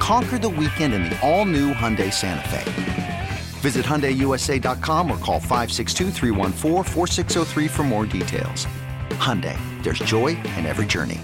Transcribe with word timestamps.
Conquer 0.00 0.38
the 0.38 0.48
weekend 0.48 0.94
in 0.94 1.04
the 1.04 1.20
all-new 1.20 1.74
Hyundai 1.74 2.12
Santa 2.12 2.48
Fe. 2.48 3.28
Visit 3.60 3.84
HyundaiUSA.com 3.84 5.10
or 5.10 5.18
call 5.18 5.38
562 5.38 7.68
for 7.68 7.82
more 7.82 8.06
details. 8.06 8.66
Hyundai, 9.10 9.58
there's 9.82 9.98
joy 9.98 10.28
in 10.56 10.64
every 10.64 10.86
journey. 10.86 11.20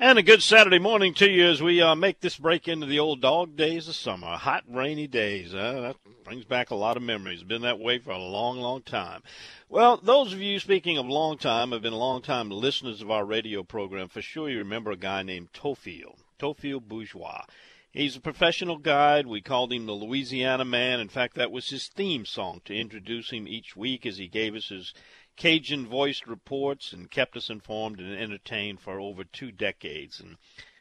And 0.00 0.18
a 0.18 0.22
good 0.22 0.42
Saturday 0.42 0.78
morning 0.78 1.14
to 1.14 1.30
you 1.30 1.46
as 1.46 1.62
we 1.62 1.80
uh, 1.80 1.94
make 1.94 2.20
this 2.20 2.36
break 2.36 2.68
into 2.68 2.86
the 2.86 2.98
old 2.98 3.20
dog 3.20 3.54
days 3.54 3.86
of 3.86 3.94
summer. 3.94 4.36
Hot, 4.36 4.64
rainy 4.68 5.06
days. 5.06 5.54
Uh, 5.54 5.80
that 5.82 5.96
brings 6.24 6.44
back 6.44 6.70
a 6.70 6.74
lot 6.74 6.96
of 6.96 7.02
memories. 7.02 7.42
Been 7.42 7.62
that 7.62 7.78
way 7.78 7.98
for 7.98 8.10
a 8.10 8.18
long, 8.18 8.58
long 8.58 8.82
time. 8.82 9.22
Well, 9.68 9.98
those 9.98 10.32
of 10.32 10.40
you, 10.40 10.58
speaking 10.58 10.98
of 10.98 11.06
long 11.06 11.38
time, 11.38 11.72
have 11.72 11.82
been 11.82 11.92
long 11.92 12.22
time 12.22 12.50
listeners 12.50 13.02
of 13.02 13.10
our 13.10 13.24
radio 13.24 13.62
program. 13.62 14.08
For 14.08 14.22
sure 14.22 14.48
you 14.48 14.58
remember 14.58 14.90
a 14.90 14.96
guy 14.96 15.22
named 15.22 15.52
Theophile. 15.52 16.16
Theophile 16.38 16.80
Bourgeois. 16.80 17.44
He's 17.92 18.16
a 18.16 18.20
professional 18.20 18.78
guide. 18.78 19.26
We 19.26 19.40
called 19.40 19.72
him 19.72 19.86
the 19.86 19.92
Louisiana 19.92 20.64
Man. 20.64 20.98
In 20.98 21.08
fact, 21.08 21.36
that 21.36 21.52
was 21.52 21.70
his 21.70 21.86
theme 21.86 22.26
song 22.26 22.60
to 22.64 22.74
introduce 22.74 23.30
him 23.30 23.46
each 23.46 23.76
week 23.76 24.04
as 24.04 24.18
he 24.18 24.26
gave 24.26 24.56
us 24.56 24.68
his 24.68 24.92
Cajun 25.36 25.86
voiced 25.86 26.26
reports 26.26 26.92
and 26.92 27.10
kept 27.10 27.36
us 27.36 27.50
informed 27.50 28.00
and 28.00 28.12
entertained 28.12 28.80
for 28.80 28.98
over 28.98 29.24
two 29.24 29.52
decades. 29.52 30.20
And 30.20 30.36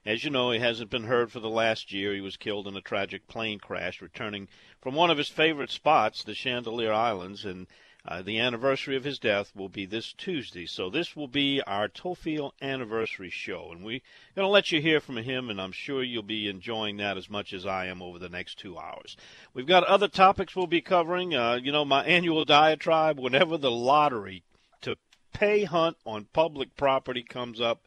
as 0.06 0.24
you 0.24 0.30
know, 0.30 0.52
he 0.52 0.60
hasn't 0.60 0.90
been 0.90 1.06
heard 1.06 1.32
for 1.32 1.40
the 1.40 1.50
last 1.50 1.92
year. 1.92 2.14
He 2.14 2.22
was 2.22 2.36
killed 2.36 2.68
in 2.68 2.76
a 2.76 2.82
tragic 2.82 3.28
plane 3.28 3.60
crash 3.60 4.02
returning 4.02 4.48
from 4.82 4.96
one 4.96 5.10
of 5.10 5.18
his 5.18 5.30
favorite 5.30 5.72
spots, 5.72 6.24
the 6.24 6.34
Chandeleur 6.34 6.92
Islands, 6.92 7.46
and 7.46 7.68
uh, 8.06 8.22
the 8.22 8.40
anniversary 8.40 8.98
of 8.98 9.06
his 9.06 9.18
death 9.18 9.56
will 9.56 9.70
be 9.70 9.86
this 9.86 10.12
Tuesday, 10.14 10.66
so 10.66 10.90
this 10.90 11.16
will 11.16 11.28
be 11.28 11.62
our 11.66 11.88
Theophile 11.88 12.52
anniversary 12.62 13.30
show, 13.30 13.70
and 13.72 13.84
we're 13.84 14.02
going 14.36 14.46
to 14.46 14.48
let 14.48 14.72
you 14.72 14.82
hear 14.82 15.00
from 15.00 15.18
him, 15.18 15.50
and 15.50 15.62
I'm 15.62 15.72
sure 15.72 16.04
you'll 16.04 16.22
be 16.22 16.50
enjoying 16.50 16.98
that 16.98 17.18
as 17.18 17.30
much 17.30 17.54
as 17.54 17.66
I 17.66 17.86
am 17.86 18.02
over 18.02 18.20
the 18.20 18.28
next 18.28 18.60
two 18.60 18.78
hours. 18.78 19.16
We've 19.54 19.66
got 19.66 19.86
other 19.86 20.10
topics 20.10 20.56
we'll 20.56 20.68
be 20.68 20.82
covering. 20.82 21.34
Uh, 21.34 21.56
you 21.56 21.72
know, 21.72 21.86
my 21.86 22.04
annual 22.04 22.44
diatribe 22.44 23.20
whenever 23.20 23.58
the 23.58 23.72
lottery 23.72 24.44
to 24.82 24.98
pay 25.32 25.64
hunt 25.64 25.96
on 26.06 26.26
public 26.34 26.76
property 26.76 27.24
comes 27.24 27.62
up 27.62 27.84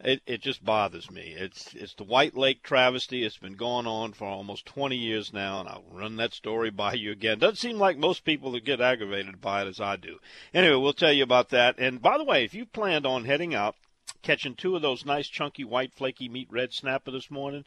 it 0.00 0.22
it 0.26 0.40
just 0.40 0.64
bothers 0.64 1.10
me. 1.10 1.34
It's 1.36 1.74
it's 1.74 1.94
the 1.94 2.04
White 2.04 2.36
Lake 2.36 2.62
travesty. 2.62 3.24
It's 3.24 3.36
been 3.36 3.56
going 3.56 3.86
on 3.86 4.12
for 4.12 4.26
almost 4.26 4.64
20 4.66 4.96
years 4.96 5.32
now, 5.32 5.58
and 5.58 5.68
I'll 5.68 5.84
run 5.90 6.16
that 6.16 6.32
story 6.32 6.70
by 6.70 6.94
you 6.94 7.10
again. 7.10 7.40
Doesn't 7.40 7.56
seem 7.56 7.78
like 7.78 7.98
most 7.98 8.24
people 8.24 8.56
get 8.60 8.80
aggravated 8.80 9.40
by 9.40 9.62
it 9.62 9.68
as 9.68 9.80
I 9.80 9.96
do. 9.96 10.18
Anyway, 10.54 10.76
we'll 10.76 10.92
tell 10.92 11.12
you 11.12 11.24
about 11.24 11.48
that. 11.48 11.76
And 11.78 12.00
by 12.00 12.16
the 12.16 12.24
way, 12.24 12.44
if 12.44 12.54
you 12.54 12.64
planned 12.64 13.06
on 13.06 13.24
heading 13.24 13.54
out, 13.54 13.74
catching 14.22 14.54
two 14.54 14.76
of 14.76 14.82
those 14.82 15.04
nice 15.04 15.26
chunky 15.26 15.64
white 15.64 15.92
flaky 15.92 16.28
meat 16.28 16.48
red 16.48 16.72
snapper 16.72 17.10
this 17.10 17.30
morning, 17.30 17.64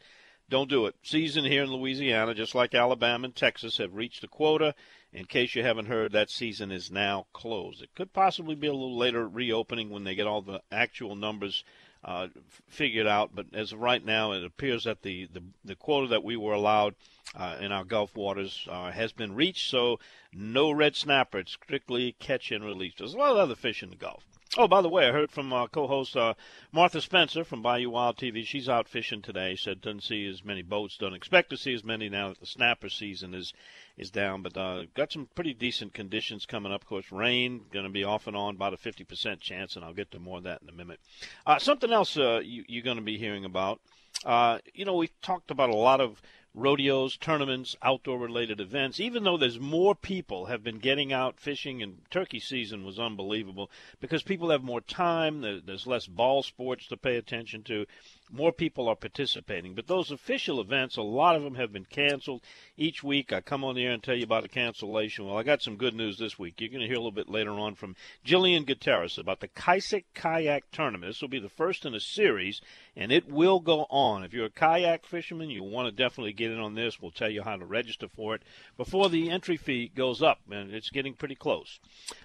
don't 0.49 0.69
do 0.69 0.85
it. 0.85 0.95
Season 1.03 1.43
here 1.43 1.63
in 1.63 1.71
Louisiana, 1.71 2.33
just 2.33 2.55
like 2.55 2.73
Alabama 2.73 3.25
and 3.25 3.35
Texas, 3.35 3.77
have 3.77 3.93
reached 3.93 4.23
a 4.23 4.27
quota. 4.27 4.73
In 5.11 5.25
case 5.25 5.55
you 5.55 5.63
haven't 5.63 5.87
heard, 5.87 6.13
that 6.13 6.29
season 6.29 6.71
is 6.71 6.89
now 6.89 7.27
closed. 7.33 7.81
It 7.81 7.93
could 7.93 8.13
possibly 8.13 8.55
be 8.55 8.67
a 8.67 8.73
little 8.73 8.97
later 8.97 9.27
reopening 9.27 9.89
when 9.89 10.05
they 10.05 10.15
get 10.15 10.27
all 10.27 10.41
the 10.41 10.61
actual 10.71 11.15
numbers 11.17 11.65
uh, 12.03 12.27
figured 12.67 13.07
out. 13.07 13.31
But 13.33 13.47
as 13.53 13.71
of 13.71 13.79
right 13.79 14.03
now, 14.03 14.31
it 14.31 14.43
appears 14.43 14.85
that 14.85 15.01
the, 15.01 15.27
the, 15.31 15.43
the 15.63 15.75
quota 15.75 16.07
that 16.07 16.23
we 16.23 16.35
were 16.35 16.53
allowed 16.53 16.95
uh, 17.35 17.57
in 17.59 17.71
our 17.71 17.83
Gulf 17.83 18.15
waters 18.15 18.67
uh, 18.69 18.91
has 18.91 19.11
been 19.11 19.35
reached. 19.35 19.69
So 19.69 19.99
no 20.33 20.71
red 20.71 20.95
snapper. 20.95 21.39
It's 21.39 21.53
strictly 21.53 22.15
catch 22.19 22.51
and 22.51 22.63
release. 22.63 22.93
There's 22.97 23.13
a 23.13 23.17
lot 23.17 23.31
of 23.31 23.37
other 23.37 23.55
fish 23.55 23.83
in 23.83 23.89
the 23.89 23.95
Gulf. 23.95 24.23
Oh, 24.57 24.67
by 24.67 24.81
the 24.81 24.89
way, 24.89 25.07
I 25.07 25.13
heard 25.13 25.31
from 25.31 25.53
uh, 25.53 25.67
co-host 25.67 26.17
uh, 26.17 26.33
Martha 26.73 26.99
Spencer 26.99 27.45
from 27.45 27.61
Bayou 27.61 27.91
Wild 27.91 28.17
TV. 28.17 28.45
She's 28.45 28.67
out 28.67 28.89
fishing 28.89 29.21
today. 29.21 29.55
Said 29.55 29.79
doesn't 29.79 30.03
see 30.03 30.27
as 30.27 30.43
many 30.43 30.61
boats. 30.61 30.97
Don't 30.97 31.13
expect 31.13 31.51
to 31.51 31.57
see 31.57 31.73
as 31.73 31.85
many 31.85 32.09
now 32.09 32.29
that 32.29 32.41
the 32.41 32.45
snapper 32.45 32.89
season 32.89 33.33
is 33.33 33.53
is 33.97 34.11
down. 34.11 34.41
But 34.41 34.57
uh, 34.57 34.83
got 34.93 35.13
some 35.13 35.29
pretty 35.35 35.53
decent 35.53 35.93
conditions 35.93 36.45
coming 36.45 36.73
up. 36.73 36.81
Of 36.81 36.87
course, 36.89 37.13
rain 37.13 37.61
going 37.71 37.85
to 37.85 37.89
be 37.89 38.03
off 38.03 38.27
and 38.27 38.35
on, 38.35 38.55
about 38.55 38.73
a 38.73 38.77
50% 38.77 39.39
chance, 39.39 39.77
and 39.77 39.85
I'll 39.85 39.93
get 39.93 40.11
to 40.11 40.19
more 40.19 40.39
of 40.39 40.43
that 40.43 40.61
in 40.61 40.67
a 40.67 40.73
minute. 40.73 40.99
Uh, 41.45 41.57
something 41.57 41.93
else 41.93 42.17
uh, 42.17 42.41
you, 42.43 42.65
you're 42.67 42.83
going 42.83 42.97
to 42.97 43.03
be 43.03 43.17
hearing 43.17 43.45
about. 43.45 43.79
Uh, 44.25 44.59
you 44.73 44.83
know, 44.83 44.95
we 44.95 45.09
talked 45.21 45.49
about 45.49 45.69
a 45.69 45.75
lot 45.75 46.01
of 46.01 46.21
rodeos, 46.53 47.15
tournaments, 47.17 47.75
outdoor 47.81 48.19
related 48.19 48.59
events. 48.59 48.99
Even 48.99 49.23
though 49.23 49.37
there's 49.37 49.59
more 49.59 49.95
people 49.95 50.47
have 50.47 50.63
been 50.63 50.79
getting 50.79 51.13
out 51.13 51.39
fishing 51.39 51.81
and 51.81 51.99
turkey 52.09 52.39
season 52.39 52.83
was 52.83 52.99
unbelievable 52.99 53.71
because 53.99 54.23
people 54.23 54.49
have 54.49 54.63
more 54.63 54.81
time, 54.81 55.41
there's 55.41 55.87
less 55.87 56.07
ball 56.07 56.43
sports 56.43 56.87
to 56.87 56.97
pay 56.97 57.15
attention 57.15 57.63
to 57.63 57.85
more 58.31 58.51
people 58.51 58.87
are 58.87 58.95
participating. 58.95 59.73
But 59.73 59.87
those 59.87 60.11
official 60.11 60.61
events, 60.61 60.97
a 60.97 61.01
lot 61.01 61.35
of 61.35 61.43
them 61.43 61.55
have 61.55 61.73
been 61.73 61.85
canceled. 61.85 62.41
Each 62.77 63.03
week 63.03 63.33
I 63.33 63.41
come 63.41 63.63
on 63.63 63.75
the 63.75 63.85
air 63.85 63.91
and 63.91 64.01
tell 64.01 64.15
you 64.15 64.23
about 64.23 64.45
a 64.45 64.49
cancellation. 64.49 65.25
Well, 65.25 65.37
I 65.37 65.43
got 65.43 65.61
some 65.61 65.75
good 65.75 65.93
news 65.93 66.17
this 66.17 66.39
week. 66.39 66.59
You're 66.59 66.69
going 66.69 66.81
to 66.81 66.87
hear 66.87 66.95
a 66.95 66.99
little 66.99 67.11
bit 67.11 67.29
later 67.29 67.51
on 67.51 67.75
from 67.75 67.95
Jillian 68.25 68.65
Gutierrez 68.65 69.17
about 69.17 69.39
the 69.39 69.47
Kaisik 69.47 70.05
Kayak 70.13 70.71
Tournament. 70.71 71.09
This 71.09 71.21
will 71.21 71.29
be 71.29 71.39
the 71.39 71.49
first 71.49 71.85
in 71.85 71.93
a 71.93 71.99
series, 71.99 72.61
and 72.95 73.11
it 73.11 73.29
will 73.29 73.59
go 73.59 73.85
on. 73.89 74.23
If 74.23 74.33
you're 74.33 74.45
a 74.45 74.49
kayak 74.49 75.05
fisherman, 75.05 75.49
you 75.49 75.63
want 75.63 75.87
to 75.87 75.91
definitely 75.91 76.33
get 76.33 76.51
in 76.51 76.59
on 76.59 76.75
this. 76.75 77.01
We'll 77.01 77.11
tell 77.11 77.29
you 77.29 77.43
how 77.43 77.57
to 77.57 77.65
register 77.65 78.07
for 78.07 78.35
it 78.35 78.43
before 78.77 79.09
the 79.09 79.29
entry 79.29 79.57
fee 79.57 79.91
goes 79.93 80.21
up, 80.21 80.39
and 80.49 80.73
it's 80.73 80.89
getting 80.89 81.13
pretty 81.13 81.35
close. 81.35 81.79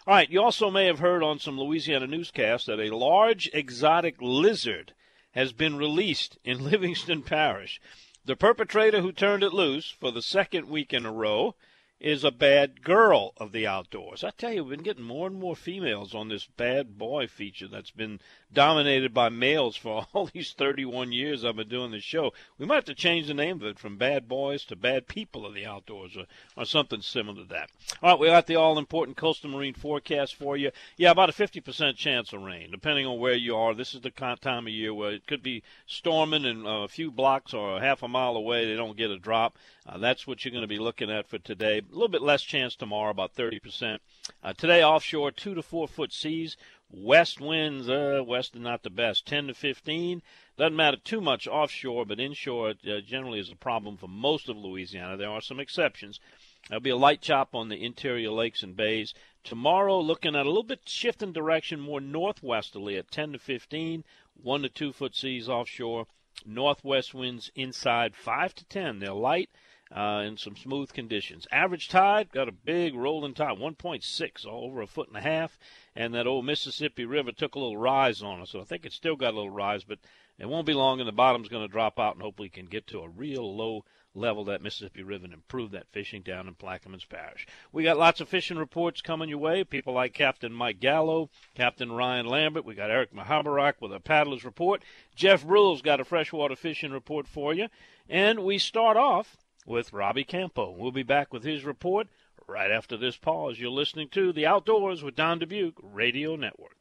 All 0.07 0.15
right, 0.15 0.31
you 0.31 0.43
also 0.43 0.71
may 0.71 0.87
have 0.87 1.01
heard 1.01 1.23
on 1.23 1.39
some 1.39 1.59
Louisiana 1.59 2.07
newscasts 2.07 2.67
that 2.67 2.81
a 2.81 2.95
large 2.95 3.51
exotic 3.53 4.17
lizard– 4.21 4.93
has 5.37 5.53
been 5.53 5.77
released 5.77 6.39
in 6.45 6.65
Livingston 6.71 7.23
Parish. 7.23 7.81
The 8.25 8.35
perpetrator 8.35 9.03
who 9.03 9.13
turned 9.13 9.45
it 9.45 9.53
loose 9.53 9.91
for 9.91 10.11
the 10.11 10.23
second 10.23 10.69
week 10.69 10.93
in 10.93 11.07
a 11.07 11.13
row 11.13 11.55
is 12.01 12.25
a 12.25 12.31
bad 12.31 12.83
girl 12.83 13.33
of 13.37 13.53
the 13.53 13.67
outdoors. 13.67 14.25
I 14.25 14.31
tell 14.31 14.53
you, 14.53 14.65
we've 14.65 14.79
been 14.79 14.85
getting 14.85 15.05
more 15.05 15.27
and 15.27 15.39
more 15.39 15.55
females 15.55 16.15
on 16.15 16.29
this 16.29 16.47
bad 16.47 16.99
boy 16.99 17.27
feature 17.27 17.69
that's 17.69 17.91
been 17.91 18.19
dominated 18.53 19.13
by 19.13 19.29
males 19.29 19.77
for 19.77 20.07
all 20.13 20.31
these 20.33 20.53
31 20.53 21.13
years 21.13 21.45
I've 21.45 21.57
been 21.57 21.69
doing 21.69 21.91
this 21.91 22.05
show. 22.05 22.33
We 22.59 22.67
might 22.67 22.77
have 22.77 22.85
to 22.87 22.95
change 22.95 23.27
the 23.27 23.35
name 23.35 23.57
of 23.57 23.65
it 23.65 23.79
from 23.79 23.97
Bad 23.97 24.29
Boys 24.29 24.65
to 24.67 24.77
Bad 24.77 25.07
People 25.09 25.45
of 25.45 25.55
the 25.55 25.67
Outdoors 25.67 26.17
or, 26.17 26.25
or 26.57 26.65
something 26.65 27.03
similar 27.03 27.43
to 27.43 27.49
that. 27.49 27.71
All 28.03 28.11
right, 28.11 28.19
we 28.19 28.29
got 28.29 28.47
the 28.47 28.57
all 28.57 28.79
important 28.79 29.17
coastal 29.17 29.51
marine 29.51 29.75
forecast 29.75 30.35
for 30.35 30.57
you. 30.57 30.71
Yeah, 30.97 31.11
about 31.11 31.31
a 31.31 31.33
50% 31.33 31.97
chance 31.97 32.33
of 32.33 32.43
rain, 32.43 32.71
depending 32.71 33.07
on 33.07 33.19
where 33.19 33.35
you 33.35 33.57
are. 33.57 33.75
This 33.75 33.95
is 33.95 34.01
the 34.01 34.11
time 34.11 34.67
of 34.67 34.73
year 34.73 34.95
where 34.95 35.13
it 35.13 35.27
could 35.27 35.43
be 35.43 35.63
storming 35.87 36.45
and 36.45 36.67
a 36.67 36.89
few 36.89 37.11
blocks 37.11 37.53
or 37.53 37.77
a 37.77 37.81
half 37.81 38.03
a 38.03 38.09
mile 38.09 38.37
away, 38.37 38.67
they 38.67 38.77
don't 38.77 38.97
get 38.97 39.11
a 39.11 39.19
drop. 39.19 39.57
Uh, 39.89 39.99
that's 39.99 40.27
what 40.27 40.45
you're 40.45 40.53
going 40.53 40.63
to 40.63 40.69
be 40.69 40.79
looking 40.79 41.11
at 41.11 41.29
for 41.29 41.39
today. 41.39 41.79
A 41.79 41.93
little 41.93 42.09
bit 42.09 42.23
less 42.23 42.43
chance 42.43 42.75
tomorrow, 42.75 43.11
about 43.11 43.35
30%. 43.35 43.99
Uh, 44.43 44.53
today, 44.53 44.83
offshore, 44.83 45.31
two 45.31 45.55
to 45.55 45.63
four 45.63 45.87
foot 45.87 46.13
seas. 46.13 46.57
West 46.93 47.41
winds, 47.41 47.89
uh, 47.89 48.23
west 48.25 48.55
is 48.55 48.61
not 48.61 48.85
the 48.85 48.91
best, 48.91 49.27
10 49.27 49.49
to 49.49 49.55
15. 49.55 50.23
Doesn't 50.57 50.77
matter 50.77 50.97
too 50.97 51.21
much 51.21 51.49
offshore, 51.49 52.07
but 52.07 52.21
inshore 52.21 52.75
uh, 52.89 53.01
generally 53.01 53.41
is 53.41 53.51
a 53.51 53.57
problem 53.57 53.97
for 53.97 54.07
most 54.07 54.49
of 54.49 54.57
Louisiana. 54.57 55.17
There 55.17 55.29
are 55.29 55.41
some 55.41 55.59
exceptions. 55.59 56.21
There'll 56.69 56.81
be 56.81 56.91
a 56.91 56.97
light 56.97 57.21
chop 57.21 57.57
on 57.57 57.71
the 57.71 57.85
interior 57.85 58.31
lakes 58.31 58.63
and 58.63 58.77
bays. 58.77 59.15
Tomorrow, 59.43 59.99
looking 60.01 60.37
at 60.37 60.47
a 60.47 60.49
little 60.49 60.63
bit 60.63 60.89
shifting 60.89 61.33
direction, 61.33 61.81
more 61.81 62.01
northwesterly 62.01 62.97
at 62.97 63.11
10 63.11 63.33
to 63.33 63.39
15, 63.41 64.05
1 64.41 64.63
to 64.63 64.69
2 64.69 64.93
foot 64.93 65.17
seas 65.17 65.49
offshore. 65.49 66.07
Northwest 66.45 67.13
winds 67.13 67.51
inside 67.57 68.15
5 68.15 68.55
to 68.55 68.65
10. 68.65 69.01
They're 69.01 69.13
light 69.13 69.51
uh, 69.95 70.23
in 70.27 70.37
some 70.37 70.57
smooth 70.57 70.93
conditions. 70.93 71.47
Average 71.53 71.89
tide 71.89 72.31
got 72.33 72.49
a 72.49 72.53
big 72.53 72.95
rolling 72.95 73.35
tide, 73.35 73.59
1.6, 73.59 74.47
all 74.47 74.65
over 74.65 74.83
a 74.83 74.87
foot 74.87 75.09
and 75.09 75.17
a 75.17 75.21
half. 75.21 75.59
And 75.95 76.15
that 76.15 76.27
old 76.27 76.45
Mississippi 76.45 77.05
River 77.05 77.33
took 77.33 77.55
a 77.55 77.59
little 77.59 77.77
rise 77.77 78.23
on 78.23 78.41
us, 78.41 78.51
so 78.51 78.61
I 78.61 78.65
think 78.65 78.85
it's 78.85 78.97
still 78.97 79.17
got 79.17 79.33
a 79.33 79.37
little 79.37 79.51
rise, 79.51 79.85
but 79.85 79.99
It 80.39 80.49
won't 80.49 80.67
be 80.67 80.75
long, 80.75 81.01
and 81.01 81.09
the 81.09 81.13
bottom's 81.13 81.49
going 81.49 81.67
to 81.67 81.73
drop 81.73 81.99
out, 81.99 82.15
and 82.15 82.23
hopefully 82.23 82.51
can 82.51 82.67
get 82.67 82.87
to 82.89 83.01
a 83.01 83.09
real 83.09 83.57
low 83.57 83.85
level 84.17 84.45
that 84.45 84.63
Mississippi 84.63 85.03
River 85.03 85.25
and 85.25 85.33
improve 85.33 85.71
that 85.71 85.89
fishing 85.93 86.23
down 86.23 86.49
in 86.49 86.55
Plaquemines 86.55 87.09
Parish. 87.09 87.47
We 87.73 87.85
got 87.85 87.99
lots 87.99 88.21
of 88.21 88.29
fishing 88.29 88.59
reports 88.59 89.01
coming 89.01 89.29
your 89.29 89.39
way. 89.39 89.63
People 89.65 89.95
like 89.95 90.15
Captain 90.15 90.53
Mike 90.53 90.81
Gallo, 90.81 91.31
Captain 91.55 91.93
Ryan 91.93 92.27
Lambert. 92.27 92.65
We 92.65 92.75
got 92.75 92.91
Eric 92.91 93.15
Mahabarak 93.15 93.75
with 93.81 93.93
a 93.93 94.01
paddler's 94.01 94.45
report. 94.45 94.83
Jeff 95.15 95.47
Brule's 95.47 95.83
got 95.83 96.01
a 96.01 96.05
freshwater 96.05 96.57
fishing 96.57 96.93
report 96.93 97.29
for 97.29 97.55
you. 97.55 97.69
And 98.09 98.41
we 98.41 98.59
start 98.59 98.97
off 98.97 99.37
with 99.67 99.93
Robbie 99.93 100.25
Campo. 100.25 100.71
We'll 100.71 100.93
be 100.93 101.03
back 101.03 101.33
with 101.33 101.45
his 101.45 101.65
report 101.65 102.07
right 102.47 102.71
after 102.71 102.97
this 102.97 103.17
pause. 103.17 103.59
You're 103.59 103.71
listening 103.71 104.09
to 104.11 104.33
The 104.33 104.47
Outdoors 104.47 105.03
with 105.03 105.17
Don 105.17 105.41
Dubuc 105.41 105.75
Radio 105.83 106.37
Network. 106.37 106.77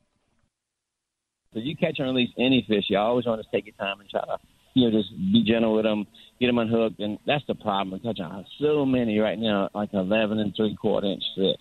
So 1.54 1.60
you 1.60 1.76
catch 1.76 2.00
and 2.00 2.08
release 2.08 2.32
any 2.38 2.66
fish, 2.68 2.86
you 2.90 2.98
always 2.98 3.26
want 3.26 3.42
to 3.42 3.48
take 3.52 3.66
your 3.66 3.76
time 3.76 4.00
and 4.00 4.10
try 4.10 4.22
to 4.22 4.38
you 4.76 4.92
know, 4.92 5.02
just 5.02 5.10
be 5.32 5.44
gentle 5.44 5.74
with 5.74 5.86
them, 5.86 6.06
get 6.40 6.48
them 6.48 6.58
unhooked, 6.58 7.00
and 7.00 7.18
that's 7.26 7.46
the 7.48 7.56
problem. 7.56 7.94
I'm 7.94 8.02
touching 8.02 8.46
so 8.60 8.86
many 8.86 9.18
right 9.18 9.40
now, 9.40 9.70
like 9.74 9.94
11 9.94 10.38
and 10.38 10.54
three 10.56 10.76
quarter 10.76 11.08
inch 11.08 11.24
fish, 11.36 11.56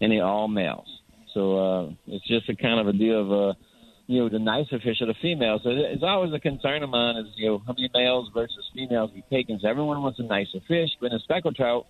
and 0.00 0.10
they're 0.10 0.24
all 0.24 0.48
males. 0.48 0.88
So 1.34 1.58
uh, 1.58 1.90
it's 2.06 2.26
just 2.26 2.48
a 2.48 2.56
kind 2.56 2.80
of 2.80 2.88
a 2.88 2.94
deal 2.94 3.20
of, 3.20 3.50
uh, 3.50 3.58
you 4.06 4.20
know, 4.20 4.28
the 4.28 4.38
nicer 4.38 4.78
fish 4.78 5.00
are 5.00 5.06
the 5.06 5.14
females. 5.20 5.62
So 5.64 5.70
it's 5.70 6.02
always 6.02 6.32
a 6.32 6.38
concern 6.38 6.82
of 6.82 6.90
mine 6.90 7.16
is, 7.16 7.26
you 7.36 7.48
know, 7.48 7.62
how 7.66 7.72
many 7.72 7.90
males 7.92 8.30
versus 8.32 8.64
females 8.72 9.10
we 9.12 9.22
taking. 9.30 9.58
So 9.58 9.68
everyone 9.68 10.00
wants 10.02 10.18
a 10.20 10.22
nicer 10.22 10.60
fish, 10.68 10.90
but 11.00 11.10
in 11.10 11.16
a 11.16 11.20
speckled 11.20 11.56
trout, 11.56 11.86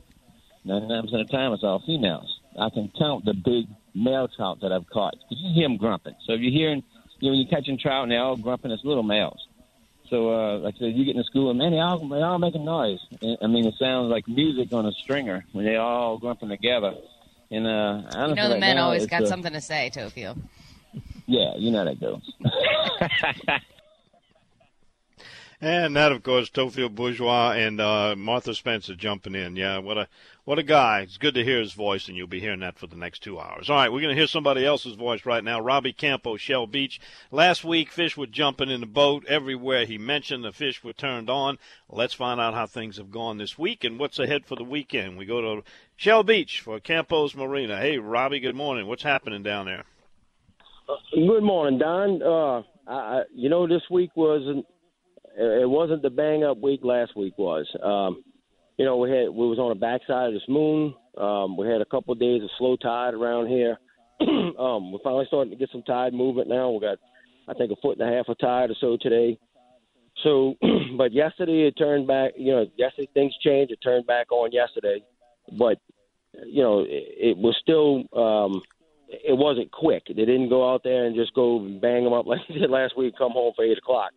99% 0.66 1.04
of 1.04 1.10
the 1.10 1.24
time 1.24 1.52
it's 1.52 1.62
all 1.62 1.82
females. 1.84 2.40
I 2.58 2.70
can 2.70 2.90
count 2.98 3.26
the 3.26 3.34
big 3.34 3.66
male 3.94 4.28
trout 4.28 4.60
that 4.62 4.72
I've 4.72 4.88
caught 4.88 5.12
because 5.12 5.42
you 5.42 5.52
hear 5.54 5.68
them 5.68 5.76
grumping. 5.76 6.14
So 6.26 6.32
if 6.32 6.40
you're 6.40 6.52
hearing, 6.52 6.82
you 7.20 7.28
know, 7.28 7.36
when 7.36 7.40
you're 7.40 7.50
catching 7.50 7.78
trout 7.78 8.04
and 8.04 8.12
they're 8.12 8.22
all 8.22 8.36
grumping, 8.36 8.70
it's 8.70 8.84
little 8.84 9.02
males. 9.02 9.46
So, 10.08 10.32
uh, 10.32 10.58
like 10.58 10.76
I 10.76 10.78
said, 10.78 10.92
you 10.94 11.04
get 11.04 11.16
in 11.16 11.24
school 11.24 11.50
and 11.50 11.58
man, 11.58 11.72
they 11.72 11.80
all 11.80 12.08
they 12.08 12.22
all 12.22 12.38
making 12.38 12.64
noise. 12.64 13.00
I 13.42 13.46
mean, 13.48 13.66
it 13.66 13.74
sounds 13.78 14.08
like 14.08 14.26
music 14.28 14.72
on 14.72 14.86
a 14.86 14.92
stringer 14.92 15.44
when 15.52 15.64
they 15.64 15.76
all 15.76 16.16
grumping 16.18 16.48
together. 16.48 16.94
And 17.50 17.66
uh, 17.66 18.02
you 18.28 18.34
know, 18.34 18.48
the 18.48 18.54
right 18.54 18.60
men 18.60 18.78
always 18.78 19.06
got 19.06 19.22
uh, 19.22 19.26
something 19.26 19.52
to 19.52 19.60
say, 19.60 19.90
Tokyo. 19.90 20.36
Yeah, 21.26 21.54
you 21.56 21.70
know 21.72 21.84
that 21.84 22.00
goes. 22.00 22.32
And 25.60 25.96
that, 25.96 26.12
of 26.12 26.22
course, 26.22 26.50
Theophile 26.50 26.94
Bourgeois 26.94 27.52
and 27.52 27.80
uh, 27.80 28.14
Martha 28.14 28.54
Spencer 28.54 28.94
jumping 28.94 29.34
in. 29.34 29.56
Yeah, 29.56 29.78
what 29.78 29.96
a 29.96 30.06
what 30.44 30.58
a 30.58 30.62
guy. 30.62 31.00
It's 31.00 31.16
good 31.16 31.32
to 31.34 31.42
hear 31.42 31.60
his 31.60 31.72
voice, 31.72 32.08
and 32.08 32.16
you'll 32.16 32.26
be 32.26 32.40
hearing 32.40 32.60
that 32.60 32.78
for 32.78 32.86
the 32.86 32.96
next 32.96 33.22
two 33.22 33.40
hours. 33.40 33.70
All 33.70 33.76
right, 33.76 33.90
we're 33.90 34.02
going 34.02 34.14
to 34.14 34.20
hear 34.20 34.26
somebody 34.26 34.66
else's 34.66 34.96
voice 34.96 35.24
right 35.24 35.42
now. 35.42 35.58
Robbie 35.58 35.94
Campo, 35.94 36.36
Shell 36.36 36.66
Beach. 36.66 37.00
Last 37.30 37.64
week, 37.64 37.90
fish 37.90 38.18
were 38.18 38.26
jumping 38.26 38.68
in 38.68 38.80
the 38.80 38.86
boat 38.86 39.24
everywhere 39.24 39.86
he 39.86 39.96
mentioned. 39.96 40.44
The 40.44 40.52
fish 40.52 40.84
were 40.84 40.92
turned 40.92 41.30
on. 41.30 41.58
Let's 41.88 42.14
find 42.14 42.38
out 42.38 42.52
how 42.52 42.66
things 42.66 42.98
have 42.98 43.10
gone 43.10 43.38
this 43.38 43.58
week 43.58 43.82
and 43.82 43.98
what's 43.98 44.18
ahead 44.18 44.44
for 44.44 44.56
the 44.56 44.64
weekend. 44.64 45.16
We 45.16 45.24
go 45.24 45.40
to 45.40 45.64
Shell 45.96 46.24
Beach 46.24 46.60
for 46.60 46.78
Campo's 46.80 47.34
Marina. 47.34 47.78
Hey, 47.78 47.96
Robbie, 47.96 48.40
good 48.40 48.54
morning. 48.54 48.86
What's 48.86 49.04
happening 49.04 49.42
down 49.42 49.64
there? 49.64 49.84
Good 51.12 51.42
morning, 51.42 51.78
Don. 51.78 52.22
Uh, 52.22 52.62
I, 52.90 53.22
you 53.34 53.48
know, 53.48 53.66
this 53.66 53.82
week 53.90 54.10
was 54.14 54.42
an 54.46 54.64
it 55.38 55.68
wasn't 55.68 56.02
the 56.02 56.10
bang 56.10 56.44
up 56.44 56.58
week 56.62 56.80
last 56.82 57.16
week 57.16 57.36
was. 57.36 57.66
Um, 57.82 58.22
you 58.78 58.84
know, 58.84 58.96
we 58.96 59.10
had 59.10 59.28
we 59.28 59.48
was 59.48 59.58
on 59.58 59.70
the 59.70 59.74
backside 59.74 60.28
of 60.28 60.34
this 60.34 60.48
moon. 60.48 60.94
Um, 61.18 61.56
we 61.56 61.66
had 61.66 61.80
a 61.80 61.86
couple 61.86 62.12
of 62.12 62.20
days 62.20 62.42
of 62.42 62.50
slow 62.58 62.76
tide 62.76 63.14
around 63.14 63.48
here. 63.48 63.78
um, 64.20 64.92
we're 64.92 64.98
finally 65.02 65.24
starting 65.26 65.50
to 65.50 65.58
get 65.58 65.70
some 65.72 65.82
tide 65.82 66.14
movement 66.14 66.48
now. 66.48 66.70
We 66.70 66.80
got, 66.80 66.98
I 67.48 67.54
think, 67.54 67.72
a 67.72 67.76
foot 67.82 67.98
and 67.98 68.08
a 68.08 68.16
half 68.16 68.28
of 68.28 68.38
tide 68.38 68.70
or 68.70 68.76
so 68.80 68.96
today. 69.00 69.38
So, 70.22 70.54
but 70.96 71.12
yesterday 71.12 71.66
it 71.66 71.72
turned 71.72 72.06
back. 72.06 72.32
You 72.36 72.52
know, 72.52 72.66
yesterday 72.76 73.08
things 73.12 73.34
changed. 73.42 73.72
It 73.72 73.78
turned 73.82 74.06
back 74.06 74.30
on 74.30 74.52
yesterday, 74.52 75.02
but 75.58 75.78
you 76.44 76.62
know, 76.62 76.80
it, 76.80 77.30
it 77.30 77.36
was 77.36 77.56
still. 77.60 78.04
Um, 78.18 78.62
it 79.28 79.36
wasn't 79.36 79.70
quick. 79.72 80.04
They 80.08 80.14
didn't 80.14 80.48
go 80.48 80.72
out 80.72 80.82
there 80.84 81.06
and 81.06 81.16
just 81.16 81.34
go 81.34 81.58
bang 81.80 82.04
them 82.04 82.12
up 82.12 82.26
like 82.26 82.40
they 82.48 82.60
did 82.60 82.70
last 82.70 82.96
week. 82.96 83.14
Come 83.18 83.32
home 83.32 83.52
for 83.56 83.64
eight 83.64 83.78
o'clock 83.78 84.12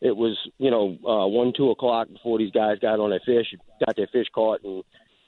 it 0.00 0.14
was 0.14 0.36
you 0.58 0.70
know 0.70 0.96
uh, 1.06 1.26
one 1.26 1.52
two 1.56 1.70
o'clock 1.70 2.08
before 2.08 2.38
these 2.38 2.52
guys 2.52 2.78
got 2.80 3.00
on 3.00 3.10
their 3.10 3.20
fish, 3.24 3.46
got 3.84 3.96
their 3.96 4.08
fish 4.08 4.26
caught, 4.34 4.62
and, 4.64 4.82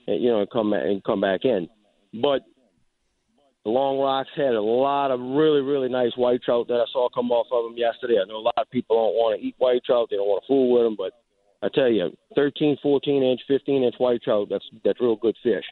and 0.07 0.23
you 0.23 0.31
know 0.31 0.45
come 0.53 0.73
and 0.73 1.03
come 1.05 1.21
back 1.21 1.45
in. 1.45 1.69
But 2.21 2.43
the 3.65 3.71
Long 3.71 3.99
Rocks 3.99 4.31
had 4.37 4.55
a 4.55 4.63
lot 4.63 5.11
of 5.11 5.21
really 5.21 5.61
really 5.61 5.89
nice 5.89 6.13
white 6.17 6.43
trout 6.43 6.69
that 6.69 6.75
I 6.75 6.85
saw 6.93 7.09
come 7.09 7.31
off 7.31 7.47
of 7.51 7.71
them 7.71 7.79
yesterday. 7.79 8.19
I 8.23 8.29
know 8.29 8.37
a 8.37 8.49
lot 8.49 8.59
of 8.59 8.71
people 8.71 8.97
don't 8.97 9.15
want 9.15 9.41
to 9.41 9.47
eat 9.47 9.55
white 9.59 9.85
trout; 9.85 10.09
they 10.11 10.17
don't 10.17 10.29
want 10.29 10.43
to 10.43 10.47
fool 10.47 10.73
with 10.75 10.85
them, 10.85 10.97
but 10.97 11.13
I 11.61 11.69
tell 11.75 11.91
you, 11.91 12.17
13, 12.37 12.77
14 12.83 13.23
inch, 13.23 13.41
15 13.49 13.83
inch 13.83 13.95
white 13.99 14.23
trout 14.23 14.49
that's 14.51 14.65
that's 14.85 15.01
real 15.01 15.17
good 15.17 15.37
fish. 15.43 15.65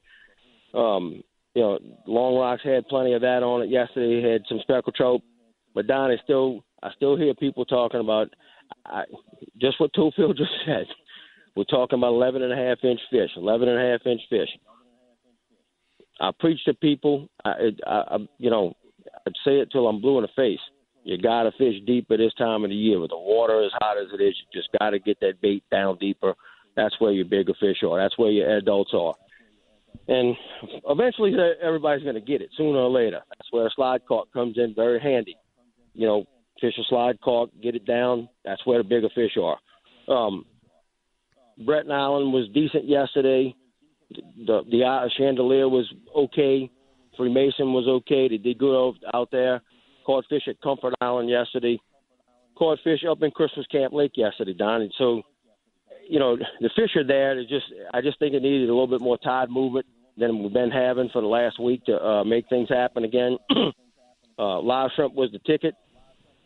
Um, 0.75 1.23
you 1.57 1.63
know, 1.63 1.79
Long 2.07 2.37
Rocks 2.37 2.61
had 2.63 2.87
plenty 2.87 3.15
of 3.15 3.23
that 3.23 3.43
on 3.43 3.63
it 3.63 3.71
yesterday. 3.71 4.31
Had 4.31 4.43
some 4.47 4.59
speckled 4.61 4.95
trout, 4.95 5.23
but 5.75 5.87
Don 5.87 6.13
is 6.13 6.21
still. 6.23 6.63
I 6.83 6.91
still 6.95 7.17
hear 7.17 7.33
people 7.33 7.65
talking 7.65 8.01
about 8.01 8.29
I, 8.85 9.05
just 9.59 9.81
what 9.81 9.91
Theophile 9.97 10.35
just 10.37 10.51
said. 10.67 10.85
We're 11.57 11.65
talking 11.65 11.99
about 11.99 12.13
11 12.13 12.43
and 12.43 12.53
a 12.53 12.57
half 12.57 12.85
inch 12.85 13.01
fish, 13.11 13.31
11 13.35 13.69
and 13.69 13.79
a 13.79 13.91
half 13.91 14.07
inch 14.07 14.21
fish. 14.29 14.51
I 16.21 16.31
preach 16.39 16.63
to 16.67 16.75
people. 16.75 17.31
I, 17.43 17.71
I, 17.87 18.03
I 18.11 18.17
you 18.37 18.51
know, 18.51 18.75
I'd 19.27 19.33
say 19.43 19.61
it 19.61 19.71
till 19.73 19.89
I'm 19.89 20.03
blue 20.03 20.19
in 20.19 20.23
the 20.23 20.29
face. 20.37 20.61
You 21.05 21.17
got 21.17 21.45
to 21.45 21.53
fish 21.53 21.77
deep 21.87 22.11
at 22.11 22.19
this 22.19 22.35
time 22.35 22.65
of 22.65 22.71
the 22.71 22.77
year. 22.77 23.01
With 23.01 23.11
the 23.11 23.19
water 23.19 23.65
as 23.65 23.71
hot 23.81 23.97
as 23.97 24.09
it 24.13 24.23
is, 24.23 24.35
you 24.39 24.61
just 24.61 24.69
got 24.79 24.91
to 24.91 24.99
get 24.99 25.19
that 25.21 25.41
bait 25.41 25.65
down 25.71 25.97
deeper. 25.99 26.35
That's 26.77 27.01
where 27.01 27.13
your 27.13 27.25
bigger 27.25 27.55
fish 27.59 27.79
are. 27.83 27.99
That's 27.99 28.19
where 28.19 28.31
your 28.31 28.59
adults 28.59 28.91
are. 28.93 29.15
And 30.09 30.37
eventually, 30.89 31.35
everybody's 31.63 32.05
going 32.05 32.15
to 32.15 32.21
get 32.21 32.41
it 32.41 32.51
sooner 32.57 32.79
or 32.79 32.91
later. 32.91 33.21
That's 33.31 33.49
where 33.51 33.67
a 33.67 33.71
slide 33.75 34.03
cork 34.07 34.33
comes 34.33 34.57
in 34.57 34.75
very 34.75 35.01
handy. 35.01 35.37
You 35.95 36.07
know, 36.07 36.25
fish 36.61 36.75
a 36.79 36.85
slide 36.89 37.21
cork, 37.21 37.51
get 37.63 37.75
it 37.75 37.85
down. 37.85 38.29
That's 38.45 38.65
where 38.67 38.79
the 38.79 38.89
bigger 38.89 39.09
fish 39.15 39.37
are. 39.41 39.59
Um, 40.09 40.45
Breton 41.65 41.91
Island 41.91 42.33
was 42.33 42.49
decent 42.53 42.89
yesterday. 42.89 43.55
The 44.11 44.63
the 44.71 44.85
uh, 44.85 45.09
Chandeleur 45.19 45.69
was 45.69 45.93
okay. 46.15 46.71
Freemason 47.17 47.73
was 47.73 47.89
okay. 47.89 48.29
They 48.29 48.37
did 48.37 48.59
good 48.59 48.95
out 49.15 49.31
there. 49.33 49.63
Caught 50.05 50.27
fish 50.29 50.43
at 50.49 50.61
Comfort 50.61 50.95
Island 51.01 51.29
yesterday. 51.29 51.79
Caught 52.57 52.79
fish 52.85 53.01
up 53.09 53.23
in 53.23 53.31
Christmas 53.31 53.67
Camp 53.67 53.93
Lake 53.93 54.13
yesterday, 54.15 54.55
Don. 54.55 54.83
And 54.83 54.93
so, 54.97 55.23
you 56.09 56.19
know, 56.19 56.37
the 56.37 56.71
fish 56.77 56.97
are 56.97 57.07
there. 57.07 57.37
They 57.37 57.43
just 57.43 57.67
I 57.93 58.01
just 58.01 58.19
think 58.19 58.35
it 58.35 58.43
needed 58.43 58.69
a 58.69 58.73
little 58.73 58.87
bit 58.87 59.01
more 59.01 59.19
tide 59.19 59.51
movement 59.51 59.87
than 60.17 60.43
we've 60.43 60.53
been 60.53 60.71
having 60.71 61.11
for 61.13 61.21
the 61.21 61.29
last 61.29 61.61
week 61.61 61.85
to 61.85 62.03
uh, 62.03 62.25
make 62.25 62.49
things 62.49 62.69
happen 62.69 63.05
again. 63.05 63.37
uh, 64.39 64.61
live 64.61 64.91
shrimp 64.97 65.15
was 65.15 65.31
the 65.33 65.39
ticket. 65.41 65.75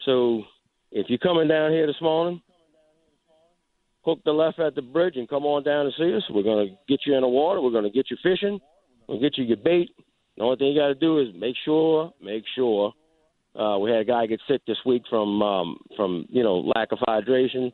So 0.05 0.43
if 0.91 1.07
you're 1.09 1.19
coming 1.19 1.49
down 1.49 1.71
here 1.71 1.87
this 1.87 2.01
morning, 2.01 2.43
hook 4.05 4.21
the 4.25 4.33
left 4.33 4.59
at 4.59 4.75
the 4.75 4.83
bridge 4.83 5.17
and 5.17 5.29
come 5.29 5.45
on 5.45 5.63
down 5.63 5.87
and 5.87 5.95
see 5.97 6.15
us. 6.17 6.23
We're 6.31 6.43
going 6.43 6.69
to 6.69 6.75
get 6.89 7.01
you 7.06 7.15
in 7.15 7.20
the 7.20 7.29
water. 7.29 7.61
We're 7.61 7.70
going 7.70 7.84
to 7.84 7.91
get 7.91 8.11
you 8.11 8.17
fishing. 8.23 8.58
We'll 9.06 9.20
get 9.20 9.39
you 9.39 9.44
your 9.44 9.56
bait. 9.56 9.91
The 10.37 10.43
only 10.43 10.56
thing 10.56 10.69
you 10.69 10.81
got 10.81 10.89
to 10.89 10.94
do 10.94 11.19
is 11.19 11.29
make 11.39 11.56
sure, 11.65 12.13
make 12.23 12.44
sure. 12.55 12.93
Uh, 13.58 13.79
we 13.79 13.91
had 13.91 14.01
a 14.01 14.05
guy 14.05 14.27
get 14.27 14.41
sick 14.49 14.63
this 14.67 14.79
week 14.87 15.03
from 15.11 15.43
um, 15.43 15.79
from 15.96 16.25
you 16.29 16.43
know 16.43 16.61
lack 16.75 16.93
of 16.93 16.99
hydration. 16.99 17.73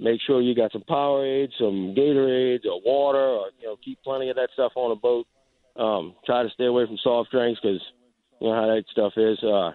Make 0.00 0.20
sure 0.26 0.40
you 0.40 0.54
got 0.54 0.72
some 0.72 0.84
Powerade, 0.88 1.50
some 1.58 1.94
Gatorade, 1.96 2.64
or 2.66 2.80
water, 2.84 3.18
or 3.18 3.50
you 3.60 3.66
know 3.66 3.76
keep 3.84 4.02
plenty 4.02 4.30
of 4.30 4.36
that 4.36 4.50
stuff 4.54 4.72
on 4.76 4.90
the 4.90 4.96
boat. 4.96 5.26
Um, 5.76 6.14
try 6.24 6.42
to 6.42 6.50
stay 6.50 6.66
away 6.66 6.86
from 6.86 6.98
soft 7.02 7.30
drinks 7.30 7.60
because 7.60 7.80
you 8.40 8.48
know 8.48 8.54
how 8.54 8.66
that 8.66 8.84
stuff 8.90 9.12
is. 9.16 9.42
Uh, 9.42 9.72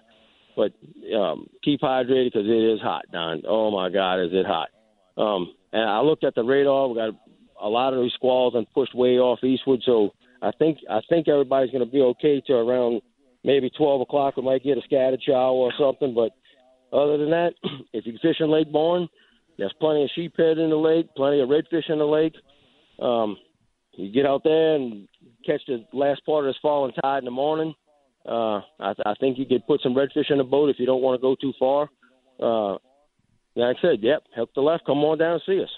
but 0.56 0.72
um, 1.16 1.48
keep 1.64 1.82
hydrated 1.82 2.32
because 2.32 2.48
it 2.48 2.74
is 2.74 2.80
hot, 2.80 3.06
Don. 3.12 3.44
Oh 3.48 3.72
my 3.72 3.90
God, 3.90 4.20
is 4.20 4.32
it 4.32 4.46
hot? 4.46 4.70
Um, 5.18 5.54
and 5.72 5.90
I 5.90 6.00
looked 6.02 6.24
at 6.24 6.36
the 6.36 6.44
radar. 6.44 6.88
We 6.88 6.96
got 6.96 7.16
a 7.62 7.70
lot 7.70 7.94
of 7.94 8.02
these 8.02 8.14
squalls 8.14 8.54
and 8.56 8.70
pushed 8.74 8.96
way 8.96 9.20
off 9.20 9.44
eastward, 9.44 9.82
so 9.86 10.12
I 10.42 10.52
think 10.52 10.80
I 10.90 11.02
think 11.10 11.28
everybody's 11.28 11.72
going 11.72 11.86
to 11.86 11.92
be 11.92 12.02
okay 12.02 12.42
to 12.48 12.54
around 12.54 13.02
maybe 13.44 13.70
12 13.70 14.02
o'clock. 14.02 14.38
We 14.38 14.44
might 14.44 14.64
get 14.64 14.78
a 14.78 14.82
scattered 14.82 15.22
shower 15.22 15.52
or 15.52 15.74
something, 15.78 16.14
but 16.14 16.32
other 16.96 17.18
than 17.18 17.32
that, 17.32 17.54
if 17.94 18.06
you 18.06 18.18
fish 18.22 18.38
in 18.40 18.52
Lake 18.52 18.72
Borgne, 18.72 19.08
there's 19.58 19.74
plenty 19.80 20.04
of 20.04 20.10
sheephead 20.16 20.58
in 20.58 20.70
the 20.70 20.76
lake, 20.76 21.08
plenty 21.16 21.42
of 21.42 21.50
redfish 21.50 21.90
in 21.90 22.00
the 22.00 22.06
lake. 22.06 22.34
Um, 23.00 23.38
you 23.94 24.12
get 24.12 24.26
out 24.26 24.44
there 24.44 24.76
and 24.76 25.08
catch 25.46 25.62
the 25.68 25.86
last 25.94 26.26
part 26.26 26.46
of 26.46 26.50
this 26.50 26.60
falling 26.62 26.94
tide 27.02 27.20
in 27.20 27.26
the 27.26 27.32
morning 27.32 27.74
uh, 28.26 28.62
I, 28.80 28.94
I 29.06 29.14
think 29.20 29.38
you 29.38 29.46
could 29.46 29.68
put 29.68 29.82
some 29.82 29.94
redfish 29.94 30.32
in 30.32 30.38
the 30.38 30.44
boat 30.44 30.70
if 30.70 30.80
you 30.80 30.86
don't 30.86 31.02
want 31.02 31.20
to 31.20 31.22
go 31.22 31.36
too 31.36 31.54
far. 31.60 31.90
Uh, 32.40 32.78
like 33.56 33.78
I 33.78 33.82
said, 33.82 34.00
yep, 34.02 34.24
help 34.36 34.50
the 34.56 34.62
left. 34.62 34.86
Come 34.86 35.00
on 35.00 35.18
down 35.18 35.34
and 35.34 35.42
see 35.46 35.62
us. 35.62 35.70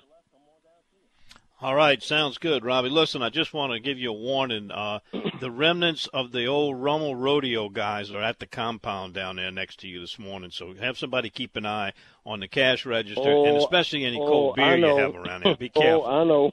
All 1.65 1.73
right, 1.73 2.03
sounds 2.03 2.37
good, 2.37 2.63
Robbie. 2.63 2.89
Listen, 2.89 3.23
I 3.23 3.31
just 3.31 3.51
want 3.51 3.73
to 3.73 3.79
give 3.79 3.97
you 3.97 4.11
a 4.11 4.13
warning. 4.13 4.69
Uh, 4.69 4.99
the 5.39 5.49
remnants 5.49 6.05
of 6.13 6.31
the 6.31 6.45
old 6.45 6.79
Rummel 6.79 7.15
Rodeo 7.15 7.69
guys 7.69 8.11
are 8.11 8.21
at 8.21 8.37
the 8.37 8.45
compound 8.45 9.15
down 9.15 9.37
there 9.37 9.49
next 9.49 9.79
to 9.79 9.87
you 9.87 9.99
this 9.99 10.19
morning, 10.19 10.51
so 10.51 10.75
have 10.75 10.95
somebody 10.95 11.31
keep 11.31 11.55
an 11.55 11.65
eye 11.65 11.93
on 12.23 12.41
the 12.41 12.47
cash 12.47 12.85
register, 12.85 13.23
oh, 13.25 13.47
and 13.47 13.57
especially 13.57 14.05
any 14.05 14.19
oh, 14.21 14.27
cold 14.27 14.55
beer 14.57 14.77
you 14.77 14.95
have 14.95 15.15
around 15.15 15.41
here. 15.41 15.55
Be 15.55 15.69
careful. 15.75 16.05
oh, 16.05 16.21
I 16.21 16.23
know. 16.23 16.51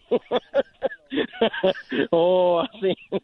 oh, 2.12 2.57
I 2.57 2.66
seen, 2.81 3.21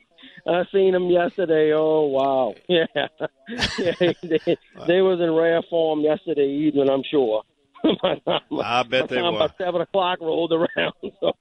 I 0.46 0.64
seen 0.70 0.92
them 0.92 1.06
yesterday. 1.06 1.72
Oh, 1.72 2.04
wow. 2.04 2.54
Yeah, 2.68 2.84
yeah. 2.94 4.02
They, 4.22 4.58
they 4.86 5.00
was 5.00 5.20
in 5.20 5.34
rare 5.34 5.62
form 5.70 6.00
yesterday 6.00 6.50
evening. 6.50 6.90
I'm 6.90 7.02
sure. 7.10 7.44
I 8.62 8.82
bet 8.84 9.08
they 9.08 9.22
were. 9.22 9.32
By 9.32 9.50
seven 9.58 9.80
o'clock 9.80 10.20
rolled 10.20 10.52
around. 10.52 10.94
So, 11.20 11.32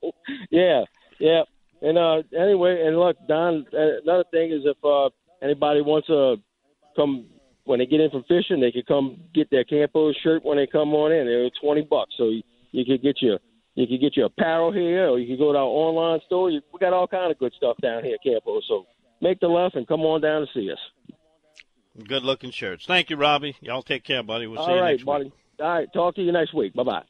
yeah, 0.50 0.84
yeah. 1.20 1.44
And 1.82 1.98
uh, 1.98 2.24
anyway, 2.38 2.84
and 2.86 2.98
look, 2.98 3.16
Don. 3.28 3.66
Uh, 3.74 4.02
another 4.04 4.24
thing 4.32 4.52
is 4.52 4.62
if 4.66 4.78
uh, 4.84 5.10
anybody 5.42 5.82
wants 5.82 6.08
to 6.08 6.38
come 6.96 7.28
when 7.66 7.80
they 7.80 7.86
get 7.86 8.00
in 8.00 8.10
from 8.10 8.24
fishing, 8.24 8.60
they 8.60 8.72
could 8.72 8.88
come 8.88 9.20
get 9.34 9.50
their 9.52 9.64
Campo 9.64 10.12
shirt 10.14 10.44
when 10.44 10.58
they 10.58 10.68
come 10.68 10.94
on 10.94 11.12
in. 11.12 11.26
They're 11.26 11.50
twenty 11.62 11.82
bucks, 11.82 12.16
so 12.18 12.30
you, 12.30 12.42
you 12.72 12.86
could 12.86 13.04
get 13.04 13.22
your 13.22 13.40
you 13.76 13.86
could 13.86 14.02
get 14.02 14.18
your 14.18 14.26
apparel 14.26 14.72
here, 14.72 15.08
or 15.08 15.20
you 15.20 15.28
could 15.28 15.40
go 15.40 15.52
to 15.54 15.60
our 15.60 15.66
online 15.66 16.20
store. 16.26 16.50
You, 16.50 16.62
we 16.74 16.80
got 16.80 16.94
all 16.94 17.08
kind 17.08 17.32
of 17.32 17.38
good 17.38 17.54
stuff 17.56 17.78
down 17.82 18.04
here 18.04 18.16
at 18.16 18.24
Campo. 18.24 18.60
So 18.68 18.88
make 19.22 19.40
the 19.40 19.48
left 19.48 19.76
and 19.76 19.88
come 19.88 20.02
on 20.02 20.22
down 20.22 20.42
to 20.42 20.48
see 20.54 20.72
us. 20.72 20.80
Good 22.08 22.24
looking 22.24 22.52
shirts. 22.52 22.86
Thank 22.86 23.10
you, 23.10 23.18
Robbie. 23.18 23.56
Y'all 23.62 23.84
take 23.84 24.04
care, 24.04 24.24
buddy. 24.24 24.48
We'll 24.48 24.60
all 24.60 24.66
see 24.66 24.74
you 24.74 24.80
right, 24.80 24.92
next 24.92 25.04
buddy. 25.04 25.26
week. 25.26 25.34
All 25.60 25.68
right, 25.68 25.92
talk 25.94 26.16
to 26.16 26.22
you 26.22 26.32
next 26.32 26.54
week. 26.54 26.74
Bye 26.74 26.84
bye. 26.84 27.04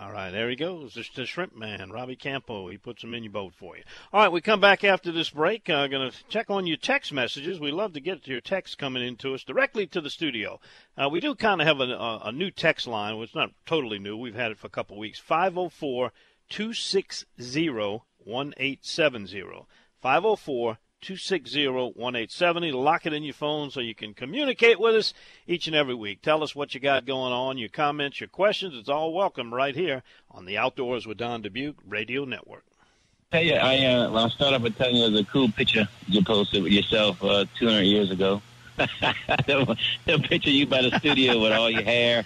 All 0.00 0.12
right, 0.12 0.30
there 0.30 0.48
he 0.48 0.56
goes. 0.56 0.96
It's 0.96 1.10
the 1.10 1.26
shrimp 1.26 1.54
man, 1.54 1.90
Robbie 1.90 2.16
Campo. 2.16 2.68
He 2.68 2.78
puts 2.78 3.02
them 3.02 3.12
in 3.12 3.22
your 3.22 3.32
boat 3.32 3.52
for 3.54 3.76
you. 3.76 3.82
All 4.14 4.22
right, 4.22 4.32
we 4.32 4.40
come 4.40 4.60
back 4.60 4.82
after 4.82 5.12
this 5.12 5.28
break. 5.28 5.68
I'm 5.68 5.76
uh, 5.76 5.86
going 5.88 6.10
to 6.10 6.16
check 6.30 6.48
on 6.48 6.66
your 6.66 6.78
text 6.78 7.12
messages. 7.12 7.60
We 7.60 7.70
love 7.70 7.92
to 7.92 8.00
get 8.00 8.26
your 8.26 8.40
texts 8.40 8.76
coming 8.76 9.06
into 9.06 9.34
us 9.34 9.44
directly 9.44 9.86
to 9.88 10.00
the 10.00 10.08
studio. 10.08 10.58
Uh, 10.96 11.10
we 11.10 11.20
do 11.20 11.34
kind 11.34 11.60
of 11.60 11.66
have 11.66 11.80
a, 11.80 11.92
a, 11.92 12.20
a, 12.28 12.32
new 12.32 12.50
text 12.50 12.86
line. 12.86 13.14
Well, 13.14 13.24
it's 13.24 13.34
not 13.34 13.50
totally 13.66 13.98
new. 13.98 14.16
We've 14.16 14.34
had 14.34 14.52
it 14.52 14.58
for 14.58 14.68
a 14.68 14.70
couple 14.70 14.96
weeks. 14.96 15.18
504 15.18 16.12
260 16.48 17.26
1870. 18.24 19.66
504 20.00 20.78
260 21.02 21.66
1870. 21.66 22.72
Lock 22.72 23.06
it 23.06 23.12
in 23.12 23.22
your 23.22 23.34
phone 23.34 23.70
so 23.70 23.80
you 23.80 23.94
can 23.94 24.12
communicate 24.12 24.78
with 24.78 24.94
us 24.94 25.14
each 25.46 25.66
and 25.66 25.74
every 25.74 25.94
week. 25.94 26.20
Tell 26.20 26.42
us 26.42 26.54
what 26.54 26.74
you 26.74 26.80
got 26.80 27.06
going 27.06 27.32
on, 27.32 27.58
your 27.58 27.68
comments, 27.70 28.20
your 28.20 28.28
questions. 28.28 28.74
It's 28.76 28.88
all 28.88 29.14
welcome 29.14 29.52
right 29.52 29.74
here 29.74 30.02
on 30.30 30.44
the 30.44 30.58
Outdoors 30.58 31.06
with 31.06 31.18
Don 31.18 31.42
Dubuc 31.42 31.74
Radio 31.88 32.24
Network. 32.24 32.64
Hey, 33.32 33.44
yeah, 33.44 33.64
I, 33.64 33.76
uh, 33.76 34.10
well, 34.10 34.24
I'll 34.24 34.30
start 34.30 34.54
off 34.54 34.62
by 34.62 34.70
telling 34.70 34.96
you 34.96 35.10
the 35.10 35.24
cool 35.24 35.50
picture 35.50 35.88
you 36.06 36.22
posted 36.22 36.62
with 36.62 36.72
yourself 36.72 37.22
uh, 37.22 37.46
200 37.58 37.82
years 37.82 38.10
ago. 38.10 38.42
the, 38.76 39.76
the 40.04 40.18
picture 40.18 40.50
you 40.50 40.66
by 40.66 40.82
the 40.82 40.98
studio 40.98 41.40
with 41.40 41.52
all 41.52 41.70
your 41.70 41.82
hair. 41.82 42.24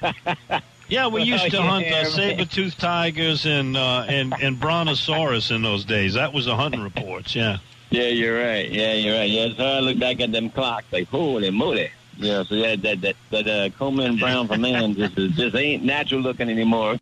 Yeah, 0.88 1.08
we 1.08 1.22
used 1.22 1.50
to 1.50 1.60
hunt 1.60 1.84
uh, 1.86 2.04
saber-toothed 2.04 2.78
tigers 2.78 3.44
and 3.44 3.76
uh, 3.76 4.04
and 4.06 4.32
and 4.40 4.60
brontosaurus 4.60 5.50
in 5.50 5.62
those 5.62 5.84
days. 5.84 6.14
That 6.14 6.32
was 6.32 6.44
the 6.44 6.54
hunting 6.54 6.80
reports. 6.80 7.34
Yeah. 7.34 7.58
Yeah, 7.90 8.08
you're 8.08 8.38
right. 8.38 8.70
Yeah, 8.70 8.94
you're 8.94 9.16
right. 9.16 9.30
Yeah, 9.30 9.48
so 9.56 9.64
I 9.64 9.80
look 9.80 9.98
back 9.98 10.20
at 10.20 10.32
them 10.32 10.50
clocks 10.50 10.92
like, 10.92 11.08
holy 11.08 11.50
moly. 11.50 11.90
Yeah, 12.18 12.42
so 12.44 12.54
yeah, 12.54 12.76
that 12.76 13.00
that 13.02 13.16
that 13.30 13.46
uh, 13.46 13.68
Coleman 13.76 14.16
Brown 14.16 14.48
for 14.48 14.56
men 14.56 14.94
just 14.94 15.16
just 15.16 15.54
ain't 15.54 15.84
natural 15.84 16.20
looking 16.20 16.48
anymore. 16.48 16.98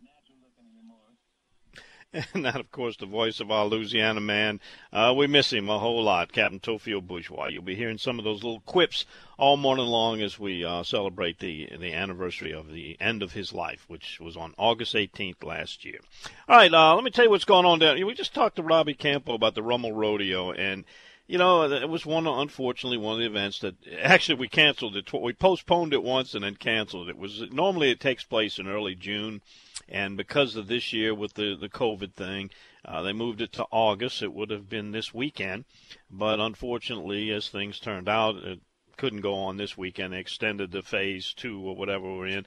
And 2.33 2.45
that, 2.45 2.59
of 2.59 2.71
course, 2.71 2.97
the 2.97 3.05
voice 3.05 3.39
of 3.39 3.51
our 3.51 3.65
Louisiana 3.65 4.21
man. 4.21 4.59
Uh, 4.91 5.13
we 5.15 5.27
miss 5.27 5.51
him 5.51 5.69
a 5.69 5.79
whole 5.79 6.03
lot, 6.03 6.31
Captain 6.31 6.59
Theophile 6.59 7.01
Bourgeois. 7.01 7.47
You'll 7.47 7.63
be 7.63 7.75
hearing 7.75 7.97
some 7.97 8.19
of 8.19 8.25
those 8.25 8.43
little 8.43 8.61
quips 8.61 9.05
all 9.37 9.57
morning 9.57 9.85
long 9.85 10.21
as 10.21 10.39
we 10.39 10.63
uh, 10.63 10.83
celebrate 10.83 11.39
the 11.39 11.69
the 11.77 11.93
anniversary 11.93 12.53
of 12.53 12.71
the 12.71 12.97
end 13.01 13.21
of 13.21 13.33
his 13.33 13.53
life, 13.53 13.85
which 13.87 14.19
was 14.19 14.37
on 14.37 14.53
August 14.57 14.95
18th 14.95 15.43
last 15.43 15.83
year. 15.83 15.99
All 16.47 16.57
right, 16.57 16.73
uh, 16.73 16.95
let 16.95 17.03
me 17.03 17.11
tell 17.11 17.25
you 17.25 17.31
what's 17.31 17.45
going 17.45 17.65
on 17.65 17.79
down. 17.79 17.97
here. 17.97 18.05
We 18.05 18.13
just 18.13 18.33
talked 18.33 18.55
to 18.57 18.63
Robbie 18.63 18.93
Campo 18.93 19.33
about 19.33 19.55
the 19.55 19.63
Rummel 19.63 19.93
Rodeo, 19.93 20.51
and 20.51 20.85
you 21.27 21.39
know, 21.39 21.63
it 21.63 21.89
was 21.89 22.05
one, 22.05 22.27
unfortunately, 22.27 22.97
one 22.97 23.15
of 23.15 23.19
the 23.19 23.25
events 23.25 23.59
that 23.59 23.75
actually 24.01 24.35
we 24.35 24.47
canceled 24.47 24.95
it. 24.95 25.11
We 25.11 25.33
postponed 25.33 25.93
it 25.93 26.03
once 26.03 26.33
and 26.33 26.43
then 26.43 26.55
canceled 26.55 27.07
it. 27.07 27.11
It 27.11 27.17
was 27.17 27.43
normally 27.51 27.91
it 27.91 27.99
takes 27.99 28.23
place 28.23 28.59
in 28.59 28.67
early 28.67 28.95
June, 28.95 29.41
and 29.87 30.17
because 30.17 30.55
of 30.55 30.67
this 30.67 30.93
year 30.93 31.13
with 31.13 31.33
the 31.33 31.55
the 31.55 31.69
COVID 31.69 32.13
thing, 32.13 32.49
uh, 32.83 33.01
they 33.01 33.13
moved 33.13 33.41
it 33.41 33.51
to 33.53 33.65
August. 33.71 34.21
It 34.21 34.33
would 34.33 34.49
have 34.49 34.69
been 34.69 34.91
this 34.91 35.13
weekend, 35.13 35.65
but 36.09 36.39
unfortunately, 36.39 37.31
as 37.31 37.49
things 37.49 37.79
turned 37.79 38.09
out, 38.09 38.35
it 38.37 38.59
couldn't 38.97 39.21
go 39.21 39.35
on 39.35 39.57
this 39.57 39.77
weekend. 39.77 40.13
They 40.13 40.19
extended 40.19 40.71
the 40.71 40.81
phase 40.81 41.33
two 41.33 41.61
or 41.61 41.75
whatever 41.75 42.11
we're 42.11 42.27
in. 42.27 42.45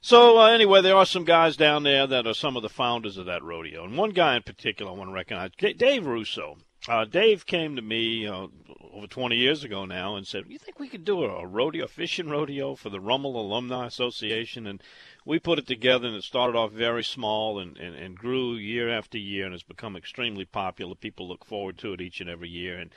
So 0.00 0.38
uh, 0.38 0.48
anyway, 0.48 0.82
there 0.82 0.96
are 0.96 1.06
some 1.06 1.24
guys 1.24 1.56
down 1.56 1.82
there 1.82 2.06
that 2.06 2.26
are 2.26 2.34
some 2.34 2.56
of 2.56 2.62
the 2.62 2.68
founders 2.68 3.16
of 3.16 3.26
that 3.26 3.42
rodeo, 3.42 3.84
and 3.84 3.96
one 3.96 4.10
guy 4.10 4.36
in 4.36 4.42
particular 4.42 4.92
I 4.92 4.94
want 4.94 5.08
to 5.08 5.14
recognize, 5.14 5.50
Dave 5.56 6.06
Russo. 6.06 6.58
Uh, 6.86 7.06
Dave 7.06 7.46
came 7.46 7.76
to 7.76 7.80
me 7.80 8.26
uh, 8.26 8.48
over 8.92 9.06
20 9.06 9.36
years 9.36 9.64
ago 9.64 9.86
now 9.86 10.16
and 10.16 10.26
said, 10.26 10.44
"You 10.46 10.58
think 10.58 10.78
we 10.78 10.88
could 10.88 11.06
do 11.06 11.24
a, 11.24 11.46
rodeo, 11.46 11.86
a 11.86 11.88
fishing 11.88 12.28
rodeo 12.28 12.74
for 12.74 12.90
the 12.90 13.00
Rummel 13.00 13.40
Alumni 13.40 13.86
Association?" 13.86 14.66
And 14.66 14.82
we 15.24 15.38
put 15.38 15.58
it 15.58 15.66
together, 15.66 16.06
and 16.06 16.16
it 16.16 16.24
started 16.24 16.56
off 16.56 16.72
very 16.72 17.02
small 17.02 17.58
and, 17.58 17.76
and, 17.78 17.94
and 17.94 18.16
grew 18.16 18.54
year 18.54 18.90
after 18.90 19.18
year, 19.18 19.44
and 19.44 19.54
has 19.54 19.62
become 19.62 19.96
extremely 19.96 20.44
popular. 20.44 20.94
People 20.94 21.28
look 21.28 21.44
forward 21.44 21.78
to 21.78 21.92
it 21.94 22.00
each 22.00 22.20
and 22.20 22.28
every 22.28 22.48
year, 22.48 22.78
and 22.78 22.90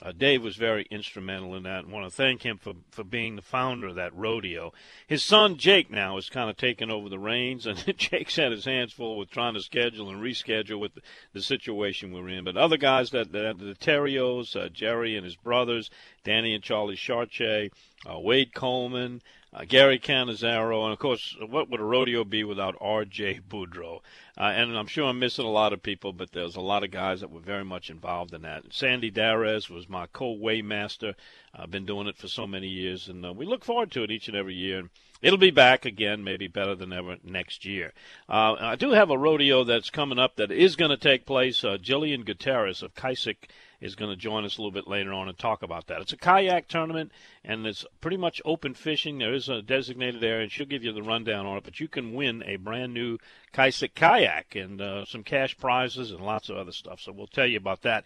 uh, 0.00 0.12
Dave 0.12 0.42
was 0.42 0.56
very 0.56 0.86
instrumental 0.90 1.54
in 1.54 1.64
that. 1.64 1.84
I 1.84 1.88
want 1.88 2.06
to 2.06 2.16
thank 2.16 2.42
him 2.42 2.56
for, 2.56 2.72
for 2.90 3.04
being 3.04 3.36
the 3.36 3.42
founder 3.42 3.88
of 3.88 3.96
that 3.96 4.16
rodeo. 4.16 4.72
His 5.06 5.22
son 5.22 5.58
Jake 5.58 5.90
now 5.90 6.14
has 6.14 6.30
kind 6.30 6.48
of 6.48 6.56
taken 6.56 6.90
over 6.90 7.08
the 7.08 7.18
reins, 7.18 7.66
and 7.66 7.76
Jake's 7.98 8.36
had 8.36 8.52
his 8.52 8.64
hands 8.64 8.92
full 8.92 9.18
with 9.18 9.30
trying 9.30 9.54
to 9.54 9.60
schedule 9.60 10.08
and 10.08 10.22
reschedule 10.22 10.80
with 10.80 10.94
the, 10.94 11.02
the 11.34 11.42
situation 11.42 12.12
we're 12.12 12.28
in. 12.30 12.44
But 12.44 12.56
other 12.56 12.78
guys 12.78 13.10
that, 13.10 13.32
that 13.32 13.58
the 13.58 13.74
Terrios, 13.74 14.56
uh, 14.56 14.68
Jerry 14.70 15.16
and 15.16 15.24
his 15.24 15.36
brothers, 15.36 15.90
Danny 16.24 16.54
and 16.54 16.64
Charlie 16.64 16.96
Charche, 16.96 17.70
uh, 18.10 18.18
Wade 18.18 18.54
Coleman, 18.54 19.20
uh, 19.54 19.64
Gary 19.68 19.98
Canizaro, 19.98 20.84
and 20.84 20.92
of 20.92 20.98
course, 20.98 21.36
what 21.46 21.68
would 21.68 21.80
a 21.80 21.84
rodeo 21.84 22.24
be 22.24 22.42
without 22.42 22.76
R.J. 22.80 23.40
Boudreau? 23.48 24.00
Uh, 24.38 24.44
and 24.44 24.76
I'm 24.76 24.86
sure 24.86 25.08
I'm 25.08 25.18
missing 25.18 25.44
a 25.44 25.50
lot 25.50 25.74
of 25.74 25.82
people, 25.82 26.12
but 26.14 26.32
there's 26.32 26.56
a 26.56 26.60
lot 26.60 26.84
of 26.84 26.90
guys 26.90 27.20
that 27.20 27.30
were 27.30 27.40
very 27.40 27.64
much 27.64 27.90
involved 27.90 28.32
in 28.32 28.42
that. 28.42 28.64
Sandy 28.70 29.10
Darez 29.10 29.68
was 29.68 29.90
my 29.90 30.06
co-weighmaster. 30.06 31.14
I've 31.54 31.70
been 31.70 31.84
doing 31.84 32.06
it 32.06 32.16
for 32.16 32.28
so 32.28 32.46
many 32.46 32.68
years, 32.68 33.08
and 33.08 33.26
uh, 33.26 33.32
we 33.32 33.44
look 33.44 33.64
forward 33.64 33.90
to 33.92 34.02
it 34.02 34.10
each 34.10 34.28
and 34.28 34.36
every 34.36 34.54
year. 34.54 34.88
It'll 35.20 35.38
be 35.38 35.50
back 35.50 35.84
again, 35.84 36.24
maybe 36.24 36.48
better 36.48 36.74
than 36.74 36.92
ever 36.92 37.16
next 37.22 37.64
year. 37.64 37.92
Uh, 38.28 38.54
I 38.58 38.76
do 38.76 38.90
have 38.90 39.10
a 39.10 39.18
rodeo 39.18 39.64
that's 39.64 39.90
coming 39.90 40.18
up 40.18 40.36
that 40.36 40.50
is 40.50 40.76
going 40.76 40.90
to 40.90 40.96
take 40.96 41.26
place. 41.26 41.62
Uh, 41.62 41.76
Jillian 41.80 42.24
Gutierrez 42.24 42.82
of 42.82 42.94
Kaisik 42.94 43.48
is 43.82 43.96
going 43.96 44.10
to 44.10 44.16
join 44.16 44.44
us 44.44 44.56
a 44.56 44.60
little 44.60 44.70
bit 44.70 44.86
later 44.86 45.12
on 45.12 45.28
and 45.28 45.36
talk 45.36 45.62
about 45.62 45.88
that. 45.88 46.00
It's 46.00 46.12
a 46.12 46.16
kayak 46.16 46.68
tournament, 46.68 47.10
and 47.44 47.66
it's 47.66 47.84
pretty 48.00 48.16
much 48.16 48.40
open 48.44 48.74
fishing. 48.74 49.18
There 49.18 49.34
is 49.34 49.48
a 49.48 49.60
designated 49.60 50.22
area, 50.22 50.44
and 50.44 50.52
she'll 50.52 50.66
give 50.66 50.84
you 50.84 50.92
the 50.92 51.02
rundown 51.02 51.46
on 51.46 51.58
it. 51.58 51.64
But 51.64 51.80
you 51.80 51.88
can 51.88 52.14
win 52.14 52.44
a 52.46 52.56
brand 52.56 52.94
new 52.94 53.18
Kaisik 53.52 53.94
kayak 53.94 54.54
and 54.54 54.80
uh, 54.80 55.04
some 55.04 55.24
cash 55.24 55.58
prizes 55.58 56.12
and 56.12 56.20
lots 56.24 56.48
of 56.48 56.56
other 56.56 56.70
stuff. 56.70 57.00
So 57.00 57.10
we'll 57.10 57.26
tell 57.26 57.46
you 57.46 57.56
about 57.56 57.82
that. 57.82 58.04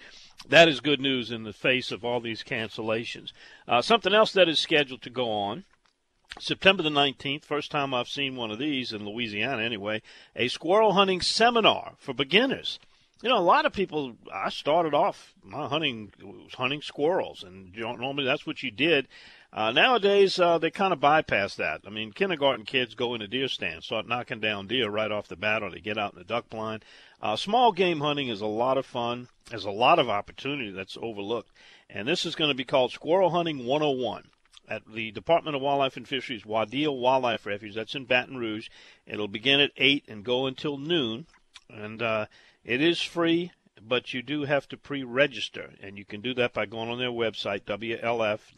That 0.48 0.66
is 0.66 0.80
good 0.80 1.00
news 1.00 1.30
in 1.30 1.44
the 1.44 1.52
face 1.52 1.92
of 1.92 2.04
all 2.04 2.20
these 2.20 2.42
cancellations. 2.42 3.32
Uh, 3.68 3.82
something 3.82 4.14
else 4.14 4.32
that 4.32 4.48
is 4.48 4.58
scheduled 4.58 5.02
to 5.02 5.10
go 5.10 5.30
on. 5.30 5.64
September 6.38 6.82
the 6.82 6.90
19th, 6.90 7.44
first 7.44 7.70
time 7.70 7.94
I've 7.94 8.08
seen 8.08 8.36
one 8.36 8.50
of 8.50 8.58
these 8.58 8.92
in 8.92 9.06
Louisiana 9.06 9.62
anyway, 9.62 10.02
a 10.34 10.48
squirrel 10.48 10.92
hunting 10.92 11.20
seminar 11.20 11.94
for 11.98 12.12
beginners 12.12 12.78
you 13.22 13.28
know, 13.28 13.38
a 13.38 13.40
lot 13.40 13.66
of 13.66 13.72
people. 13.72 14.16
I 14.32 14.50
started 14.50 14.94
off 14.94 15.34
my 15.42 15.66
hunting 15.66 16.12
was 16.22 16.54
hunting 16.54 16.82
squirrels, 16.82 17.42
and 17.42 17.74
you 17.74 17.82
know, 17.82 17.92
normally 17.92 18.24
that's 18.24 18.46
what 18.46 18.62
you 18.62 18.70
did. 18.70 19.08
Uh, 19.52 19.70
nowadays, 19.72 20.38
uh, 20.38 20.58
they 20.58 20.70
kind 20.70 20.92
of 20.92 21.00
bypass 21.00 21.54
that. 21.56 21.80
I 21.86 21.90
mean, 21.90 22.12
kindergarten 22.12 22.66
kids 22.66 22.94
go 22.94 23.14
in 23.14 23.22
a 23.22 23.28
deer 23.28 23.48
stand, 23.48 23.84
start 23.84 24.06
knocking 24.06 24.40
down 24.40 24.66
deer 24.66 24.90
right 24.90 25.10
off 25.10 25.28
the 25.28 25.36
bat, 25.36 25.62
or 25.62 25.70
they 25.70 25.80
get 25.80 25.96
out 25.96 26.12
in 26.12 26.18
the 26.18 26.24
duck 26.24 26.50
blind. 26.50 26.84
Uh, 27.22 27.36
small 27.36 27.72
game 27.72 28.00
hunting 28.00 28.28
is 28.28 28.42
a 28.42 28.46
lot 28.46 28.76
of 28.76 28.84
fun. 28.84 29.28
There's 29.48 29.64
a 29.64 29.70
lot 29.70 29.98
of 29.98 30.10
opportunity 30.10 30.70
that's 30.70 30.98
overlooked, 31.00 31.52
and 31.88 32.06
this 32.06 32.26
is 32.26 32.34
going 32.34 32.50
to 32.50 32.56
be 32.56 32.64
called 32.64 32.92
Squirrel 32.92 33.30
Hunting 33.30 33.64
101 33.64 34.24
at 34.68 34.82
the 34.92 35.10
Department 35.12 35.56
of 35.56 35.62
Wildlife 35.62 35.96
and 35.96 36.06
Fisheries 36.06 36.42
Waddill 36.42 36.98
Wildlife 36.98 37.46
Refuge. 37.46 37.74
That's 37.74 37.94
in 37.94 38.04
Baton 38.04 38.36
Rouge. 38.36 38.68
It'll 39.06 39.28
begin 39.28 39.60
at 39.60 39.70
eight 39.76 40.04
and 40.08 40.24
go 40.24 40.46
until 40.46 40.76
noon, 40.76 41.26
and 41.70 42.02
uh, 42.02 42.26
it 42.66 42.82
is 42.82 43.00
free, 43.00 43.52
but 43.80 44.12
you 44.12 44.22
do 44.22 44.42
have 44.42 44.68
to 44.68 44.76
pre-register, 44.76 45.74
and 45.80 45.96
you 45.96 46.04
can 46.04 46.20
do 46.20 46.34
that 46.34 46.52
by 46.52 46.66
going 46.66 46.90
on 46.90 46.98
their 46.98 47.10
website, 47.10 47.62
wlf.la.gov, 47.62 48.48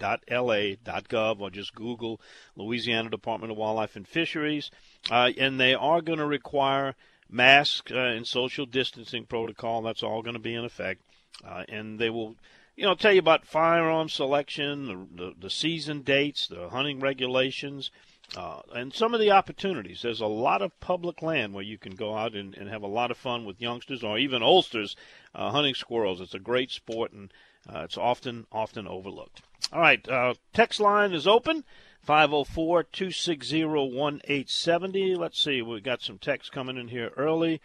or 1.41 1.51
just 1.51 1.75
Google 1.75 2.19
Louisiana 2.57 3.11
Department 3.11 3.53
of 3.53 3.59
Wildlife 3.59 3.97
and 3.97 4.09
Fisheries. 4.09 4.71
Uh, 5.11 5.33
and 5.37 5.61
they 5.61 5.75
are 5.75 6.01
going 6.01 6.19
to 6.19 6.27
require 6.27 6.95
mask 7.29 7.91
uh, 7.93 7.99
and 7.99 8.27
social 8.27 8.65
distancing 8.65 9.27
protocol. 9.27 9.83
That's 9.83 10.03
all 10.03 10.23
going 10.23 10.33
to 10.37 10.41
be 10.41 10.55
in 10.55 10.65
effect, 10.65 11.03
uh, 11.47 11.65
and 11.69 11.99
they 11.99 12.09
will, 12.09 12.37
you 12.77 12.85
know, 12.85 12.95
tell 12.95 13.13
you 13.13 13.19
about 13.19 13.45
firearm 13.47 14.09
selection, 14.09 14.87
the, 14.87 15.25
the, 15.25 15.35
the 15.39 15.51
season 15.51 16.01
dates, 16.01 16.47
the 16.47 16.71
hunting 16.71 17.01
regulations. 17.01 17.91
Uh, 18.37 18.61
and 18.75 18.93
some 18.93 19.15
of 19.15 19.21
the 19.21 19.31
opportunities. 19.31 20.03
There's 20.03 20.21
a 20.21 20.27
lot 20.27 20.61
of 20.61 20.79
public 20.81 21.23
land 21.23 21.55
where 21.55 21.65
you 21.65 21.79
can 21.79 21.95
go 21.95 22.15
out 22.15 22.35
and, 22.35 22.55
and 22.55 22.69
have 22.69 22.83
a 22.83 22.87
lot 22.87 23.11
of 23.11 23.17
fun 23.17 23.47
with 23.47 23.61
youngsters 23.61 24.05
or 24.05 24.19
even 24.19 24.43
oldsters 24.43 24.97
uh, 25.35 25.51
hunting 25.51 25.75
squirrels. 25.75 26.21
It's 26.21 26.35
a 26.35 26.39
great 26.39 26.71
sport 26.71 27.13
and 27.13 27.33
uh, 27.73 27.81
it's 27.81 27.97
often 27.97 28.47
often 28.53 28.87
overlooked. 28.87 29.43
All 29.73 29.81
right, 29.81 30.07
uh, 30.09 30.35
text 30.53 30.79
line 30.79 31.13
is 31.13 31.27
open. 31.27 31.65
504 32.03 32.85
260 32.85 33.65
1870. 33.65 35.15
Let's 35.15 35.43
see, 35.43 35.61
we've 35.63 35.83
got 35.83 36.03
some 36.03 36.19
text 36.19 36.53
coming 36.53 36.77
in 36.77 36.89
here 36.89 37.11
early. 37.17 37.61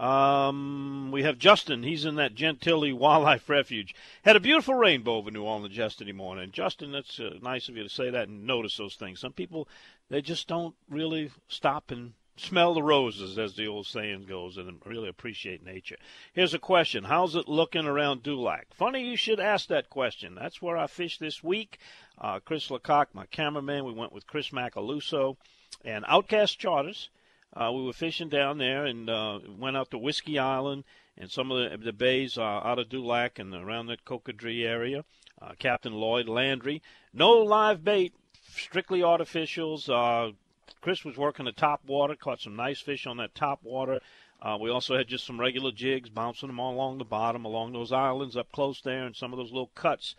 Um, 0.00 1.10
we 1.12 1.24
have 1.24 1.36
Justin. 1.36 1.82
He's 1.82 2.06
in 2.06 2.14
that 2.14 2.34
Gentilly 2.34 2.90
Wildlife 2.90 3.50
Refuge. 3.50 3.94
Had 4.22 4.34
a 4.34 4.40
beautiful 4.40 4.74
rainbow 4.74 5.16
over 5.16 5.30
New 5.30 5.42
Orleans 5.42 5.76
yesterday 5.76 6.12
morning. 6.12 6.52
Justin, 6.52 6.90
that's 6.90 7.20
uh, 7.20 7.34
nice 7.42 7.68
of 7.68 7.76
you 7.76 7.82
to 7.82 7.88
say 7.90 8.08
that 8.08 8.28
and 8.28 8.46
notice 8.46 8.78
those 8.78 8.94
things. 8.94 9.20
Some 9.20 9.34
people, 9.34 9.68
they 10.08 10.22
just 10.22 10.48
don't 10.48 10.74
really 10.88 11.30
stop 11.48 11.90
and 11.90 12.14
smell 12.38 12.72
the 12.72 12.82
roses, 12.82 13.38
as 13.38 13.56
the 13.56 13.66
old 13.66 13.86
saying 13.86 14.24
goes, 14.24 14.56
and 14.56 14.80
really 14.86 15.10
appreciate 15.10 15.62
nature. 15.62 15.98
Here's 16.32 16.54
a 16.54 16.58
question 16.58 17.04
How's 17.04 17.36
it 17.36 17.46
looking 17.46 17.84
around 17.84 18.22
Dulac? 18.22 18.68
Funny 18.72 19.04
you 19.04 19.16
should 19.16 19.38
ask 19.38 19.68
that 19.68 19.90
question. 19.90 20.34
That's 20.34 20.62
where 20.62 20.78
I 20.78 20.86
fished 20.86 21.20
this 21.20 21.44
week. 21.44 21.78
Uh, 22.18 22.40
Chris 22.40 22.70
Lecoq, 22.70 23.08
my 23.12 23.26
cameraman, 23.26 23.84
we 23.84 23.92
went 23.92 24.14
with 24.14 24.26
Chris 24.26 24.48
Macaluso 24.48 25.36
and 25.84 26.06
Outcast 26.08 26.58
Charters. 26.58 27.10
Uh, 27.54 27.72
we 27.72 27.84
were 27.84 27.92
fishing 27.92 28.28
down 28.28 28.58
there 28.58 28.84
and 28.84 29.10
uh, 29.10 29.40
went 29.58 29.76
out 29.76 29.90
to 29.90 29.98
Whiskey 29.98 30.38
Island 30.38 30.84
and 31.16 31.30
some 31.30 31.50
of 31.50 31.70
the, 31.70 31.76
the 31.76 31.92
bays 31.92 32.38
uh, 32.38 32.42
out 32.42 32.78
of 32.78 32.88
Dulac 32.88 33.38
and 33.38 33.54
around 33.54 33.86
that 33.86 34.04
Cocodrie 34.04 34.64
area. 34.64 35.04
Uh, 35.40 35.52
Captain 35.58 35.92
Lloyd 35.92 36.28
Landry. 36.28 36.82
No 37.14 37.32
live 37.32 37.82
bait, 37.82 38.12
strictly 38.54 39.00
artificials. 39.00 39.88
Uh, 39.88 40.32
Chris 40.80 41.04
was 41.04 41.16
working 41.16 41.46
the 41.46 41.52
top 41.52 41.80
water, 41.86 42.14
caught 42.14 42.40
some 42.40 42.56
nice 42.56 42.80
fish 42.80 43.06
on 43.06 43.16
that 43.16 43.34
top 43.34 43.62
water. 43.62 44.00
Uh, 44.42 44.56
we 44.60 44.70
also 44.70 44.96
had 44.96 45.08
just 45.08 45.26
some 45.26 45.40
regular 45.40 45.72
jigs, 45.72 46.08
bouncing 46.08 46.48
them 46.48 46.60
all 46.60 46.74
along 46.74 46.98
the 46.98 47.04
bottom, 47.04 47.44
along 47.44 47.72
those 47.72 47.92
islands 47.92 48.36
up 48.36 48.50
close 48.52 48.80
there, 48.80 49.04
and 49.04 49.16
some 49.16 49.32
of 49.32 49.38
those 49.38 49.52
little 49.52 49.70
cuts 49.74 50.14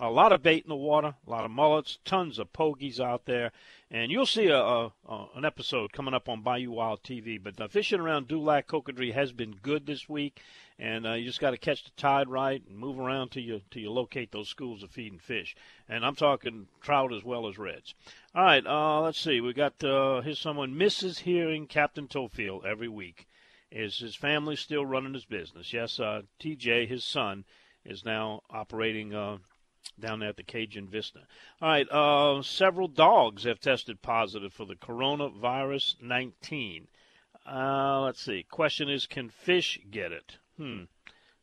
a 0.00 0.10
lot 0.10 0.32
of 0.32 0.42
bait 0.42 0.62
in 0.62 0.68
the 0.68 0.76
water, 0.76 1.14
a 1.26 1.30
lot 1.30 1.44
of 1.44 1.50
mullets, 1.50 1.98
tons 2.04 2.38
of 2.38 2.52
pogies 2.52 3.00
out 3.00 3.24
there, 3.24 3.50
and 3.90 4.10
you'll 4.10 4.26
see 4.26 4.48
a, 4.48 4.58
a, 4.58 4.92
a 5.08 5.26
an 5.36 5.44
episode 5.44 5.92
coming 5.92 6.14
up 6.14 6.28
on 6.28 6.42
Bayou 6.42 6.72
Wild 6.72 7.02
TV. 7.02 7.40
But 7.42 7.70
fishing 7.70 8.00
around 8.00 8.26
Dulac 8.26 8.66
Cocodrie 8.66 9.14
has 9.14 9.32
been 9.32 9.52
good 9.62 9.86
this 9.86 10.08
week, 10.08 10.40
and 10.78 11.06
uh, 11.06 11.12
you 11.12 11.24
just 11.24 11.40
got 11.40 11.52
to 11.52 11.56
catch 11.56 11.84
the 11.84 11.90
tide 11.96 12.28
right 12.28 12.62
and 12.68 12.78
move 12.78 12.98
around 12.98 13.30
till 13.30 13.42
you 13.42 13.60
till 13.70 13.82
you 13.82 13.90
locate 13.90 14.32
those 14.32 14.48
schools 14.48 14.82
of 14.82 14.90
feeding 14.90 15.18
fish. 15.20 15.54
And 15.88 16.04
I'm 16.04 16.16
talking 16.16 16.66
trout 16.80 17.12
as 17.12 17.22
well 17.22 17.46
as 17.46 17.58
reds. 17.58 17.94
All 18.34 18.44
right, 18.44 18.66
uh, 18.66 19.00
let's 19.02 19.20
see. 19.20 19.40
We 19.40 19.52
got 19.52 19.82
uh, 19.84 20.20
here's 20.20 20.40
someone 20.40 20.76
misses 20.76 21.20
hearing 21.20 21.66
Captain 21.66 22.08
Theophile 22.08 22.62
every 22.66 22.88
week. 22.88 23.26
Is 23.70 23.98
his 23.98 24.14
family 24.14 24.56
still 24.56 24.86
running 24.86 25.14
his 25.14 25.24
business? 25.24 25.72
Yes, 25.72 26.00
uh, 26.00 26.22
TJ, 26.40 26.88
his 26.88 27.04
son, 27.04 27.44
is 27.84 28.04
now 28.04 28.42
operating 28.50 29.14
uh, 29.14 29.38
down 29.98 30.20
there 30.20 30.30
at 30.30 30.36
the 30.36 30.42
Cajun 30.42 30.88
Vista. 30.88 31.20
All 31.60 31.68
right, 31.68 31.88
uh, 31.90 32.42
several 32.42 32.88
dogs 32.88 33.44
have 33.44 33.60
tested 33.60 34.02
positive 34.02 34.52
for 34.52 34.64
the 34.64 34.74
coronavirus 34.74 36.00
19. 36.02 36.88
Uh, 37.46 38.00
let's 38.02 38.20
see. 38.20 38.44
Question 38.50 38.88
is, 38.88 39.06
can 39.06 39.28
fish 39.28 39.78
get 39.90 40.12
it? 40.12 40.38
Hmm. 40.56 40.84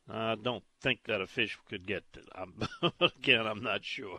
I 0.08 0.34
don't 0.34 0.64
think 0.82 1.04
that 1.06 1.22
a 1.22 1.26
fish 1.26 1.58
could 1.68 1.86
get 1.86 2.04
it. 2.14 2.28
I'm, 2.34 2.52
again, 3.00 3.46
I'm 3.46 3.62
not 3.62 3.84
sure. 3.84 4.18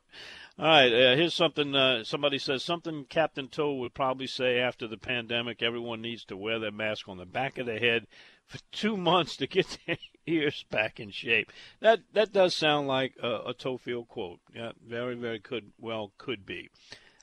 All 0.57 0.65
right, 0.65 0.91
uh, 0.91 1.15
here's 1.15 1.35
something. 1.35 1.75
Uh, 1.75 2.03
somebody 2.03 2.39
says 2.39 2.63
something 2.63 3.05
Captain 3.07 3.47
Toe 3.47 3.75
would 3.75 3.93
probably 3.93 4.25
say 4.25 4.57
after 4.57 4.87
the 4.87 4.97
pandemic. 4.97 5.61
Everyone 5.61 6.01
needs 6.01 6.25
to 6.25 6.37
wear 6.37 6.57
their 6.57 6.71
mask 6.71 7.07
on 7.07 7.17
the 7.17 7.25
back 7.25 7.59
of 7.59 7.67
the 7.67 7.77
head 7.77 8.07
for 8.47 8.59
two 8.71 8.97
months 8.97 9.37
to 9.37 9.47
get 9.47 9.77
their 9.87 9.97
ears 10.27 10.65
back 10.69 10.99
in 10.99 11.11
shape. 11.11 11.51
That 11.79 12.01
that 12.13 12.31
does 12.31 12.55
sound 12.55 12.87
like 12.87 13.13
a, 13.21 13.27
a 13.27 13.53
Theophile 13.53 14.07
quote. 14.07 14.39
Yeah, 14.53 14.71
very 14.85 15.15
very 15.15 15.39
could 15.39 15.71
well 15.79 16.11
could 16.17 16.45
be. 16.45 16.69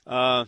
Uh, 0.05 0.45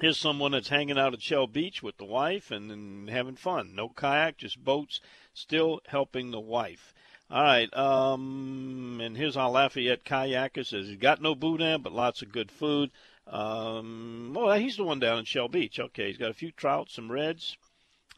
here's 0.00 0.18
someone 0.18 0.52
that's 0.52 0.68
hanging 0.68 0.98
out 0.98 1.14
at 1.14 1.22
Shell 1.22 1.48
Beach 1.48 1.82
with 1.82 1.96
the 1.96 2.04
wife 2.04 2.50
and, 2.50 2.70
and 2.70 3.10
having 3.10 3.36
fun. 3.36 3.74
No 3.74 3.88
kayak, 3.88 4.38
just 4.38 4.62
boats. 4.62 5.00
Still 5.34 5.80
helping 5.86 6.30
the 6.30 6.40
wife. 6.40 6.94
All 7.30 7.42
right, 7.42 7.72
um, 7.76 9.00
and 9.02 9.14
here's 9.14 9.36
our 9.36 9.50
Lafayette 9.50 10.02
kayaker 10.02 10.64
says 10.64 10.88
he's 10.88 10.96
got 10.96 11.20
no 11.20 11.34
boudin, 11.34 11.82
but 11.82 11.92
lots 11.92 12.22
of 12.22 12.32
good 12.32 12.50
food. 12.50 12.90
Um, 13.26 14.32
well, 14.34 14.58
he's 14.58 14.78
the 14.78 14.84
one 14.84 14.98
down 14.98 15.18
in 15.18 15.26
Shell 15.26 15.48
Beach. 15.48 15.78
Okay, 15.78 16.08
he's 16.08 16.16
got 16.16 16.30
a 16.30 16.34
few 16.34 16.50
trout, 16.52 16.88
some 16.90 17.12
reds, 17.12 17.58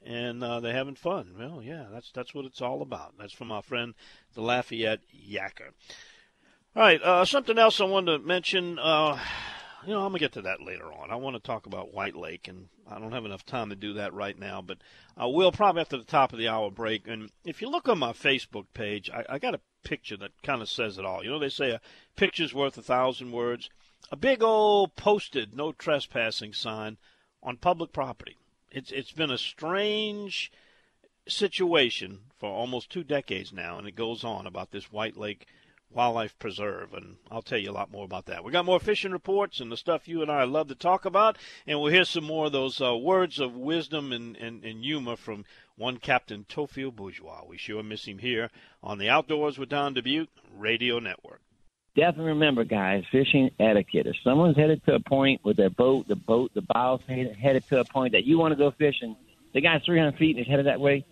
and 0.05 0.43
uh, 0.43 0.61
they're 0.61 0.75
having 0.75 0.95
fun. 0.95 1.35
Well, 1.39 1.63
yeah, 1.63 1.87
that's 1.93 2.11
that's 2.13 2.35
what 2.35 2.45
it's 2.45 2.61
all 2.61 2.83
about. 2.83 3.15
That's 3.19 3.33
from 3.33 3.53
our 3.53 3.63
friend 3.63 3.95
the 4.35 4.43
Lafayette 4.43 5.01
Yacker. 5.15 5.71
All 6.77 6.83
right, 6.83 7.03
uh, 7.03 7.25
something 7.25 7.59
else 7.59 7.81
I 7.81 7.85
wanted 7.85 8.19
to 8.19 8.27
mention. 8.27 8.79
Uh, 8.79 9.19
you 9.87 9.93
know, 9.93 10.01
I'm 10.01 10.11
gonna 10.11 10.19
get 10.19 10.33
to 10.33 10.43
that 10.43 10.63
later 10.63 10.93
on. 10.93 11.11
I 11.11 11.17
want 11.17 11.37
to 11.37 11.41
talk 11.41 11.67
about 11.67 11.95
White 11.95 12.17
Lake, 12.17 12.49
and 12.49 12.69
I 12.89 12.99
don't 12.99 13.13
have 13.13 13.25
enough 13.25 13.45
time 13.45 13.71
to 13.71 13.77
do 13.77 13.95
that 13.95 14.13
right 14.13 14.39
now. 14.39 14.63
But 14.63 14.79
I 15.17 15.27
will 15.27 15.53
probably 15.53 15.81
after 15.81 15.97
the 15.97 16.05
top 16.05 16.33
of 16.33 16.39
the 16.39 16.49
hour 16.49 16.71
break. 16.71 17.07
And 17.07 17.31
if 17.45 17.61
you 17.61 17.69
look 17.69 17.89
on 17.89 17.99
my 17.99 18.13
Facebook 18.13 18.67
page, 18.75 19.11
I, 19.11 19.25
I 19.29 19.39
got 19.39 19.55
a 19.55 19.61
picture 19.83 20.17
that 20.19 20.43
kind 20.43 20.63
of 20.63 20.69
says 20.69 20.99
it 20.99 21.05
all. 21.05 21.25
You 21.25 21.31
know, 21.31 21.39
they 21.39 21.49
say 21.49 21.71
a 21.71 21.81
picture's 22.17 22.55
worth 22.55 22.77
a 22.79 22.83
thousand 22.83 23.33
words. 23.33 23.71
A 24.13 24.17
big 24.17 24.43
old 24.43 24.97
posted 24.97 25.55
no 25.55 25.73
trespassing 25.73 26.53
sign 26.53 26.99
on 27.43 27.57
public 27.57 27.93
property. 27.93 28.37
It's 28.71 28.93
it's 28.93 29.13
been 29.13 29.31
a 29.31 29.39
strange 29.39 30.53
situation 31.27 32.21
for 32.39 32.49
almost 32.51 32.91
two 32.91 33.05
decades 33.05 33.53
now, 33.53 33.79
and 33.79 33.87
it 33.87 33.97
goes 33.97 34.25
on 34.25 34.47
about 34.47 34.71
this 34.71 34.93
White 34.93 35.17
Lake 35.17 35.47
Wildlife 35.93 36.39
Preserve, 36.39 36.95
and 36.95 37.17
I'll 37.33 37.43
tell 37.43 37.59
you 37.59 37.71
a 37.71 37.73
lot 37.73 37.91
more 37.91 38.05
about 38.05 38.27
that. 38.27 38.45
We 38.45 38.53
got 38.53 38.65
more 38.65 38.79
fishing 38.79 39.11
reports 39.11 39.59
and 39.59 39.73
the 39.73 39.77
stuff 39.77 40.07
you 40.07 40.23
and 40.23 40.31
I 40.31 40.45
love 40.45 40.69
to 40.69 40.77
talk 40.77 41.05
about, 41.05 41.37
and 41.67 41.81
we'll 41.81 41.93
hear 41.93 42.05
some 42.05 42.23
more 42.23 42.47
of 42.47 42.53
those 42.53 42.81
uh, 42.81 42.97
words 42.97 43.41
of 43.41 43.57
wisdom 43.57 44.13
and, 44.13 44.37
and, 44.37 44.65
and 44.65 44.85
humor 44.85 45.17
from 45.17 45.45
one 45.77 45.97
Captain 45.97 46.45
Theophile 46.45 46.93
Bourgeois. 46.93 47.43
We 47.45 47.59
sure 47.59 47.83
miss 47.83 48.07
him 48.07 48.19
here 48.19 48.51
on 48.85 48.99
the 48.99 49.09
Outdoors 49.09 49.59
with 49.59 49.71
Don 49.71 49.95
Dubuc 49.95 50.29
Radio 50.57 51.01
Network. 51.01 51.41
Definitely 52.01 52.33
remember, 52.33 52.65
guys, 52.65 53.05
fishing 53.13 53.51
etiquette. 53.61 54.07
If 54.07 54.17
someone's 54.25 54.57
headed 54.57 54.83
to 54.87 54.95
a 54.95 55.01
point 55.01 55.45
with 55.45 55.59
their 55.59 55.69
boat, 55.69 56.09
the 56.09 56.17
boat, 56.17 56.51
the 56.55 56.63
bow's 56.63 57.03
headed 57.07 57.69
to 57.69 57.81
a 57.81 57.85
point 57.85 58.13
that 58.13 58.25
you 58.25 58.39
want 58.39 58.53
to 58.53 58.57
go 58.57 58.71
fishing, 58.71 59.17
the 59.53 59.61
guy's 59.61 59.83
300 59.85 60.17
feet 60.17 60.37
and 60.37 60.47
is 60.47 60.51
headed 60.51 60.65
that 60.65 60.81
way, 60.81 61.05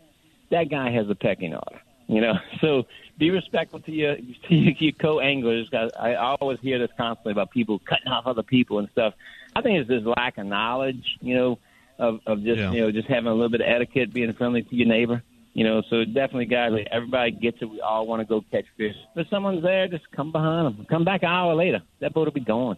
that 0.50 0.70
guy 0.70 0.90
has 0.90 1.10
a 1.10 1.14
pecking 1.14 1.52
order. 1.52 1.82
You 2.06 2.22
know, 2.22 2.38
so 2.62 2.86
be 3.18 3.30
respectful 3.30 3.80
to 3.80 3.92
your 3.92 4.16
to 4.16 4.54
your 4.54 4.92
co-anglers. 4.92 5.68
I 5.74 6.14
always 6.14 6.58
hear 6.60 6.78
this 6.78 6.90
constantly 6.96 7.32
about 7.32 7.50
people 7.50 7.80
cutting 7.80 8.08
off 8.08 8.26
other 8.26 8.42
people 8.42 8.78
and 8.78 8.88
stuff. 8.92 9.12
I 9.54 9.60
think 9.60 9.80
it's 9.80 9.90
this 9.90 10.04
lack 10.16 10.38
of 10.38 10.46
knowledge, 10.46 11.18
you 11.20 11.34
know, 11.34 11.58
of 11.98 12.20
of 12.24 12.42
just 12.44 12.60
yeah. 12.60 12.72
you 12.72 12.80
know 12.80 12.92
just 12.92 13.08
having 13.08 13.26
a 13.26 13.34
little 13.34 13.50
bit 13.50 13.60
of 13.60 13.66
etiquette, 13.68 14.14
being 14.14 14.32
friendly 14.32 14.62
to 14.62 14.74
your 14.74 14.88
neighbor. 14.88 15.22
You 15.58 15.64
know, 15.64 15.82
so 15.90 16.04
definitely, 16.04 16.44
guys, 16.44 16.70
like 16.70 16.86
everybody 16.88 17.32
gets 17.32 17.58
it. 17.60 17.64
We 17.64 17.80
all 17.80 18.06
want 18.06 18.20
to 18.20 18.24
go 18.24 18.44
catch 18.52 18.66
fish. 18.76 18.94
If 19.16 19.26
someone's 19.28 19.64
there, 19.64 19.88
just 19.88 20.08
come 20.12 20.30
behind 20.30 20.66
them. 20.66 20.86
Come 20.88 21.04
back 21.04 21.24
an 21.24 21.30
hour 21.30 21.52
later. 21.56 21.82
That 21.98 22.14
boat 22.14 22.26
will 22.26 22.32
be 22.32 22.38
gone. 22.38 22.76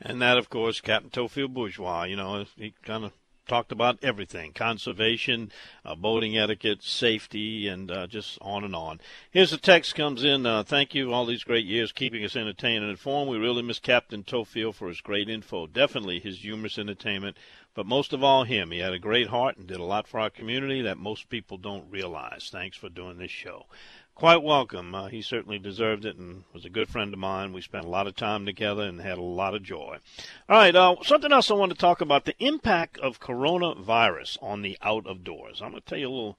And 0.00 0.22
that, 0.22 0.38
of 0.38 0.48
course, 0.48 0.80
Captain 0.80 1.10
Theophile 1.10 1.52
Bourgeois. 1.52 2.04
You 2.04 2.16
know, 2.16 2.46
he 2.56 2.72
kind 2.82 3.04
of 3.04 3.12
talked 3.50 3.72
about 3.72 3.98
everything 4.00 4.52
conservation, 4.52 5.50
uh, 5.84 5.96
boating 5.96 6.38
etiquette, 6.38 6.84
safety, 6.84 7.66
and 7.66 7.90
uh, 7.90 8.06
just 8.06 8.38
on 8.40 8.62
and 8.62 8.76
on. 8.76 9.00
Here's 9.32 9.52
a 9.52 9.58
text 9.58 9.96
comes 9.96 10.22
in. 10.22 10.46
Uh, 10.46 10.62
thank 10.62 10.94
you 10.94 11.12
all 11.12 11.26
these 11.26 11.42
great 11.42 11.66
years 11.66 11.90
keeping 11.90 12.24
us 12.24 12.36
entertained 12.36 12.84
and 12.84 12.90
informed. 12.92 13.28
We 13.28 13.38
really 13.38 13.62
miss 13.62 13.80
Captain 13.80 14.22
Theophile 14.22 14.72
for 14.72 14.86
his 14.86 15.00
great 15.00 15.28
info. 15.28 15.66
Definitely 15.66 16.20
his 16.20 16.38
humorous 16.38 16.78
entertainment, 16.78 17.36
but 17.74 17.86
most 17.86 18.12
of 18.12 18.22
all, 18.22 18.44
him. 18.44 18.70
He 18.70 18.78
had 18.78 18.92
a 18.92 19.00
great 19.00 19.26
heart 19.26 19.56
and 19.56 19.66
did 19.66 19.80
a 19.80 19.84
lot 19.84 20.06
for 20.06 20.20
our 20.20 20.30
community 20.30 20.82
that 20.82 20.96
most 20.96 21.28
people 21.28 21.58
don't 21.58 21.90
realize. 21.90 22.50
Thanks 22.52 22.76
for 22.76 22.88
doing 22.88 23.18
this 23.18 23.32
show 23.32 23.66
quite 24.20 24.42
welcome. 24.42 24.94
Uh, 24.94 25.06
he 25.06 25.22
certainly 25.22 25.58
deserved 25.58 26.04
it 26.04 26.14
and 26.14 26.44
was 26.52 26.66
a 26.66 26.68
good 26.68 26.90
friend 26.90 27.14
of 27.14 27.18
mine. 27.18 27.54
We 27.54 27.62
spent 27.62 27.86
a 27.86 27.88
lot 27.88 28.06
of 28.06 28.14
time 28.14 28.44
together 28.44 28.82
and 28.82 29.00
had 29.00 29.16
a 29.16 29.22
lot 29.22 29.54
of 29.54 29.62
joy. 29.62 29.96
All 30.46 30.58
right, 30.58 30.76
uh, 30.76 30.96
something 31.00 31.32
else 31.32 31.50
I 31.50 31.54
want 31.54 31.72
to 31.72 31.78
talk 31.78 32.02
about 32.02 32.26
the 32.26 32.34
impact 32.38 32.98
of 32.98 33.18
coronavirus 33.18 34.36
on 34.42 34.60
the 34.60 34.76
out 34.82 35.06
of 35.06 35.24
doors. 35.24 35.62
I'm 35.62 35.70
going 35.70 35.80
to 35.82 35.88
tell 35.88 35.96
you 35.96 36.08
a 36.08 36.10
little, 36.10 36.38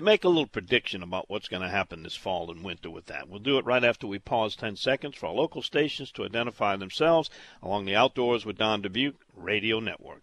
make 0.00 0.24
a 0.24 0.28
little 0.28 0.46
prediction 0.46 1.02
about 1.02 1.28
what's 1.28 1.48
going 1.48 1.60
to 1.60 1.68
happen 1.68 2.02
this 2.02 2.16
fall 2.16 2.50
and 2.50 2.64
winter 2.64 2.88
with 2.88 3.04
that. 3.06 3.28
We'll 3.28 3.40
do 3.40 3.58
it 3.58 3.66
right 3.66 3.84
after 3.84 4.06
we 4.06 4.18
pause 4.18 4.56
10 4.56 4.76
seconds 4.76 5.14
for 5.14 5.26
our 5.26 5.34
local 5.34 5.60
stations 5.60 6.12
to 6.12 6.24
identify 6.24 6.76
themselves 6.76 7.28
along 7.62 7.84
the 7.84 7.94
Outdoors 7.94 8.46
with 8.46 8.56
Don 8.56 8.80
Dubuc 8.80 9.16
Radio 9.36 9.80
Network. 9.80 10.22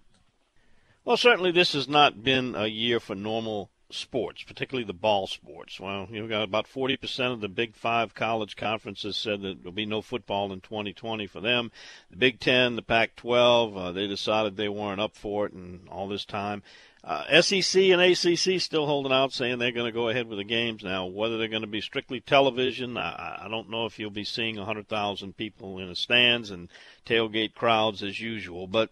Well, 1.06 1.18
certainly 1.18 1.52
this 1.52 1.74
has 1.74 1.88
not 1.88 2.24
been 2.24 2.56
a 2.56 2.66
year 2.66 3.00
for 3.00 3.14
normal 3.14 3.70
sports, 3.92 4.44
particularly 4.44 4.86
the 4.86 4.94
ball 4.94 5.28
sports. 5.28 5.80
Well, 5.80 6.08
you 6.12 6.22
know, 6.22 6.28
got 6.28 6.44
about 6.44 6.68
40% 6.68 7.34
of 7.34 7.42
the 7.42 7.48
Big 7.48 7.76
Five 7.76 8.14
college 8.14 8.56
conferences 8.56 9.18
said 9.18 9.42
that 9.42 9.62
there'll 9.62 9.72
be 9.72 9.86
no 9.86 10.02
football 10.02 10.52
in 10.54 10.62
2020 10.62 11.28
for 11.28 11.42
them. 11.42 11.72
The 12.12 12.18
Big 12.18 12.40
Ten, 12.40 12.76
the 12.76 12.82
Pac-12, 12.82 13.78
uh, 13.78 13.92
they 13.92 14.08
decided 14.08 14.56
they 14.56 14.70
weren't 14.70 15.02
up 15.02 15.16
for 15.16 15.46
it, 15.46 15.54
and 15.54 15.88
all 15.90 16.08
this 16.08 16.26
time. 16.26 16.64
Uh, 17.02 17.42
SEC 17.42 17.82
and 17.84 18.02
ACC 18.02 18.60
still 18.60 18.86
holding 18.86 19.14
out, 19.14 19.32
saying 19.32 19.58
they're 19.58 19.72
going 19.72 19.86
to 19.86 19.92
go 19.92 20.10
ahead 20.10 20.28
with 20.28 20.38
the 20.38 20.44
games 20.44 20.84
now. 20.84 21.06
Whether 21.06 21.38
they're 21.38 21.48
going 21.48 21.62
to 21.62 21.68
be 21.68 21.82
strictly 21.82 22.20
television, 22.20 22.98
I, 22.98 23.44
I 23.46 23.48
don't 23.50 23.70
know 23.70 23.86
if 23.86 23.98
you'll 23.98 24.10
be 24.10 24.26
seeing 24.26 24.58
100,000 24.58 25.38
people 25.38 25.80
in 25.80 25.88
the 25.88 25.96
stands 25.96 26.52
and 26.52 26.68
tailgate 27.06 27.56
crowds 27.56 28.04
as 28.04 28.20
usual, 28.20 28.68
but 28.68 28.90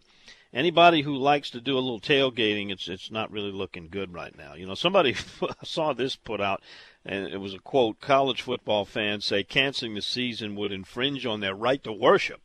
anybody 0.53 1.01
who 1.01 1.15
likes 1.15 1.49
to 1.51 1.61
do 1.61 1.77
a 1.77 1.79
little 1.79 1.99
tailgating, 1.99 2.71
it's 2.71 2.87
it's 2.87 3.11
not 3.11 3.31
really 3.31 3.51
looking 3.51 3.89
good 3.89 4.13
right 4.13 4.37
now. 4.37 4.53
You 4.53 4.65
know, 4.65 4.75
somebody 4.75 5.15
saw 5.63 5.93
this 5.93 6.15
put 6.15 6.41
out, 6.41 6.61
and 7.05 7.27
it 7.27 7.39
was 7.39 7.53
a 7.53 7.59
quote: 7.59 7.99
"College 7.99 8.41
football 8.41 8.85
fans 8.85 9.25
say 9.25 9.43
canceling 9.43 9.95
the 9.95 10.01
season 10.01 10.55
would 10.55 10.71
infringe 10.71 11.25
on 11.25 11.39
their 11.39 11.55
right 11.55 11.83
to 11.83 11.91
worship, 11.91 12.41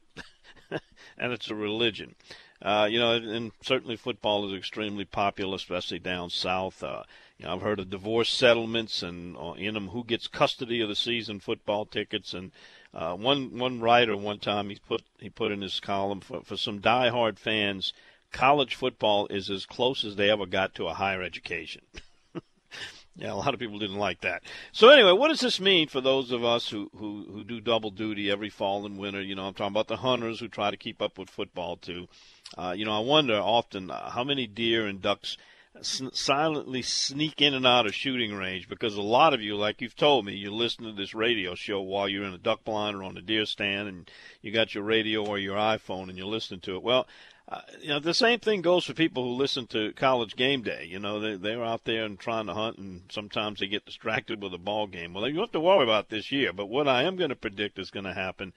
and 1.19 1.33
it's 1.33 1.51
a 1.51 1.55
religion." 1.55 2.15
Uh, 2.61 2.87
you 2.89 3.01
know, 3.01 3.15
and 3.15 3.51
certainly 3.61 3.97
football 3.97 4.49
is 4.49 4.57
extremely 4.57 5.05
popular, 5.05 5.57
especially 5.57 5.99
down 5.99 6.31
south. 6.31 6.83
Uh, 6.83 7.03
you 7.37 7.45
know, 7.45 7.55
I've 7.55 7.63
heard 7.63 7.81
of 7.81 7.91
divorce 7.91 8.31
settlements 8.31 9.03
and 9.03 9.37
uh, 9.37 9.55
in 9.55 9.75
them 9.75 9.89
who 9.89 10.05
gets 10.05 10.29
custody 10.29 10.81
of 10.81 10.89
the 10.89 10.95
season 10.95 11.41
football 11.41 11.85
tickets. 11.85 12.33
And 12.33 12.53
uh, 12.95 13.15
one 13.15 13.59
one 13.59 13.81
writer 13.81 14.17
one 14.17 14.39
time 14.39 14.69
he 14.69 14.77
put 14.77 15.03
he 15.19 15.31
put 15.31 15.53
in 15.53 15.63
his 15.63 15.81
column 15.81 16.21
for 16.21 16.43
for 16.43 16.57
some 16.57 16.81
diehard 16.81 17.39
fans, 17.39 17.93
college 18.33 18.75
football 18.75 19.27
is 19.29 19.51
as 19.51 19.67
close 19.67 20.05
as 20.05 20.17
they 20.17 20.31
ever 20.31 20.47
got 20.47 20.75
to 20.75 20.87
a 20.87 20.95
higher 20.95 21.23
education. 21.23 21.83
Yeah, 23.15 23.33
a 23.33 23.35
lot 23.35 23.53
of 23.53 23.61
people 23.61 23.79
didn't 23.79 23.99
like 23.99 24.23
that. 24.23 24.43
So 24.73 24.89
anyway, 24.89 25.13
what 25.13 25.29
does 25.29 25.41
this 25.41 25.61
mean 25.61 25.89
for 25.89 26.01
those 26.01 26.31
of 26.31 26.45
us 26.45 26.71
who, 26.71 26.91
who, 26.97 27.27
who 27.31 27.45
do 27.45 27.61
double 27.61 27.91
duty 27.91 28.31
every 28.31 28.49
fall 28.49 28.87
and 28.87 28.97
winter? 28.97 29.21
You 29.21 29.35
know, 29.35 29.47
I'm 29.47 29.55
talking 29.55 29.75
about 29.75 29.89
the 29.89 29.99
hunters 29.99 30.41
who 30.41 30.49
try 30.49 30.71
to 30.71 30.79
keep 30.79 31.03
up 31.03 31.19
with 31.19 31.29
football 31.29 31.77
too. 31.77 32.09
Uh, 32.57 32.75
you 32.75 32.87
know, 32.87 32.97
I 32.97 33.01
wonder 33.01 33.35
often 33.35 33.91
uh, 33.91 34.11
how 34.11 34.25
many 34.25 34.47
deer 34.47 34.87
and 34.87 35.03
ducks 35.03 35.37
s- 35.79 36.03
silently 36.13 36.83
sneak 36.83 37.41
in 37.41 37.55
and 37.55 37.67
out 37.67 37.87
of 37.87 37.95
shooting 37.95 38.35
range 38.35 38.69
because 38.69 38.95
a 38.97 39.03
lot 39.03 39.35
of 39.35 39.41
you, 39.41 39.57
like 39.57 39.81
you've 39.81 39.97
told 39.97 40.25
me, 40.25 40.35
you 40.35 40.51
listen 40.51 40.85
to 40.85 40.93
this 40.93 41.15
radio 41.15 41.55
show 41.55 41.81
while 41.81 42.09
you're 42.09 42.25
in 42.25 42.35
a 42.35 42.39
duck 42.39 42.65
blind 42.65 42.97
or 42.97 43.03
on 43.03 43.17
a 43.17 43.23
deer 43.23 43.47
stand 43.47 43.89
and 43.89 44.11
you 44.41 44.53
got 44.53 44.75
your 44.75 44.85
radio 44.85 45.25
or 45.25 45.39
your 45.39 45.57
iPhone 45.57 46.09
and 46.09 46.17
you're 46.17 46.27
listening 46.27 46.61
to 46.61 46.77
it. 46.77 46.83
Well, 46.83 47.07
uh, 47.49 47.61
you 47.81 47.89
know, 47.89 47.99
the 47.99 48.15
same 48.15 48.39
thing 48.39 48.63
goes 48.63 48.85
for 48.85 48.95
people 48.95 49.25
who 49.25 49.31
listen 49.31 49.67
to 49.67 49.93
college 49.95 50.37
game 50.37 50.63
day. 50.63 50.87
You 50.89 50.99
know, 50.99 51.19
they 51.21 51.37
they're 51.37 51.65
out 51.65 51.85
there 51.85 52.05
and 52.05 52.19
trying 52.19 52.47
to 52.47 52.55
hunt, 52.55 52.79
and 52.79 53.03
sometimes 53.11 53.61
they 53.61 53.67
get 53.67 53.85
distracted 53.85 54.43
with 54.43 54.55
a 54.55 54.59
ball 54.59 54.87
game. 54.87 55.13
Well, 55.13 55.27
you 55.29 55.35
don't 55.35 55.45
have 55.45 55.53
to 55.53 55.61
worry 55.61 55.83
about 55.83 56.09
this 56.09 56.31
year. 56.31 56.53
But 56.53 56.67
what 56.67 56.87
I 56.87 57.03
am 57.03 57.17
going 57.17 57.31
to 57.31 57.37
predict 57.37 57.79
is 57.79 57.91
going 57.91 58.07
to 58.07 58.15
happen 58.15 58.53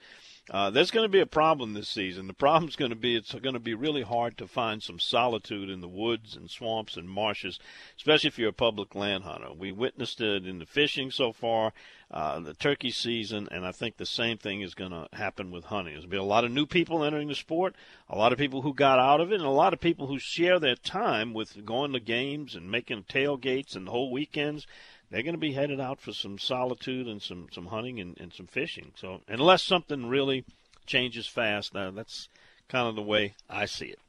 uh, 0.48 0.70
there's 0.70 0.92
going 0.92 1.04
to 1.04 1.12
be 1.12 1.20
a 1.20 1.26
problem 1.26 1.74
this 1.74 1.88
season. 1.88 2.28
The 2.28 2.32
problem's 2.32 2.76
going 2.76 2.90
to 2.90 2.96
be 2.96 3.16
it's 3.16 3.32
going 3.32 3.54
to 3.54 3.60
be 3.60 3.74
really 3.74 4.02
hard 4.02 4.38
to 4.38 4.46
find 4.46 4.80
some 4.80 5.00
solitude 5.00 5.68
in 5.68 5.80
the 5.80 5.88
woods 5.88 6.36
and 6.36 6.48
swamps 6.48 6.96
and 6.96 7.08
marshes, 7.08 7.58
especially 7.96 8.28
if 8.28 8.38
you're 8.38 8.50
a 8.50 8.52
public 8.52 8.94
land 8.94 9.24
hunter. 9.24 9.52
We 9.52 9.72
witnessed 9.72 10.20
it 10.20 10.46
in 10.46 10.60
the 10.60 10.66
fishing 10.66 11.10
so 11.10 11.32
far, 11.32 11.72
uh, 12.12 12.38
the 12.38 12.54
turkey 12.54 12.92
season, 12.92 13.48
and 13.50 13.66
I 13.66 13.72
think 13.72 13.96
the 13.96 14.06
same 14.06 14.38
thing 14.38 14.60
is 14.60 14.74
going 14.74 14.92
to 14.92 15.08
happen 15.12 15.50
with 15.50 15.64
hunting. 15.64 15.94
There's 15.94 16.04
going 16.04 16.10
to 16.10 16.16
be 16.16 16.20
a 16.20 16.22
lot 16.22 16.44
of 16.44 16.52
new 16.52 16.66
people 16.66 17.02
entering 17.02 17.26
the 17.26 17.34
sport, 17.34 17.74
a 18.08 18.16
lot 18.16 18.32
of 18.32 18.38
people 18.38 18.62
who 18.62 18.72
got 18.72 19.00
out 19.00 19.20
of 19.20 19.32
it, 19.32 19.36
and 19.36 19.44
a 19.44 19.50
lot 19.50 19.72
of 19.72 19.80
people 19.80 20.06
who 20.06 20.20
share 20.20 20.60
their 20.60 20.76
time 20.76 21.34
with 21.34 21.66
going 21.66 21.92
to 21.92 22.00
games 22.00 22.54
and 22.54 22.70
making 22.70 23.02
tailgates 23.04 23.74
and 23.74 23.88
the 23.88 23.90
whole 23.90 24.12
weekends 24.12 24.64
they're 25.10 25.22
going 25.22 25.34
to 25.34 25.38
be 25.38 25.52
headed 25.52 25.80
out 25.80 26.00
for 26.00 26.12
some 26.12 26.38
solitude 26.38 27.06
and 27.06 27.22
some 27.22 27.48
some 27.52 27.66
hunting 27.66 28.00
and, 28.00 28.18
and 28.18 28.32
some 28.32 28.46
fishing. 28.46 28.92
So 28.96 29.20
unless 29.28 29.62
something 29.62 30.08
really 30.08 30.44
changes 30.86 31.26
fast, 31.26 31.74
uh, 31.76 31.90
that's 31.90 32.28
kind 32.68 32.88
of 32.88 32.96
the 32.96 33.02
way 33.02 33.34
I 33.48 33.66
see 33.66 33.86
it. 33.86 34.00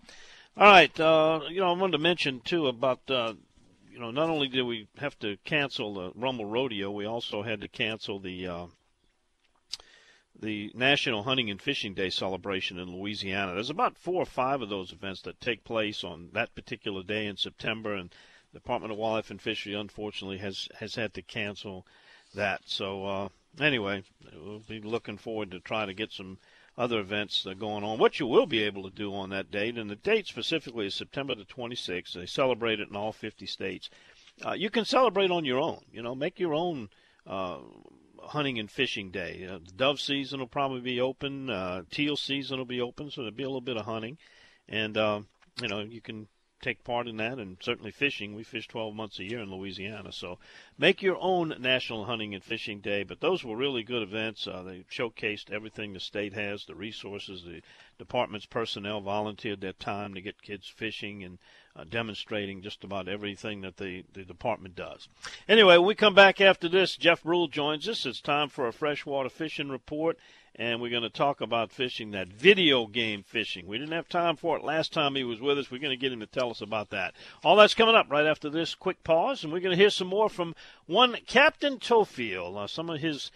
All 0.56 0.66
right, 0.66 1.00
uh, 1.00 1.42
you 1.50 1.60
know 1.60 1.72
I 1.74 1.78
wanted 1.78 1.94
to 1.94 2.04
mention 2.04 2.42
too 2.42 2.68
about 2.68 3.00
uh, 3.10 3.34
you 3.92 4.00
know 4.00 4.12
not 4.12 4.30
only 4.30 4.48
did 4.48 4.64
we 4.64 4.88
have 4.98 5.18
to 5.20 5.38
cancel 5.46 5.94
the 5.94 6.12
Rummel 6.16 6.46
Rodeo, 6.46 6.90
we 6.90 7.06
also 7.06 7.44
had 7.44 7.62
to 7.62 7.68
cancel 7.68 8.20
the 8.20 8.48
uh, 8.48 8.66
the 10.40 10.72
National 10.74 11.24
Hunting 11.24 11.50
and 11.50 11.62
Fishing 11.62 11.94
Day 11.94 12.10
celebration 12.10 12.80
in 12.80 12.96
Louisiana. 12.96 13.54
There's 13.54 13.70
about 13.70 13.98
four 13.98 14.22
or 14.22 14.26
five 14.26 14.62
of 14.62 14.70
those 14.70 14.92
events 14.92 15.22
that 15.24 15.42
take 15.42 15.64
place 15.64 16.04
on 16.04 16.30
that 16.34 16.56
particular 16.56 17.04
day 17.04 17.28
in 17.28 17.38
September, 17.38 17.94
and 17.94 18.14
Department 18.54 18.92
of 18.92 18.98
Wildlife 18.98 19.32
and 19.32 19.42
Fishery, 19.42 19.74
unfortunately, 19.74 20.38
has 20.40 20.68
has 20.80 20.96
had 20.96 21.14
to 21.14 21.22
cancel 21.22 21.86
that. 22.34 22.62
So 22.66 23.06
uh, 23.06 23.30
anyway, 23.60 24.04
we'll 24.34 24.60
be 24.60 24.82
looking 24.82 25.18
forward 25.18 25.52
to 25.52 25.60
try 25.60 25.86
to 25.86 25.94
get 25.94 26.12
some 26.12 26.40
other 26.78 27.00
events 27.00 27.46
uh, 27.46 27.54
going 27.54 27.84
on. 27.84 27.98
What 27.98 28.20
you 28.20 28.28
will 28.28 28.46
be 28.46 28.64
able 28.64 28.84
to 28.84 28.96
do 28.96 29.14
on 29.14 29.30
that 29.32 29.52
date, 29.52 29.78
and 29.78 29.90
the 29.90 29.96
date 29.96 30.28
specifically 30.28 30.88
is 30.88 30.96
September 30.96 31.34
the 31.36 31.44
26th. 31.44 32.14
They 32.14 32.26
celebrate 32.26 32.80
it 32.80 32.90
in 32.90 32.96
all 32.96 33.12
50 33.12 33.46
states. 33.46 33.90
Uh, 34.46 34.54
you 34.54 34.70
can 34.70 34.86
celebrate 34.86 35.32
on 35.32 35.46
your 35.46 35.60
own. 35.60 35.82
You 35.92 36.04
know, 36.04 36.14
make 36.14 36.40
your 36.40 36.54
own 36.54 36.90
uh, 37.26 37.58
hunting 38.22 38.60
and 38.60 38.70
fishing 38.70 39.10
day. 39.10 39.48
Uh, 39.50 39.60
dove 39.76 40.00
season 40.00 40.40
will 40.40 40.48
probably 40.48 40.82
be 40.82 41.02
open. 41.02 41.50
Uh, 41.50 41.84
teal 41.90 42.16
season 42.16 42.60
will 42.60 42.66
be 42.66 42.82
open, 42.82 43.10
so 43.10 43.22
there'll 43.22 43.36
be 43.36 43.44
a 43.44 43.48
little 43.48 43.62
bit 43.62 43.78
of 43.78 43.86
hunting, 43.86 44.18
and 44.70 44.98
uh, 44.98 45.22
you 45.62 45.68
know 45.68 45.80
you 45.80 46.02
can 46.02 46.28
take 46.62 46.84
part 46.84 47.08
in 47.08 47.18
that, 47.18 47.38
and 47.38 47.58
certainly 47.62 47.92
fishing. 47.92 48.34
We 48.34 48.44
fish 48.44 48.68
12 48.68 48.96
months 48.96 49.20
a 49.20 49.24
year 49.24 49.40
in 49.40 49.52
Louisiana, 49.52 50.12
so 50.12 50.40
make 50.78 51.02
your 51.02 51.18
own 51.20 51.56
National 51.60 52.06
Hunting 52.06 52.34
and 52.34 52.44
Fishing 52.44 52.80
Day. 52.80 53.04
But 53.04 53.22
those 53.22 53.44
were 53.44 53.56
really 53.56 53.84
good 53.84 54.02
events. 54.02 54.48
Uh, 54.48 54.64
they 54.64 54.86
showcased 54.92 55.52
everything 55.52 55.94
the 55.94 56.00
state 56.00 56.34
has, 56.34 56.66
the 56.66 56.76
resources. 56.76 57.44
The 57.44 57.62
department's 57.98 58.46
personnel 58.46 59.02
volunteered 59.02 59.62
their 59.62 59.74
time 59.74 60.14
to 60.14 60.22
get 60.22 60.42
kids 60.42 60.68
fishing 60.68 61.24
and 61.24 61.38
uh, 61.76 61.84
demonstrating 61.84 62.62
just 62.62 62.84
about 62.84 63.08
everything 63.08 63.62
that 63.62 63.78
the, 63.78 64.04
the 64.14 64.24
department 64.24 64.76
does. 64.76 65.08
Anyway, 65.48 65.78
when 65.78 65.88
we 65.88 65.96
come 65.96 66.16
back 66.16 66.42
after 66.42 66.68
this, 66.68 66.98
Jeff 66.98 67.24
Brule 67.24 67.48
joins 67.48 67.88
us. 67.88 68.06
It's 68.06 68.20
time 68.22 68.50
for 68.50 68.68
a 68.68 68.74
freshwater 68.74 69.30
fishing 69.30 69.70
report 69.70 70.18
and 70.58 70.82
we're 70.82 70.90
going 70.90 71.04
to 71.04 71.10
talk 71.10 71.42
about 71.42 71.72
fishing, 71.72 72.12
that 72.12 72.30
video 72.30 72.88
game 72.88 73.24
fishing. 73.24 73.68
We 73.68 73.78
didn't 73.78 73.94
have 73.94 74.10
time 74.10 74.36
for 74.36 74.58
it 74.58 74.64
last 74.64 74.92
time 74.92 75.16
he 75.16 75.24
was 75.24 75.40
with 75.40 75.60
us. 75.60 75.70
We're 75.70 75.80
going 75.80 75.92
to 75.92 75.98
get 75.98 76.12
him 76.12 76.20
to 76.22 76.26
tell 76.26 76.50
us 76.50 76.62
about 76.62 76.90
that. 76.90 77.14
All 77.44 77.56
that's 77.56 77.76
coming 77.76 77.96
up 77.96 78.10
right 78.10 78.26
after 78.26 78.50
this 78.50 78.74
quick 78.74 79.04
pause, 79.04 79.44
and 79.44 79.54
we're 79.54 79.60
going 79.60 79.76
to 79.76 79.82
hear 79.82 79.92
some 79.92 80.08
more 80.08 80.30
from 80.30 80.56
one 80.88 81.16
Captain 81.28 81.78
Theophile, 81.78 82.58
uh, 82.58 82.68
some 82.68 82.90
of 82.90 83.02
his 83.02 83.32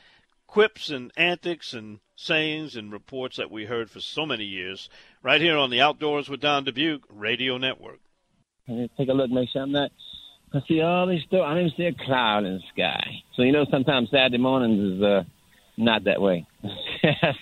quips 0.48 0.90
and 0.90 1.12
antics 1.16 1.74
and 1.74 2.00
sayings 2.16 2.76
and 2.76 2.92
reports 2.92 3.38
that 3.38 3.52
we 3.52 3.66
heard 3.66 3.90
for 3.90 4.00
so 4.00 4.26
many 4.26 4.44
years, 4.44 4.90
right 5.24 5.42
here 5.42 5.58
on 5.58 5.70
the 5.70 5.82
Outdoors 5.82 6.28
with 6.28 6.42
Don 6.42 6.66
Dubuc 6.66 7.02
Radio 7.10 7.58
Network. 7.58 8.00
Take 8.68 9.10
a 9.10 9.14
look, 9.14 9.30
make 9.30 9.50
sure 9.50 9.62
I'm 9.62 9.72
not. 9.72 9.92
I 10.54 10.60
see 10.68 10.82
all 10.82 11.08
these 11.08 11.24
stuff. 11.28 11.42
I 11.46 11.54
don't 11.54 11.68
even 11.68 11.78
see 11.78 11.86
a 11.86 12.06
cloud 12.06 12.44
in 12.46 12.56
the 12.56 12.62
sky. 12.74 13.24
So 13.36 13.44
you 13.44 13.54
know, 13.54 13.66
sometimes 13.72 14.10
Saturday 14.12 14.38
mornings 14.38 14.98
is 14.98 15.04
uh, 15.04 15.24
not 15.78 16.04
that 16.04 16.22
way. 16.22 16.46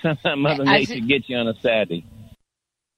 Sometimes 0.01 0.17
Mother 0.37 0.65
Nature 0.65 0.99
gets 0.99 1.29
you 1.29 1.37
on 1.37 1.47
a 1.47 1.53
Saturday. 1.61 2.05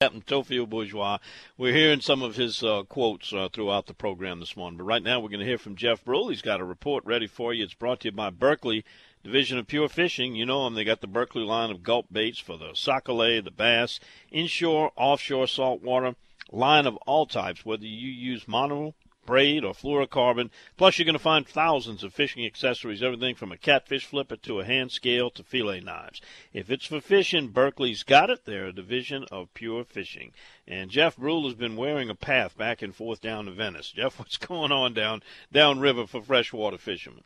Captain 0.01 0.21
Theophile 0.21 0.67
Bourgeois. 0.67 1.19
We're 1.57 1.75
hearing 1.75 2.01
some 2.01 2.23
of 2.23 2.35
his 2.35 2.63
uh, 2.63 2.83
quotes 2.89 3.31
uh, 3.31 3.49
throughout 3.53 3.85
the 3.85 3.93
program 3.93 4.39
this 4.39 4.57
morning. 4.57 4.77
But 4.77 4.85
right 4.85 5.03
now, 5.03 5.19
we're 5.19 5.29
going 5.29 5.41
to 5.41 5.45
hear 5.45 5.59
from 5.59 5.75
Jeff 5.75 6.03
Brule. 6.03 6.29
He's 6.29 6.41
got 6.41 6.59
a 6.59 6.65
report 6.65 7.05
ready 7.05 7.27
for 7.27 7.53
you. 7.53 7.63
It's 7.63 7.75
brought 7.75 7.99
to 7.99 8.07
you 8.07 8.11
by 8.11 8.31
Berkley 8.31 8.83
Division 9.23 9.59
of 9.59 9.67
Pure 9.67 9.89
Fishing. 9.89 10.35
You 10.35 10.47
know 10.47 10.63
them. 10.63 10.73
They 10.73 10.83
got 10.83 11.01
the 11.01 11.07
Berkley 11.07 11.43
line 11.43 11.69
of 11.69 11.83
gulp 11.83 12.07
baits 12.11 12.39
for 12.39 12.57
the 12.57 12.71
sac-a-lait, 12.73 13.43
the 13.43 13.51
bass, 13.51 13.99
inshore, 14.31 14.91
offshore 14.95 15.45
saltwater, 15.45 16.15
line 16.51 16.87
of 16.87 16.95
all 17.05 17.27
types, 17.27 17.63
whether 17.63 17.85
you 17.85 18.09
use 18.09 18.47
mono 18.47 18.95
braid, 19.31 19.63
or 19.63 19.73
fluorocarbon. 19.73 20.49
Plus, 20.75 20.99
you're 20.99 21.05
going 21.05 21.13
to 21.13 21.17
find 21.17 21.47
thousands 21.47 22.03
of 22.03 22.13
fishing 22.13 22.45
accessories, 22.45 23.01
everything 23.01 23.33
from 23.33 23.49
a 23.49 23.57
catfish 23.57 24.05
flipper 24.05 24.35
to 24.35 24.59
a 24.59 24.65
hand 24.65 24.91
scale 24.91 25.29
to 25.29 25.41
fillet 25.41 25.79
knives. 25.79 26.19
If 26.51 26.69
it's 26.69 26.85
for 26.85 26.99
fishing, 26.99 27.47
Berkley's 27.47 28.03
got 28.03 28.29
it. 28.29 28.43
They're 28.43 28.65
a 28.65 28.73
division 28.73 29.23
of 29.31 29.53
Pure 29.53 29.85
Fishing. 29.85 30.33
And 30.67 30.91
Jeff 30.91 31.15
Brule 31.15 31.45
has 31.45 31.53
been 31.53 31.77
wearing 31.77 32.09
a 32.09 32.13
path 32.13 32.57
back 32.57 32.81
and 32.81 32.93
forth 32.93 33.21
down 33.21 33.45
to 33.45 33.53
Venice. 33.53 33.89
Jeff, 33.95 34.19
what's 34.19 34.35
going 34.35 34.73
on 34.73 34.93
down 34.93 35.23
downriver 35.49 36.05
for 36.07 36.21
freshwater 36.21 36.77
fishermen? 36.77 37.23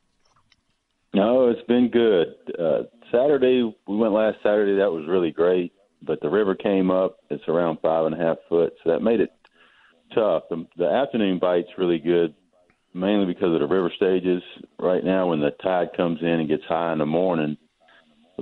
No, 1.15 1.49
it's 1.49 1.65
been 1.67 1.89
good. 1.89 2.35
Uh, 2.59 2.83
Saturday, 3.11 3.63
we 3.87 3.97
went 3.97 4.13
last 4.13 4.37
Saturday. 4.43 4.77
That 4.77 4.91
was 4.91 5.07
really 5.07 5.31
great. 5.31 5.73
But 6.03 6.21
the 6.21 6.29
river 6.29 6.53
came 6.53 6.91
up. 6.91 7.17
It's 7.31 7.47
around 7.47 7.79
five 7.81 8.05
and 8.05 8.13
a 8.13 8.17
half 8.19 8.37
foot, 8.47 8.73
so 8.83 8.91
that 8.91 9.01
made 9.01 9.21
it 9.21 9.31
tough. 10.13 10.43
The, 10.49 10.65
the 10.77 10.85
afternoon 10.85 11.39
bite's 11.39 11.69
really 11.77 11.99
good, 11.99 12.33
mainly 12.93 13.25
because 13.25 13.53
of 13.53 13.59
the 13.59 13.67
river 13.67 13.91
stages. 13.95 14.41
Right 14.79 15.03
now, 15.03 15.27
when 15.27 15.39
the 15.39 15.51
tide 15.63 15.89
comes 15.95 16.19
in 16.21 16.27
and 16.27 16.49
gets 16.49 16.63
high 16.67 16.93
in 16.93 16.99
the 16.99 17.05
morning, 17.05 17.57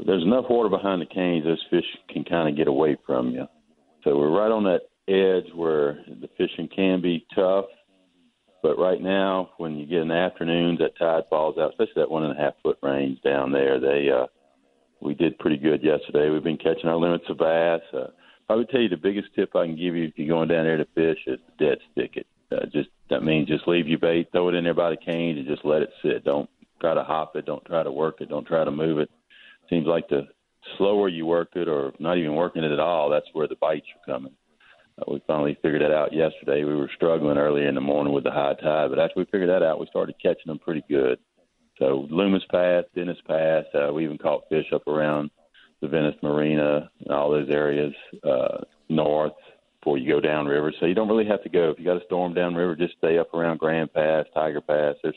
there's 0.05 0.23
enough 0.23 0.45
water 0.49 0.69
behind 0.69 1.01
the 1.01 1.05
canes; 1.05 1.45
those 1.45 1.63
fish 1.69 1.85
can 2.09 2.23
kind 2.23 2.49
of 2.49 2.57
get 2.57 2.67
away 2.67 2.97
from 3.05 3.31
you. 3.31 3.45
So 4.03 4.17
we're 4.17 4.31
right 4.31 4.51
on 4.51 4.63
that 4.63 4.81
edge 5.07 5.53
where 5.55 6.03
the 6.07 6.29
fishing 6.37 6.69
can 6.73 7.01
be 7.01 7.25
tough. 7.35 7.65
But 8.61 8.79
right 8.79 9.01
now, 9.01 9.49
when 9.57 9.75
you 9.75 9.85
get 9.85 10.01
in 10.01 10.07
the 10.07 10.15
afternoons, 10.15 10.79
that 10.79 10.97
tide 10.97 11.23
falls 11.29 11.57
out, 11.57 11.71
especially 11.71 12.01
that 12.01 12.09
one 12.11 12.23
and 12.23 12.37
a 12.37 12.41
half 12.41 12.53
foot 12.63 12.77
range 12.81 13.21
down 13.21 13.51
there. 13.51 13.79
They 13.79 14.09
uh, 14.09 14.27
we 15.01 15.13
did 15.13 15.37
pretty 15.39 15.57
good 15.57 15.83
yesterday. 15.83 16.29
We've 16.29 16.43
been 16.43 16.57
catching 16.57 16.89
our 16.89 16.95
limits 16.95 17.25
of 17.29 17.37
bass. 17.37 17.81
Uh, 17.93 18.07
I 18.49 18.55
would 18.55 18.69
tell 18.69 18.81
you 18.81 18.89
the 18.89 18.97
biggest 18.97 19.29
tip 19.35 19.55
I 19.55 19.65
can 19.65 19.75
give 19.75 19.95
you 19.95 20.05
if 20.05 20.13
you're 20.17 20.27
going 20.27 20.49
down 20.49 20.65
there 20.65 20.77
to 20.77 20.87
fish 20.95 21.19
is 21.27 21.39
dead 21.57 21.79
stick 21.91 22.17
it. 22.17 22.27
Uh, 22.51 22.65
just 22.71 22.89
that 23.09 23.23
means 23.23 23.47
just 23.47 23.67
leave 23.67 23.87
your 23.87 23.99
bait, 23.99 24.29
throw 24.31 24.49
it 24.49 24.55
in 24.55 24.63
there 24.63 24.73
by 24.73 24.89
the 24.89 24.97
cane, 24.97 25.37
and 25.37 25.47
just 25.47 25.65
let 25.65 25.81
it 25.81 25.89
sit. 26.03 26.23
Don't 26.23 26.49
try 26.79 26.93
to 26.93 27.03
hop 27.03 27.35
it. 27.35 27.45
Don't 27.45 27.65
try 27.65 27.83
to 27.83 27.91
work 27.91 28.21
it. 28.21 28.29
Don't 28.29 28.45
try 28.45 28.63
to 28.63 28.71
move 28.71 28.99
it. 28.99 29.09
Seems 29.69 29.87
like 29.87 30.07
the 30.09 30.27
slower 30.77 31.09
you 31.09 31.25
work 31.25 31.49
it, 31.55 31.67
or 31.67 31.93
not 31.99 32.17
even 32.17 32.35
working 32.35 32.63
it 32.63 32.71
at 32.71 32.79
all, 32.79 33.09
that's 33.09 33.27
where 33.33 33.47
the 33.47 33.55
bites 33.55 33.87
are 33.95 34.13
coming. 34.13 34.33
Uh, 34.99 35.11
we 35.11 35.23
finally 35.25 35.57
figured 35.61 35.81
that 35.81 35.93
out 35.93 36.13
yesterday. 36.13 36.63
We 36.63 36.75
were 36.75 36.91
struggling 36.95 37.37
early 37.37 37.65
in 37.65 37.75
the 37.75 37.81
morning 37.81 38.13
with 38.13 38.23
the 38.23 38.31
high 38.31 38.53
tide, 38.53 38.89
but 38.89 38.99
after 38.99 39.15
we 39.17 39.25
figured 39.25 39.49
that 39.49 39.63
out, 39.63 39.79
we 39.79 39.87
started 39.87 40.15
catching 40.21 40.47
them 40.47 40.59
pretty 40.59 40.83
good. 40.87 41.19
So 41.79 42.07
Loomis 42.09 42.43
Pass, 42.51 42.83
Dennis 42.95 43.17
Pass, 43.27 43.65
uh, 43.73 43.91
we 43.91 44.03
even 44.03 44.17
caught 44.17 44.47
fish 44.49 44.67
up 44.73 44.87
around 44.87 45.31
the 45.83 45.89
Venice 45.89 46.15
Marina 46.23 46.89
and 47.01 47.11
all 47.11 47.29
those 47.29 47.49
areas 47.49 47.93
uh, 48.23 48.59
north 48.87 49.33
before 49.79 49.97
you 49.97 50.09
go 50.09 50.21
downriver. 50.21 50.73
So 50.79 50.85
you 50.85 50.95
don't 50.95 51.09
really 51.09 51.27
have 51.27 51.43
to 51.43 51.49
go. 51.49 51.71
If 51.71 51.77
you 51.77 51.83
got 51.83 52.01
a 52.01 52.05
storm 52.05 52.33
downriver, 52.33 52.73
just 52.75 52.95
stay 52.97 53.19
up 53.19 53.33
around 53.33 53.59
Grand 53.59 53.93
Pass, 53.93 54.25
Tiger 54.33 54.61
Pass. 54.61 54.95
There's 55.03 55.15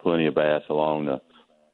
plenty 0.00 0.26
of 0.26 0.34
bass 0.34 0.62
along 0.68 1.06
the 1.06 1.20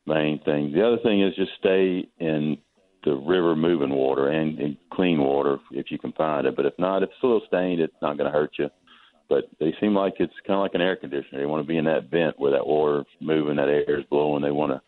main 0.07 0.41
thing. 0.41 0.73
The 0.73 0.87
other 0.87 0.99
thing 1.03 1.23
is 1.23 1.35
just 1.37 1.53
stay 1.59 2.07
in 2.19 2.59
the 3.03 3.15
river 3.15 3.57
moving 3.57 3.91
water 3.91 4.29
and, 4.29 4.59
and 4.59 4.77
clean 4.93 5.21
water 5.21 5.57
if 5.71 5.91
you 5.91 5.99
can 5.99 6.13
find 6.13 6.47
it. 6.47 6.55
But 6.55 6.67
if 6.67 6.75
not, 6.79 7.03
if 7.03 7.09
it's 7.09 7.23
a 7.23 7.27
little 7.27 7.47
stained, 7.47 7.81
it's 7.81 7.95
not 8.03 8.19
going 8.19 8.31
to 8.31 8.39
hurt 8.39 8.53
you. 8.59 8.69
But 9.31 9.45
they 9.59 9.75
seem 9.81 9.95
like 9.95 10.15
it's 10.19 10.35
kind 10.47 10.59
of 10.59 10.63
like 10.63 10.75
an 10.75 10.83
air 10.83 10.97
conditioner. 10.97 11.41
They 11.41 11.47
want 11.47 11.65
to 11.65 11.69
be 11.69 11.79
in 11.79 11.87
that 11.87 12.11
vent 12.11 12.39
where 12.39 12.53
that 12.53 12.67
water's 12.67 13.07
moving, 13.21 13.57
that 13.57 13.69
air 13.69 13.99
is 13.99 14.05
blowing. 14.11 14.43
They 14.43 14.51
want 14.51 14.73
to 14.73 14.83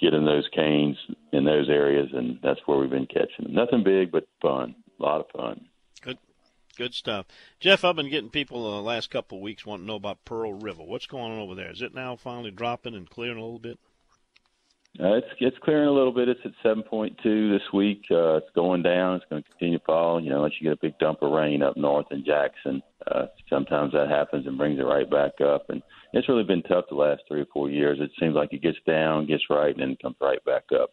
get 0.00 0.14
in 0.14 0.24
those 0.24 0.48
canes 0.54 0.96
in 1.32 1.44
those 1.44 1.68
areas, 1.68 2.08
and 2.12 2.38
that's 2.42 2.60
where 2.66 2.78
we've 2.78 2.90
been 2.90 3.06
catching 3.06 3.44
them. 3.44 3.54
Nothing 3.54 3.84
big, 3.84 4.10
but 4.10 4.26
fun. 4.40 4.74
A 4.98 5.02
lot 5.02 5.20
of 5.20 5.26
fun. 5.30 5.66
Good, 6.02 6.18
good 6.76 6.94
stuff. 6.94 7.26
Jeff, 7.60 7.84
I've 7.84 7.96
been 7.96 8.10
getting 8.10 8.30
people 8.30 8.70
the 8.70 8.82
last 8.82 9.10
couple 9.10 9.38
of 9.38 9.42
weeks 9.42 9.66
wanting 9.66 9.86
to 9.86 9.92
know 9.92 9.96
about 9.96 10.24
Pearl 10.24 10.52
River. 10.52 10.82
What's 10.82 11.06
going 11.06 11.32
on 11.32 11.38
over 11.38 11.54
there? 11.54 11.70
Is 11.70 11.82
it 11.82 11.94
now 11.94 12.16
finally 12.16 12.50
dropping 12.50 12.94
and 12.94 13.08
clearing 13.08 13.38
a 13.38 13.42
little 13.42 13.58
bit? 13.58 13.78
Uh, 14.98 15.14
it's 15.14 15.28
it's 15.38 15.56
clearing 15.62 15.88
a 15.88 15.92
little 15.92 16.12
bit. 16.12 16.28
It's 16.28 16.40
at 16.44 16.52
7.2 16.64 17.22
this 17.22 17.72
week. 17.72 18.02
Uh, 18.10 18.38
it's 18.38 18.50
going 18.56 18.82
down. 18.82 19.16
It's 19.16 19.24
going 19.30 19.42
to 19.42 19.48
continue 19.48 19.78
to 19.78 19.84
fall. 19.84 20.20
You 20.20 20.30
know, 20.30 20.38
unless 20.38 20.54
you 20.58 20.68
get 20.68 20.76
a 20.76 20.80
big 20.82 20.98
dump 20.98 21.22
of 21.22 21.30
rain 21.30 21.62
up 21.62 21.76
north 21.76 22.06
in 22.10 22.24
Jackson, 22.24 22.82
uh, 23.06 23.26
sometimes 23.48 23.92
that 23.92 24.08
happens 24.08 24.46
and 24.46 24.58
brings 24.58 24.78
it 24.78 24.82
right 24.82 25.08
back 25.08 25.40
up. 25.40 25.68
And 25.68 25.82
it's 26.12 26.28
really 26.28 26.44
been 26.44 26.62
tough 26.62 26.86
the 26.88 26.96
last 26.96 27.22
three 27.28 27.40
or 27.40 27.46
four 27.52 27.70
years. 27.70 27.98
It 28.00 28.10
seems 28.18 28.34
like 28.34 28.52
it 28.52 28.62
gets 28.62 28.78
down, 28.86 29.26
gets 29.26 29.44
right, 29.50 29.74
and 29.74 29.80
then 29.80 29.96
comes 30.00 30.16
right 30.20 30.44
back 30.44 30.64
up. 30.74 30.90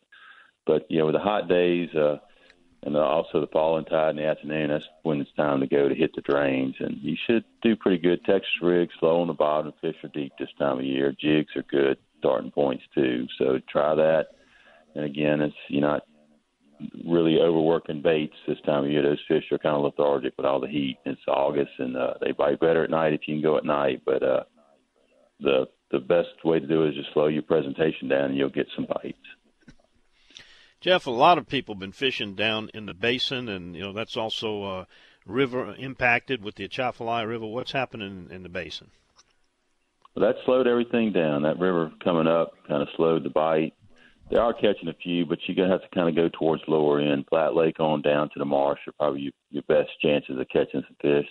But 0.65 0.85
you 0.89 0.99
know, 0.99 1.05
with 1.07 1.15
the 1.15 1.19
hot 1.19 1.47
days 1.47 1.89
uh, 1.95 2.17
and 2.83 2.95
also 2.95 3.41
the 3.41 3.47
falling 3.47 3.85
tide 3.85 4.11
in 4.11 4.17
the 4.17 4.25
afternoon, 4.25 4.69
that's 4.69 4.85
when 5.03 5.21
it's 5.21 5.33
time 5.35 5.59
to 5.61 5.67
go 5.67 5.89
to 5.89 5.95
hit 5.95 6.11
the 6.15 6.21
drains. 6.21 6.75
And 6.79 6.97
you 7.01 7.15
should 7.25 7.43
do 7.61 7.75
pretty 7.75 7.97
good. 8.01 8.23
Texas 8.25 8.49
rigs 8.61 8.93
slow 8.99 9.21
on 9.21 9.27
the 9.27 9.33
bottom, 9.33 9.73
fish 9.81 9.95
are 10.03 10.09
deep 10.09 10.33
this 10.37 10.49
time 10.59 10.79
of 10.79 10.85
year. 10.85 11.13
Jigs 11.19 11.55
are 11.55 11.63
good 11.63 11.97
starting 12.19 12.51
points 12.51 12.83
too. 12.93 13.27
So 13.37 13.59
try 13.69 13.95
that. 13.95 14.27
And 14.95 15.05
again, 15.05 15.41
it's 15.41 15.55
you're 15.69 15.81
not 15.81 16.03
really 17.05 17.39
overworking 17.39 18.01
baits 18.01 18.35
this 18.47 18.59
time 18.65 18.85
of 18.85 18.91
year. 18.91 19.01
Those 19.01 19.23
fish 19.27 19.43
are 19.51 19.57
kind 19.57 19.75
of 19.75 19.83
lethargic 19.83 20.33
with 20.37 20.45
all 20.45 20.59
the 20.59 20.67
heat. 20.67 20.97
It's 21.05 21.21
August, 21.27 21.71
and 21.79 21.95
uh, 21.95 22.13
they 22.21 22.31
bite 22.31 22.59
better 22.59 22.83
at 22.83 22.89
night 22.89 23.13
if 23.13 23.21
you 23.27 23.35
can 23.35 23.41
go 23.41 23.57
at 23.57 23.65
night. 23.65 24.01
But 24.05 24.23
uh, 24.23 24.43
the 25.39 25.67
the 25.91 25.99
best 25.99 26.43
way 26.43 26.59
to 26.59 26.67
do 26.67 26.83
it 26.83 26.89
is 26.89 26.95
just 26.95 27.13
slow 27.13 27.27
your 27.27 27.43
presentation 27.43 28.09
down, 28.09 28.25
and 28.25 28.37
you'll 28.37 28.49
get 28.49 28.67
some 28.75 28.85
bites. 28.85 29.17
Jeff, 30.79 31.07
a 31.07 31.11
lot 31.11 31.37
of 31.37 31.47
people 31.47 31.75
have 31.75 31.79
been 31.79 31.91
fishing 31.91 32.35
down 32.35 32.69
in 32.73 32.85
the 32.85 32.93
basin, 32.93 33.49
and 33.49 33.75
you 33.75 33.81
know 33.81 33.93
that's 33.93 34.17
also 34.17 34.63
uh, 34.63 34.85
river 35.25 35.75
impacted 35.77 36.43
with 36.43 36.55
the 36.55 36.65
Atchafalaya 36.65 37.27
River. 37.27 37.45
What's 37.45 37.71
happening 37.71 38.27
in, 38.29 38.35
in 38.35 38.43
the 38.43 38.49
basin? 38.49 38.91
Well, 40.15 40.27
that 40.27 40.43
slowed 40.45 40.67
everything 40.67 41.13
down. 41.13 41.43
That 41.43 41.59
river 41.59 41.91
coming 42.03 42.27
up 42.27 42.53
kind 42.67 42.81
of 42.81 42.89
slowed 42.95 43.23
the 43.23 43.29
bite. 43.29 43.73
They 44.29 44.37
are 44.37 44.53
catching 44.53 44.89
a 44.89 44.93
few, 44.93 45.25
but 45.25 45.39
you're 45.45 45.55
gonna 45.55 45.71
have 45.71 45.89
to 45.89 45.95
kind 45.95 46.09
of 46.09 46.15
go 46.15 46.29
towards 46.37 46.63
lower 46.67 46.99
end. 46.99 47.25
Flat 47.29 47.55
Lake 47.55 47.79
on 47.79 48.01
down 48.01 48.29
to 48.29 48.39
the 48.39 48.45
marsh 48.45 48.79
are 48.87 48.93
probably 48.93 49.21
your, 49.21 49.33
your 49.51 49.63
best 49.63 49.89
chances 50.01 50.37
of 50.37 50.47
catching 50.49 50.83
some 50.83 50.97
fish. 51.01 51.25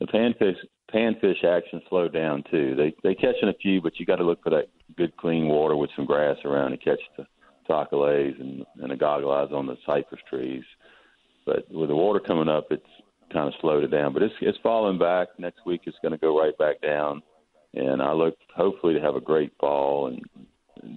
The 0.00 0.06
panfish 0.06 0.56
panfish 0.92 1.44
action 1.44 1.80
slowed 1.88 2.12
down 2.12 2.42
too. 2.50 2.74
They 2.74 2.94
they 3.02 3.14
catching 3.14 3.48
a 3.48 3.54
few, 3.54 3.80
but 3.80 3.98
you 3.98 4.06
got 4.06 4.16
to 4.16 4.24
look 4.24 4.42
for 4.42 4.50
that 4.50 4.68
good 4.96 5.16
clean 5.16 5.46
water 5.46 5.76
with 5.76 5.90
some 5.94 6.04
grass 6.04 6.36
around 6.44 6.72
to 6.72 6.76
catch 6.78 7.00
the 7.16 7.26
tocolays 7.68 8.40
and 8.40 8.64
and 8.80 8.90
the 8.90 8.96
goggle 8.96 9.30
eyes 9.30 9.52
on 9.52 9.66
the 9.66 9.76
cypress 9.86 10.20
trees. 10.28 10.64
But 11.46 11.70
with 11.70 11.88
the 11.88 11.96
water 11.96 12.20
coming 12.20 12.48
up, 12.48 12.66
it's 12.70 12.82
kind 13.32 13.46
of 13.46 13.54
slowed 13.60 13.84
it 13.84 13.90
down. 13.92 14.12
But 14.12 14.24
it's 14.24 14.34
it's 14.40 14.58
falling 14.62 14.98
back. 14.98 15.28
Next 15.38 15.64
week 15.64 15.82
it's 15.84 15.98
going 16.02 16.12
to 16.12 16.18
go 16.18 16.38
right 16.38 16.56
back 16.58 16.80
down 16.80 17.22
and 17.74 18.02
I 18.02 18.12
look 18.12 18.34
hopefully 18.54 18.94
to 18.94 19.00
have 19.00 19.16
a 19.16 19.20
great 19.20 19.52
fall 19.58 20.08
and 20.08 20.22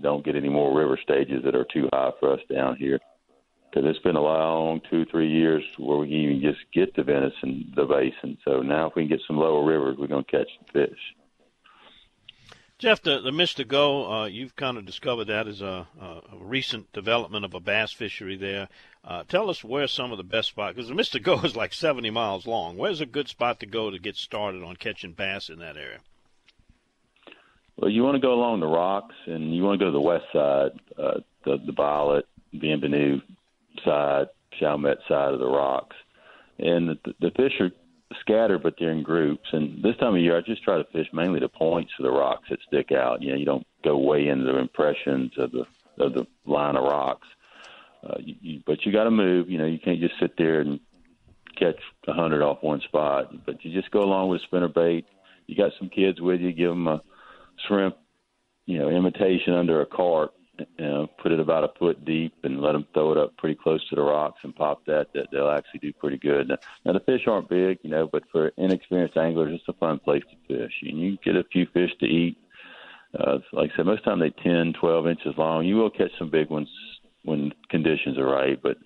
don't 0.01 0.25
get 0.25 0.35
any 0.35 0.49
more 0.49 0.77
river 0.77 0.97
stages 1.01 1.43
that 1.43 1.55
are 1.55 1.65
too 1.65 1.89
high 1.93 2.11
for 2.19 2.33
us 2.33 2.39
down 2.51 2.75
here. 2.77 2.99
Because 3.69 3.89
it's 3.89 4.03
been 4.03 4.15
a 4.15 4.21
long 4.21 4.79
two, 4.89 5.05
three 5.05 5.29
years 5.29 5.63
where 5.77 5.97
we 5.97 6.07
can 6.07 6.15
even 6.15 6.41
just 6.41 6.59
get 6.73 6.95
to 6.95 7.03
Venice 7.03 7.33
and 7.41 7.73
the 7.75 7.85
basin. 7.85 8.37
So 8.45 8.61
now, 8.61 8.87
if 8.87 8.95
we 8.95 9.03
can 9.03 9.09
get 9.09 9.25
some 9.27 9.37
lower 9.37 9.65
rivers, 9.65 9.97
we're 9.99 10.07
going 10.07 10.23
to 10.23 10.31
catch 10.31 10.47
some 10.57 10.67
fish. 10.71 10.99
Jeff, 12.77 13.01
the, 13.01 13.21
the 13.21 13.31
Mr. 13.31 13.65
Go, 13.65 14.11
uh, 14.11 14.25
you've 14.25 14.55
kind 14.57 14.77
of 14.77 14.85
discovered 14.85 15.25
that 15.25 15.47
as 15.47 15.61
a, 15.61 15.87
a, 15.99 16.21
recent 16.37 16.91
development 16.91 17.45
of 17.45 17.53
a 17.53 17.59
bass 17.61 17.93
fishery 17.93 18.35
there. 18.35 18.67
Uh, 19.01 19.23
tell 19.23 19.49
us 19.49 19.63
where 19.63 19.87
some 19.87 20.11
of 20.11 20.17
the 20.17 20.25
best 20.25 20.49
spots, 20.49 20.75
because 20.75 20.89
the 20.89 20.93
Mr. 20.93 21.21
Go 21.23 21.39
is 21.43 21.55
like 21.55 21.71
70 21.71 22.09
miles 22.09 22.45
long. 22.45 22.75
Where's 22.75 22.99
a 22.99 23.05
good 23.05 23.29
spot 23.29 23.61
to 23.61 23.65
go 23.65 23.89
to 23.89 23.97
get 23.97 24.17
started 24.17 24.61
on 24.61 24.75
catching 24.75 25.13
bass 25.13 25.49
in 25.49 25.59
that 25.59 25.77
area? 25.77 25.99
Well, 27.77 27.91
you 27.91 28.03
want 28.03 28.15
to 28.15 28.21
go 28.21 28.33
along 28.33 28.61
the 28.61 28.67
rocks, 28.67 29.15
and 29.25 29.53
you 29.53 29.63
want 29.63 29.79
to 29.79 29.85
go 29.85 29.91
to 29.91 29.91
the 29.91 30.01
west 30.01 30.25
side, 30.31 30.71
uh, 30.97 31.19
the 31.43 31.57
the 31.65 31.73
Violet, 31.73 32.25
Bienvenue 32.57 33.19
side, 33.83 34.27
Chalmette 34.59 34.99
side 35.07 35.33
of 35.33 35.39
the 35.39 35.47
rocks, 35.47 35.95
and 36.57 36.89
the, 36.89 37.13
the 37.19 37.31
fish 37.31 37.53
are 37.59 37.71
scattered, 38.21 38.63
but 38.63 38.75
they're 38.79 38.91
in 38.91 39.03
groups. 39.03 39.49
And 39.51 39.83
this 39.83 39.97
time 39.97 40.15
of 40.15 40.21
year, 40.21 40.37
I 40.37 40.41
just 40.41 40.63
try 40.63 40.77
to 40.77 40.85
fish 40.85 41.07
mainly 41.11 41.39
the 41.39 41.49
points 41.49 41.91
of 41.99 42.03
the 42.03 42.11
rocks 42.11 42.47
that 42.49 42.59
stick 42.67 42.91
out. 42.91 43.21
You 43.21 43.31
know, 43.31 43.37
you 43.37 43.45
don't 43.45 43.67
go 43.83 43.97
way 43.97 44.27
into 44.27 44.45
the 44.45 44.57
impressions 44.57 45.33
of 45.37 45.51
the 45.51 45.65
of 45.97 46.13
the 46.13 46.25
line 46.45 46.75
of 46.77 46.83
rocks. 46.83 47.27
Uh, 48.03 48.17
you, 48.19 48.35
you, 48.41 48.61
but 48.65 48.85
you 48.85 48.91
got 48.91 49.05
to 49.05 49.11
move. 49.11 49.49
You 49.49 49.57
know, 49.57 49.65
you 49.65 49.79
can't 49.79 49.99
just 49.99 50.19
sit 50.19 50.37
there 50.37 50.61
and 50.61 50.79
catch 51.57 51.79
a 52.07 52.13
hundred 52.13 52.41
off 52.41 52.61
one 52.61 52.81
spot. 52.81 53.45
But 53.45 53.65
you 53.65 53.73
just 53.73 53.91
go 53.91 54.01
along 54.01 54.29
with 54.29 54.41
spinner 54.43 54.69
bait. 54.69 55.05
You 55.47 55.55
got 55.55 55.71
some 55.77 55.89
kids 55.89 56.21
with 56.21 56.41
you, 56.41 56.51
give 56.51 56.69
them 56.69 56.87
a 56.87 57.01
shrimp, 57.67 57.95
you 58.65 58.79
know, 58.79 58.89
imitation 58.89 59.53
under 59.53 59.81
a 59.81 59.85
cart. 59.85 60.31
You 60.57 60.85
know, 60.85 61.07
put 61.21 61.33
it 61.33 61.41
about 61.41 61.65
a 61.65 61.77
foot 61.77 62.05
deep 62.05 62.33
and 62.43 62.61
let 62.61 62.71
them 62.71 62.87
throw 62.93 63.11
it 63.11 63.17
up 63.17 63.35
pretty 63.35 63.55
close 63.61 63.85
to 63.89 63.95
the 63.95 64.01
rocks 64.01 64.39
and 64.43 64.55
pop 64.55 64.85
that. 64.85 65.07
That 65.13 65.27
they'll 65.29 65.49
actually 65.49 65.81
do 65.81 65.91
pretty 65.91 66.17
good. 66.17 66.49
Now, 66.85 66.93
the 66.93 67.01
fish 67.01 67.27
aren't 67.27 67.49
big, 67.49 67.79
you 67.81 67.89
know, 67.89 68.07
but 68.09 68.23
for 68.31 68.53
inexperienced 68.57 69.17
anglers, 69.17 69.53
it's 69.53 69.67
a 69.67 69.73
fun 69.73 69.99
place 69.99 70.23
to 70.31 70.55
fish. 70.55 70.71
And 70.83 70.97
you 70.97 71.17
get 71.25 71.35
a 71.35 71.43
few 71.51 71.67
fish 71.73 71.91
to 71.99 72.05
eat. 72.05 72.37
Uh, 73.19 73.39
like 73.51 73.71
I 73.73 73.75
said, 73.75 73.85
most 73.85 73.99
of 73.99 74.05
the 74.05 74.09
time 74.11 74.19
they 74.19 74.29
ten, 74.43 74.73
twelve 74.79 75.07
inches 75.07 75.33
long. 75.37 75.65
You 75.65 75.75
will 75.75 75.89
catch 75.89 76.11
some 76.17 76.29
big 76.29 76.49
ones 76.49 76.69
when 77.23 77.51
conditions 77.69 78.17
are 78.17 78.25
right, 78.25 78.57
but 78.63 78.77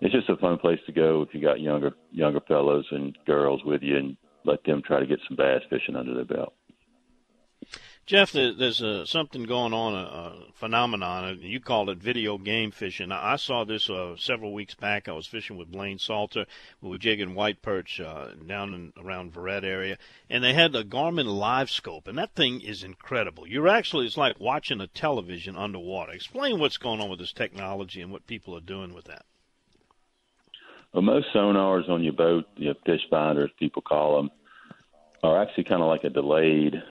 it's 0.00 0.14
just 0.14 0.30
a 0.30 0.36
fun 0.36 0.56
place 0.56 0.80
to 0.86 0.92
go 0.92 1.20
if 1.20 1.34
you 1.34 1.42
got 1.42 1.60
younger 1.60 1.92
younger 2.10 2.40
fellows 2.40 2.86
and 2.90 3.14
girls 3.26 3.62
with 3.66 3.82
you, 3.82 3.98
and 3.98 4.16
let 4.46 4.64
them 4.64 4.80
try 4.80 4.98
to 4.98 5.06
get 5.06 5.20
some 5.28 5.36
bass 5.36 5.60
fishing 5.68 5.94
under 5.94 6.14
their 6.14 6.24
belt. 6.24 6.54
Jeff, 8.08 8.32
there's 8.32 8.82
uh, 8.82 9.04
something 9.04 9.42
going 9.42 9.74
on, 9.74 9.92
a, 9.92 9.98
a, 9.98 10.32
phenomenon. 10.54 11.40
You 11.42 11.60
call 11.60 11.90
it 11.90 11.98
video 11.98 12.38
game 12.38 12.70
fishing. 12.70 13.12
I 13.12 13.36
saw 13.36 13.64
this 13.64 13.90
uh, 13.90 14.16
several 14.16 14.54
weeks 14.54 14.74
back. 14.74 15.08
I 15.08 15.12
was 15.12 15.26
fishing 15.26 15.58
with 15.58 15.70
Blaine 15.70 15.98
Salter. 15.98 16.46
We 16.80 16.88
were 16.88 16.96
jigging 16.96 17.34
white 17.34 17.60
perch 17.60 18.00
uh, 18.00 18.28
down 18.46 18.72
in, 18.72 18.92
around 18.96 19.34
Verret 19.34 19.62
area, 19.62 19.98
and 20.30 20.42
they 20.42 20.54
had 20.54 20.74
a 20.74 20.84
Garmin 20.84 21.26
Live 21.26 21.68
Scope, 21.68 22.08
and 22.08 22.16
that 22.16 22.34
thing 22.34 22.62
is 22.62 22.82
incredible. 22.82 23.46
You're 23.46 23.68
actually 23.68 24.06
it's 24.06 24.16
like 24.16 24.40
watching 24.40 24.80
a 24.80 24.86
television 24.86 25.54
underwater. 25.54 26.12
Explain 26.12 26.58
what's 26.58 26.78
going 26.78 27.02
on 27.02 27.10
with 27.10 27.18
this 27.18 27.34
technology 27.34 28.00
and 28.00 28.10
what 28.10 28.26
people 28.26 28.56
are 28.56 28.62
doing 28.62 28.94
with 28.94 29.04
that. 29.04 29.26
Well, 30.94 31.02
most 31.02 31.26
sonars 31.34 31.90
on 31.90 32.02
your 32.02 32.14
boat, 32.14 32.46
the 32.56 32.74
fish 32.86 33.02
finders, 33.10 33.50
people 33.58 33.82
call 33.82 34.16
them, 34.16 34.30
are 35.22 35.42
actually 35.42 35.64
kind 35.64 35.82
of 35.82 35.88
like 35.88 36.04
a 36.04 36.10
delayed 36.10 36.82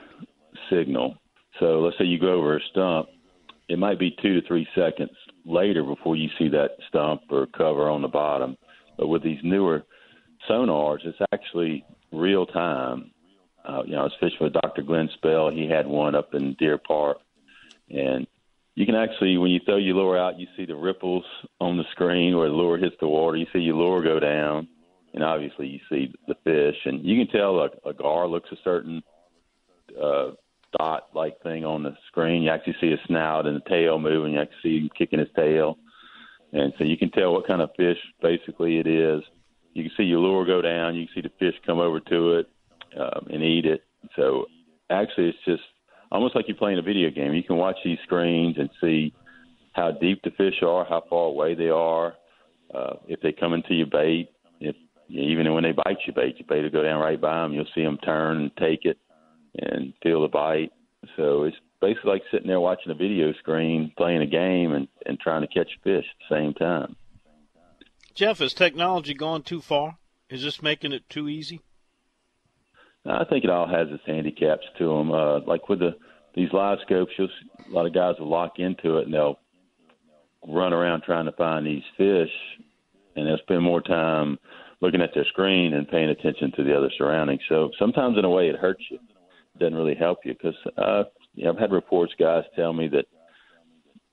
signal. 0.69 1.15
So 1.59 1.79
let's 1.79 1.97
say 1.97 2.05
you 2.05 2.19
go 2.19 2.33
over 2.33 2.57
a 2.57 2.61
stump, 2.71 3.09
it 3.69 3.79
might 3.79 3.99
be 3.99 4.15
two 4.21 4.39
to 4.39 4.47
three 4.47 4.67
seconds 4.75 5.11
later 5.45 5.83
before 5.83 6.15
you 6.15 6.29
see 6.37 6.49
that 6.49 6.71
stump 6.87 7.21
or 7.29 7.47
cover 7.47 7.89
on 7.89 8.01
the 8.01 8.07
bottom. 8.07 8.57
But 8.97 9.07
with 9.07 9.23
these 9.23 9.39
newer 9.43 9.83
sonars, 10.49 11.05
it's 11.05 11.17
actually 11.33 11.85
real 12.11 12.45
time. 12.45 13.11
Uh, 13.67 13.83
you 13.85 13.93
know, 13.93 14.01
I 14.01 14.03
was 14.03 14.13
fishing 14.19 14.37
with 14.39 14.53
Dr. 14.53 14.81
Glenn 14.81 15.09
Spell. 15.15 15.49
He 15.49 15.67
had 15.67 15.85
one 15.85 16.15
up 16.15 16.33
in 16.33 16.55
Deer 16.57 16.77
Park, 16.77 17.17
and 17.89 18.25
you 18.75 18.85
can 18.85 18.95
actually, 18.95 19.37
when 19.37 19.51
you 19.51 19.59
throw 19.65 19.77
your 19.77 19.95
lure 19.95 20.17
out, 20.17 20.39
you 20.39 20.47
see 20.55 20.65
the 20.65 20.75
ripples 20.75 21.25
on 21.59 21.77
the 21.77 21.83
screen 21.91 22.37
where 22.37 22.47
the 22.47 22.55
lure 22.55 22.77
hits 22.77 22.95
the 23.01 23.07
water. 23.07 23.35
You 23.35 23.47
see 23.51 23.59
your 23.59 23.75
lure 23.75 24.01
go 24.01 24.19
down, 24.19 24.67
and 25.13 25.23
obviously 25.23 25.67
you 25.67 25.79
see 25.89 26.13
the 26.27 26.35
fish, 26.43 26.77
and 26.85 27.03
you 27.03 27.25
can 27.25 27.33
tell 27.35 27.59
a, 27.59 27.89
a 27.89 27.93
gar 27.93 28.27
looks 28.27 28.49
a 28.51 28.57
certain 28.63 29.01
uh, 30.01 30.31
dot-like 30.77 31.41
thing 31.41 31.65
on 31.65 31.83
the 31.83 31.95
screen. 32.07 32.43
You 32.43 32.51
actually 32.51 32.75
see 32.79 32.93
a 32.93 33.07
snout 33.07 33.45
and 33.45 33.57
a 33.57 33.69
tail 33.69 33.99
moving. 33.99 34.33
You 34.33 34.41
actually 34.41 34.57
see 34.63 34.79
him 34.79 34.89
kicking 34.97 35.19
his 35.19 35.29
tail, 35.35 35.77
and 36.53 36.73
so 36.77 36.83
you 36.83 36.97
can 36.97 37.11
tell 37.11 37.33
what 37.33 37.47
kind 37.47 37.61
of 37.61 37.69
fish 37.75 37.97
basically 38.21 38.77
it 38.77 38.87
is. 38.87 39.21
You 39.73 39.83
can 39.83 39.91
see 39.97 40.03
your 40.03 40.19
lure 40.19 40.45
go 40.45 40.61
down. 40.61 40.95
You 40.95 41.05
can 41.05 41.15
see 41.15 41.21
the 41.21 41.33
fish 41.39 41.59
come 41.65 41.79
over 41.79 41.99
to 41.99 42.33
it 42.39 42.49
um, 42.99 43.27
and 43.29 43.43
eat 43.43 43.65
it. 43.65 43.83
So 44.15 44.45
actually, 44.89 45.29
it's 45.29 45.45
just 45.45 45.63
almost 46.11 46.35
like 46.35 46.47
you're 46.47 46.57
playing 46.57 46.79
a 46.79 46.81
video 46.81 47.09
game. 47.09 47.33
You 47.33 47.43
can 47.43 47.57
watch 47.57 47.77
these 47.83 47.99
screens 48.03 48.55
and 48.57 48.69
see 48.81 49.13
how 49.73 49.91
deep 49.91 50.21
the 50.23 50.31
fish 50.31 50.63
are, 50.63 50.85
how 50.85 51.03
far 51.09 51.25
away 51.27 51.53
they 51.53 51.69
are, 51.69 52.15
uh, 52.73 52.95
if 53.07 53.21
they 53.21 53.31
come 53.31 53.53
into 53.53 53.75
your 53.75 53.87
bait. 53.87 54.29
If 54.59 54.75
even 55.09 55.53
when 55.53 55.63
they 55.63 55.73
bite 55.73 55.99
your 56.05 56.15
bait, 56.15 56.37
your 56.37 56.47
bait 56.47 56.63
will 56.63 56.71
go 56.71 56.83
down 56.83 56.99
right 56.99 57.19
by 57.19 57.43
them. 57.43 57.53
You'll 57.53 57.65
see 57.75 57.83
them 57.83 57.99
turn 58.03 58.37
and 58.37 58.51
take 58.57 58.85
it 58.85 58.97
and 59.57 59.93
feel 60.03 60.21
the 60.21 60.27
bite. 60.27 60.71
So 61.15 61.43
it's 61.43 61.57
basically 61.81 62.11
like 62.11 62.23
sitting 62.31 62.47
there 62.47 62.59
watching 62.59 62.91
a 62.91 62.95
video 62.95 63.33
screen, 63.33 63.91
playing 63.97 64.21
a 64.21 64.27
game, 64.27 64.73
and, 64.73 64.87
and 65.05 65.19
trying 65.19 65.41
to 65.41 65.47
catch 65.47 65.69
fish 65.83 66.05
at 66.05 66.29
the 66.29 66.35
same 66.35 66.53
time. 66.53 66.95
Jeff, 68.15 68.39
has 68.39 68.53
technology 68.53 69.13
gone 69.13 69.43
too 69.43 69.61
far? 69.61 69.97
Is 70.29 70.43
this 70.43 70.61
making 70.61 70.91
it 70.91 71.07
too 71.09 71.29
easy? 71.29 71.61
I 73.05 73.23
think 73.23 73.43
it 73.43 73.49
all 73.49 73.67
has 73.67 73.87
its 73.89 74.03
handicaps 74.05 74.65
to 74.79 74.85
them. 74.85 75.11
Uh, 75.11 75.39
like 75.41 75.69
with 75.69 75.79
the 75.79 75.95
these 76.35 76.51
live 76.51 76.79
scopes, 76.85 77.11
you'll 77.17 77.29
see 77.29 77.71
a 77.71 77.73
lot 77.73 77.85
of 77.87 77.93
guys 77.93 78.15
will 78.19 78.29
lock 78.29 78.59
into 78.59 78.97
it 78.97 79.05
and 79.05 79.13
they'll 79.13 79.39
run 80.47 80.73
around 80.73 81.01
trying 81.01 81.25
to 81.25 81.31
find 81.31 81.65
these 81.65 81.83
fish, 81.97 82.29
and 83.15 83.27
they'll 83.27 83.37
spend 83.39 83.63
more 83.63 83.81
time 83.81 84.37
looking 84.81 85.01
at 85.01 85.13
their 85.13 85.25
screen 85.25 85.73
and 85.73 85.87
paying 85.87 86.09
attention 86.09 86.51
to 86.55 86.63
the 86.63 86.77
other 86.77 86.91
surroundings. 86.97 87.41
So 87.49 87.71
sometimes, 87.79 88.17
in 88.17 88.25
a 88.25 88.29
way, 88.29 88.49
it 88.49 88.55
hurts 88.55 88.83
you. 88.91 88.99
Doesn't 89.59 89.75
really 89.75 89.95
help 89.95 90.19
you 90.23 90.33
because 90.33 90.55
uh, 90.77 91.03
you 91.33 91.45
know, 91.45 91.51
I've 91.51 91.59
had 91.59 91.71
reports 91.71 92.13
guys 92.19 92.43
tell 92.55 92.73
me 92.73 92.87
that 92.89 93.05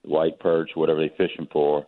white 0.03 0.39
perch, 0.39 0.71
whatever 0.75 1.01
they're 1.01 1.29
fishing 1.29 1.49
for, 1.53 1.87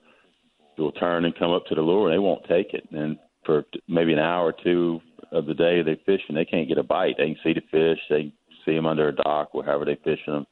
will 0.79 0.93
turn 0.93 1.25
and 1.25 1.39
come 1.39 1.53
up 1.53 1.67
to 1.67 1.75
the 1.75 1.81
lure 1.81 2.09
and 2.09 2.15
they 2.15 2.19
won't 2.19 2.45
take 2.49 2.75
it. 2.75 2.89
And 2.91 3.19
for 3.45 3.65
maybe 3.89 4.13
an 4.13 4.19
hour 4.19 4.47
or 4.47 4.55
two 4.65 5.01
of 5.33 5.47
the 5.47 5.55
day 5.55 5.83
they 5.83 6.01
fish 6.07 6.23
and 6.29 6.37
they 6.37 6.45
can't 6.45 6.69
get 6.69 6.79
a 6.79 6.83
bite. 6.83 7.17
They 7.19 7.27
can 7.27 7.37
see 7.43 7.53
the 7.53 7.63
fish, 7.71 7.99
they 8.09 8.33
see 8.65 8.75
them 8.75 8.87
under 8.87 9.09
a 9.09 9.15
dock, 9.15 9.55
wherever 9.55 9.85
they're 9.85 9.97
fishing 9.97 10.35
them, 10.35 10.47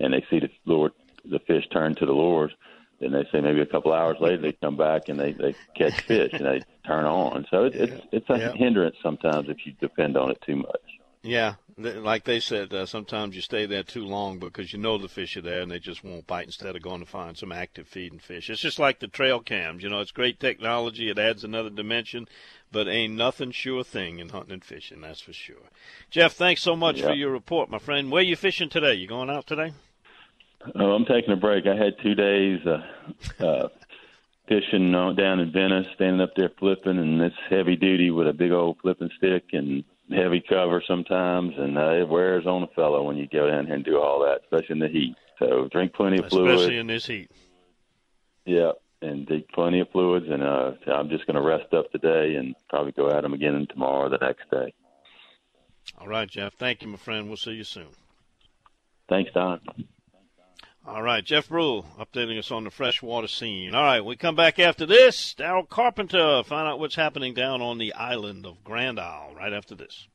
and 0.00 0.12
they 0.12 0.24
see 0.30 0.40
the 0.40 0.50
lure, 0.66 0.90
the 1.24 1.38
fish 1.40 1.64
turn 1.72 1.94
to 1.96 2.06
the 2.06 2.12
lures. 2.12 2.52
Then 3.00 3.12
they 3.12 3.26
say 3.32 3.40
maybe 3.40 3.60
a 3.60 3.66
couple 3.66 3.94
hours 3.94 4.18
later 4.20 4.42
they 4.42 4.52
come 4.52 4.76
back 4.76 5.08
and 5.08 5.18
they 5.18 5.32
they 5.32 5.54
catch 5.74 6.02
fish 6.02 6.32
and 6.34 6.44
they 6.44 6.60
turn 6.86 7.06
on. 7.06 7.46
So 7.50 7.64
it, 7.64 7.74
it's 7.74 8.06
it's 8.12 8.30
a 8.30 8.38
yeah. 8.38 8.52
hindrance 8.52 8.96
sometimes 9.02 9.48
if 9.48 9.64
you 9.64 9.72
depend 9.80 10.18
on 10.18 10.30
it 10.30 10.42
too 10.44 10.56
much. 10.56 10.82
Yeah, 11.22 11.54
like 11.82 12.24
they 12.24 12.40
said, 12.40 12.72
uh, 12.72 12.86
sometimes 12.86 13.34
you 13.34 13.42
stay 13.42 13.66
there 13.66 13.82
too 13.82 14.04
long 14.04 14.38
because 14.38 14.72
you 14.72 14.78
know 14.78 14.98
the 14.98 15.08
fish 15.08 15.36
are 15.36 15.42
there 15.42 15.60
and 15.60 15.70
they 15.70 15.78
just 15.78 16.04
won't 16.04 16.26
bite 16.26 16.46
instead 16.46 16.76
of 16.76 16.82
going 16.82 17.00
to 17.00 17.06
find 17.06 17.36
some 17.36 17.52
active 17.52 17.88
feeding 17.88 18.18
fish. 18.18 18.50
It's 18.50 18.60
just 18.60 18.78
like 18.78 19.00
the 19.00 19.08
trail 19.08 19.40
cams. 19.40 19.82
You 19.82 19.88
know, 19.88 20.00
it's 20.00 20.12
great 20.12 20.40
technology. 20.40 21.10
It 21.10 21.18
adds 21.18 21.44
another 21.44 21.70
dimension, 21.70 22.28
but 22.72 22.88
ain't 22.88 23.14
nothing 23.14 23.50
sure 23.50 23.84
thing 23.84 24.18
in 24.18 24.30
hunting 24.30 24.52
and 24.54 24.64
fishing, 24.64 25.00
that's 25.00 25.20
for 25.20 25.32
sure. 25.32 25.70
Jeff, 26.10 26.32
thanks 26.32 26.62
so 26.62 26.76
much 26.76 26.98
yeah. 26.98 27.08
for 27.08 27.14
your 27.14 27.30
report, 27.30 27.70
my 27.70 27.78
friend. 27.78 28.10
Where 28.10 28.20
are 28.20 28.24
you 28.24 28.36
fishing 28.36 28.68
today? 28.68 28.94
You 28.94 29.06
going 29.06 29.30
out 29.30 29.46
today? 29.46 29.72
Oh, 30.74 30.92
I'm 30.92 31.06
taking 31.06 31.32
a 31.32 31.36
break. 31.36 31.66
I 31.66 31.76
had 31.76 31.94
two 32.02 32.14
days 32.14 32.60
uh, 32.66 33.44
uh, 33.44 33.68
fishing 34.46 34.92
down 34.92 35.40
in 35.40 35.52
Venice, 35.52 35.86
standing 35.94 36.20
up 36.20 36.34
there 36.36 36.50
flipping, 36.58 36.98
and 36.98 37.20
it's 37.22 37.36
heavy 37.48 37.76
duty 37.76 38.10
with 38.10 38.28
a 38.28 38.32
big 38.32 38.52
old 38.52 38.78
flipping 38.82 39.10
stick 39.16 39.44
and 39.52 39.84
heavy 40.10 40.42
cover 40.46 40.82
sometimes, 40.86 41.54
and 41.56 41.78
uh, 41.78 41.92
it 41.92 42.08
wears 42.08 42.46
on 42.46 42.62
a 42.62 42.66
fellow 42.68 43.02
when 43.02 43.16
you 43.16 43.26
go 43.26 43.48
down 43.48 43.66
here 43.66 43.74
and 43.74 43.84
do 43.84 43.98
all 44.00 44.20
that, 44.20 44.42
especially 44.44 44.74
in 44.74 44.78
the 44.80 44.88
heat. 44.88 45.16
So 45.38 45.68
drink 45.70 45.94
plenty 45.94 46.18
of 46.18 46.26
especially 46.26 46.44
fluids. 46.44 46.60
Especially 46.62 46.78
in 46.78 46.86
this 46.86 47.06
heat. 47.06 47.30
Yeah, 48.44 48.72
and 49.02 49.26
take 49.26 49.48
plenty 49.50 49.80
of 49.80 49.90
fluids, 49.90 50.26
and 50.28 50.42
uh, 50.42 50.72
I'm 50.86 51.08
just 51.08 51.26
going 51.26 51.36
to 51.36 51.42
rest 51.42 51.72
up 51.72 51.90
today 51.92 52.34
and 52.34 52.54
probably 52.68 52.92
go 52.92 53.10
at 53.10 53.22
them 53.22 53.34
again 53.34 53.66
tomorrow 53.70 54.06
or 54.06 54.08
the 54.08 54.18
next 54.18 54.50
day. 54.50 54.74
All 55.98 56.08
right, 56.08 56.28
Jeff. 56.28 56.54
Thank 56.54 56.82
you, 56.82 56.88
my 56.88 56.96
friend. 56.96 57.28
We'll 57.28 57.36
see 57.36 57.52
you 57.52 57.64
soon. 57.64 57.88
Thanks, 59.08 59.32
Don. 59.32 59.60
All 60.86 61.02
right, 61.02 61.22
Jeff 61.22 61.48
Brule 61.48 61.84
updating 61.98 62.38
us 62.38 62.50
on 62.50 62.64
the 62.64 62.70
freshwater 62.70 63.28
scene. 63.28 63.74
All 63.74 63.84
right, 63.84 64.04
we 64.04 64.16
come 64.16 64.34
back 64.34 64.58
after 64.58 64.86
this. 64.86 65.34
Daryl 65.38 65.68
Carpenter, 65.68 66.42
find 66.42 66.66
out 66.66 66.80
what's 66.80 66.94
happening 66.94 67.34
down 67.34 67.60
on 67.60 67.78
the 67.78 67.92
island 67.92 68.46
of 68.46 68.64
Grand 68.64 68.98
Isle 68.98 69.34
right 69.36 69.52
after 69.52 69.74
this. 69.74 70.08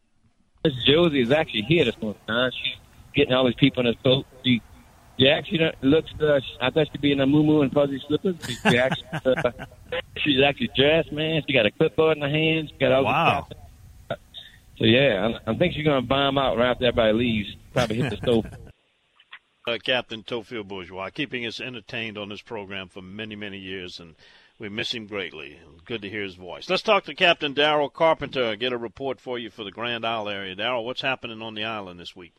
Miss 0.63 0.73
Josie 0.84 1.21
is 1.21 1.32
actually 1.32 1.62
here 1.62 1.86
this 1.86 1.95
morning. 2.01 2.19
Huh? 2.28 2.49
She's 2.49 2.78
getting 3.13 3.34
all 3.34 3.45
these 3.45 3.56
people 3.56 3.82
in 3.88 3.93
her 3.93 4.01
boat. 4.04 4.25
She, 4.43 4.60
she 5.19 5.30
actually 5.30 5.71
looks, 5.84 6.10
uh, 6.19 6.39
I 6.60 6.71
thought 6.71 6.88
she'd 6.91 6.99
be 6.99 7.12
in 7.12 7.21
a 7.21 7.28
moo 7.28 7.62
and 7.62 7.71
fuzzy 7.71 8.01
slippers. 8.08 8.36
She 8.67 8.78
actually, 8.78 9.08
uh, 9.13 9.51
she's 10.17 10.41
actually 10.43 10.71
dressed, 10.75 11.12
man. 11.12 11.43
She 11.47 11.54
got 11.54 11.67
a 11.67 11.71
clipboard 11.71 12.17
in 12.17 12.23
her 12.23 12.30
hand. 12.30 12.69
She 12.71 12.78
got 12.80 12.91
all 12.91 13.04
wow. 13.06 13.47
So, 14.10 14.84
yeah, 14.84 15.38
I, 15.45 15.51
I 15.51 15.56
think 15.56 15.75
she's 15.75 15.86
going 15.86 16.01
to 16.01 16.08
bomb 16.08 16.39
out 16.39 16.58
right 16.58 16.71
after 16.71 16.86
everybody 16.88 17.13
leaves. 17.13 17.56
Probably 17.71 17.97
hit 17.97 18.10
the 18.10 18.17
stove. 18.17 18.45
uh, 19.67 19.78
Captain 19.84 20.21
Theophile 20.21 20.63
Bourgeois, 20.63 21.10
keeping 21.10 21.45
us 21.45 21.60
entertained 21.60 22.19
on 22.19 22.30
this 22.30 22.41
program 22.41 22.88
for 22.88 23.01
many, 23.01 23.36
many 23.36 23.58
years, 23.58 23.99
and 23.99 24.15
we 24.60 24.69
miss 24.69 24.93
him 24.93 25.08
greatly. 25.08 25.60
Good 25.86 26.04
to 26.04 26.10
hear 26.10 26.21
his 26.21 26.36
voice. 26.36 26.69
Let's 26.69 26.84
talk 26.84 27.06
to 27.06 27.15
Captain 27.15 27.56
Daryl 27.56 27.91
Carpenter. 27.91 28.56
Get 28.56 28.73
a 28.73 28.78
report 28.78 29.19
for 29.19 29.39
you 29.39 29.49
for 29.49 29.63
the 29.63 29.71
Grand 29.71 30.06
Isle 30.06 30.30
area. 30.30 30.56
Daryl, 30.56 30.86
what's 30.86 31.01
happening 31.01 31.41
on 31.41 31.56
the 31.56 31.63
island 31.63 31.99
this 31.99 32.15
week? 32.15 32.34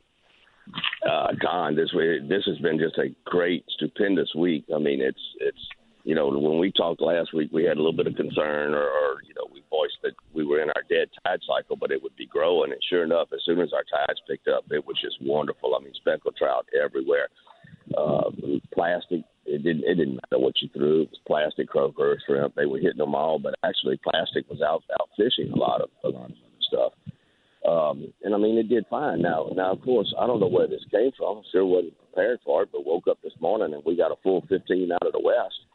Uh, 1.08 1.32
Don, 1.40 1.74
this 1.74 1.90
this 2.28 2.44
has 2.46 2.58
been 2.58 2.78
just 2.78 2.96
a 2.98 3.14
great, 3.24 3.64
stupendous 3.70 4.32
week. 4.36 4.64
I 4.74 4.78
mean, 4.78 5.00
it's 5.00 5.20
it's 5.40 5.68
you 6.06 6.14
know 6.14 6.28
when 6.28 6.60
we 6.60 6.70
talked 6.70 7.02
last 7.02 7.34
week, 7.34 7.50
we 7.52 7.64
had 7.64 7.76
a 7.76 7.82
little 7.82 7.92
bit 7.92 8.06
of 8.06 8.14
concern, 8.14 8.74
or, 8.74 8.86
or 8.86 9.22
you 9.26 9.34
know 9.34 9.50
we 9.52 9.60
voiced 9.68 9.98
that 10.04 10.12
we 10.32 10.46
were 10.46 10.62
in 10.62 10.70
our 10.70 10.82
dead 10.88 11.08
tide 11.24 11.40
cycle, 11.42 11.74
but 11.74 11.90
it 11.90 12.00
would 12.00 12.14
be 12.14 12.26
growing. 12.26 12.70
And 12.70 12.80
sure 12.88 13.02
enough, 13.02 13.28
as 13.34 13.40
soon 13.44 13.60
as 13.60 13.72
our 13.72 13.82
tides 13.82 14.22
picked 14.28 14.46
up, 14.46 14.64
it 14.70 14.86
was 14.86 14.96
just 15.02 15.16
wonderful. 15.20 15.74
I 15.74 15.82
mean, 15.82 15.92
speckled 15.96 16.36
trout 16.36 16.64
everywhere. 16.80 17.26
Uh, 17.98 18.30
plastic, 18.72 19.22
it 19.46 19.64
didn't 19.64 19.82
it 19.82 19.96
didn't 19.96 20.20
matter 20.22 20.38
what 20.38 20.54
you 20.62 20.68
threw. 20.72 21.02
It 21.02 21.10
was 21.10 21.20
plastic, 21.26 21.68
croaker, 21.68 22.16
shrimp. 22.24 22.54
They 22.54 22.66
were 22.66 22.78
hitting 22.78 23.02
them 23.02 23.16
all, 23.16 23.40
but 23.40 23.56
actually, 23.64 23.98
plastic 23.98 24.48
was 24.48 24.62
out 24.62 24.84
out 25.00 25.10
fishing 25.16 25.50
a 25.50 25.58
lot 25.58 25.80
of 25.80 25.90
a 26.04 26.08
lot 26.08 26.30
of 26.30 26.36
stuff. 26.60 26.92
Um, 27.68 28.14
and 28.22 28.32
I 28.32 28.38
mean, 28.38 28.58
it 28.58 28.68
did 28.68 28.86
fine. 28.88 29.22
Now, 29.22 29.50
now, 29.56 29.72
of 29.72 29.82
course, 29.82 30.14
I 30.20 30.28
don't 30.28 30.38
know 30.38 30.46
where 30.46 30.68
this 30.68 30.86
came 30.92 31.10
from. 31.18 31.42
Sure 31.50 31.66
wasn't 31.66 31.98
prepared 31.98 32.38
for 32.44 32.62
it, 32.62 32.68
but 32.70 32.86
woke 32.86 33.08
up 33.10 33.18
this 33.24 33.34
morning 33.40 33.74
and 33.74 33.82
we 33.84 33.96
got 33.96 34.12
a 34.12 34.22
full 34.22 34.46
15 34.48 34.92
out 34.92 35.04
of 35.04 35.12
the 35.12 35.18
west 35.18 35.66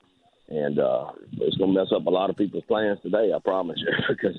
and 0.51 0.79
uh, 0.79 1.11
it's 1.39 1.55
going 1.55 1.73
to 1.73 1.79
mess 1.79 1.91
up 1.95 2.05
a 2.05 2.09
lot 2.09 2.29
of 2.29 2.35
people's 2.35 2.65
plans 2.67 2.99
today. 3.01 3.31
I 3.33 3.39
promise 3.39 3.79
you, 3.79 3.93
because 4.09 4.35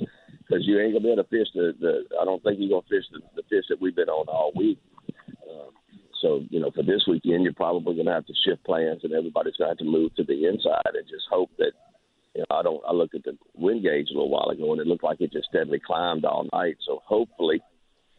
because 0.53 0.66
you 0.66 0.79
ain't 0.79 0.92
gonna 0.92 1.05
be 1.05 1.12
able 1.12 1.25
to 1.25 1.31
fish 1.31 1.48
the. 1.55 1.72
the 1.81 2.05
I 2.20 2.25
don't 2.25 2.42
think 2.42 2.59
you're 2.61 2.68
gonna 2.68 2.88
fish 2.88 3.09
the, 3.12 3.20
the 3.37 3.42
fish 3.48 3.64
that 3.70 3.81
we've 3.81 3.96
been 3.96 4.11
on 4.11 4.29
all 4.29 4.53
week. 4.55 4.79
Uh, 5.48 5.70
so 6.20 6.42
you 6.51 6.61
know, 6.61 6.70
for 6.70 6.83
this 6.83 7.05
weekend, 7.09 7.44
you're 7.44 7.55
probably 7.55 7.96
gonna 7.96 8.12
have 8.12 8.27
to 8.27 8.35
shift 8.44 8.62
plans, 8.64 9.01
and 9.03 9.14
everybody's 9.14 9.57
gonna 9.57 9.70
have 9.70 9.79
to 9.79 9.85
move 9.85 10.14
to 10.16 10.25
the 10.25 10.46
inside 10.46 10.92
and 10.92 11.09
just 11.09 11.25
hope 11.31 11.51
that. 11.59 11.72
You 12.35 12.40
know, 12.40 12.57
I 12.57 12.62
don't. 12.62 12.83
I 12.87 12.92
looked 12.92 13.14
at 13.14 13.25
the 13.25 13.37
wind 13.55 13.83
gauge 13.83 14.09
a 14.11 14.14
little 14.14 14.31
while 14.31 14.48
ago, 14.48 14.72
and 14.72 14.81
it 14.81 14.87
looked 14.87 15.05
like 15.05 15.20
it 15.20 15.33
just 15.33 15.48
steadily 15.48 15.81
climbed 15.85 16.25
all 16.25 16.48
night. 16.53 16.77
So 16.87 17.01
hopefully, 17.05 17.62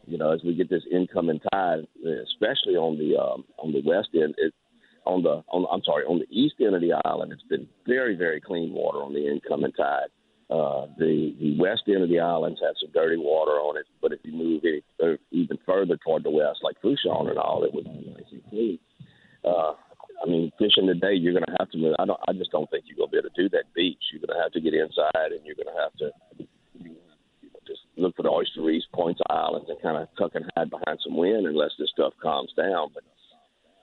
you 0.06 0.18
know, 0.18 0.32
as 0.32 0.40
we 0.44 0.54
get 0.54 0.70
this 0.70 0.84
incoming 0.90 1.40
tide, 1.52 1.86
especially 1.98 2.74
on 2.74 2.98
the 2.98 3.20
um, 3.20 3.44
on 3.58 3.72
the 3.72 3.82
west 3.84 4.10
end, 4.14 4.34
it, 4.38 4.54
on 5.06 5.22
the 5.22 5.42
on 5.48 5.66
I'm 5.70 5.82
sorry 5.84 6.04
on 6.04 6.18
the 6.18 6.28
east 6.30 6.56
end 6.60 6.74
of 6.74 6.80
the 6.80 6.92
island, 7.04 7.32
it's 7.32 7.42
been 7.42 7.68
very 7.86 8.16
very 8.16 8.40
clean 8.40 8.72
water 8.72 8.98
on 8.98 9.12
the 9.12 9.26
incoming 9.26 9.72
tide. 9.72 10.08
Uh, 10.50 10.86
the 10.98 11.34
the 11.40 11.56
west 11.58 11.82
end 11.88 12.02
of 12.02 12.08
the 12.08 12.20
islands 12.20 12.60
has 12.62 12.76
some 12.80 12.92
dirty 12.92 13.16
water 13.16 13.52
on 13.52 13.76
it, 13.76 13.86
but 14.02 14.12
if 14.12 14.20
you 14.24 14.32
move 14.32 14.62
any, 14.64 14.82
uh, 15.02 15.16
even 15.30 15.58
further 15.64 15.96
toward 16.04 16.22
the 16.22 16.30
west, 16.30 16.60
like 16.62 16.76
Fourchon 16.82 17.30
and 17.30 17.38
all, 17.38 17.64
it 17.64 17.72
was 17.72 17.84
nice 17.86 18.30
and 18.30 18.42
clean. 18.50 18.78
Uh, 19.44 19.72
I 20.22 20.26
mean, 20.26 20.52
fishing 20.58 20.86
today, 20.86 21.14
you're 21.14 21.32
going 21.32 21.44
to 21.44 21.56
have 21.58 21.70
to 21.70 21.78
move. 21.78 21.96
I 21.98 22.04
don't. 22.04 22.20
I 22.28 22.32
just 22.32 22.50
don't 22.50 22.68
think 22.70 22.84
you're 22.86 22.96
going 22.96 23.08
to 23.08 23.12
be 23.12 23.18
able 23.18 23.30
to 23.30 23.42
do 23.42 23.48
that 23.50 23.72
beach. 23.74 24.00
You're 24.12 24.24
going 24.24 24.36
to 24.36 24.42
have 24.42 24.52
to 24.52 24.60
get 24.60 24.74
inside, 24.74 25.32
and 25.32 25.44
you're 25.44 25.56
going 25.56 25.72
to 25.72 25.80
have 25.80 25.94
to 26.00 26.08
just 27.66 27.80
look 27.96 28.16
for 28.16 28.22
the 28.22 28.30
oyster 28.30 28.62
reefs, 28.62 28.86
points 28.92 29.20
islands, 29.28 29.68
and 29.68 29.80
kind 29.80 29.96
of 29.96 30.08
tuck 30.16 30.32
and 30.34 30.50
hide 30.56 30.70
behind 30.70 31.00
some 31.02 31.16
wind 31.16 31.46
unless 31.46 31.72
this 31.78 31.90
stuff 31.90 32.12
calms 32.22 32.52
down. 32.56 32.90
But 32.94 33.04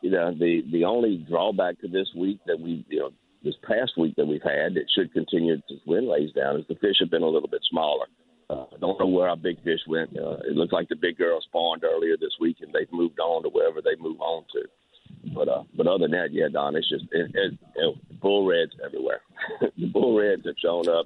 you 0.01 0.11
know, 0.11 0.33
the 0.33 0.63
the 0.71 0.85
only 0.85 1.17
drawback 1.29 1.79
to 1.81 1.87
this 1.87 2.07
week 2.15 2.39
that 2.47 2.59
we, 2.59 2.85
you 2.89 2.99
know, 2.99 3.11
this 3.43 3.55
past 3.63 3.93
week 3.97 4.15
that 4.17 4.25
we've 4.25 4.43
had 4.43 4.75
that 4.75 4.85
should 4.93 5.13
continue 5.13 5.53
as 5.53 5.61
wind 5.85 6.07
lays 6.07 6.31
down 6.33 6.59
is 6.59 6.65
the 6.67 6.75
fish 6.75 6.97
have 6.99 7.11
been 7.11 7.23
a 7.23 7.29
little 7.29 7.49
bit 7.49 7.61
smaller. 7.69 8.05
Uh, 8.49 8.65
I 8.75 8.79
don't 8.79 8.99
know 8.99 9.07
where 9.07 9.29
our 9.29 9.37
big 9.37 9.63
fish 9.63 9.79
went. 9.87 10.09
Uh, 10.17 10.37
it 10.43 10.57
looks 10.57 10.73
like 10.73 10.89
the 10.89 10.95
big 10.95 11.17
girl 11.17 11.39
spawned 11.41 11.83
earlier 11.83 12.17
this 12.17 12.35
week, 12.39 12.57
and 12.61 12.73
they've 12.73 12.91
moved 12.91 13.19
on 13.19 13.43
to 13.43 13.49
wherever 13.49 13.81
they 13.81 13.95
move 13.99 14.19
on 14.19 14.43
to. 14.53 15.33
But 15.33 15.47
uh, 15.47 15.63
but 15.75 15.87
other 15.87 16.07
than 16.07 16.11
that, 16.11 16.33
yeah, 16.33 16.47
Don, 16.51 16.75
it's 16.75 16.89
just 16.89 17.05
it, 17.11 17.31
it, 17.33 17.57
it, 17.75 18.19
bull 18.19 18.45
reds 18.45 18.73
everywhere. 18.83 19.21
the 19.77 19.87
bull 19.87 20.17
reds 20.17 20.45
have 20.45 20.55
shown 20.61 20.89
up. 20.89 21.05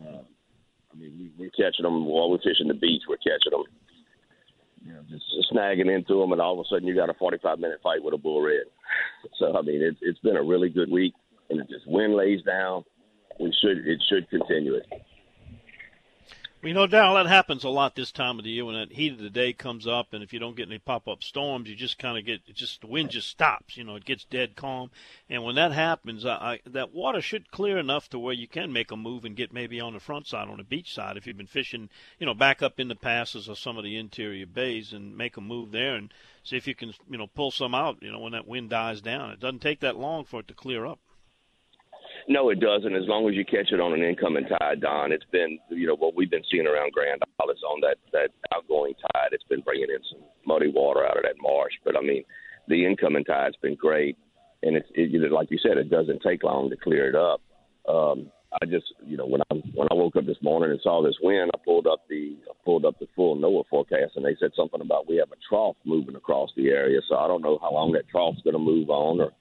Uh, 0.00 0.22
I 0.92 0.96
mean, 0.96 1.32
we, 1.38 1.44
we're 1.44 1.50
catching 1.50 1.82
them 1.82 2.04
while 2.06 2.30
we're 2.30 2.38
fishing 2.38 2.68
the 2.68 2.74
beach. 2.74 3.02
We're 3.08 3.16
catching 3.16 3.50
them, 3.50 3.64
you 4.84 4.92
know, 4.92 5.00
just, 5.08 5.24
snagging 5.52 5.94
into 5.94 6.18
them, 6.18 6.32
and 6.32 6.40
all 6.40 6.58
of 6.58 6.60
a 6.60 6.68
sudden 6.68 6.88
you 6.88 6.94
got 6.94 7.10
a 7.10 7.14
45 7.14 7.58
minute 7.58 7.80
fight 7.82 8.02
with 8.02 8.14
a 8.14 8.18
bull 8.18 8.42
red. 8.42 8.64
So 9.38 9.56
I 9.56 9.62
mean, 9.62 9.82
it's 9.82 9.98
it's 10.00 10.18
been 10.20 10.36
a 10.36 10.42
really 10.42 10.68
good 10.68 10.90
week, 10.90 11.14
and 11.50 11.60
it 11.60 11.68
just 11.68 11.86
wind 11.86 12.14
lays 12.14 12.42
down. 12.42 12.84
We 13.38 13.54
should 13.60 13.86
it 13.86 14.02
should 14.08 14.28
continue 14.30 14.74
it. 14.74 14.86
We 16.62 16.72
know, 16.72 16.86
Darrell, 16.86 17.14
that 17.14 17.26
happens 17.26 17.64
a 17.64 17.68
lot 17.70 17.96
this 17.96 18.12
time 18.12 18.38
of 18.38 18.44
the 18.44 18.52
year 18.52 18.64
when 18.64 18.76
that 18.76 18.92
heat 18.92 19.14
of 19.14 19.18
the 19.18 19.30
day 19.30 19.52
comes 19.52 19.84
up, 19.84 20.12
and 20.12 20.22
if 20.22 20.32
you 20.32 20.38
don't 20.38 20.54
get 20.54 20.68
any 20.68 20.78
pop-up 20.78 21.24
storms, 21.24 21.68
you 21.68 21.74
just 21.74 21.98
kind 21.98 22.16
of 22.16 22.24
get 22.24 22.42
it 22.46 22.54
just 22.54 22.82
the 22.82 22.86
wind 22.86 23.10
just 23.10 23.28
stops. 23.28 23.76
You 23.76 23.82
know, 23.82 23.96
it 23.96 24.04
gets 24.04 24.22
dead 24.22 24.54
calm, 24.54 24.92
and 25.28 25.42
when 25.42 25.56
that 25.56 25.72
happens, 25.72 26.24
I, 26.24 26.30
I, 26.30 26.60
that 26.66 26.94
water 26.94 27.20
should 27.20 27.50
clear 27.50 27.78
enough 27.78 28.08
to 28.10 28.18
where 28.20 28.32
you 28.32 28.46
can 28.46 28.72
make 28.72 28.92
a 28.92 28.96
move 28.96 29.24
and 29.24 29.34
get 29.34 29.52
maybe 29.52 29.80
on 29.80 29.92
the 29.92 29.98
front 29.98 30.28
side, 30.28 30.46
on 30.46 30.58
the 30.58 30.62
beach 30.62 30.94
side, 30.94 31.16
if 31.16 31.26
you've 31.26 31.36
been 31.36 31.48
fishing, 31.48 31.90
you 32.20 32.26
know, 32.26 32.34
back 32.34 32.62
up 32.62 32.78
in 32.78 32.86
the 32.86 32.94
passes 32.94 33.48
or 33.48 33.56
some 33.56 33.76
of 33.76 33.82
the 33.82 33.96
interior 33.96 34.46
bays, 34.46 34.92
and 34.92 35.18
make 35.18 35.36
a 35.36 35.40
move 35.40 35.72
there 35.72 35.96
and 35.96 36.14
see 36.44 36.56
if 36.56 36.68
you 36.68 36.76
can, 36.76 36.94
you 37.10 37.18
know, 37.18 37.26
pull 37.26 37.50
some 37.50 37.74
out. 37.74 38.00
You 38.00 38.12
know, 38.12 38.20
when 38.20 38.34
that 38.34 38.46
wind 38.46 38.70
dies 38.70 39.00
down, 39.00 39.32
it 39.32 39.40
doesn't 39.40 39.62
take 39.62 39.80
that 39.80 39.96
long 39.96 40.24
for 40.24 40.38
it 40.38 40.46
to 40.46 40.54
clear 40.54 40.86
up. 40.86 41.00
No, 42.28 42.50
it 42.50 42.60
doesn't. 42.60 42.94
As 42.94 43.08
long 43.08 43.28
as 43.28 43.34
you 43.34 43.44
catch 43.44 43.72
it 43.72 43.80
on 43.80 43.92
an 43.92 44.02
incoming 44.02 44.46
tide, 44.46 44.80
Don, 44.80 45.12
it's 45.12 45.24
been 45.32 45.58
you 45.70 45.86
know 45.86 45.96
what 45.96 46.14
we've 46.14 46.30
been 46.30 46.44
seeing 46.50 46.66
around 46.66 46.92
Grand 46.92 47.20
Isle 47.40 47.50
is 47.50 47.62
on 47.68 47.80
that 47.80 47.96
that 48.12 48.30
outgoing 48.54 48.94
tide. 49.12 49.30
It's 49.32 49.44
been 49.44 49.60
bringing 49.60 49.90
in 49.90 49.98
some 50.10 50.20
muddy 50.46 50.68
water 50.68 51.04
out 51.04 51.16
of 51.16 51.24
that 51.24 51.40
marsh. 51.40 51.72
But 51.84 51.96
I 51.96 52.00
mean, 52.00 52.24
the 52.68 52.86
incoming 52.86 53.24
tide's 53.24 53.56
been 53.60 53.74
great, 53.74 54.16
and 54.62 54.76
it's 54.76 54.88
it, 54.94 55.32
like 55.32 55.50
you 55.50 55.58
said, 55.62 55.78
it 55.78 55.90
doesn't 55.90 56.22
take 56.22 56.44
long 56.44 56.70
to 56.70 56.76
clear 56.76 57.08
it 57.08 57.16
up. 57.16 57.40
Um, 57.88 58.30
I 58.60 58.66
just 58.66 58.86
you 59.04 59.16
know 59.16 59.26
when 59.26 59.40
I 59.50 59.54
when 59.74 59.88
I 59.90 59.94
woke 59.94 60.16
up 60.16 60.26
this 60.26 60.42
morning 60.42 60.70
and 60.70 60.80
saw 60.82 61.02
this 61.02 61.16
wind, 61.22 61.50
I 61.54 61.58
pulled 61.64 61.86
up 61.86 62.02
the 62.08 62.36
I 62.48 62.52
pulled 62.64 62.84
up 62.84 62.98
the 63.00 63.08
full 63.16 63.36
NOAA 63.36 63.64
forecast, 63.68 64.12
and 64.16 64.24
they 64.24 64.36
said 64.38 64.50
something 64.54 64.80
about 64.80 65.08
we 65.08 65.16
have 65.16 65.32
a 65.32 65.40
trough 65.48 65.76
moving 65.84 66.16
across 66.16 66.50
the 66.56 66.68
area. 66.68 67.00
So 67.08 67.16
I 67.16 67.26
don't 67.26 67.42
know 67.42 67.58
how 67.60 67.72
long 67.72 67.92
that 67.92 68.08
trough's 68.08 68.42
going 68.42 68.54
to 68.54 68.60
move 68.60 68.90
on, 68.90 69.20
or 69.20 69.32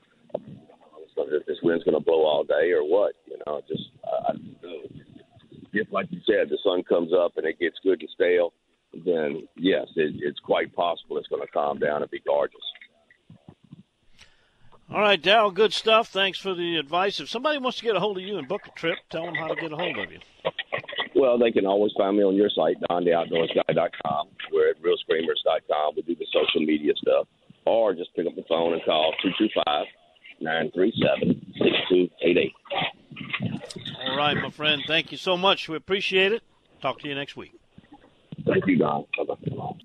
if 1.30 1.46
this 1.46 1.58
wind's 1.64 1.84
going 1.84 1.98
to 1.98 2.04
blow 2.04 2.26
all 2.26 2.44
day 2.44 2.72
or 2.72 2.84
what. 2.84 3.14
You 3.26 3.38
know, 3.46 3.62
just 3.68 3.90
I, 4.06 4.32
I 4.32 4.36
if, 5.74 5.92
like 5.92 6.08
you 6.12 6.20
said, 6.26 6.50
the 6.50 6.58
sun 6.64 6.84
comes 6.84 7.12
up 7.14 7.38
and 7.38 7.46
it 7.46 7.60
gets 7.60 7.78
good 7.84 8.02
and 8.02 8.10
stale, 8.14 8.54
then 9.06 9.48
yes, 9.56 9.88
it, 9.96 10.16
it's 10.20 10.40
quite 10.40 10.74
possible 10.76 11.18
it's 11.18 11.28
going 11.28 11.42
to 11.42 11.52
calm 11.52 11.80
down 11.80 12.02
and 12.02 12.12
be 12.12 12.22
gorgeous. 12.26 12.60
All 14.92 15.00
right, 15.00 15.22
Darrell, 15.22 15.52
good 15.52 15.72
stuff. 15.72 16.10
Thanks 16.10 16.38
for 16.38 16.54
the 16.54 16.76
advice. 16.76 17.22
If 17.22 17.30
somebody 17.30 17.58
wants 17.60 17.78
to 17.78 17.86
get 17.86 17.96
a 17.96 18.00
hold 18.00 18.18
of 18.18 18.24
you 18.24 18.38
and 18.38 18.48
book 18.48 18.64
a 18.68 18.72
trip, 18.72 18.98
tell 19.10 19.24
them 19.24 19.36
how 19.36 19.48
to 19.48 19.56
get 19.56 19.72
a 19.72 19.78
hold 19.78 19.98
of 19.98 20.12
you. 20.12 20.20
Well, 21.16 21.38
they 21.38 21.52
can 21.52 21.66
always 21.66 21.94
find 21.98 22.18
me 22.18 22.24
on 22.24 22.36
your 22.36 22.50
site, 22.50 22.76
dontheoutdoorsguy.com. 22.90 24.28
We're 24.52 24.72
at 24.72 24.82
realscreamers.com. 24.82 25.94
We 25.96 26.02
do 26.02 26.16
the 26.16 26.28
social 26.34 26.66
media 26.66 26.94
stuff. 26.98 27.28
Or 27.66 27.94
just 27.94 28.14
pick 28.16 28.28
up 28.28 28.36
the 28.36 28.44
phone 28.50 28.74
and 28.74 28.84
call 28.84 29.14
225 29.22 29.86
937 30.42 31.54
6288. 31.58 32.54
All 34.08 34.18
right, 34.18 34.36
my 34.36 34.50
friend. 34.50 34.82
Thank 34.88 35.12
you 35.12 35.18
so 35.18 35.38
much. 35.38 35.70
We 35.70 35.78
appreciate 35.78 36.32
it. 36.32 36.42
Talk 36.82 37.00
to 37.00 37.08
you 37.08 37.16
next 37.16 37.36
week. 37.38 37.54
Thank 38.46 38.66
you, 38.68 38.78
Don. 38.78 39.06
Bye-bye. 39.18 39.76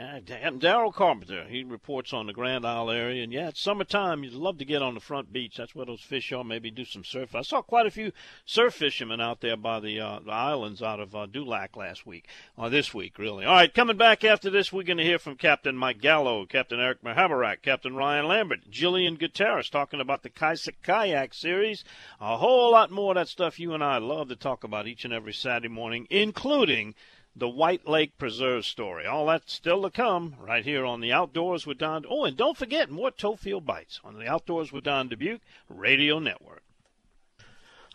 Uh, 0.00 0.18
Daryl 0.20 0.94
Carpenter, 0.94 1.44
he 1.44 1.62
reports 1.62 2.14
on 2.14 2.26
the 2.26 2.32
Grand 2.32 2.64
Isle 2.64 2.90
area, 2.90 3.22
and 3.22 3.30
yeah, 3.30 3.48
it's 3.48 3.60
summertime. 3.60 4.24
You'd 4.24 4.32
love 4.32 4.56
to 4.56 4.64
get 4.64 4.80
on 4.80 4.94
the 4.94 5.00
front 5.00 5.30
beach. 5.30 5.58
That's 5.58 5.74
where 5.74 5.84
those 5.84 6.00
fish 6.00 6.32
are. 6.32 6.42
Maybe 6.42 6.70
do 6.70 6.86
some 6.86 7.04
surf. 7.04 7.34
I 7.34 7.42
saw 7.42 7.60
quite 7.60 7.84
a 7.84 7.90
few 7.90 8.12
surf 8.46 8.72
fishermen 8.72 9.20
out 9.20 9.42
there 9.42 9.58
by 9.58 9.78
the, 9.78 10.00
uh, 10.00 10.20
the 10.24 10.32
islands 10.32 10.80
out 10.80 11.00
of 11.00 11.14
uh, 11.14 11.26
Dulac 11.26 11.76
last 11.76 12.06
week, 12.06 12.28
or 12.56 12.70
this 12.70 12.94
week, 12.94 13.18
really. 13.18 13.44
All 13.44 13.52
right, 13.52 13.74
coming 13.74 13.98
back 13.98 14.24
after 14.24 14.48
this, 14.48 14.72
we're 14.72 14.84
going 14.84 14.96
to 14.96 15.04
hear 15.04 15.18
from 15.18 15.36
Captain 15.36 15.76
Mike 15.76 16.00
Gallo, 16.00 16.46
Captain 16.46 16.80
Eric 16.80 17.02
Mahabarak, 17.02 17.60
Captain 17.60 17.94
Ryan 17.94 18.26
Lambert, 18.26 18.70
Jillian 18.70 19.18
Gutierrez 19.18 19.68
talking 19.68 20.00
about 20.00 20.22
the 20.22 20.30
Kayak 20.30 20.82
Kayak 20.82 21.34
series. 21.34 21.84
A 22.22 22.38
whole 22.38 22.72
lot 22.72 22.90
more 22.90 23.12
of 23.12 23.16
that 23.16 23.28
stuff 23.28 23.60
you 23.60 23.74
and 23.74 23.84
I 23.84 23.98
love 23.98 24.28
to 24.30 24.36
talk 24.36 24.64
about 24.64 24.86
each 24.86 25.04
and 25.04 25.12
every 25.12 25.34
Saturday 25.34 25.68
morning, 25.68 26.06
including 26.08 26.94
the 27.34 27.48
White 27.48 27.86
Lake 27.86 28.18
Preserve 28.18 28.64
story. 28.64 29.06
All 29.06 29.26
that's 29.26 29.52
still 29.52 29.82
to 29.82 29.90
come 29.90 30.34
right 30.40 30.64
here 30.64 30.84
on 30.84 31.00
the 31.00 31.12
Outdoors 31.12 31.66
with 31.66 31.78
Don. 31.78 32.04
Oh, 32.08 32.24
and 32.24 32.36
don't 32.36 32.56
forget 32.56 32.90
more 32.90 33.10
Theophile 33.10 33.64
Bites 33.64 34.00
on 34.04 34.18
the 34.18 34.28
Outdoors 34.28 34.72
with 34.72 34.84
Don 34.84 35.08
Dubuc 35.08 35.40
Radio 35.68 36.18
Network. 36.18 36.62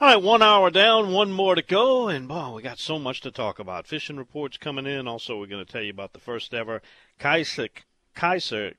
All 0.02 0.10
right, 0.10 0.22
one 0.22 0.42
hour 0.42 0.70
down, 0.70 1.14
one 1.14 1.32
more 1.32 1.56
to 1.56 1.62
go, 1.62 2.10
and 2.10 2.28
boy, 2.28 2.52
we 2.52 2.62
got 2.62 2.80
so 2.80 3.00
much 3.00 3.22
to 3.22 3.32
talk 3.32 3.60
about. 3.60 3.88
Fishing 3.88 4.18
reports 4.18 4.58
coming 4.58 4.86
in. 4.86 5.08
Also, 5.08 5.40
we're 5.40 5.46
going 5.46 5.66
to 5.66 5.72
tell 5.72 5.84
you 5.84 5.92
about 5.92 6.12
the 6.12 6.20
first 6.20 6.54
ever 6.54 6.82
Kaiser 7.18 7.70
Kaiser 8.14 8.74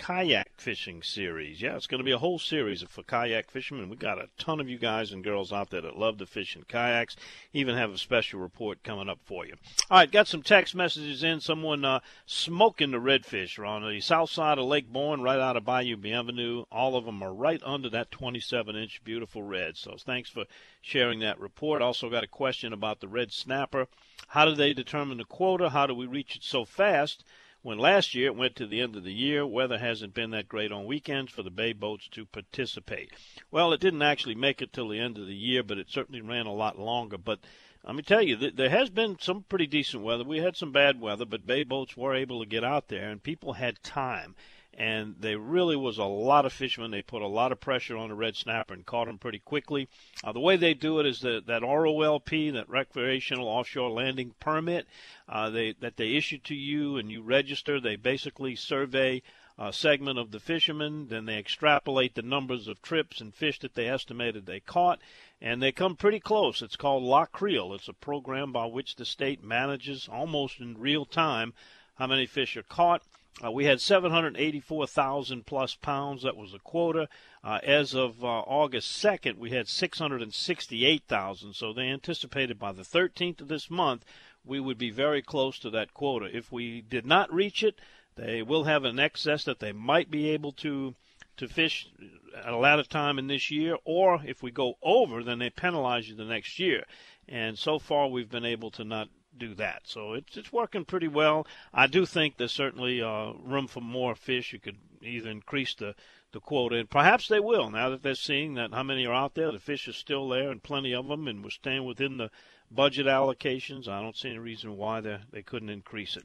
kayak 0.00 0.48
fishing 0.56 1.02
series. 1.02 1.60
Yeah, 1.60 1.76
it's 1.76 1.86
going 1.86 1.98
to 1.98 2.04
be 2.04 2.10
a 2.10 2.18
whole 2.18 2.38
series 2.38 2.82
for 2.88 3.02
kayak 3.02 3.50
fishermen. 3.50 3.90
We 3.90 3.96
got 3.96 4.18
a 4.18 4.30
ton 4.38 4.58
of 4.58 4.68
you 4.68 4.78
guys 4.78 5.12
and 5.12 5.22
girls 5.22 5.52
out 5.52 5.68
there 5.68 5.82
that 5.82 5.98
love 5.98 6.16
to 6.18 6.26
fish 6.26 6.56
in 6.56 6.62
kayaks. 6.62 7.16
Even 7.52 7.76
have 7.76 7.92
a 7.92 7.98
special 7.98 8.40
report 8.40 8.82
coming 8.82 9.10
up 9.10 9.18
for 9.22 9.44
you. 9.44 9.54
All 9.90 9.98
right, 9.98 10.10
got 10.10 10.26
some 10.26 10.42
text 10.42 10.74
messages 10.74 11.22
in. 11.22 11.40
Someone 11.40 11.84
uh, 11.84 12.00
smoking 12.24 12.92
the 12.92 12.98
redfish 12.98 13.58
on 13.64 13.86
the 13.86 14.00
south 14.00 14.30
side 14.30 14.58
of 14.58 14.64
Lake 14.64 14.90
Borgne, 14.90 15.20
right 15.20 15.38
out 15.38 15.58
of 15.58 15.66
Bayou 15.66 15.98
Bienvenue. 15.98 16.64
All 16.72 16.96
of 16.96 17.04
them 17.04 17.22
are 17.22 17.34
right 17.34 17.60
under 17.62 17.90
that 17.90 18.10
27-inch 18.10 19.02
beautiful 19.04 19.42
red. 19.42 19.76
So 19.76 19.96
thanks 19.98 20.30
for 20.30 20.46
sharing 20.80 21.20
that 21.20 21.38
report. 21.38 21.82
Also 21.82 22.08
got 22.08 22.24
a 22.24 22.28
question 22.28 22.72
about 22.72 23.00
the 23.00 23.08
red 23.08 23.32
snapper. 23.32 23.86
How 24.28 24.46
do 24.46 24.54
they 24.54 24.72
determine 24.72 25.18
the 25.18 25.24
quota? 25.24 25.68
How 25.68 25.86
do 25.86 25.94
we 25.94 26.06
reach 26.06 26.36
it 26.36 26.42
so 26.42 26.64
fast? 26.64 27.22
When 27.62 27.78
last 27.78 28.14
year 28.14 28.26
it 28.26 28.36
went 28.36 28.56
to 28.56 28.66
the 28.66 28.80
end 28.80 28.96
of 28.96 29.04
the 29.04 29.12
year, 29.12 29.46
weather 29.46 29.78
hasn't 29.78 30.14
been 30.14 30.30
that 30.30 30.48
great 30.48 30.72
on 30.72 30.86
weekends 30.86 31.30
for 31.30 31.42
the 31.42 31.50
bay 31.50 31.72
boats 31.72 32.08
to 32.08 32.24
participate. 32.24 33.10
Well, 33.50 33.72
it 33.72 33.80
didn't 33.80 34.02
actually 34.02 34.34
make 34.34 34.62
it 34.62 34.72
till 34.72 34.88
the 34.88 34.98
end 34.98 35.18
of 35.18 35.26
the 35.26 35.34
year, 35.34 35.62
but 35.62 35.78
it 35.78 35.90
certainly 35.90 36.20
ran 36.20 36.46
a 36.46 36.52
lot 36.52 36.78
longer. 36.78 37.18
But 37.18 37.40
let 37.84 37.94
me 37.94 38.02
tell 38.02 38.22
you, 38.22 38.36
there 38.36 38.70
has 38.70 38.90
been 38.90 39.18
some 39.20 39.44
pretty 39.48 39.66
decent 39.66 40.02
weather. 40.02 40.24
We 40.24 40.38
had 40.38 40.56
some 40.56 40.72
bad 40.72 41.00
weather, 41.00 41.24
but 41.24 41.46
bay 41.46 41.64
boats 41.64 41.96
were 41.96 42.14
able 42.14 42.40
to 42.40 42.46
get 42.48 42.64
out 42.64 42.88
there, 42.88 43.10
and 43.10 43.22
people 43.22 43.54
had 43.54 43.82
time 43.82 44.34
and 44.74 45.16
there 45.18 45.38
really 45.38 45.76
was 45.76 45.98
a 45.98 46.04
lot 46.04 46.46
of 46.46 46.52
fishermen. 46.52 46.90
They 46.90 47.02
put 47.02 47.22
a 47.22 47.26
lot 47.26 47.52
of 47.52 47.60
pressure 47.60 47.96
on 47.96 48.08
the 48.08 48.14
red 48.14 48.36
snapper 48.36 48.74
and 48.74 48.86
caught 48.86 49.06
them 49.06 49.18
pretty 49.18 49.40
quickly. 49.40 49.88
Uh, 50.22 50.32
the 50.32 50.40
way 50.40 50.56
they 50.56 50.74
do 50.74 51.00
it 51.00 51.06
is 51.06 51.20
that 51.20 51.46
that 51.46 51.62
ROLP, 51.62 52.52
that 52.52 52.68
recreational 52.68 53.48
offshore 53.48 53.90
landing 53.90 54.34
permit, 54.40 54.86
uh, 55.28 55.50
they 55.50 55.74
that 55.80 55.96
they 55.96 56.14
issue 56.14 56.38
to 56.38 56.54
you 56.54 56.96
and 56.96 57.10
you 57.10 57.22
register. 57.22 57.80
They 57.80 57.96
basically 57.96 58.56
survey 58.56 59.22
a 59.62 59.72
segment 59.74 60.18
of 60.18 60.30
the 60.30 60.40
fishermen, 60.40 61.08
then 61.08 61.26
they 61.26 61.36
extrapolate 61.36 62.14
the 62.14 62.22
numbers 62.22 62.66
of 62.66 62.80
trips 62.80 63.20
and 63.20 63.34
fish 63.34 63.58
that 63.58 63.74
they 63.74 63.88
estimated 63.88 64.46
they 64.46 64.60
caught, 64.60 64.98
and 65.38 65.62
they 65.62 65.70
come 65.70 65.96
pretty 65.96 66.18
close. 66.18 66.62
It's 66.62 66.76
called 66.76 67.02
La 67.02 67.26
Creel. 67.26 67.74
It's 67.74 67.86
a 67.86 67.92
program 67.92 68.52
by 68.52 68.64
which 68.64 68.96
the 68.96 69.04
state 69.04 69.44
manages 69.44 70.08
almost 70.10 70.60
in 70.60 70.78
real 70.78 71.04
time 71.04 71.52
how 71.96 72.06
many 72.06 72.24
fish 72.24 72.56
are 72.56 72.62
caught 72.62 73.02
uh, 73.44 73.50
we 73.50 73.64
had 73.64 73.80
784,000 73.80 75.46
plus 75.46 75.74
pounds. 75.74 76.22
That 76.22 76.36
was 76.36 76.52
the 76.52 76.58
quota. 76.58 77.08
Uh, 77.42 77.58
as 77.62 77.94
of 77.94 78.22
uh, 78.22 78.26
August 78.26 79.02
2nd, 79.02 79.38
we 79.38 79.50
had 79.50 79.68
668,000. 79.68 81.54
So 81.54 81.72
they 81.72 81.88
anticipated 81.88 82.58
by 82.58 82.72
the 82.72 82.82
13th 82.82 83.40
of 83.40 83.48
this 83.48 83.70
month, 83.70 84.04
we 84.44 84.60
would 84.60 84.78
be 84.78 84.90
very 84.90 85.22
close 85.22 85.58
to 85.60 85.70
that 85.70 85.94
quota. 85.94 86.28
If 86.32 86.52
we 86.52 86.82
did 86.82 87.06
not 87.06 87.32
reach 87.32 87.62
it, 87.62 87.80
they 88.16 88.42
will 88.42 88.64
have 88.64 88.84
an 88.84 88.98
excess 88.98 89.44
that 89.44 89.60
they 89.60 89.72
might 89.72 90.10
be 90.10 90.28
able 90.30 90.52
to 90.52 90.94
to 91.36 91.48
fish 91.48 91.88
at 92.36 92.52
a 92.52 92.58
later 92.58 92.82
time 92.82 93.18
in 93.18 93.26
this 93.26 93.50
year, 93.50 93.78
or 93.84 94.20
if 94.26 94.42
we 94.42 94.50
go 94.50 94.74
over, 94.82 95.24
then 95.24 95.38
they 95.38 95.48
penalize 95.48 96.06
you 96.06 96.14
the 96.14 96.24
next 96.24 96.58
year. 96.58 96.84
And 97.26 97.58
so 97.58 97.78
far, 97.78 98.08
we've 98.08 98.28
been 98.28 98.44
able 98.44 98.70
to 98.72 98.84
not 98.84 99.08
do 99.40 99.54
that. 99.54 99.82
So 99.84 100.12
it's 100.12 100.36
it's 100.36 100.52
working 100.52 100.84
pretty 100.84 101.08
well. 101.08 101.46
I 101.74 101.86
do 101.86 102.06
think 102.06 102.36
there's 102.36 102.52
certainly 102.52 103.02
uh, 103.02 103.32
room 103.42 103.66
for 103.66 103.80
more 103.80 104.14
fish. 104.14 104.52
You 104.52 104.60
could 104.60 104.78
either 105.02 105.30
increase 105.30 105.74
the 105.74 105.94
the 106.32 106.40
quota, 106.40 106.76
and 106.76 106.88
perhaps 106.88 107.26
they 107.26 107.40
will 107.40 107.70
now 107.70 107.90
that 107.90 108.04
they're 108.04 108.14
seeing 108.14 108.54
that 108.54 108.72
how 108.72 108.84
many 108.84 109.04
are 109.06 109.14
out 109.14 109.34
there. 109.34 109.50
The 109.50 109.58
fish 109.58 109.88
are 109.88 109.92
still 109.92 110.28
there, 110.28 110.50
and 110.50 110.62
plenty 110.62 110.94
of 110.94 111.08
them, 111.08 111.26
and 111.26 111.42
we're 111.42 111.50
staying 111.50 111.84
within 111.84 112.18
the 112.18 112.30
budget 112.70 113.06
allocations. 113.06 113.88
I 113.88 114.00
don't 114.00 114.16
see 114.16 114.28
any 114.28 114.38
reason 114.38 114.76
why 114.76 115.00
they 115.00 115.18
they 115.32 115.42
couldn't 115.42 115.70
increase 115.70 116.16
it. 116.16 116.24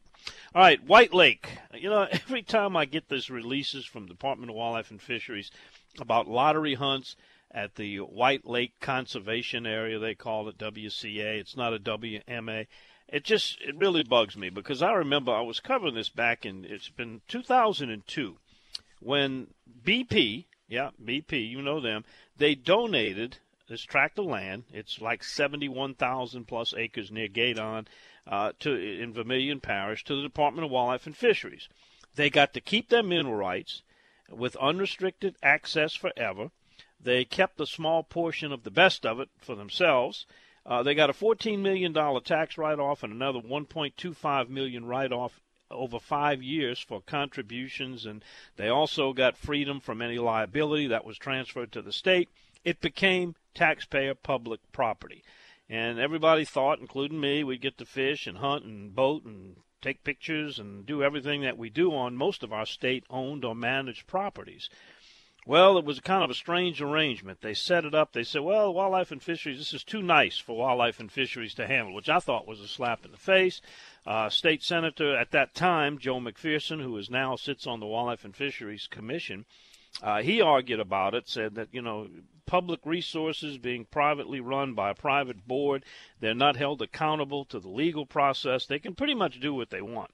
All 0.54 0.62
right, 0.62 0.84
White 0.84 1.14
Lake. 1.14 1.58
You 1.74 1.90
know, 1.90 2.04
every 2.12 2.44
time 2.44 2.78
I 2.78 2.86
get 2.86 3.10
these 3.10 3.30
releases 3.30 3.86
from 3.86 4.06
Department 4.06 4.52
of 4.52 4.56
Wildlife 4.56 4.92
and 4.92 5.02
Fisheries 5.02 5.50
about 6.00 6.28
lottery 6.28 6.76
hunts 6.76 7.16
at 7.52 7.76
the 7.76 8.00
White 8.00 8.46
Lake 8.46 8.74
Conservation 8.82 9.66
Area, 9.66 9.98
they 9.98 10.14
call 10.14 10.48
it 10.50 10.58
WCA. 10.58 11.40
It's 11.40 11.56
not 11.56 11.74
a 11.74 11.80
WMA 11.80 12.68
it 13.16 13.24
just 13.24 13.62
it 13.62 13.78
really 13.78 14.04
bugs 14.04 14.36
me 14.36 14.50
because 14.50 14.82
I 14.82 14.92
remember 14.92 15.32
I 15.32 15.40
was 15.40 15.62
covering 15.62 15.96
this 15.96 16.10
back 16.10 16.46
in 16.46 16.66
it's 16.66 16.90
been 16.90 17.22
2002 17.30 18.38
when 19.00 19.48
BP, 19.86 20.46
yeah, 20.68 20.90
BP, 21.02 21.50
you 21.50 21.62
know 21.62 21.80
them, 21.80 22.04
they 22.38 22.56
donated 22.56 23.38
this 23.70 23.84
tract 23.84 24.20
of 24.20 24.26
land. 24.26 24.66
It's 24.74 25.00
like 25.00 25.24
71,000 25.24 26.46
plus 26.46 26.74
acres 26.74 27.10
near 27.10 27.30
Gueydan 27.30 27.86
uh, 28.28 28.52
to 28.60 28.74
in 28.76 29.14
Vermilion 29.14 29.62
Parish 29.62 30.04
to 30.04 30.16
the 30.18 30.22
Department 30.24 30.66
of 30.66 30.72
Wildlife 30.72 31.06
and 31.06 31.16
Fisheries. 31.16 31.70
They 32.16 32.30
got 32.30 32.54
to 32.54 32.60
keep 32.60 32.90
their 32.90 33.04
mineral 33.04 33.36
rights 33.36 33.82
with 34.30 34.58
unrestricted 34.58 35.38
access 35.42 35.94
forever. 35.94 36.52
They 37.00 37.24
kept 37.24 37.62
a 37.62 37.66
small 37.66 38.04
portion 38.04 38.52
of 38.52 38.64
the 38.64 38.72
best 38.72 39.06
of 39.06 39.22
it 39.22 39.30
for 39.38 39.56
themselves. 39.56 40.26
Uh, 40.66 40.82
they 40.82 40.96
got 40.96 41.10
a 41.10 41.14
$14 41.14 41.60
million 41.60 41.94
tax 42.24 42.58
write-off 42.58 43.04
and 43.04 43.14
another 43.14 43.40
1.25 43.40 44.50
million 44.50 44.86
write-off 44.86 45.40
over 45.70 46.00
five 46.00 46.42
years 46.42 46.80
for 46.80 47.02
contributions, 47.02 48.06
and 48.06 48.24
they 48.56 48.68
also 48.70 49.14
got 49.14 49.38
freedom 49.38 49.80
from 49.80 50.02
any 50.02 50.18
liability 50.18 50.88
that 50.88 51.06
was 51.06 51.18
transferred 51.18 51.72
to 51.72 51.82
the 51.82 51.92
state. 51.92 52.30
It 52.64 52.82
became 52.82 53.36
taxpayer 53.54 54.16
public 54.16 54.60
property. 54.72 55.24
And 55.70 56.00
everybody 56.00 56.46
thought, 56.46 56.80
including 56.80 57.20
me, 57.20 57.44
we'd 57.44 57.62
get 57.62 57.78
to 57.80 57.86
fish 57.86 58.28
and 58.28 58.38
hunt 58.38 58.66
and 58.66 58.94
boat 58.96 59.26
and 59.26 59.58
take 59.82 60.04
pictures 60.04 60.60
and 60.60 60.86
do 60.86 61.04
everything 61.04 61.42
that 61.42 61.58
we 61.58 61.70
do 61.70 61.94
on 61.94 62.16
most 62.16 62.44
of 62.44 62.54
our 62.54 62.66
state 62.66 63.04
owned 63.10 63.46
or 63.46 63.56
managed 63.56 64.08
properties. 64.08 64.70
Well, 65.48 65.78
it 65.78 65.86
was 65.86 66.00
kind 66.00 66.24
of 66.24 66.32
a 66.32 66.36
strange 66.36 66.82
arrangement. 66.82 67.42
They 67.42 67.54
set 67.54 67.86
it 67.86 67.94
up. 67.94 68.14
They 68.14 68.24
said, 68.24 68.42
well, 68.42 68.74
wildlife 68.74 69.12
and 69.12 69.22
fisheries, 69.22 69.60
this 69.60 69.76
is 69.76 69.84
too 69.84 70.02
nice 70.02 70.40
for 70.40 70.58
wildlife 70.58 71.00
and 71.00 71.12
fisheries 71.12 71.54
to 71.56 71.68
handle, 71.68 71.94
which 71.94 72.10
I 72.10 72.20
thought 72.20 72.48
was 72.48 72.62
a 72.62 72.68
slap 72.68 73.06
in 73.06 73.12
the 73.12 73.18
face. 73.18 73.62
Uh, 74.08 74.28
State 74.30 74.64
Senator 74.64 75.16
at 75.16 75.30
that 75.32 75.54
time, 75.54 76.00
Joe 76.00 76.20
McPherson, 76.20 76.82
who 76.82 76.98
is 76.98 77.12
now 77.12 77.36
sits 77.36 77.68
on 77.68 77.80
the 77.80 77.86
Wildlife 77.86 78.26
and 78.26 78.36
Fisheries 78.36 78.88
Commission, 78.88 79.46
uh, 80.02 80.24
he 80.24 80.42
argued 80.42 80.80
about 80.80 81.14
it, 81.14 81.30
said 81.30 81.56
that, 81.56 81.70
you 81.72 81.82
know, 81.82 82.08
public 82.48 82.80
resources 82.84 83.58
being 83.60 83.86
privately 83.86 84.40
run 84.40 84.74
by 84.74 84.90
a 84.90 84.96
private 84.96 85.48
board, 85.48 85.86
they're 86.20 86.34
not 86.34 86.56
held 86.56 86.82
accountable 86.82 87.46
to 87.46 87.60
the 87.60 87.70
legal 87.70 88.06
process. 88.06 88.66
They 88.66 88.80
can 88.80 88.96
pretty 88.96 89.16
much 89.16 89.40
do 89.40 89.54
what 89.54 89.70
they 89.70 89.82
want. 89.82 90.12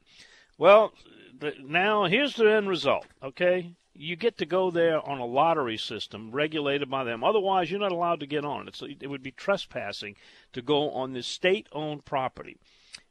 Well, 0.58 0.94
the, 1.38 1.54
now 1.62 2.06
here's 2.06 2.36
the 2.36 2.52
end 2.52 2.70
result, 2.70 3.08
okay? 3.24 3.72
You 3.94 4.16
get 4.16 4.38
to 4.38 4.46
go 4.46 4.72
there 4.72 5.02
on 5.08 5.20
a 5.20 5.26
lottery 5.26 5.78
system 5.78 6.32
regulated 6.32 6.90
by 6.90 7.04
them. 7.04 7.24
Otherwise, 7.24 7.70
you're 7.70 7.80
not 7.80 7.92
allowed 7.92 8.20
to 8.22 8.26
get 8.26 8.46
on. 8.46 8.68
It's, 8.68 8.82
it 8.82 9.10
would 9.10 9.24
be 9.24 9.32
trespassing 9.32 10.16
to 10.54 10.62
go 10.62 10.92
on 10.92 11.14
this 11.14 11.28
state 11.28 11.68
owned 11.72 12.06
property. 12.06 12.58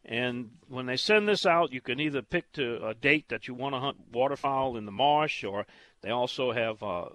And 0.04 0.50
when 0.68 0.86
they 0.86 0.96
send 0.96 1.28
this 1.28 1.44
out, 1.44 1.72
you 1.72 1.80
can 1.80 2.00
either 2.00 2.22
pick 2.22 2.52
to 2.52 2.84
a 2.86 2.94
date 2.94 3.28
that 3.28 3.46
you 3.46 3.54
want 3.54 3.74
to 3.74 3.80
hunt 3.80 3.98
waterfowl 4.12 4.76
in 4.76 4.86
the 4.86 4.92
marsh, 4.92 5.44
or 5.44 5.66
they 6.00 6.10
also 6.10 6.52
have 6.52 6.82
uh, 6.82 7.02
uh, 7.02 7.08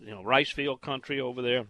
you 0.00 0.10
know 0.10 0.22
rice 0.22 0.50
field 0.50 0.80
country 0.80 1.20
over 1.20 1.42
there. 1.42 1.66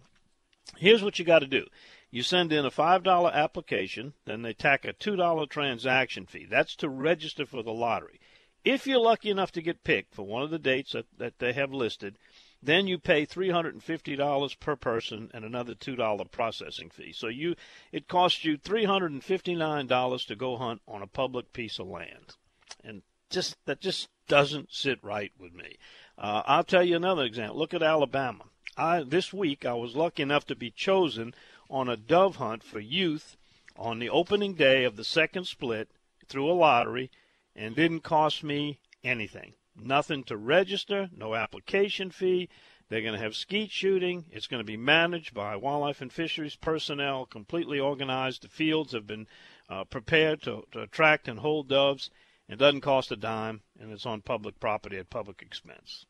Here's 0.77 1.03
what 1.03 1.19
you 1.19 1.25
got 1.25 1.39
to 1.39 1.47
do: 1.47 1.67
you 2.09 2.23
send 2.23 2.53
in 2.53 2.65
a 2.65 2.71
five 2.71 3.03
dollar 3.03 3.31
application, 3.33 4.13
then 4.25 4.41
they 4.41 4.53
tack 4.53 4.85
a 4.85 4.93
two 4.93 5.17
dollar 5.17 5.45
transaction 5.45 6.25
fee. 6.25 6.45
That's 6.49 6.75
to 6.77 6.89
register 6.89 7.45
for 7.45 7.61
the 7.61 7.73
lottery. 7.73 8.19
If 8.65 8.87
you're 8.87 8.99
lucky 8.99 9.29
enough 9.29 9.51
to 9.53 9.61
get 9.61 9.83
picked 9.83 10.15
for 10.15 10.23
one 10.23 10.41
of 10.41 10.49
the 10.49 10.57
dates 10.59 10.93
that, 10.93 11.05
that 11.19 11.37
they 11.37 11.53
have 11.53 11.71
listed, 11.71 12.17
then 12.63 12.87
you 12.87 12.97
pay 12.97 13.23
$350 13.23 14.59
per 14.59 14.75
person 14.75 15.29
and 15.35 15.45
another 15.45 15.75
$2 15.75 16.31
processing 16.31 16.89
fee. 16.89 17.13
So 17.13 17.27
you 17.27 17.55
it 17.91 18.07
costs 18.07 18.43
you 18.43 18.57
$359 18.57 20.27
to 20.27 20.35
go 20.35 20.57
hunt 20.57 20.81
on 20.87 21.03
a 21.03 21.07
public 21.07 21.53
piece 21.53 21.77
of 21.77 21.87
land. 21.87 22.35
And 22.83 23.03
just 23.29 23.55
that 23.65 23.81
just 23.81 24.09
doesn't 24.27 24.73
sit 24.73 25.03
right 25.03 25.31
with 25.39 25.53
me. 25.53 25.77
Uh, 26.17 26.41
I'll 26.45 26.63
tell 26.63 26.83
you 26.83 26.95
another 26.95 27.23
example. 27.23 27.59
Look 27.59 27.75
at 27.75 27.83
Alabama. 27.83 28.45
I 28.75 29.03
this 29.03 29.31
week 29.31 29.63
I 29.63 29.73
was 29.73 29.95
lucky 29.95 30.23
enough 30.23 30.45
to 30.47 30.55
be 30.55 30.71
chosen 30.71 31.35
on 31.69 31.87
a 31.87 31.97
dove 31.97 32.37
hunt 32.37 32.63
for 32.63 32.79
youth 32.79 33.37
on 33.77 33.99
the 33.99 34.09
opening 34.09 34.55
day 34.55 34.85
of 34.85 34.95
the 34.95 35.03
second 35.03 35.45
split 35.45 35.89
through 36.27 36.49
a 36.49 36.53
lottery 36.53 37.11
and 37.55 37.75
didn't 37.75 38.01
cost 38.01 38.43
me 38.43 38.79
anything. 39.03 39.53
Nothing 39.75 40.23
to 40.25 40.37
register, 40.37 41.09
no 41.15 41.35
application 41.35 42.11
fee. 42.11 42.49
They're 42.87 43.01
going 43.01 43.13
to 43.13 43.23
have 43.23 43.35
skeet 43.35 43.71
shooting. 43.71 44.25
It's 44.31 44.47
going 44.47 44.59
to 44.59 44.65
be 44.65 44.77
managed 44.77 45.33
by 45.33 45.55
wildlife 45.55 46.01
and 46.01 46.11
fisheries 46.11 46.55
personnel, 46.55 47.25
completely 47.25 47.79
organized. 47.79 48.43
The 48.43 48.49
fields 48.49 48.93
have 48.93 49.07
been 49.07 49.27
uh, 49.69 49.85
prepared 49.85 50.41
to, 50.43 50.65
to 50.71 50.81
attract 50.81 51.27
and 51.27 51.39
hold 51.39 51.67
doves. 51.67 52.11
It 52.47 52.57
doesn't 52.57 52.81
cost 52.81 53.11
a 53.11 53.15
dime, 53.15 53.61
and 53.79 53.91
it's 53.91 54.05
on 54.05 54.21
public 54.21 54.59
property 54.59 54.97
at 54.97 55.09
public 55.09 55.41
expense 55.41 56.05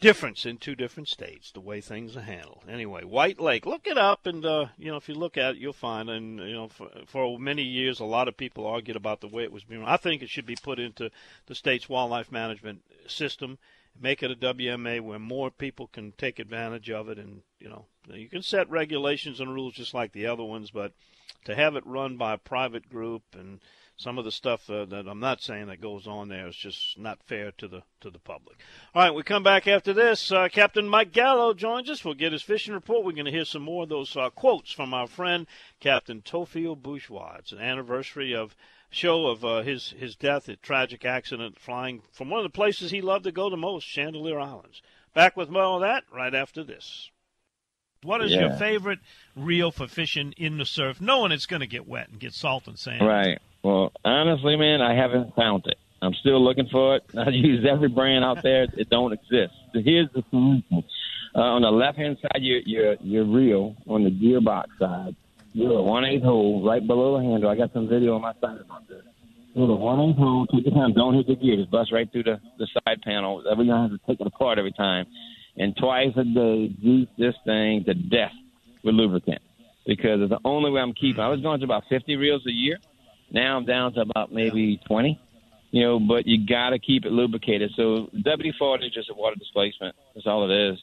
difference 0.00 0.44
in 0.44 0.58
two 0.58 0.74
different 0.74 1.08
states, 1.08 1.50
the 1.50 1.60
way 1.60 1.80
things 1.80 2.16
are 2.16 2.22
handled. 2.22 2.64
Anyway, 2.68 3.04
White 3.04 3.40
Lake, 3.40 3.64
look 3.66 3.86
it 3.86 3.96
up, 3.96 4.26
and 4.26 4.44
uh, 4.44 4.66
you 4.78 4.90
know 4.90 4.96
if 4.96 5.08
you 5.08 5.14
look 5.14 5.36
at 5.36 5.54
it, 5.54 5.60
you'll 5.60 5.72
find. 5.72 6.08
And 6.10 6.38
you 6.40 6.52
know, 6.52 6.68
for, 6.68 6.88
for 7.06 7.38
many 7.38 7.62
years, 7.62 8.00
a 8.00 8.04
lot 8.04 8.28
of 8.28 8.36
people 8.36 8.66
argued 8.66 8.96
about 8.96 9.20
the 9.20 9.28
way 9.28 9.44
it 9.44 9.52
was 9.52 9.64
being. 9.64 9.84
I 9.84 9.96
think 9.96 10.22
it 10.22 10.30
should 10.30 10.46
be 10.46 10.56
put 10.56 10.78
into 10.78 11.10
the 11.46 11.54
state's 11.54 11.88
wildlife 11.88 12.30
management 12.30 12.82
system, 13.06 13.58
make 13.98 14.22
it 14.22 14.30
a 14.30 14.36
WMA 14.36 15.00
where 15.00 15.18
more 15.18 15.50
people 15.50 15.88
can 15.88 16.12
take 16.12 16.38
advantage 16.38 16.90
of 16.90 17.08
it, 17.08 17.18
and 17.18 17.42
you 17.58 17.68
know, 17.68 17.86
you 18.12 18.28
can 18.28 18.42
set 18.42 18.70
regulations 18.70 19.40
and 19.40 19.54
rules 19.54 19.74
just 19.74 19.94
like 19.94 20.12
the 20.12 20.26
other 20.26 20.44
ones, 20.44 20.70
but 20.70 20.92
to 21.44 21.54
have 21.54 21.76
it 21.76 21.86
run 21.86 22.16
by 22.16 22.34
a 22.34 22.38
private 22.38 22.88
group 22.88 23.22
and 23.32 23.60
some 23.96 24.18
of 24.18 24.24
the 24.24 24.32
stuff 24.32 24.68
uh, 24.68 24.84
that 24.86 25.06
I'm 25.08 25.20
not 25.20 25.40
saying 25.40 25.66
that 25.68 25.80
goes 25.80 26.06
on 26.06 26.28
there 26.28 26.48
is 26.48 26.56
just 26.56 26.98
not 26.98 27.22
fair 27.22 27.52
to 27.52 27.68
the 27.68 27.82
to 28.00 28.10
the 28.10 28.18
public. 28.18 28.58
All 28.94 29.02
right, 29.02 29.14
we 29.14 29.22
come 29.22 29.42
back 29.42 29.66
after 29.66 29.92
this. 29.92 30.30
Uh, 30.30 30.48
Captain 30.48 30.88
Mike 30.88 31.12
Gallo 31.12 31.54
joins 31.54 31.88
us. 31.88 32.04
We'll 32.04 32.14
get 32.14 32.32
his 32.32 32.42
fishing 32.42 32.74
report. 32.74 33.04
We're 33.04 33.12
going 33.12 33.24
to 33.24 33.30
hear 33.30 33.44
some 33.44 33.62
more 33.62 33.84
of 33.84 33.88
those 33.88 34.16
uh, 34.16 34.30
quotes 34.30 34.70
from 34.70 34.92
our 34.92 35.06
friend 35.06 35.46
Captain 35.80 36.20
Theophile 36.20 36.76
Bourgeois. 36.76 37.36
It's 37.38 37.52
an 37.52 37.60
anniversary 37.60 38.34
of 38.34 38.54
show 38.90 39.26
of 39.26 39.44
uh, 39.44 39.62
his 39.62 39.94
his 39.98 40.14
death, 40.14 40.48
a 40.48 40.56
tragic 40.56 41.04
accident 41.04 41.58
flying 41.58 42.02
from 42.12 42.28
one 42.28 42.40
of 42.40 42.44
the 42.44 42.56
places 42.56 42.90
he 42.90 43.00
loved 43.00 43.24
to 43.24 43.32
go 43.32 43.48
the 43.48 43.56
most, 43.56 43.86
Chandeleur 43.86 44.40
Islands. 44.40 44.82
Back 45.14 45.36
with 45.36 45.48
more 45.48 45.62
of 45.62 45.80
that 45.80 46.04
right 46.12 46.34
after 46.34 46.62
this. 46.62 47.10
What 48.02 48.22
is 48.22 48.32
yeah. 48.32 48.40
your 48.40 48.52
favorite 48.52 49.00
reel 49.34 49.72
for 49.72 49.88
fishing 49.88 50.32
in 50.36 50.58
the 50.58 50.66
surf, 50.66 51.00
knowing 51.00 51.32
it's 51.32 51.46
going 51.46 51.60
to 51.60 51.66
get 51.66 51.88
wet 51.88 52.08
and 52.08 52.20
get 52.20 52.34
salt 52.34 52.68
and 52.68 52.78
sand? 52.78 53.06
Right. 53.06 53.40
Well, 53.66 53.90
honestly, 54.04 54.54
man, 54.54 54.80
I 54.80 54.94
haven't 54.94 55.34
found 55.34 55.66
it. 55.66 55.76
I'm 56.00 56.14
still 56.14 56.40
looking 56.40 56.68
for 56.70 56.94
it. 56.94 57.02
I 57.18 57.30
use 57.30 57.66
every 57.68 57.88
brand 57.88 58.24
out 58.24 58.40
there. 58.44 58.62
It 58.62 58.88
don't 58.90 59.12
exist. 59.12 59.54
So 59.74 59.80
here's 59.84 60.08
the 60.14 60.22
solution. 60.30 60.84
Uh, 61.34 61.40
on 61.40 61.62
the 61.62 61.70
left 61.72 61.98
hand 61.98 62.16
side, 62.22 62.42
your 62.42 62.60
your 62.60 62.94
your 63.00 63.24
reel. 63.24 63.74
On 63.88 64.04
the 64.04 64.10
gearbox 64.10 64.66
side, 64.78 65.16
you're 65.52 65.80
a 65.80 65.82
one 65.82 66.04
eighth 66.04 66.22
hole 66.22 66.64
right 66.64 66.86
below 66.86 67.18
the 67.18 67.24
handle. 67.24 67.50
I 67.50 67.56
got 67.56 67.72
some 67.72 67.88
video 67.88 68.14
on 68.14 68.22
my 68.22 68.34
side 68.34 68.60
about 68.64 68.86
this. 68.88 69.02
You're 69.54 69.68
a 69.68 69.74
one 69.74 70.10
eighth 70.10 70.16
hole. 70.16 70.46
Take 70.46 70.66
your 70.66 70.74
time. 70.74 70.92
Don't 70.92 71.14
hit 71.14 71.26
the 71.26 71.34
gear. 71.34 71.56
Just 71.56 71.72
bust 71.72 71.90
right 71.90 72.10
through 72.12 72.22
the 72.22 72.40
the 72.58 72.68
side 72.68 73.02
panel. 73.02 73.42
Every 73.50 73.66
time 73.66 73.90
have 73.90 74.00
to 74.00 74.06
take 74.06 74.20
it 74.20 74.28
apart 74.28 74.60
every 74.60 74.72
time. 74.72 75.06
And 75.56 75.76
twice 75.76 76.12
a 76.16 76.22
day, 76.22 76.68
juice 76.68 77.08
this 77.18 77.34
thing 77.44 77.82
to 77.86 77.94
death 77.94 78.36
with 78.84 78.94
lubricant 78.94 79.42
because 79.84 80.20
it's 80.20 80.30
the 80.30 80.40
only 80.44 80.70
way 80.70 80.80
I'm 80.80 80.94
keeping. 80.94 81.20
I 81.20 81.28
was 81.28 81.40
going 81.40 81.58
to 81.58 81.64
about 81.64 81.82
50 81.88 82.14
reels 82.14 82.46
a 82.46 82.52
year 82.52 82.78
now 83.30 83.56
I'm 83.56 83.64
down 83.64 83.92
to 83.94 84.00
about 84.00 84.32
maybe 84.32 84.80
20. 84.86 85.20
You 85.72 85.82
know, 85.82 86.00
but 86.00 86.26
you 86.26 86.46
got 86.46 86.70
to 86.70 86.78
keep 86.78 87.04
it 87.04 87.12
lubricated. 87.12 87.72
So 87.76 88.08
WD-40 88.14 88.86
is 88.86 88.94
just 88.94 89.10
a 89.10 89.14
water 89.14 89.36
displacement. 89.36 89.94
That's 90.14 90.26
all 90.26 90.50
it 90.50 90.72
is. 90.72 90.78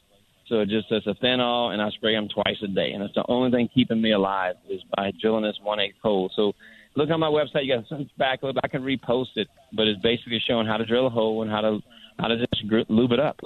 So 0.48 0.60
it 0.60 0.68
just 0.68 0.86
it's 0.90 1.06
a 1.06 1.14
phenol, 1.14 1.70
and 1.70 1.80
I 1.80 1.90
spray 1.90 2.14
them 2.14 2.28
twice 2.28 2.58
a 2.62 2.68
day, 2.68 2.92
and 2.92 3.02
it's 3.02 3.14
the 3.14 3.24
only 3.28 3.50
thing 3.50 3.68
keeping 3.74 4.00
me 4.00 4.12
alive 4.12 4.56
is 4.68 4.82
by 4.94 5.10
drilling 5.20 5.42
this 5.42 5.56
one 5.62 5.80
eighth 5.80 5.96
hole. 6.02 6.30
So 6.36 6.52
look 6.96 7.08
on 7.10 7.18
my 7.18 7.28
website. 7.28 7.64
You 7.64 7.76
got 7.76 7.88
some 7.88 8.10
back. 8.18 8.40
I 8.62 8.68
can 8.68 8.82
repost 8.82 9.36
it, 9.36 9.48
but 9.72 9.88
it's 9.88 10.00
basically 10.02 10.42
showing 10.46 10.66
how 10.66 10.76
to 10.76 10.84
drill 10.84 11.06
a 11.06 11.10
hole 11.10 11.42
and 11.42 11.50
how 11.50 11.62
to 11.62 11.80
how 12.18 12.28
to 12.28 12.36
just 12.36 12.62
lube 12.90 13.12
it 13.12 13.20
up. 13.20 13.40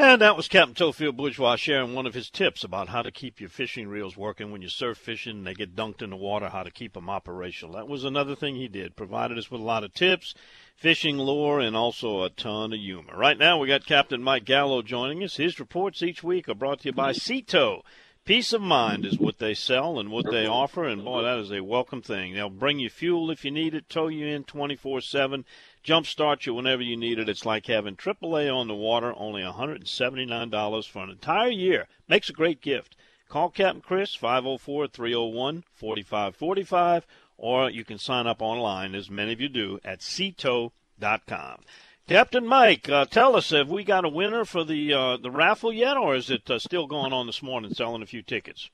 And 0.00 0.22
that 0.22 0.36
was 0.36 0.46
Captain 0.46 0.76
Theophile 0.76 1.10
Bourgeois 1.10 1.56
sharing 1.56 1.92
one 1.92 2.06
of 2.06 2.14
his 2.14 2.30
tips 2.30 2.62
about 2.62 2.88
how 2.88 3.02
to 3.02 3.10
keep 3.10 3.40
your 3.40 3.50
fishing 3.50 3.88
reels 3.88 4.16
working 4.16 4.52
when 4.52 4.62
you 4.62 4.68
surf 4.68 4.96
fishing 4.96 5.38
and 5.38 5.44
they 5.44 5.54
get 5.54 5.74
dunked 5.74 6.02
in 6.02 6.10
the 6.10 6.16
water, 6.16 6.50
how 6.50 6.62
to 6.62 6.70
keep 6.70 6.92
them 6.92 7.10
operational. 7.10 7.74
That 7.74 7.88
was 7.88 8.04
another 8.04 8.36
thing 8.36 8.54
he 8.54 8.68
did. 8.68 8.94
Provided 8.94 9.36
us 9.38 9.50
with 9.50 9.60
a 9.60 9.64
lot 9.64 9.82
of 9.82 9.92
tips, 9.92 10.36
fishing 10.76 11.18
lore, 11.18 11.58
and 11.58 11.76
also 11.76 12.22
a 12.22 12.30
ton 12.30 12.72
of 12.72 12.78
humor. 12.78 13.16
Right 13.16 13.36
now, 13.36 13.58
we 13.58 13.66
got 13.66 13.86
Captain 13.86 14.22
Mike 14.22 14.44
Gallo 14.44 14.82
joining 14.82 15.24
us. 15.24 15.36
His 15.36 15.58
reports 15.58 16.00
each 16.00 16.22
week 16.22 16.48
are 16.48 16.54
brought 16.54 16.82
to 16.82 16.90
you 16.90 16.92
by 16.92 17.10
Sea 17.10 17.42
Tow. 17.42 17.82
Peace 18.24 18.52
of 18.52 18.60
mind 18.60 19.04
is 19.04 19.18
what 19.18 19.38
they 19.38 19.54
sell 19.54 19.98
and 19.98 20.12
what 20.12 20.30
they 20.30 20.46
offer, 20.46 20.84
and 20.84 21.02
boy, 21.02 21.22
that 21.22 21.38
is 21.38 21.50
a 21.50 21.60
welcome 21.60 22.02
thing. 22.02 22.34
They'll 22.34 22.50
bring 22.50 22.78
you 22.78 22.90
fuel 22.90 23.32
if 23.32 23.44
you 23.44 23.50
need 23.50 23.74
it, 23.74 23.88
tow 23.88 24.06
you 24.06 24.26
in 24.26 24.44
24 24.44 25.00
7 25.00 25.44
jumpstart 25.88 26.44
you 26.44 26.52
whenever 26.52 26.82
you 26.82 26.96
need 26.96 27.18
it. 27.18 27.28
It's 27.28 27.46
like 27.46 27.66
having 27.66 27.96
AAA 27.96 28.54
on 28.54 28.68
the 28.68 28.74
water, 28.74 29.14
only 29.16 29.40
$179 29.42 30.88
for 30.88 31.02
an 31.02 31.10
entire 31.10 31.48
year. 31.48 31.88
Makes 32.06 32.28
a 32.28 32.34
great 32.34 32.60
gift. 32.60 32.94
Call 33.28 33.48
Captain 33.48 33.80
Chris, 33.80 34.14
504 34.14 34.88
301 34.88 35.64
4545, 35.74 37.06
or 37.38 37.70
you 37.70 37.84
can 37.84 37.98
sign 37.98 38.26
up 38.26 38.42
online, 38.42 38.94
as 38.94 39.10
many 39.10 39.32
of 39.32 39.40
you 39.40 39.48
do, 39.48 39.80
at 39.82 40.00
seatow.com. 40.00 41.60
Captain 42.06 42.46
Mike, 42.46 42.88
uh, 42.88 43.04
tell 43.04 43.36
us, 43.36 43.50
have 43.50 43.70
we 43.70 43.84
got 43.84 44.04
a 44.04 44.08
winner 44.08 44.44
for 44.44 44.64
the 44.64 44.92
uh, 44.94 45.16
the 45.18 45.30
raffle 45.30 45.72
yet, 45.72 45.96
or 45.96 46.14
is 46.14 46.30
it 46.30 46.50
uh, 46.50 46.58
still 46.58 46.86
going 46.86 47.12
on 47.12 47.26
this 47.26 47.42
morning, 47.42 47.72
selling 47.74 48.02
a 48.02 48.06
few 48.06 48.22
tickets? 48.22 48.70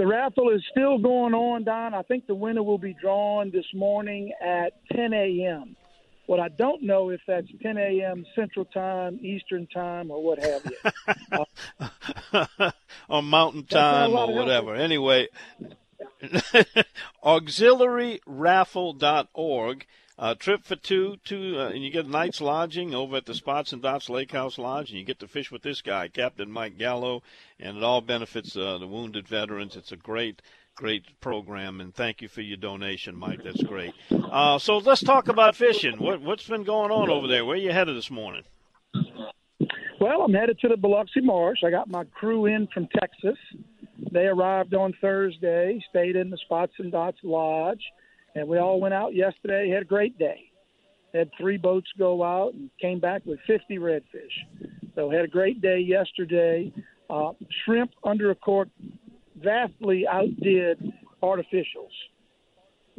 The 0.00 0.06
raffle 0.06 0.48
is 0.48 0.64
still 0.70 0.96
going 0.96 1.34
on, 1.34 1.64
Don. 1.64 1.92
I 1.92 2.00
think 2.00 2.26
the 2.26 2.34
winner 2.34 2.62
will 2.62 2.78
be 2.78 2.94
drawn 2.94 3.50
this 3.50 3.66
morning 3.74 4.32
at 4.40 4.72
10 4.92 5.12
a.m. 5.12 5.76
What 6.24 6.40
I 6.40 6.48
don't 6.48 6.84
know 6.84 7.10
if 7.10 7.20
that's 7.26 7.48
10 7.62 7.76
a.m. 7.76 8.24
Central 8.34 8.64
Time, 8.64 9.20
Eastern 9.20 9.66
Time, 9.66 10.10
or 10.10 10.24
what 10.24 10.42
have 10.42 10.62
you. 10.64 10.72
Uh, 12.32 12.70
or 13.10 13.22
Mountain 13.22 13.64
Time, 13.64 14.12
or 14.12 14.32
whatever. 14.32 14.74
Anyway, 14.74 15.28
auxiliaryraffle.org. 17.22 19.86
Uh, 20.20 20.34
trip 20.34 20.62
for 20.62 20.76
two, 20.76 21.16
two, 21.24 21.54
uh, 21.58 21.70
and 21.70 21.82
you 21.82 21.90
get 21.90 22.04
a 22.04 22.10
night's 22.10 22.42
lodging 22.42 22.94
over 22.94 23.16
at 23.16 23.24
the 23.24 23.32
Spots 23.32 23.72
and 23.72 23.80
Dots 23.80 24.10
Lake 24.10 24.32
House 24.32 24.58
Lodge, 24.58 24.90
and 24.90 24.98
you 24.98 25.04
get 25.04 25.18
to 25.20 25.26
fish 25.26 25.50
with 25.50 25.62
this 25.62 25.80
guy, 25.80 26.08
Captain 26.08 26.50
Mike 26.50 26.76
Gallo, 26.76 27.22
and 27.58 27.78
it 27.78 27.82
all 27.82 28.02
benefits 28.02 28.54
uh, 28.54 28.76
the 28.76 28.86
wounded 28.86 29.26
veterans. 29.26 29.76
It's 29.76 29.92
a 29.92 29.96
great, 29.96 30.42
great 30.74 31.18
program, 31.22 31.80
and 31.80 31.94
thank 31.94 32.20
you 32.20 32.28
for 32.28 32.42
your 32.42 32.58
donation, 32.58 33.16
Mike. 33.16 33.42
That's 33.42 33.62
great. 33.62 33.94
Uh, 34.10 34.58
so 34.58 34.76
let's 34.76 35.02
talk 35.02 35.28
about 35.28 35.56
fishing. 35.56 35.96
What, 35.96 36.20
what's 36.20 36.46
been 36.46 36.64
going 36.64 36.90
on 36.90 37.08
over 37.08 37.26
there? 37.26 37.46
Where 37.46 37.56
are 37.56 37.58
you 37.58 37.72
headed 37.72 37.96
this 37.96 38.10
morning? 38.10 38.42
Well, 39.98 40.20
I'm 40.20 40.34
headed 40.34 40.58
to 40.60 40.68
the 40.68 40.76
Biloxi 40.76 41.22
Marsh. 41.22 41.60
I 41.64 41.70
got 41.70 41.88
my 41.88 42.04
crew 42.04 42.44
in 42.44 42.66
from 42.74 42.88
Texas. 42.88 43.38
They 44.12 44.26
arrived 44.26 44.74
on 44.74 44.92
Thursday, 45.00 45.82
stayed 45.88 46.16
in 46.16 46.28
the 46.28 46.38
Spots 46.44 46.74
and 46.78 46.92
Dots 46.92 47.18
Lodge 47.22 47.82
and 48.34 48.48
we 48.48 48.58
all 48.58 48.80
went 48.80 48.94
out 48.94 49.14
yesterday. 49.14 49.70
Had 49.70 49.82
a 49.82 49.86
great 49.86 50.18
day. 50.18 50.50
Had 51.14 51.30
three 51.38 51.56
boats 51.56 51.88
go 51.98 52.22
out 52.22 52.54
and 52.54 52.70
came 52.80 53.00
back 53.00 53.22
with 53.26 53.40
50 53.46 53.78
redfish. 53.78 54.70
So 54.94 55.10
had 55.10 55.24
a 55.24 55.28
great 55.28 55.60
day 55.60 55.78
yesterday. 55.78 56.72
Uh, 57.08 57.32
shrimp 57.64 57.90
under 58.04 58.30
a 58.30 58.34
cork 58.34 58.68
vastly 59.36 60.06
outdid 60.06 60.78
artificials. 61.22 61.90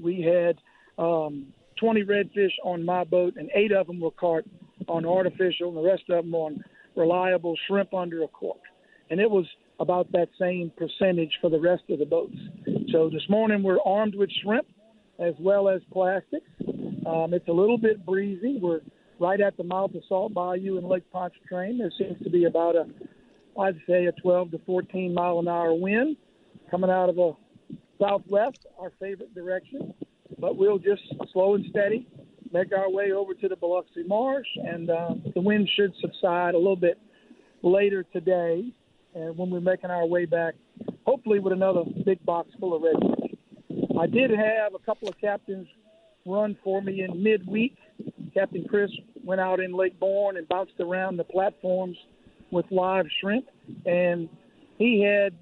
We 0.02 0.22
had 0.22 0.58
um, 1.02 1.48
20 1.80 2.04
redfish 2.04 2.52
on 2.64 2.84
my 2.84 3.04
boat, 3.04 3.36
and 3.38 3.50
eight 3.56 3.72
of 3.72 3.88
them 3.88 4.00
were 4.00 4.12
caught 4.12 4.44
on 4.88 5.06
artificial, 5.06 5.70
and 5.70 5.78
the 5.78 5.82
rest 5.82 6.04
of 6.10 6.26
them 6.26 6.34
on 6.34 6.64
reliable 6.96 7.56
shrimp 7.68 7.94
under 7.94 8.24
a 8.24 8.28
cork. 8.28 8.60
And 9.10 9.20
it 9.20 9.30
was 9.30 9.46
about 9.80 10.12
that 10.12 10.28
same 10.40 10.72
percentage 10.78 11.32
for 11.42 11.50
the 11.50 11.60
rest 11.60 11.84
of 11.90 12.00
the 12.00 12.06
boats. 12.06 12.36
So 12.92 13.10
this 13.10 13.24
morning 13.30 13.64
we're 13.64 13.82
armed 13.86 14.16
with 14.16 14.30
shrimp 14.44 14.68
as 15.22 15.36
well 15.40 15.70
as 15.70 15.82
plastics. 15.92 16.50
Um, 17.06 17.34
it's 17.34 17.48
a 17.48 17.54
little 17.54 17.78
bit 17.78 18.06
breezy. 18.06 18.58
We're 18.62 18.82
right 19.20 19.40
at 19.40 19.56
the 19.56 19.64
mouth 19.64 19.94
of 19.94 20.02
Salt 20.10 20.34
Bayou 20.34 20.78
in 20.78 20.88
Lake 20.88 21.10
Pontchartrain. 21.12 21.78
There 21.78 21.92
seems 21.98 22.22
to 22.24 22.30
be 22.30 22.46
about 22.46 22.76
a, 22.76 22.86
I'd 23.60 23.80
say, 23.88 24.06
a 24.06 24.12
12 24.14 24.52
to 24.52 24.60
14 24.66 25.14
mile 25.14 25.40
an 25.40 25.48
hour 25.48 25.74
wind 25.74 26.18
coming 26.70 26.90
out 26.90 27.10
of 27.10 27.16
the 27.16 27.34
southwest, 28.00 28.66
our 28.80 28.92
favorite 29.00 29.34
direction. 29.36 29.94
But 30.40 30.58
we'll 30.58 30.80
just 30.80 31.04
slow 31.32 31.56
and 31.56 31.66
steady 31.70 32.08
make 32.52 32.74
our 32.74 32.90
way 32.90 33.12
over 33.12 33.34
to 33.34 33.48
the 33.48 33.56
Biloxi 33.56 34.04
Marsh, 34.06 34.48
and 34.58 34.90
uh, 34.90 35.10
the 35.34 35.42
wind 35.42 35.70
should 35.76 35.94
subside 36.02 36.54
a 36.54 36.58
little 36.58 36.76
bit 36.76 37.00
later 37.62 38.04
today. 38.12 38.74
And 39.14 39.38
when 39.38 39.50
we're 39.50 39.62
making 39.62 39.90
our 39.90 40.06
way 40.06 40.26
back, 40.26 40.56
hopefully 41.06 41.40
with 41.40 41.54
another 41.54 41.84
big 42.06 42.24
box 42.26 42.50
full 42.60 42.76
of 42.76 42.82
redfish. 42.82 43.21
I 44.00 44.08
did 44.08 44.32
have 44.32 44.74
a 44.74 44.80
couple 44.86 45.10
of 45.10 45.20
captains 45.20 45.68
run 46.26 46.58
for 46.64 46.82
me 46.82 47.04
in 47.04 47.22
midweek. 47.22 47.76
Captain 48.34 48.66
Chris 48.68 48.92
went 49.24 49.42
out 49.42 49.60
in 49.60 49.74
Lake 49.74 50.00
Borgne 50.00 50.38
and 50.38 50.48
bounced 50.48 50.80
around 50.80 51.18
the 51.18 51.24
platforms 51.24 51.98
with 52.52 52.66
live 52.72 53.06
shrimp, 53.20 53.46
and 53.86 54.30
he 54.78 55.02
had, 55.02 55.34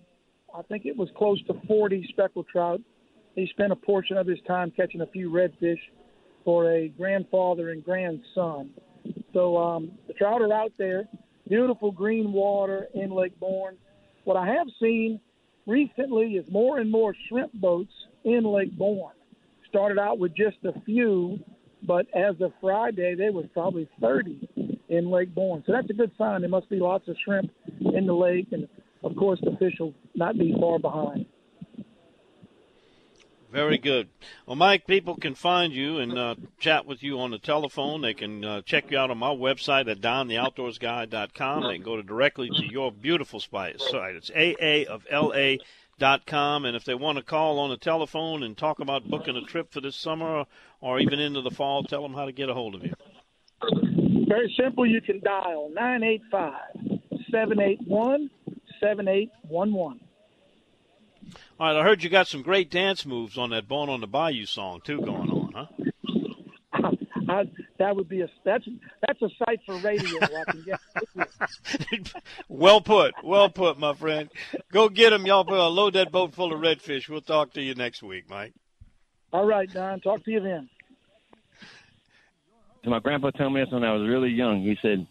I 0.56 0.62
think 0.64 0.86
it 0.86 0.95
was 0.95 1.10
close 1.18 1.41
to 1.47 1.54
40 1.68 2.08
speckled 2.10 2.47
trout. 2.52 2.82
He 3.36 3.47
spent 3.52 3.72
a 3.72 3.76
portion 3.76 4.18
of 4.18 4.28
his 4.28 4.39
time 4.47 4.72
catching 4.76 5.02
a 5.02 5.08
few 5.08 5.30
redfish 5.30 5.80
for 6.43 6.72
a 6.72 6.89
grandfather 6.89 7.72
and 7.72 7.84
grandson. 7.84 8.72
So 9.34 9.58
um, 9.58 9.91
the 10.08 10.14
trout 10.14 10.41
are 10.41 10.54
out 10.54 10.74
there. 10.78 11.08
Beautiful 11.47 11.91
green 11.91 12.32
water 12.32 12.88
in 12.93 13.12
Lake 13.12 13.39
Borgne. 13.39 13.78
What 14.24 14.38
I 14.38 14.47
have 14.47 14.68
seen 14.80 15.20
recently 15.66 16.34
is 16.34 16.45
more 16.52 16.80
and 16.80 16.91
more 16.91 17.16
shrimp 17.28 17.54
boats 17.54 17.91
in 18.24 18.43
Lake 18.43 18.76
Borgne. 18.78 19.13
Started 19.67 19.99
out 19.99 20.20
with 20.20 20.36
just 20.36 20.57
a 20.65 20.80
few, 20.82 21.39
but 21.84 22.07
as 22.15 22.36
of 22.41 22.51
Friday, 22.59 23.15
there 23.15 23.32
was 23.32 23.45
probably 23.53 23.88
30 24.01 24.76
in 24.89 25.09
Lake 25.09 25.34
Borgne. 25.34 25.63
So 25.65 25.74
that's 25.74 25.89
a 25.89 25.93
good 25.93 26.11
sign. 26.17 26.41
There 26.41 26.49
must 26.49 26.70
be 26.70 26.80
lots 26.80 27.07
of 27.07 27.15
shrimp 27.24 27.51
in 27.80 28.05
the 28.07 28.13
lake, 28.13 28.47
and 28.51 28.67
of 29.03 29.15
course, 29.15 29.39
the 29.41 29.55
fish 29.57 29.76
will 29.80 29.93
not 30.15 30.38
be 30.38 30.55
far 30.59 30.80
behind. 30.80 31.26
Very 33.51 33.80
good. 33.80 34.09
Well, 34.45 34.55
Mike, 34.55 34.86
people 34.86 35.15
can 35.15 35.34
find 35.34 35.74
you 35.74 35.97
and 35.97 36.17
uh, 36.17 36.36
chat 36.59 36.86
with 36.86 37.01
you 37.01 37.20
on 37.20 37.32
the 37.32 37.39
telephone. 37.39 38.01
They 38.01 38.13
can 38.13 38.45
uh, 38.45 38.61
check 38.61 38.91
you 38.91 38.97
out 38.99 39.09
on 39.09 39.17
my 39.17 39.30
website 39.30 39.89
at 39.89 40.01
dontheoutdoorsguy.com. 40.01 41.63
They 41.63 41.76
can 41.76 41.84
go 41.84 41.95
to 41.95 42.03
directly 42.03 42.49
to 42.49 42.72
your 42.72 42.91
beautiful 42.91 43.39
site. 43.39 43.78
It's 43.80 44.30
AA 44.30 44.91
of 44.91 45.03
LA 45.11 45.63
dot 46.00 46.26
com. 46.26 46.66
And 46.66 46.76
if 46.76 46.86
they 46.86 46.95
want 46.95 47.18
to 47.18 47.24
call 47.24 47.60
on 47.60 47.70
the 47.70 47.78
telephone 47.78 48.43
and 48.43 48.58
talk 48.58 48.80
about 48.80 49.08
booking 49.08 49.36
a 49.36 49.41
trip 49.41 49.72
for 49.72 49.82
this 49.82 49.95
summer 49.95 50.45
or 50.82 51.00
even 51.00 51.20
into 51.20 51.41
the 51.41 51.52
fall 51.52 51.84
tell 51.84 52.02
them 52.02 52.14
how 52.14 52.26
to 52.26 52.32
get 52.32 52.50
a 52.50 52.54
hold 52.54 52.76
of 52.76 52.84
you. 52.84 52.93
Very 54.28 54.54
simple. 54.60 54.86
You 54.86 55.02
can 55.02 55.20
dial 55.20 55.72
985-781-7811 57.32 60.00
all 61.60 61.68
right 61.68 61.80
i 61.80 61.84
heard 61.84 62.04
you 62.04 62.10
got 62.10 62.28
some 62.28 62.41
great 62.41 62.72
dance 62.72 63.06
moves 63.06 63.38
on 63.38 63.52
that 63.52 63.68
born 63.68 63.89
on 63.89 64.02
the 64.02 64.08
bayou 64.08 64.45
song 64.45 64.82
too 64.84 65.00
going 65.02 65.30
on 65.30 65.52
huh 65.54 65.89
I, 67.30 67.44
that 67.78 67.96
would 67.96 68.10
be 68.10 68.22
a 68.22 68.30
that's 68.44 68.68
that's 69.06 69.22
a 69.22 69.30
sight 69.46 69.60
for 69.66 69.78
radio. 69.78 70.20
I 70.24 70.52
can 70.52 70.66
get. 70.66 72.14
well 72.50 72.82
put, 72.82 73.14
well 73.24 73.50
put, 73.50 73.78
my 73.78 73.94
friend. 73.94 74.30
Go 74.72 74.90
get 74.90 75.12
them, 75.12 75.28
y'all. 75.28 75.46
Load 75.46 75.94
that 75.94 76.12
boat 76.12 76.34
full 76.34 76.54
of 76.54 76.60
redfish. 76.60 77.08
We'll 77.08 77.22
talk 77.22 77.54
to 77.54 77.62
you 77.62 77.76
next 77.76 78.02
week, 78.02 78.28
Mike. 78.30 78.54
All 79.32 79.46
right, 79.46 79.72
Don. 79.72 80.00
Talk 80.02 80.26
to 80.26 80.32
you 80.32 80.40
then. 80.40 80.70
So 82.84 82.90
my 82.90 83.00
grandpa 83.00 83.30
told 83.30 83.54
me 83.54 83.62
this 83.62 83.72
when 83.72 83.84
I 83.84 83.94
was 83.94 84.08
really 84.10 84.30
young. 84.30 84.64
He 84.64 84.76
said, 84.82 85.06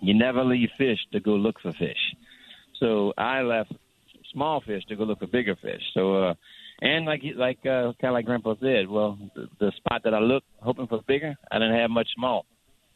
"You 0.00 0.14
never 0.14 0.42
leave 0.42 0.70
fish 0.78 0.98
to 1.12 1.20
go 1.20 1.32
look 1.32 1.60
for 1.60 1.72
fish." 1.72 2.16
So 2.78 3.12
I 3.18 3.42
left 3.42 3.72
small 4.32 4.62
fish 4.62 4.84
to 4.86 4.96
go 4.96 5.04
look 5.04 5.18
for 5.18 5.26
bigger 5.26 5.56
fish. 5.56 5.82
So 5.92 6.22
uh, 6.24 6.34
and 6.82 7.04
like 7.04 7.22
like 7.36 7.58
uh, 7.60 7.92
kind 8.00 8.10
of 8.10 8.12
like 8.12 8.26
Grandpa 8.26 8.54
said, 8.60 8.88
well, 8.88 9.18
the, 9.34 9.48
the 9.58 9.72
spot 9.76 10.02
that 10.04 10.14
I 10.14 10.20
looked 10.20 10.46
hoping 10.60 10.86
for 10.86 11.00
bigger, 11.06 11.34
I 11.50 11.58
didn't 11.58 11.78
have 11.78 11.90
much 11.90 12.08
small. 12.14 12.46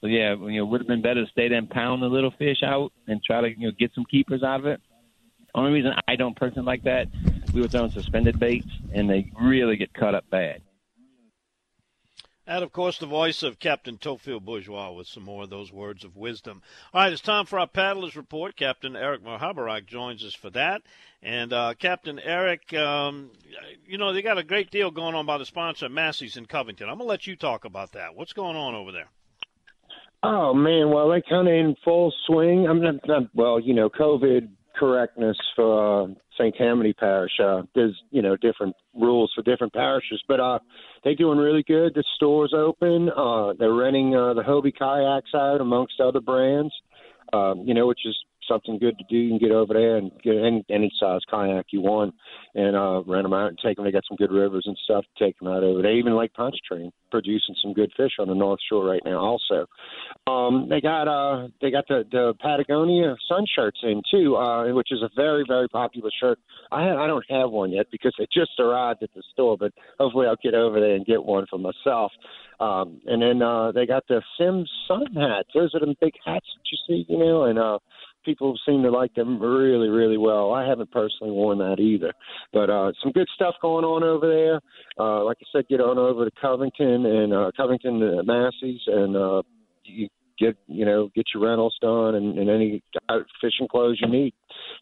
So 0.00 0.06
yeah, 0.06 0.34
you 0.34 0.58
know, 0.58 0.66
would 0.66 0.80
have 0.80 0.88
been 0.88 1.02
better 1.02 1.24
to 1.24 1.30
stay 1.30 1.48
there 1.48 1.58
and 1.58 1.68
pound 1.68 2.02
the 2.02 2.06
little 2.06 2.32
fish 2.38 2.62
out 2.62 2.92
and 3.06 3.22
try 3.22 3.40
to 3.40 3.48
you 3.48 3.68
know 3.68 3.72
get 3.78 3.92
some 3.94 4.04
keepers 4.10 4.42
out 4.42 4.60
of 4.60 4.66
it. 4.66 4.80
Only 5.54 5.72
reason 5.72 5.92
I 6.08 6.16
don't 6.16 6.36
personally 6.36 6.66
like 6.66 6.82
that, 6.84 7.06
we 7.52 7.60
were 7.60 7.68
throwing 7.68 7.92
suspended 7.92 8.38
baits 8.40 8.66
and 8.92 9.08
they 9.08 9.30
really 9.40 9.76
get 9.76 9.94
cut 9.94 10.14
up 10.14 10.24
bad. 10.30 10.60
And 12.46 12.62
of 12.62 12.72
course, 12.72 12.98
the 12.98 13.06
voice 13.06 13.42
of 13.42 13.58
Captain 13.58 13.96
Theophile 13.96 14.40
Bourgeois 14.40 14.92
with 14.92 15.06
some 15.06 15.22
more 15.22 15.44
of 15.44 15.50
those 15.50 15.72
words 15.72 16.04
of 16.04 16.14
wisdom. 16.14 16.60
All 16.92 17.00
right, 17.00 17.12
it's 17.12 17.22
time 17.22 17.46
for 17.46 17.58
our 17.58 17.66
paddlers 17.66 18.16
report. 18.16 18.54
Captain 18.54 18.96
Eric 18.96 19.24
Mahabarak 19.24 19.86
joins 19.86 20.22
us 20.24 20.34
for 20.34 20.50
that. 20.50 20.82
And 21.22 21.54
uh, 21.54 21.72
Captain 21.78 22.18
Eric, 22.18 22.74
um, 22.74 23.30
you 23.86 23.96
know 23.96 24.12
they 24.12 24.20
got 24.20 24.36
a 24.36 24.44
great 24.44 24.70
deal 24.70 24.90
going 24.90 25.14
on 25.14 25.24
by 25.24 25.38
the 25.38 25.46
sponsor 25.46 25.88
Massey's 25.88 26.36
in 26.36 26.44
Covington. 26.44 26.90
I'm 26.90 26.98
gonna 26.98 27.08
let 27.08 27.26
you 27.26 27.34
talk 27.34 27.64
about 27.64 27.92
that. 27.92 28.14
What's 28.14 28.34
going 28.34 28.56
on 28.56 28.74
over 28.74 28.92
there? 28.92 29.08
Oh 30.22 30.52
man, 30.52 30.90
well 30.90 31.08
they're 31.08 31.22
kind 31.22 31.48
of 31.48 31.54
in 31.54 31.76
full 31.82 32.12
swing. 32.26 32.66
I'm 32.68 32.82
not, 32.82 32.96
not 33.06 33.22
well, 33.34 33.58
you 33.58 33.72
know, 33.72 33.88
COVID 33.88 34.50
correctness 34.74 35.36
for 35.56 36.04
uh, 36.04 36.06
St. 36.38 36.54
Tammany 36.56 36.92
Parish. 36.92 37.32
Uh, 37.42 37.62
there's 37.74 37.96
you 38.10 38.22
know 38.22 38.36
different 38.36 38.74
rules 38.94 39.32
for 39.34 39.42
different 39.42 39.72
parishes, 39.72 40.22
but 40.28 40.40
uh, 40.40 40.58
they're 41.02 41.14
doing 41.14 41.38
really 41.38 41.64
good. 41.66 41.94
The 41.94 42.04
store's 42.16 42.54
open. 42.56 43.08
Uh, 43.10 43.54
they're 43.58 43.74
renting 43.74 44.14
uh, 44.14 44.34
the 44.34 44.42
Hobie 44.42 44.76
kayaks 44.76 45.30
out 45.34 45.60
amongst 45.60 46.00
other 46.00 46.20
brands. 46.20 46.72
Um, 47.32 47.64
you 47.66 47.74
know, 47.74 47.86
which 47.86 48.00
is 48.04 48.16
something 48.48 48.78
good 48.78 48.98
to 48.98 49.04
do, 49.08 49.16
you 49.16 49.30
can 49.30 49.38
get 49.38 49.52
over 49.54 49.74
there 49.74 49.96
and 49.96 50.10
get 50.22 50.36
any 50.36 50.64
any 50.70 50.90
size 51.00 51.20
kayak 51.30 51.66
you 51.70 51.80
want, 51.80 52.14
and 52.54 52.76
uh, 52.76 53.02
rent 53.06 53.24
them 53.24 53.32
out 53.32 53.48
and 53.48 53.58
take 53.64 53.76
them. 53.76 53.84
They 53.84 53.92
got 53.92 54.04
some 54.08 54.16
good 54.16 54.32
rivers 54.32 54.64
and 54.66 54.76
stuff 54.84 55.04
to 55.04 55.24
take 55.24 55.38
them 55.38 55.48
out 55.48 55.62
over 55.62 55.82
there. 55.82 55.92
Even 55.92 56.16
Lake 56.16 56.32
Pontchartrain 56.34 56.92
producing 57.10 57.54
some 57.62 57.72
good 57.72 57.92
fish 57.96 58.12
on 58.18 58.28
the 58.28 58.34
North 58.34 58.60
Shore 58.68 58.84
right 58.84 59.02
now. 59.04 59.18
Also, 59.18 59.66
um, 60.26 60.68
they 60.68 60.80
got 60.80 61.08
uh, 61.08 61.48
they 61.60 61.70
got 61.70 61.86
the, 61.88 62.04
the 62.10 62.34
Patagonia 62.40 63.16
sun 63.28 63.44
shirts 63.54 63.78
in 63.82 64.02
too, 64.10 64.36
uh, 64.36 64.72
which 64.72 64.88
is 64.90 65.02
a 65.02 65.10
very 65.16 65.44
very 65.46 65.68
popular 65.68 66.10
shirt. 66.20 66.38
I 66.72 66.88
I 66.90 67.06
don't 67.06 67.24
have 67.30 67.50
one 67.50 67.72
yet 67.72 67.86
because 67.90 68.14
it 68.18 68.28
just 68.32 68.58
arrived 68.58 69.02
at 69.02 69.10
the 69.14 69.22
store, 69.32 69.56
but 69.56 69.72
hopefully 69.98 70.26
I'll 70.26 70.36
get 70.42 70.54
over 70.54 70.80
there 70.80 70.94
and 70.94 71.06
get 71.06 71.24
one 71.24 71.46
for 71.48 71.58
myself. 71.58 72.12
Um, 72.60 73.00
and 73.06 73.20
then 73.20 73.42
uh, 73.42 73.72
they 73.72 73.86
got 73.86 74.06
the 74.08 74.22
Simms 74.38 74.70
sun 74.86 75.06
hats. 75.14 75.48
Those 75.54 75.74
are 75.74 75.80
the 75.80 75.94
big 76.00 76.14
hats 76.24 76.46
that 76.54 76.64
you 76.70 76.78
see, 76.86 77.12
you 77.12 77.18
know, 77.18 77.44
and 77.44 77.58
uh, 77.58 77.78
people 78.24 78.58
seem 78.66 78.82
to 78.82 78.90
like 78.90 79.14
them 79.14 79.40
really, 79.40 79.88
really 79.88 80.18
well. 80.18 80.52
I 80.52 80.66
haven't 80.66 80.90
personally 80.90 81.32
worn 81.32 81.58
that 81.58 81.80
either, 81.80 82.12
but 82.52 82.70
uh, 82.70 82.92
some 83.02 83.12
good 83.12 83.28
stuff 83.34 83.54
going 83.62 83.84
on 83.84 84.02
over 84.02 84.28
there. 84.28 84.60
Uh, 84.98 85.24
like 85.24 85.38
I 85.40 85.46
said, 85.52 85.68
get 85.68 85.80
on 85.80 85.98
over 85.98 86.24
to 86.24 86.30
Covington 86.40 87.06
and 87.06 87.32
uh, 87.32 87.50
Covington 87.56 88.02
uh, 88.02 88.22
Massey's, 88.22 88.80
and 88.86 89.16
uh, 89.16 89.42
you 89.84 90.08
get 90.38 90.56
you 90.66 90.84
know 90.84 91.10
get 91.14 91.26
your 91.32 91.44
rentals 91.44 91.76
done 91.80 92.16
and, 92.16 92.38
and 92.38 92.50
any 92.50 92.82
fishing 93.40 93.68
clothes 93.68 93.98
you 94.00 94.08
need. 94.08 94.34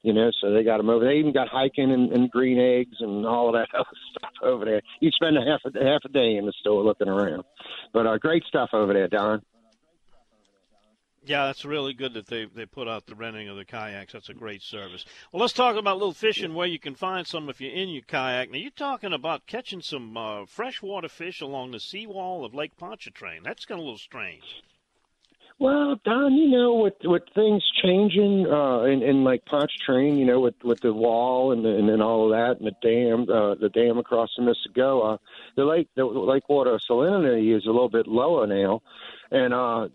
You 0.03 0.13
know, 0.13 0.31
so 0.41 0.53
they 0.53 0.65
got 0.65 0.79
them 0.79 0.91
over. 0.91 1.05
They 1.05 1.15
even 1.15 1.33
got 1.33 1.49
hiking 1.49 1.93
and, 1.93 2.13
and 2.13 2.31
green 2.31 2.59
eggs 2.59 2.97
and 3.01 3.27
all 3.27 3.49
of 3.49 3.55
that 3.55 3.69
other 3.79 3.89
stuff 4.11 4.33
over 4.43 4.65
there. 4.65 4.83
You 5.01 5.11
spend 5.11 5.37
a 5.37 5.41
half 5.41 5.61
a 5.65 5.85
half 5.85 6.03
a 6.05 6.09
day 6.09 6.37
in 6.37 6.47
the 6.47 6.53
store 6.61 6.83
looking 6.83 7.09
around, 7.09 7.45
but 7.93 8.07
uh, 8.07 8.19
great 8.19 8.45
stuff 8.45 8.71
over 8.73 8.93
there, 8.93 9.09
Don. 9.09 9.43
Yeah, 11.25 11.47
that's 11.47 11.65
really 11.65 11.95
good 11.95 12.15
that 12.15 12.27
they 12.27 12.47
they 12.47 12.67
put 12.67 12.89
out 12.89 13.07
the 13.07 13.15
renting 13.15 13.49
of 13.49 13.57
the 13.57 13.65
kayaks. 13.65 14.13
That's 14.13 14.29
a 14.29 14.35
great 14.35 14.61
service. 14.61 15.05
Well, 15.31 15.41
let's 15.41 15.53
talk 15.53 15.77
about 15.77 15.99
little 15.99 16.13
fishing 16.13 16.53
where 16.53 16.67
you 16.67 16.81
can 16.81 16.97
find 16.97 17.27
some 17.27 17.49
if 17.49 17.61
you're 17.61 17.73
in 17.73 17.91
your 17.91 18.03
kayak. 18.03 18.51
Now, 18.51 18.59
you're 18.59 18.71
talking 18.73 19.13
about 19.13 19.47
catching 19.47 19.83
some 19.83 20.17
uh, 20.17 20.47
freshwater 20.47 21.09
fish 21.09 21.41
along 21.41 21.71
the 21.71 21.81
seawall 21.81 22.45
of 22.45 22.55
Lake 22.55 22.77
Pontchartrain. 22.77 23.45
That's 23.45 23.65
kind 23.65 23.79
of 23.79 23.83
a 23.83 23.87
little 23.87 23.99
strange. 23.99 24.63
Well, 25.61 25.95
Don, 26.05 26.33
you 26.35 26.49
know, 26.49 26.75
with 26.75 26.95
with 27.05 27.23
things 27.37 27.63
changing 27.85 28.49
uh, 28.51 28.83
in, 28.83 29.05
in 29.05 29.23
like 29.23 29.45
Pontchartrain, 29.45 30.19
you 30.19 30.25
know, 30.25 30.41
with 30.41 30.57
with 30.65 30.81
the 30.81 30.93
wall 30.93 31.53
and 31.53 31.65
the, 31.65 31.69
and, 31.69 31.89
and 31.89 32.03
all 32.03 32.25
of 32.25 32.31
that, 32.33 32.59
and 32.59 32.67
the 32.67 32.75
dam, 32.83 33.27
uh, 33.33 33.55
the 33.55 33.69
dam 33.69 33.97
across 33.97 34.31
the 34.37 34.43
Mississauga, 34.43 35.19
the 35.55 35.65
lake, 35.65 35.89
the 35.95 36.05
lake 36.05 36.49
water 36.49 36.81
salinity 36.91 37.57
is 37.57 37.65
a 37.67 37.71
little 37.71 37.89
bit 37.89 38.09
lower 38.09 38.49
now, 38.49 38.83
and 39.31 39.55
uh, 39.55 39.87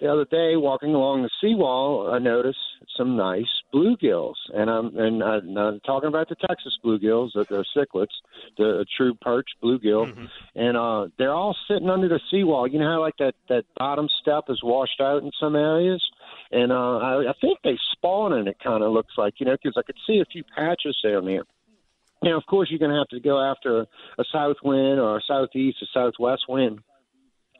the 0.00 0.10
other 0.10 0.24
day 0.24 0.56
walking 0.56 0.94
along 0.94 1.22
the 1.22 1.30
seawall, 1.40 2.10
I 2.12 2.18
noticed 2.18 2.58
some 2.96 3.16
nice 3.16 3.48
bluegills, 3.72 4.34
and 4.52 4.70
I'm 4.70 4.96
and 4.96 5.22
I'm 5.22 5.52
not 5.52 5.84
talking 5.84 6.08
about 6.08 6.28
the 6.28 6.36
Texas 6.36 6.76
bluegills, 6.84 7.30
that 7.34 7.46
they're 7.50 7.66
cichlids, 7.76 8.08
the 8.56 8.86
true 8.96 9.14
perch 9.20 9.48
bluegill, 9.62 10.06
mm-hmm. 10.06 10.24
and 10.54 10.76
uh, 10.76 11.08
they're 11.18 11.34
all 11.34 11.56
sitting 11.68 11.90
under 11.90 12.08
the 12.08 12.20
seawall. 12.30 12.66
You 12.66 12.78
know 12.78 12.90
how 12.90 13.00
like 13.00 13.16
that 13.18 13.34
that 13.48 13.64
bottom 13.76 14.08
step 14.22 14.44
is 14.48 14.60
washed 14.62 15.00
out 15.00 15.22
in 15.22 15.30
some 15.38 15.54
areas, 15.54 16.02
and 16.50 16.72
uh, 16.72 16.96
I, 16.98 17.30
I 17.30 17.34
think 17.40 17.58
they 17.62 17.78
spawn 17.92 18.32
in 18.32 18.48
it. 18.48 18.56
Kind 18.62 18.82
of 18.82 18.92
looks 18.92 19.14
like 19.18 19.34
you 19.38 19.46
know 19.46 19.56
because 19.62 19.76
I 19.76 19.82
could 19.82 19.98
see 20.06 20.20
a 20.20 20.30
few 20.30 20.44
patches 20.56 20.98
down 21.04 21.26
there. 21.26 21.44
Now, 22.22 22.36
of 22.36 22.44
course, 22.44 22.68
you're 22.70 22.78
going 22.78 22.90
to 22.90 22.98
have 22.98 23.08
to 23.08 23.20
go 23.20 23.40
after 23.40 23.86
a 24.18 24.24
south 24.30 24.56
wind 24.62 25.00
or 25.00 25.16
a 25.16 25.22
southeast 25.26 25.78
or 25.82 25.86
southwest 25.92 26.42
wind 26.48 26.80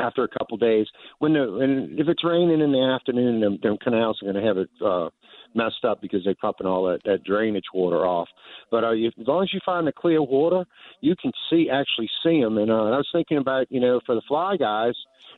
after 0.00 0.24
a 0.24 0.28
couple 0.28 0.56
days. 0.56 0.86
When 1.18 1.32
the 1.32 1.58
and 1.58 1.98
if 1.98 2.08
it's 2.08 2.24
raining 2.24 2.60
in 2.60 2.72
the 2.72 2.82
afternoon, 2.82 3.40
them, 3.40 3.58
them 3.62 3.76
canals 3.78 4.18
are 4.22 4.32
going 4.32 4.42
to 4.42 4.48
have 4.48 4.58
it 4.58 4.70
uh, 4.84 5.08
messed 5.54 5.84
up 5.84 6.00
because 6.00 6.24
they're 6.24 6.34
pumping 6.34 6.66
all 6.66 6.84
that, 6.84 7.00
that 7.04 7.24
drainage 7.24 7.64
water 7.74 8.06
off. 8.06 8.28
But 8.70 8.84
uh, 8.84 8.92
you, 8.92 9.08
as 9.08 9.26
long 9.26 9.42
as 9.42 9.52
you 9.52 9.60
find 9.64 9.86
the 9.86 9.92
clear 9.92 10.22
water, 10.22 10.64
you 11.00 11.16
can 11.16 11.32
see 11.50 11.68
actually 11.70 12.10
see 12.22 12.40
them. 12.40 12.58
And 12.58 12.70
uh, 12.70 12.84
I 12.84 12.96
was 12.96 13.08
thinking 13.12 13.38
about 13.38 13.66
you 13.70 13.80
know 13.80 14.00
for 14.06 14.14
the 14.14 14.22
fly 14.28 14.56
guys, 14.56 14.94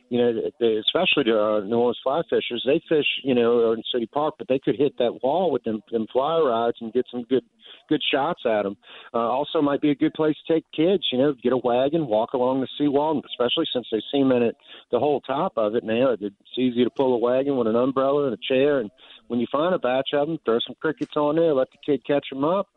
you 0.09 0.19
know, 0.19 0.41
they, 0.59 0.75
especially 0.75 1.23
the 1.31 1.39
uh, 1.39 1.59
New 1.61 1.77
Orleans 1.77 1.99
fly 2.03 2.21
fishers, 2.29 2.63
they 2.65 2.81
fish 2.87 3.07
you 3.23 3.33
know 3.33 3.71
in 3.71 3.83
City 3.91 4.05
Park, 4.05 4.35
but 4.37 4.47
they 4.47 4.59
could 4.59 4.75
hit 4.75 4.97
that 4.99 5.23
wall 5.23 5.51
with 5.51 5.63
them 5.63 5.81
them 5.91 6.07
fly 6.11 6.39
rods 6.39 6.77
and 6.81 6.93
get 6.93 7.05
some 7.11 7.23
good 7.23 7.43
good 7.89 8.01
shots 8.11 8.41
at 8.45 8.63
them. 8.63 8.77
Uh, 9.13 9.17
also, 9.17 9.61
might 9.61 9.81
be 9.81 9.91
a 9.91 9.95
good 9.95 10.13
place 10.13 10.35
to 10.45 10.53
take 10.53 10.65
kids. 10.75 11.03
You 11.11 11.17
know, 11.17 11.33
get 11.41 11.53
a 11.53 11.57
wagon, 11.57 12.07
walk 12.07 12.33
along 12.33 12.61
the 12.61 12.67
seawall, 12.77 13.21
especially 13.25 13.65
since 13.73 13.87
they 13.91 14.01
cemented 14.11 14.55
the 14.91 14.99
whole 14.99 15.21
top 15.21 15.53
of 15.57 15.75
it 15.75 15.83
now. 15.83 16.15
It's 16.19 16.35
easy 16.57 16.83
to 16.83 16.89
pull 16.89 17.13
a 17.13 17.17
wagon 17.17 17.57
with 17.57 17.67
an 17.67 17.75
umbrella 17.75 18.25
and 18.25 18.33
a 18.33 18.53
chair, 18.53 18.79
and 18.79 18.91
when 19.27 19.39
you 19.39 19.47
find 19.51 19.73
a 19.73 19.79
batch 19.79 20.09
of 20.13 20.27
them, 20.27 20.37
throw 20.45 20.59
some 20.65 20.75
crickets 20.79 21.13
on 21.15 21.35
there, 21.35 21.53
let 21.53 21.69
the 21.71 21.77
kid 21.85 22.05
catch 22.05 22.25
them 22.29 22.43
up. 22.43 22.67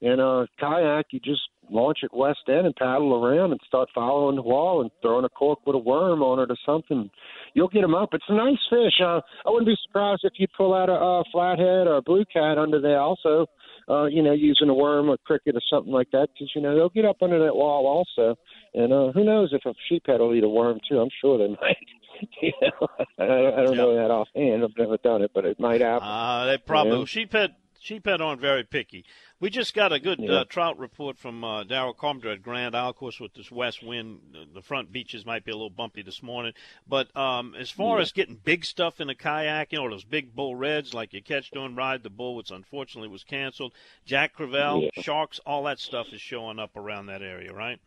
And 0.00 0.20
uh, 0.20 0.46
kayak, 0.60 1.06
you 1.10 1.18
just 1.18 1.42
launch 1.70 1.98
at 2.04 2.16
west 2.16 2.38
end 2.48 2.66
and 2.66 2.76
paddle 2.76 3.14
around 3.14 3.50
and 3.50 3.60
start 3.66 3.88
following 3.94 4.36
the 4.36 4.42
wall 4.42 4.80
and 4.80 4.90
throwing 5.02 5.24
a 5.24 5.28
cork 5.28 5.58
with 5.66 5.74
a 5.74 5.78
worm 5.78 6.22
on 6.22 6.38
it 6.38 6.50
or 6.50 6.56
something. 6.64 7.10
You'll 7.54 7.68
get 7.68 7.82
them 7.82 7.94
up. 7.94 8.10
It's 8.12 8.24
a 8.28 8.34
nice 8.34 8.58
fish. 8.70 9.00
Uh, 9.02 9.20
I 9.44 9.50
wouldn't 9.50 9.66
be 9.66 9.76
surprised 9.86 10.20
if 10.22 10.34
you 10.38 10.46
pull 10.56 10.72
out 10.72 10.88
a, 10.88 10.92
a 10.92 11.24
flathead 11.32 11.86
or 11.86 11.96
a 11.96 12.02
blue 12.02 12.24
cat 12.32 12.58
under 12.58 12.80
there 12.80 13.00
also 13.00 13.46
uh, 13.88 14.04
you 14.04 14.22
know, 14.22 14.32
using 14.32 14.68
a 14.68 14.74
worm 14.74 15.08
or 15.08 15.16
cricket 15.18 15.56
or 15.56 15.62
something 15.70 15.92
like 15.92 16.10
that, 16.12 16.28
because 16.32 16.52
you 16.54 16.60
know 16.60 16.74
they'll 16.74 16.88
get 16.88 17.04
up 17.04 17.22
under 17.22 17.38
that 17.44 17.54
wall 17.54 17.86
also. 17.86 18.36
And 18.74 18.92
uh, 18.92 19.12
who 19.12 19.24
knows 19.24 19.52
if 19.52 19.64
a 19.64 19.74
sheephead 19.90 20.20
will 20.20 20.34
eat 20.34 20.44
a 20.44 20.48
worm 20.48 20.78
too? 20.88 21.00
I'm 21.00 21.10
sure 21.20 21.38
they 21.38 21.48
might. 21.60 21.76
you 22.42 22.52
know, 22.60 22.88
I, 23.18 23.24
I 23.24 23.62
don't 23.64 23.76
yep. 23.76 23.76
know 23.76 23.94
that 23.94 24.10
offhand. 24.10 24.64
I've 24.64 24.76
never 24.76 24.96
done 24.98 25.22
it, 25.22 25.30
but 25.34 25.44
it 25.44 25.60
might 25.60 25.80
happen. 25.80 26.08
Uh, 26.08 26.46
they 26.46 26.58
probably 26.58 27.04
sheephead 27.04 27.54
sheephead 27.82 28.20
aren't 28.20 28.40
very 28.40 28.64
picky. 28.64 29.04
We 29.40 29.50
just 29.50 29.72
got 29.72 29.92
a 29.92 30.00
good 30.00 30.18
yeah. 30.18 30.40
uh, 30.40 30.44
trout 30.44 30.80
report 30.80 31.16
from 31.16 31.44
uh, 31.44 31.62
Daryl 31.62 31.96
Carpenter 31.96 32.32
at 32.32 32.42
Grand 32.42 32.74
Isle. 32.74 32.90
Of 32.90 32.96
course, 32.96 33.20
with 33.20 33.34
this 33.34 33.52
west 33.52 33.84
wind, 33.84 34.18
the 34.52 34.62
front 34.62 34.90
beaches 34.90 35.24
might 35.24 35.44
be 35.44 35.52
a 35.52 35.54
little 35.54 35.70
bumpy 35.70 36.02
this 36.02 36.24
morning. 36.24 36.54
But 36.88 37.14
um, 37.16 37.54
as 37.54 37.70
far 37.70 37.98
yeah. 37.98 38.02
as 38.02 38.12
getting 38.12 38.34
big 38.34 38.64
stuff 38.64 39.00
in 39.00 39.08
a 39.08 39.14
kayak, 39.14 39.72
you 39.72 39.78
know, 39.78 39.88
those 39.88 40.02
big 40.02 40.34
bull 40.34 40.56
reds 40.56 40.92
like 40.92 41.12
you 41.12 41.22
catch 41.22 41.52
doing 41.52 41.76
Ride 41.76 42.02
the 42.02 42.10
Bull, 42.10 42.34
which 42.34 42.50
unfortunately 42.50 43.08
was 43.08 43.22
canceled, 43.22 43.74
Jack 44.04 44.36
Crevalle, 44.36 44.90
yeah. 44.96 45.02
sharks, 45.02 45.38
all 45.46 45.62
that 45.64 45.78
stuff 45.78 46.12
is 46.12 46.20
showing 46.20 46.58
up 46.58 46.76
around 46.76 47.06
that 47.06 47.22
area, 47.22 47.52
right? 47.52 47.78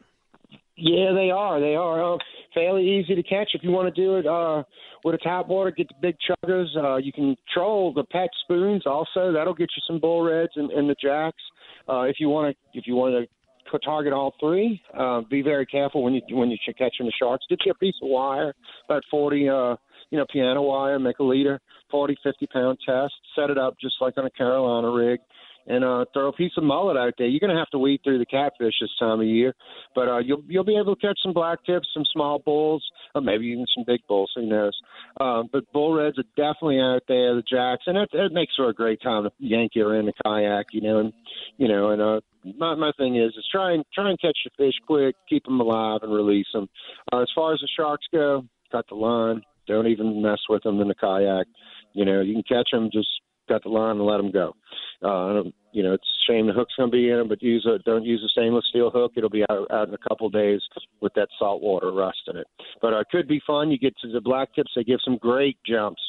Yeah, 0.76 1.12
they 1.14 1.30
are. 1.30 1.60
They 1.60 1.76
are 1.76 2.16
uh, 2.16 2.18
fairly 2.54 2.88
easy 2.88 3.14
to 3.14 3.24
catch 3.24 3.52
if 3.54 3.64
you 3.64 3.72
want 3.72 3.94
to 3.94 4.02
do 4.02 4.18
it 4.18 4.26
uh, 4.26 4.64
with 5.04 5.16
a 5.16 5.18
tap 5.20 5.48
water. 5.48 5.72
Get 5.72 5.88
the 5.90 5.96
big 6.02 6.16
chuggers. 6.28 6.76
Uh, 6.76 6.98
you 6.98 7.12
can 7.12 7.36
troll 7.54 7.94
the 7.94 8.04
pet 8.06 8.30
spoons 8.44 8.84
also. 8.86 9.32
That'll 9.32 9.54
get 9.54 9.70
you 9.76 9.84
some 9.86 10.00
bull 10.00 10.24
reds 10.24 10.54
and, 10.56 10.72
and 10.72 10.90
the 10.90 10.96
jacks. 11.02 11.42
Uh, 11.88 12.02
if 12.02 12.16
you 12.20 12.30
want 12.30 12.56
to, 12.56 12.80
if 12.80 12.88
you 12.88 12.96
want 12.96 13.14
to 13.14 13.80
target 13.80 14.12
all 14.12 14.34
three, 14.40 14.82
uh, 14.98 15.22
be 15.30 15.42
very 15.42 15.66
careful 15.66 16.04
when 16.04 16.14
you 16.14 16.22
when 16.36 16.50
you're 16.50 16.74
catching 16.74 17.06
the 17.06 17.14
sharks. 17.20 17.46
Get 17.50 17.60
you 17.66 17.72
a 17.72 17.76
piece 17.76 17.96
of 18.02 18.10
wire, 18.10 18.54
about 18.86 19.04
forty, 19.12 19.48
uh, 19.48 19.76
you 20.10 20.18
know, 20.18 20.26
piano 20.32 20.62
wire. 20.64 21.00
Make 21.00 21.20
a 21.20 21.24
leader, 21.24 21.62
40, 21.92 22.18
50 22.24 22.48
pound 22.48 22.78
test. 22.86 23.14
Set 23.36 23.50
it 23.50 23.58
up 23.58 23.76
just 23.80 23.96
like 24.02 24.18
on 24.18 24.26
a 24.26 24.32
Carolina 24.32 24.90
rig 24.90 25.20
and 25.68 25.84
uh, 25.84 26.06
throw 26.14 26.30
a 26.30 26.34
piece 26.34 26.52
of 26.58 26.64
mullet 26.64 26.98
out 26.98 27.14
there. 27.18 27.28
You're 27.28 27.40
going 27.40 27.54
to 27.54 27.60
have 27.60 27.70
to 27.70 27.78
weed 27.78 28.02
through 28.04 28.20
the 28.20 28.26
catfish 28.26 28.74
this 28.82 28.90
time 29.00 29.20
of 29.20 29.26
year, 29.26 29.54
but 29.96 30.08
uh, 30.08 30.20
you'll 30.20 30.44
you'll 30.48 30.64
be 30.64 30.78
able 30.78 30.96
to 30.96 31.02
catch 31.02 31.20
some 31.24 31.34
black 31.34 31.64
tips, 31.66 31.88
some 31.94 32.06
small 32.12 32.40
bulls, 32.40 32.84
or 33.14 33.22
maybe 33.22 33.48
even 33.48 33.66
some 33.76 33.84
big 33.86 34.02
bulls. 34.08 34.32
Who 34.36 34.46
knows? 34.46 34.80
Um, 35.20 35.50
but 35.52 35.72
bull 35.72 35.94
reds 35.94 36.18
are 36.20 36.24
definitely 36.36 36.80
out 36.80 37.04
there. 37.08 37.36
The 37.36 37.44
jacks, 37.44 37.84
and 37.88 37.98
it, 37.98 38.10
it 38.14 38.32
makes 38.32 38.56
for 38.56 38.70
a 38.70 38.74
great 38.74 39.02
time 39.02 39.24
to 39.24 39.32
yank 39.40 39.72
you 39.76 39.90
in 39.92 40.06
the 40.06 40.14
kayak, 40.24 40.68
you 40.72 40.82
know, 40.82 41.00
and 41.00 41.14
you 41.58 41.68
know, 41.68 41.90
and 41.90 42.02
uh, 42.02 42.22
my 42.58 42.76
my 42.76 42.92
thing 42.98 43.18
is 43.18 43.32
is 43.38 43.48
try 43.52 43.74
and 43.74 43.84
try 43.94 44.10
and 44.10 44.20
catch 44.20 44.38
the 44.46 44.52
fish 44.58 44.76
quick, 44.86 45.16
keep 45.30 45.44
them 45.46 45.60
alive, 45.60 46.00
and 46.04 46.14
release 46.14 46.48
them. 46.54 46.68
Uh, 47.12 47.22
as 47.22 47.30
far 47.36 47.54
as 47.54 47.60
the 47.60 47.70
sharks 47.78 48.06
go, 48.12 48.46
cut 48.72 48.86
the 48.90 48.96
line. 48.96 49.42
Don't 49.68 49.88
even 49.88 50.22
mess 50.22 50.40
with 50.50 50.64
them 50.64 50.82
in 50.82 50.88
the 50.88 50.96
kayak. 50.96 51.46
You 51.94 52.06
know, 52.06 52.22
you 52.22 52.34
can 52.34 52.44
catch 52.44 52.70
them 52.72 52.90
just 52.92 53.08
cut 53.52 53.64
the 53.64 53.70
line 53.70 53.98
and 53.98 54.06
let 54.06 54.18
them 54.18 54.32
go. 54.32 54.56
Uh, 55.04 55.50
you 55.72 55.84
know, 55.84 55.94
it's 55.94 56.04
a 56.04 56.32
shame 56.32 56.48
the 56.48 56.54
hook's 56.54 56.74
going 56.78 56.92
to 56.92 56.96
be 56.96 57.10
in 57.10 57.18
them, 57.18 57.28
but 57.28 57.42
use 57.42 57.66
a 57.66 57.80
don't 57.84 58.04
use 58.04 58.22
a 58.24 58.30
stainless 58.30 58.66
steel 58.70 58.92
hook. 58.92 59.14
It'll 59.16 59.30
be 59.30 59.46
out, 59.50 59.68
out 59.72 59.88
in 59.88 59.94
a 59.94 60.10
couple 60.10 60.28
of 60.28 60.34
days 60.34 60.62
with 61.02 61.14
that 61.16 61.30
salt 61.40 61.62
water 61.62 61.92
rust 61.92 62.22
in 62.28 62.38
it. 62.38 62.48
But 62.82 62.94
uh, 62.94 63.00
it 63.00 63.08
could 63.10 63.28
be 63.28 63.42
fun. 63.46 63.72
You 63.72 63.80
get 63.80 63.96
to 64.02 64.12
the 64.12 64.22
black 64.22 64.54
tips; 64.54 64.72
they 64.76 64.84
give 64.84 65.00
some 65.04 65.18
great 65.18 65.58
jumps. 65.66 66.02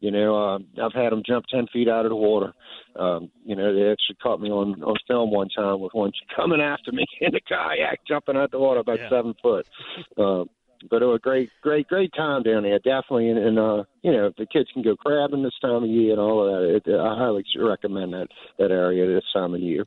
You 0.00 0.10
know, 0.10 0.36
uh, 0.36 0.58
I've 0.84 0.92
had 0.92 1.10
them 1.10 1.22
jump 1.26 1.46
ten 1.46 1.66
feet 1.72 1.88
out 1.88 2.04
of 2.04 2.10
the 2.10 2.16
water. 2.16 2.52
Um, 2.96 3.30
you 3.44 3.56
know, 3.56 3.74
they 3.74 3.90
actually 3.90 4.16
caught 4.22 4.40
me 4.40 4.50
on 4.50 4.82
on 4.82 4.96
film 5.08 5.30
one 5.30 5.48
time 5.48 5.80
with 5.80 5.94
one 5.94 6.12
coming 6.36 6.60
after 6.60 6.92
me 6.92 7.04
in 7.20 7.32
the 7.32 7.40
kayak, 7.40 8.00
jumping 8.06 8.36
out 8.36 8.50
the 8.50 8.58
water 8.58 8.80
about 8.80 9.00
yeah. 9.00 9.08
seven 9.08 9.34
foot. 9.42 9.66
Uh, 10.16 10.44
but 10.90 11.02
it 11.02 11.06
was 11.06 11.16
a 11.16 11.20
great, 11.20 11.50
great, 11.62 11.88
great 11.88 12.12
time 12.16 12.42
down 12.42 12.62
there. 12.62 12.78
Definitely, 12.78 13.30
and, 13.30 13.38
and 13.38 13.58
uh, 13.58 13.84
you 14.02 14.12
know, 14.12 14.32
the 14.38 14.46
kids 14.46 14.68
can 14.72 14.82
go 14.82 14.96
crabbing 14.96 15.42
this 15.42 15.58
time 15.60 15.84
of 15.84 15.90
year 15.90 16.12
and 16.12 16.20
all 16.20 16.46
of 16.46 16.52
that, 16.52 16.90
it, 16.90 16.98
I 16.98 17.16
highly 17.16 17.44
recommend 17.58 18.12
that 18.12 18.28
that 18.58 18.70
area 18.70 19.06
this 19.06 19.24
time 19.32 19.54
of 19.54 19.60
year. 19.60 19.84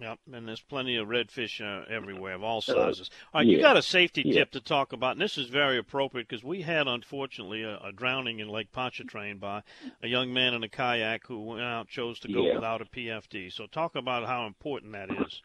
Yep, 0.00 0.18
and 0.32 0.48
there's 0.48 0.60
plenty 0.60 0.96
of 0.96 1.08
redfish 1.08 1.60
uh, 1.60 1.84
everywhere 1.92 2.34
of 2.34 2.42
all 2.42 2.60
sizes. 2.60 3.10
All 3.32 3.40
right, 3.40 3.46
yeah. 3.46 3.56
you 3.56 3.62
got 3.62 3.76
a 3.76 3.82
safety 3.82 4.22
yeah. 4.24 4.40
tip 4.40 4.50
to 4.52 4.60
talk 4.60 4.92
about, 4.92 5.12
and 5.12 5.20
this 5.20 5.38
is 5.38 5.48
very 5.48 5.78
appropriate 5.78 6.28
because 6.28 6.42
we 6.42 6.62
had, 6.62 6.88
unfortunately, 6.88 7.62
a, 7.62 7.78
a, 7.78 7.92
drowning 7.92 8.40
in 8.40 8.48
Lake 8.48 8.72
Pontchartrain 8.72 9.38
by 9.38 9.62
a 10.02 10.08
young 10.08 10.32
man 10.32 10.54
in 10.54 10.62
a 10.62 10.68
kayak 10.68 11.26
who 11.26 11.40
went 11.40 11.62
out 11.62 11.88
chose 11.88 12.18
to 12.20 12.32
go 12.32 12.46
yeah. 12.46 12.54
without 12.54 12.80
a 12.80 12.84
PFD. 12.84 13.52
So 13.52 13.66
talk 13.66 13.94
about 13.94 14.26
how 14.26 14.46
important 14.46 14.92
that 14.92 15.10
is. 15.10 15.40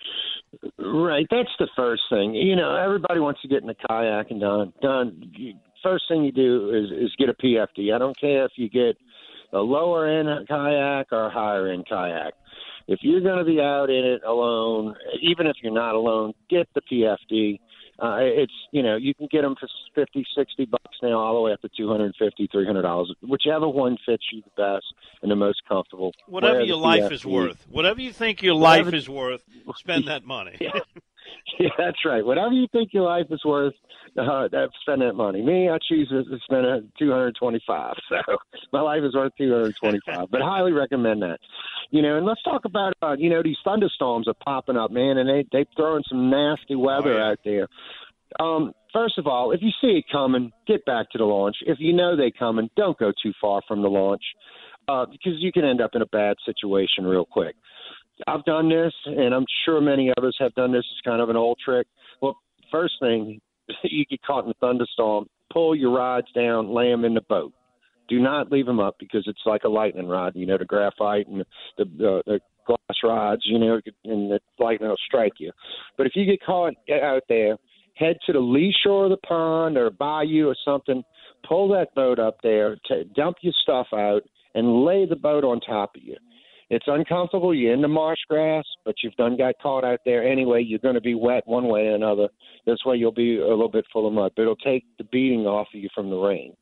Right, 0.77 1.27
that's 1.29 1.49
the 1.59 1.67
first 1.75 2.03
thing. 2.09 2.33
You 2.33 2.55
know, 2.55 2.75
everybody 2.75 3.19
wants 3.19 3.41
to 3.41 3.47
get 3.47 3.63
in 3.63 3.69
a 3.69 3.75
kayak 3.75 4.31
and 4.31 4.41
done. 4.41 4.73
Done. 4.81 5.31
First 5.83 6.05
thing 6.07 6.23
you 6.23 6.31
do 6.31 6.71
is 6.71 6.91
is 6.91 7.15
get 7.17 7.29
a 7.29 7.33
PFD. 7.33 7.93
I 7.93 7.97
don't 7.97 8.19
care 8.19 8.45
if 8.45 8.51
you 8.55 8.69
get 8.69 8.97
a 9.53 9.59
lower 9.59 10.07
end 10.07 10.47
kayak 10.47 11.07
or 11.11 11.27
a 11.27 11.29
higher 11.29 11.67
end 11.67 11.87
kayak 11.87 12.33
if 12.87 12.99
you're 13.01 13.21
going 13.21 13.37
to 13.37 13.43
be 13.43 13.59
out 13.59 13.89
in 13.89 14.05
it 14.05 14.23
alone, 14.23 14.95
even 15.21 15.47
if 15.47 15.57
you're 15.61 15.73
not 15.73 15.95
alone, 15.95 16.33
get 16.49 16.67
the 16.73 16.81
PFD. 16.81 17.59
Uh, 17.99 18.17
it's 18.19 18.53
you 18.71 18.83
know 18.83 18.95
you 18.95 19.15
can 19.15 19.27
get 19.31 19.41
them 19.41 19.55
for 19.59 19.67
fifty, 19.95 20.23
sixty 20.35 20.65
bucks 20.65 20.97
now, 21.01 21.17
all 21.17 21.33
the 21.33 21.41
way 21.41 21.51
up 21.51 21.61
to 21.61 21.69
two 21.75 21.89
hundred 21.89 22.13
fifty, 22.19 22.47
three 22.51 22.65
hundred 22.65 22.83
dollars, 22.83 23.11
whichever 23.23 23.67
one 23.67 23.97
fits 24.05 24.23
you 24.31 24.43
the 24.43 24.51
best 24.61 24.85
and 25.23 25.31
the 25.31 25.35
most 25.35 25.63
comfortable. 25.67 26.13
Whatever 26.27 26.61
your 26.61 26.77
life 26.77 27.05
PFD. 27.05 27.11
is 27.11 27.25
worth, 27.25 27.67
whatever 27.71 27.99
you 27.99 28.13
think 28.13 28.43
your 28.43 28.55
whatever, 28.55 28.85
life 28.85 28.93
is 28.93 29.09
worth, 29.09 29.43
spend 29.77 30.07
that 30.09 30.23
money. 30.23 30.57
yeah. 30.61 30.79
yeah, 31.59 31.69
that's 31.77 32.05
right. 32.05 32.25
Whatever 32.25 32.53
you 32.53 32.67
think 32.71 32.93
your 32.93 33.03
life 33.03 33.27
is 33.29 33.43
worth, 33.45 33.73
uh, 34.17 34.47
spend 34.81 35.01
that 35.01 35.13
money. 35.13 35.41
Me, 35.41 35.69
I 35.69 35.77
choose 35.87 36.09
to 36.09 36.23
spend 36.43 36.91
two 36.97 37.11
hundred 37.11 37.35
twenty-five. 37.39 37.95
So 38.09 38.37
my 38.73 38.81
life 38.81 39.01
is 39.03 39.13
worth 39.13 39.33
two 39.37 39.51
hundred 39.51 39.75
twenty-five. 39.77 40.29
but 40.31 40.41
highly 40.41 40.71
recommend 40.71 41.21
that. 41.21 41.39
You 41.91 42.01
know, 42.01 42.17
and 42.17 42.25
let's 42.25 42.41
talk 42.43 42.65
about 42.65 42.93
uh, 43.01 43.15
you 43.17 43.29
know 43.29 43.41
these 43.43 43.57
thunderstorms 43.63 44.27
are 44.27 44.35
popping 44.43 44.77
up, 44.77 44.91
man, 44.91 45.17
and 45.17 45.29
they 45.29 45.45
they 45.51 45.65
throwing 45.75 46.03
some 46.09 46.29
nasty 46.29 46.75
weather 46.75 47.13
oh, 47.13 47.17
yeah. 47.17 47.31
out 47.31 47.39
there. 47.45 47.67
Um, 48.39 48.73
first 48.93 49.17
of 49.17 49.27
all, 49.27 49.51
if 49.51 49.61
you 49.61 49.69
see 49.81 49.99
it 49.99 50.05
coming, 50.11 50.51
get 50.67 50.85
back 50.85 51.09
to 51.11 51.17
the 51.17 51.23
launch. 51.23 51.57
If 51.61 51.77
you 51.79 51.93
know 51.93 52.15
they're 52.15 52.31
coming, 52.31 52.69
don't 52.75 52.97
go 52.97 53.11
too 53.23 53.33
far 53.39 53.61
from 53.67 53.81
the 53.81 53.89
launch 53.89 54.23
uh, 54.87 55.05
because 55.05 55.39
you 55.39 55.51
can 55.51 55.65
end 55.65 55.81
up 55.81 55.91
in 55.93 56.01
a 56.01 56.07
bad 56.07 56.37
situation 56.45 57.05
real 57.05 57.25
quick. 57.25 57.55
I've 58.25 58.43
done 58.45 58.69
this, 58.69 58.93
and 59.05 59.33
I'm 59.33 59.45
sure 59.65 59.79
many 59.81 60.11
others 60.17 60.35
have 60.39 60.53
done 60.55 60.71
this. 60.71 60.85
It's 60.91 61.01
kind 61.05 61.21
of 61.21 61.29
an 61.29 61.35
old 61.35 61.59
trick. 61.63 61.87
Well, 62.21 62.37
first 62.71 62.95
thing, 62.99 63.39
you 63.83 64.05
get 64.05 64.21
caught 64.23 64.45
in 64.45 64.51
a 64.51 64.55
thunderstorm, 64.55 65.27
pull 65.51 65.75
your 65.75 65.95
rods 65.95 66.27
down, 66.33 66.73
lay 66.73 66.89
them 66.89 67.05
in 67.05 67.13
the 67.13 67.21
boat. 67.21 67.53
Do 68.09 68.19
not 68.19 68.51
leave 68.51 68.65
them 68.65 68.79
up 68.79 68.95
because 68.99 69.25
it's 69.27 69.41
like 69.45 69.65
a 69.65 69.69
lightning 69.69 70.07
rod. 70.07 70.33
You 70.35 70.45
know, 70.45 70.57
the 70.57 70.65
graphite 70.65 71.27
and 71.27 71.41
the, 71.41 71.85
the, 71.85 72.23
the 72.25 72.39
glass 72.65 72.97
rods. 73.03 73.41
You 73.45 73.59
know, 73.59 73.81
and 74.05 74.31
the 74.31 74.39
lightning 74.59 74.89
will 74.89 74.95
strike 75.05 75.33
you. 75.39 75.51
But 75.97 76.07
if 76.07 76.13
you 76.15 76.25
get 76.25 76.43
caught 76.43 76.73
out 76.89 77.23
there, 77.27 77.57
head 77.95 78.15
to 78.25 78.33
the 78.33 78.39
lee 78.39 78.73
shore 78.83 79.05
of 79.05 79.09
the 79.09 79.17
pond 79.17 79.77
or 79.77 79.89
bayou 79.89 80.47
or 80.47 80.55
something. 80.63 81.03
Pull 81.47 81.67
that 81.69 81.93
boat 81.95 82.17
up 82.17 82.37
there, 82.41 82.77
t- 82.87 83.09
dump 83.15 83.37
your 83.41 83.53
stuff 83.61 83.87
out, 83.93 84.21
and 84.55 84.85
lay 84.85 85.05
the 85.05 85.15
boat 85.15 85.43
on 85.43 85.59
top 85.59 85.95
of 85.95 86.01
you 86.01 86.15
it's 86.69 86.85
uncomfortable. 86.87 87.53
You're 87.53 87.73
in 87.73 87.81
the 87.81 87.87
marsh 87.87 88.19
grass, 88.27 88.65
but 88.83 88.95
you've 89.01 89.15
done 89.15 89.37
got 89.37 89.55
caught 89.61 89.85
out 89.85 89.99
there 90.05 90.27
anyway. 90.27 90.61
You're 90.61 90.79
going 90.79 90.95
to 90.95 91.01
be 91.01 91.15
wet 91.15 91.43
one 91.45 91.67
way 91.69 91.87
or 91.87 91.95
another. 91.95 92.27
This 92.65 92.79
way, 92.85 92.97
you'll 92.97 93.13
be 93.13 93.37
a 93.37 93.47
little 93.47 93.69
bit 93.69 93.85
full 93.91 94.07
of 94.07 94.13
mud, 94.13 94.33
but 94.35 94.41
it'll 94.41 94.55
take 94.57 94.83
the 94.97 95.05
beating 95.05 95.45
off 95.45 95.67
of 95.73 95.79
you 95.79 95.87
from 95.95 96.09
the 96.09 96.17
rain. 96.17 96.53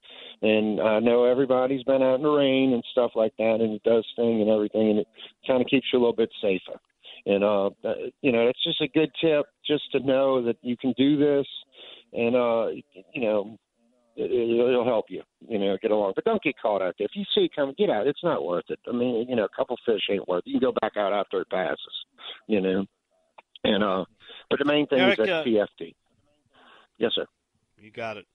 And 0.42 0.80
I 0.80 1.00
know 1.00 1.26
everybody's 1.26 1.84
been 1.84 2.04
out 2.04 2.16
in 2.16 2.24
the 2.24 2.30
rain 2.30 2.74
and 2.74 2.84
stuff 2.92 3.12
like 3.16 3.34
that, 3.38 3.58
and 3.62 3.74
it 3.74 3.84
does 3.84 4.06
sting 4.14 4.42
and 4.42 4.50
everything, 4.50 4.92
and 4.92 5.00
it 5.00 5.08
kind 5.48 5.62
of 5.62 5.68
keeps 5.68 5.88
you 5.92 5.98
a 5.98 6.02
little 6.02 6.16
bit 6.16 6.30
safer. 6.42 6.80
And 7.26 7.44
uh, 7.44 7.72
you 8.22 8.32
know, 8.32 8.48
it's 8.48 8.64
just 8.64 8.82
a 8.82 8.88
good 8.88 9.10
tip 9.20 9.48
just 9.66 9.92
to 9.94 10.00
know 10.00 10.44
that 10.44 10.58
you 10.62 10.78
can 10.78 10.94
do 10.96 11.18
this, 11.18 11.48
and 12.14 12.36
uh, 12.36 12.68
you 13.14 13.22
know, 13.22 13.58
it, 14.16 14.32
it'll 14.32 14.86
help 14.86 15.06
you, 15.10 15.22
you 15.48 15.60
know, 15.60 15.78
get 15.82 15.92
along. 15.92 16.14
But 16.16 16.26
don't 16.26 16.42
get 16.42 16.56
caught 16.62 16.82
out 16.82 16.96
there. 16.98 17.06
If 17.06 17.16
you 17.16 17.26
see 17.34 17.46
it 17.46 17.56
coming, 17.56 17.76
get 17.78 17.90
out. 17.90 18.08
It's 18.08 18.24
not 18.24 18.46
worth 18.46 18.66
it. 18.70 18.80
I 18.88 18.92
mean, 18.92 19.28
you 19.28 19.36
know, 19.36 19.46
a 19.46 19.56
couple 19.56 19.78
fish 19.86 20.02
ain't 20.10 20.28
worth 20.28 20.44
it. 20.46 20.50
You 20.50 20.60
can 20.60 20.72
go 20.72 20.74
back 20.82 20.98
out 20.98 21.14
after 21.14 21.42
it 21.42 21.50
passes, 21.50 21.78
you 22.48 22.62
know. 22.62 22.86
And 23.64 23.84
uh, 23.84 24.06
but 24.50 24.60
the 24.60 24.66
main 24.66 24.88
thing 24.88 25.00
Eric, 25.00 25.20
is 25.20 25.26
that 25.26 25.42
uh, 25.42 25.44
PFD. 25.44 25.96
Yes, 26.98 27.12
sir. 27.16 27.26
You 27.78 27.92
got 27.92 28.18
it. 28.18 28.26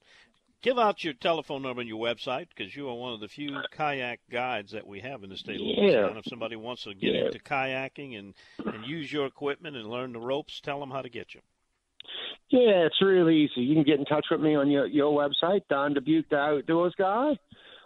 Give 0.63 0.79
out 0.79 1.03
your 1.03 1.15
telephone 1.15 1.63
number 1.63 1.81
and 1.81 1.89
your 1.89 1.99
website 1.99 2.49
because 2.55 2.77
you 2.77 2.87
are 2.91 2.95
one 2.95 3.15
of 3.15 3.21
the 3.21 3.29
few 3.29 3.57
kayak 3.73 4.21
guides 4.31 4.73
that 4.73 4.87
we 4.87 5.01
have 5.01 5.25
in 5.25 5.31
the 5.31 5.37
state 5.37 5.57
of 5.57 5.63
Louisiana. 5.63 6.19
If 6.19 6.27
somebody 6.27 6.57
wants 6.57 6.83
to 6.85 6.93
get 6.93 7.15
yeah. 7.15 7.25
into 7.27 7.39
kayaking 7.39 8.19
and, 8.19 8.35
and 8.67 8.85
use 8.85 9.11
your 9.11 9.25
equipment 9.25 9.77
and 9.77 9.89
learn 9.89 10.13
the 10.13 10.21
ropes, 10.21 10.61
tell 10.61 10.79
them 10.79 10.91
how 10.91 11.01
to 11.01 11.09
get 11.09 11.35
you. 11.35 11.41
Yeah, 12.51 12.87
it's 12.87 13.01
really 13.01 13.37
easy. 13.37 13.61
You 13.61 13.75
can 13.75 13.85
get 13.85 14.01
in 14.01 14.05
touch 14.05 14.27
with 14.31 14.41
me 14.41 14.57
on 14.57 14.71
your, 14.71 14.87
your 14.87 15.17
website, 15.17 15.63
Don 15.69 15.95
Dubuc, 15.95 16.29
the 16.31 16.37
Outdoors 16.37 16.95
Guy, 16.99 17.39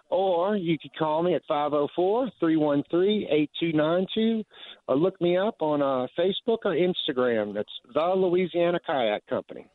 or 0.09 0.57
you 0.57 0.79
could 0.79 0.97
call 0.97 1.23
me 1.23 1.35
at 1.35 1.43
504-313-8292, 1.49 4.45
or 4.89 4.97
look 4.97 5.21
me 5.21 5.37
up 5.37 5.61
on 5.61 5.83
uh, 5.83 6.07
Facebook 6.19 6.61
or 6.65 6.75
Instagram. 6.75 7.53
That's 7.53 7.69
the 7.93 8.15
Louisiana 8.17 8.81
Kayak 8.87 9.27
Company. 9.27 9.67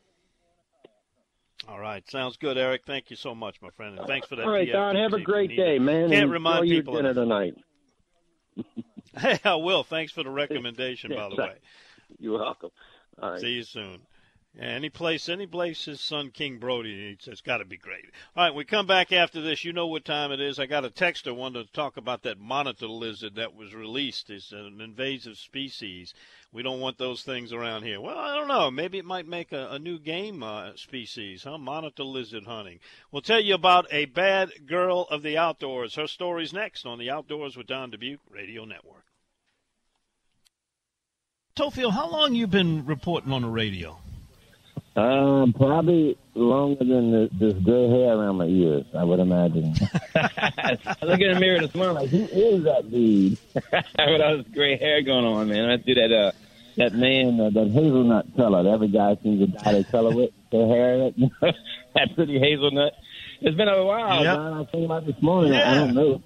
All 1.68 1.78
right, 1.78 2.02
sounds 2.10 2.36
good, 2.36 2.58
Eric. 2.58 2.82
Thank 2.86 3.10
you 3.10 3.16
so 3.16 3.32
much, 3.34 3.60
my 3.62 3.70
friend, 3.70 3.96
and 3.98 4.08
thanks 4.08 4.26
for 4.26 4.36
that. 4.36 4.46
All 4.46 4.52
right, 4.52 4.70
Don. 4.70 4.96
Have 4.96 5.12
a 5.12 5.20
great 5.20 5.56
day, 5.56 5.78
man. 5.78 6.10
Can't 6.10 6.30
remind 6.30 6.66
people 6.66 6.94
dinner 6.94 7.14
tonight. 7.14 7.54
hey, 9.16 9.38
I 9.44 9.54
will. 9.56 9.84
Thanks 9.84 10.10
for 10.10 10.24
the 10.24 10.30
recommendation, 10.30 11.10
by 11.14 11.28
the 11.28 11.36
way. 11.36 11.56
You're 12.18 12.38
welcome. 12.38 12.70
All 13.22 13.32
right. 13.32 13.40
See 13.40 13.50
you 13.50 13.62
soon. 13.62 14.00
Any 14.58 14.90
place, 14.90 15.28
any 15.28 15.46
place 15.46 15.84
his 15.84 16.00
son 16.00 16.32
King 16.32 16.58
Brody 16.58 16.92
needs, 16.92 17.28
it's 17.28 17.40
got 17.40 17.58
to 17.58 17.64
be 17.64 17.76
great. 17.76 18.06
All 18.34 18.44
right, 18.44 18.54
we 18.54 18.64
come 18.64 18.84
back 18.84 19.12
after 19.12 19.40
this. 19.40 19.64
You 19.64 19.72
know 19.72 19.86
what 19.86 20.04
time 20.04 20.32
it 20.32 20.40
is. 20.40 20.58
I 20.58 20.66
got 20.66 20.84
a 20.84 20.90
texter 20.90 21.34
wanted 21.34 21.66
to 21.66 21.72
talk 21.72 21.96
about 21.96 22.22
that 22.24 22.40
monitor 22.40 22.88
lizard 22.88 23.36
that 23.36 23.54
was 23.54 23.74
released. 23.74 24.28
It's 24.28 24.50
an 24.50 24.80
invasive 24.80 25.38
species. 25.38 26.14
We 26.52 26.64
don't 26.64 26.80
want 26.80 26.98
those 26.98 27.22
things 27.22 27.52
around 27.52 27.84
here. 27.84 28.00
Well, 28.00 28.18
I 28.18 28.34
don't 28.34 28.48
know. 28.48 28.72
Maybe 28.72 28.98
it 28.98 29.04
might 29.04 29.26
make 29.26 29.52
a, 29.52 29.68
a 29.70 29.78
new 29.78 30.00
game 30.00 30.42
uh, 30.42 30.74
species, 30.74 31.44
huh? 31.44 31.56
Monitor 31.56 32.02
lizard 32.02 32.44
hunting. 32.44 32.80
We'll 33.12 33.22
tell 33.22 33.40
you 33.40 33.54
about 33.54 33.86
a 33.92 34.06
bad 34.06 34.66
girl 34.66 35.06
of 35.10 35.22
the 35.22 35.38
outdoors. 35.38 35.94
Her 35.94 36.08
story's 36.08 36.52
next 36.52 36.84
on 36.86 36.98
the 36.98 37.08
Outdoors 37.08 37.56
with 37.56 37.68
Don 37.68 37.92
Dubuc 37.92 38.18
Radio 38.28 38.64
Network. 38.64 39.04
Theophile, 41.54 41.92
how 41.92 42.10
long 42.10 42.34
you 42.34 42.48
been 42.48 42.84
reporting 42.84 43.32
on 43.32 43.42
the 43.42 43.48
radio? 43.48 44.00
Um, 44.96 45.52
probably 45.52 46.18
longer 46.34 46.84
than 46.84 47.12
the, 47.12 47.30
this 47.32 47.54
gray 47.62 47.88
hair 47.88 48.16
around 48.16 48.36
my 48.36 48.46
ears. 48.46 48.84
I 48.96 49.04
would 49.04 49.20
imagine. 49.20 49.74
I 50.16 50.76
look 51.02 51.20
in 51.20 51.34
the 51.34 51.38
mirror 51.38 51.60
this 51.60 51.74
morning, 51.76 51.94
like, 51.94 52.08
who 52.08 52.24
is 52.24 52.64
that 52.64 52.90
dude? 52.90 53.38
With 53.54 54.20
all 54.20 54.38
this 54.38 54.46
gray 54.52 54.76
hair 54.76 55.02
going 55.02 55.24
on, 55.24 55.48
man. 55.48 55.70
I 55.70 55.76
do 55.76 55.94
that. 55.94 56.12
Uh, 56.12 56.32
that 56.76 56.94
man, 56.94 57.40
uh, 57.40 57.50
that 57.50 57.70
hazelnut 57.70 58.34
color. 58.36 58.62
That 58.62 58.70
every 58.70 58.88
guy 58.88 59.16
seems 59.22 59.40
to 59.40 59.46
dye 59.46 59.72
their 59.72 59.84
color 59.84 60.14
with 60.14 60.30
their 60.50 60.66
hair. 60.66 61.10
that 61.94 62.14
pretty 62.14 62.38
hazelnut. 62.38 62.94
It's 63.40 63.56
been 63.56 63.68
a 63.68 63.84
while, 63.84 64.22
yep. 64.22 64.34
John. 64.34 64.52
I 64.52 64.58
was 64.58 64.68
thinking 64.70 64.84
about 64.86 65.06
this 65.06 65.20
morning. 65.22 65.52
Yeah. 65.52 65.70
I 65.70 65.74
don't 65.74 65.94
know. 65.94 66.22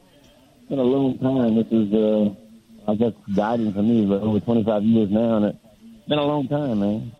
It's 0.61 0.69
been 0.69 0.79
a 0.79 0.83
long 0.83 1.19
time. 1.19 1.57
This 1.57 1.67
is, 1.67 1.93
uh, 1.93 2.91
I 2.91 2.95
guess, 2.95 3.12
guiding 3.35 3.73
for 3.73 3.83
me, 3.83 4.07
but 4.07 4.23
over 4.23 4.41
25 4.41 4.83
years 4.85 5.11
now, 5.11 5.37
and 5.37 5.45
it's 5.47 6.09
been 6.09 6.19
a 6.19 6.25
long 6.25 6.49
time, 6.49 6.81
man 6.81 7.12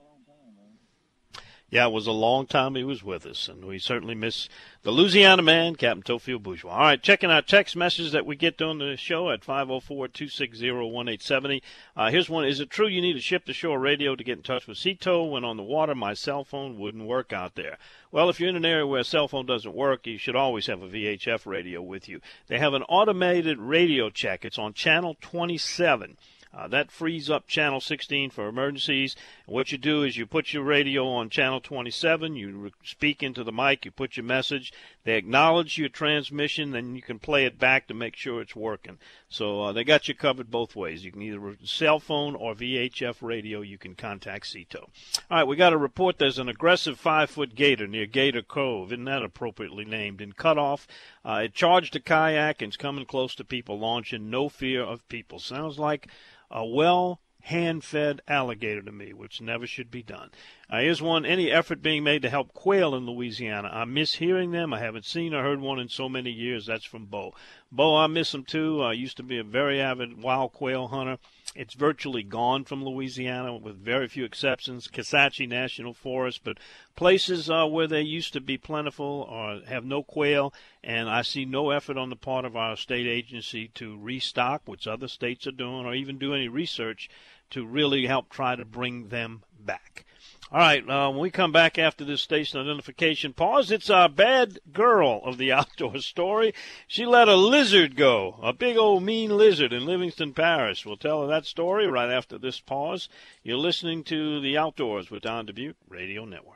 yeah, 1.75 1.87
it 1.89 1.93
was 1.93 2.07
a 2.07 2.13
long 2.13 2.47
time 2.47 2.77
he 2.77 2.85
was 2.85 3.03
with 3.03 3.27
us, 3.27 3.49
and 3.49 3.65
we 3.65 3.81
certainly 3.81 4.15
miss 4.15 4.49
the 4.85 4.93
Louisiana 4.93 5.43
man, 5.43 5.75
Captain 5.75 6.05
Theophile 6.05 6.41
Bourgeois. 6.41 6.71
All 6.71 6.79
right, 6.79 7.03
checking 7.03 7.33
our 7.33 7.43
text 7.43 7.75
messages 7.75 8.13
that 8.13 8.25
we 8.25 8.37
get 8.37 8.57
during 8.57 8.79
the 8.79 8.97
show 8.97 9.29
at 9.31 9.41
504-260-1870. 9.41 11.63
Uh, 11.97 12.11
here's 12.11 12.31
one. 12.31 12.45
Is 12.45 12.61
it 12.61 12.71
true 12.71 12.87
you 12.87 13.03
need 13.03 13.17
a 13.17 13.21
ship-to-shore 13.21 13.81
radio 13.81 14.15
to 14.15 14.23
get 14.23 14.37
in 14.37 14.45
touch 14.45 14.69
with 14.69 14.79
Sea 14.79 14.95
Tow? 14.95 15.25
When 15.25 15.45
on 15.45 15.57
the 15.57 15.65
water, 15.65 15.97
my 15.97 16.15
cell 16.15 16.45
phone 16.45 16.79
wouldn't 16.79 17.09
work 17.09 17.33
out 17.33 17.57
there. 17.57 17.77
Well, 18.13 18.31
if 18.31 18.39
you're 18.39 18.51
in 18.51 18.55
an 18.55 18.65
area 18.65 18.87
where 18.87 19.01
a 19.01 19.05
cell 19.05 19.27
phone 19.27 19.47
doesn't 19.47 19.75
work, 19.75 20.07
you 20.07 20.17
should 20.17 20.37
always 20.37 20.69
have 20.69 20.81
a 20.81 20.89
VHF 20.89 21.45
radio 21.45 21.83
with 21.83 22.09
you. 22.09 22.21
They 22.47 22.61
have 22.61 22.75
an 22.75 22.85
automated 22.85 23.59
radio 23.59 24.11
check. 24.11 24.45
It's 24.45 24.61
on 24.61 24.75
channel 24.75 25.17
27. 25.21 26.19
Uh, 26.57 26.69
that 26.69 26.91
frees 26.91 27.29
up 27.29 27.47
channel 27.47 27.81
16 27.81 28.31
for 28.31 28.49
emergencies. 28.49 29.17
And 29.47 29.55
what 29.55 29.73
you 29.73 29.79
do 29.79 30.03
is 30.03 30.17
you 30.17 30.27
put 30.27 30.53
your 30.53 30.63
radio 30.63 31.07
on 31.09 31.31
channel 31.31 31.61
27, 31.61 32.37
you 32.37 32.57
re- 32.57 32.73
speak 32.85 33.23
into 33.23 33.43
the 33.43 33.53
mic, 33.53 33.85
you 33.85 33.91
put 33.91 34.17
your 34.17 34.25
message, 34.25 34.73
they 35.05 35.17
acknowledge 35.17 35.79
your 35.79 35.89
transmission, 35.89 36.71
then 36.71 36.95
you 36.95 37.03
can 37.03 37.19
play 37.19 37.45
it 37.45 37.59
back 37.59 37.89
to 37.89 37.95
make 37.95 38.17
sure 38.17 38.41
it's 38.41 38.55
working. 38.55 38.99
So 39.29 39.63
uh, 39.63 39.73
they 39.73 39.83
got 39.83 40.07
you 40.07 40.15
covered 40.15 40.51
both 40.51 40.77
ways. 40.77 41.05
You 41.05 41.11
can 41.11 41.23
either 41.23 41.57
cell 41.65 41.99
phone 41.99 42.37
or 42.37 42.55
VHF 42.55 43.17
radio. 43.21 43.61
You 43.63 43.79
can 43.79 43.97
contact 43.97 44.47
Sea 44.47 44.67
Tow. 44.71 44.89
All 45.31 45.39
right, 45.39 45.47
we 45.47 45.57
got 45.57 45.73
a 45.73 45.79
report. 45.79 46.19
There's 46.19 46.39
an 46.39 46.49
aggressive 46.49 47.01
five-foot 47.01 47.55
gator 47.57 47.89
near 47.89 48.07
Gator 48.07 48.43
Cove. 48.43 48.93
Isn't 48.93 49.07
that 49.07 49.23
appropriately 49.23 49.85
named? 49.85 50.21
In 50.21 50.33
Cut 50.33 50.57
Off, 50.57 50.87
uh, 51.25 51.43
it 51.45 51.55
charged 51.55 51.97
a 51.97 52.01
kayak 52.01 52.61
and 52.61 52.71
it's 52.71 52.77
coming 52.77 53.07
close 53.07 53.35
to 53.35 53.45
people 53.45 53.79
launching. 53.79 54.31
No 54.31 54.49
fear 54.49 54.83
of 54.83 55.09
people. 55.09 55.39
Sounds 55.39 55.79
like 55.79 56.09
a 56.51 56.65
well 56.65 57.21
hand-fed 57.45 58.23
alligator 58.27 58.81
to 58.81 58.91
me, 58.91 59.13
which 59.13 59.41
never 59.41 59.67
should 59.67 59.91
be 59.91 60.03
done. 60.03 60.31
Uh, 60.71 60.81
here's 60.81 61.03
one: 61.03 61.27
any 61.27 61.51
effort 61.51 61.83
being 61.83 62.03
made 62.03 62.23
to 62.23 62.31
help 62.31 62.53
quail 62.55 62.95
in 62.95 63.07
Louisiana? 63.07 63.69
I 63.73 63.85
miss 63.85 64.15
hearing 64.15 64.51
them. 64.51 64.73
I 64.73 64.81
haven't 64.81 65.05
seen 65.05 65.35
or 65.35 65.43
heard 65.43 65.61
one 65.61 65.79
in 65.79 65.89
so 65.89 66.09
many 66.09 66.31
years. 66.31 66.67
That's 66.67 66.85
from 66.85 67.07
Bo. 67.07 67.35
Bo, 67.71 67.97
I 67.97 68.07
miss 68.07 68.33
them 68.33 68.45
too. 68.45 68.83
I 68.83 68.93
used 68.93 69.17
to 69.19 69.23
be 69.23 69.39
a 69.39 69.45
very 69.45 69.81
avid 69.81 70.23
wild 70.23 70.53
quail 70.53 70.89
hunter. 70.89 71.19
It's 71.55 71.75
virtually 71.75 72.25
gone 72.25 72.65
from 72.65 72.85
Louisiana, 72.85 73.57
with 73.57 73.77
very 73.77 74.09
few 74.09 74.25
exceptions. 74.25 74.89
Kisatchie 74.89 75.49
National 75.49 75.95
Forest, 75.95 76.41
but 76.43 76.59
places 76.97 77.49
uh, 77.49 77.67
where 77.67 77.87
they 77.87 78.03
used 78.03 78.33
to 78.33 78.41
be 78.41 78.59
plentiful 78.59 79.29
or 79.31 79.61
have 79.69 79.85
no 79.85 80.03
quail, 80.03 80.53
and 80.83 81.09
I 81.09 81.23
see 81.23 81.45
no 81.45 81.71
effort 81.71 81.97
on 81.97 82.11
the 82.11 82.17
part 82.17 82.45
of 82.45 82.57
our 82.57 82.77
state 82.77 83.07
agency 83.07 83.69
to 83.75 83.97
restock, 83.97 84.63
which 84.67 84.89
other 84.89 85.07
states 85.07 85.47
are 85.47 85.53
doing, 85.53 85.87
or 85.87 85.95
even 85.95 86.19
do 86.19 86.35
any 86.35 86.49
research 86.49 87.09
to 87.51 87.65
really 87.65 88.07
help 88.07 88.31
try 88.31 88.57
to 88.57 88.65
bring 88.65 89.11
them 89.11 89.45
back. 89.61 90.05
All 90.53 90.59
right, 90.59 90.89
uh, 90.89 91.09
when 91.11 91.21
we 91.21 91.31
come 91.31 91.53
back 91.53 91.79
after 91.79 92.05
this 92.05 92.21
station 92.21 92.61
identification 92.61 93.33
pause, 93.33 93.71
it's 93.71 93.89
our 93.89 94.09
bad 94.09 94.61
girl 94.73 95.21
of 95.25 95.39
the 95.39 95.51
outdoor 95.59 95.99
story. 96.01 96.55
She 96.87 97.07
let 97.07 97.29
a 97.29 97.35
lizard 97.35 97.97
go, 97.97 98.39
a 98.43 98.53
big 98.53 98.77
old 98.77 99.03
mean 99.03 99.37
lizard 99.37 99.73
in 99.73 99.87
Livingston 99.87 100.35
Parish. 100.35 100.85
We'll 100.85 100.97
tell 100.99 101.23
her 101.23 101.29
that 101.29 101.47
story 101.47 101.87
right 101.87 102.11
after 102.11 102.37
this 102.37 102.61
pause. 102.61 103.09
You're 103.43 103.57
listening 103.57 104.05
to 104.05 104.41
The 104.41 104.59
Outdoors 104.59 105.11
with 105.11 105.23
Don 105.23 105.47
Dubuc 105.47 105.75
Radio 105.89 106.25
Network. 106.25 106.54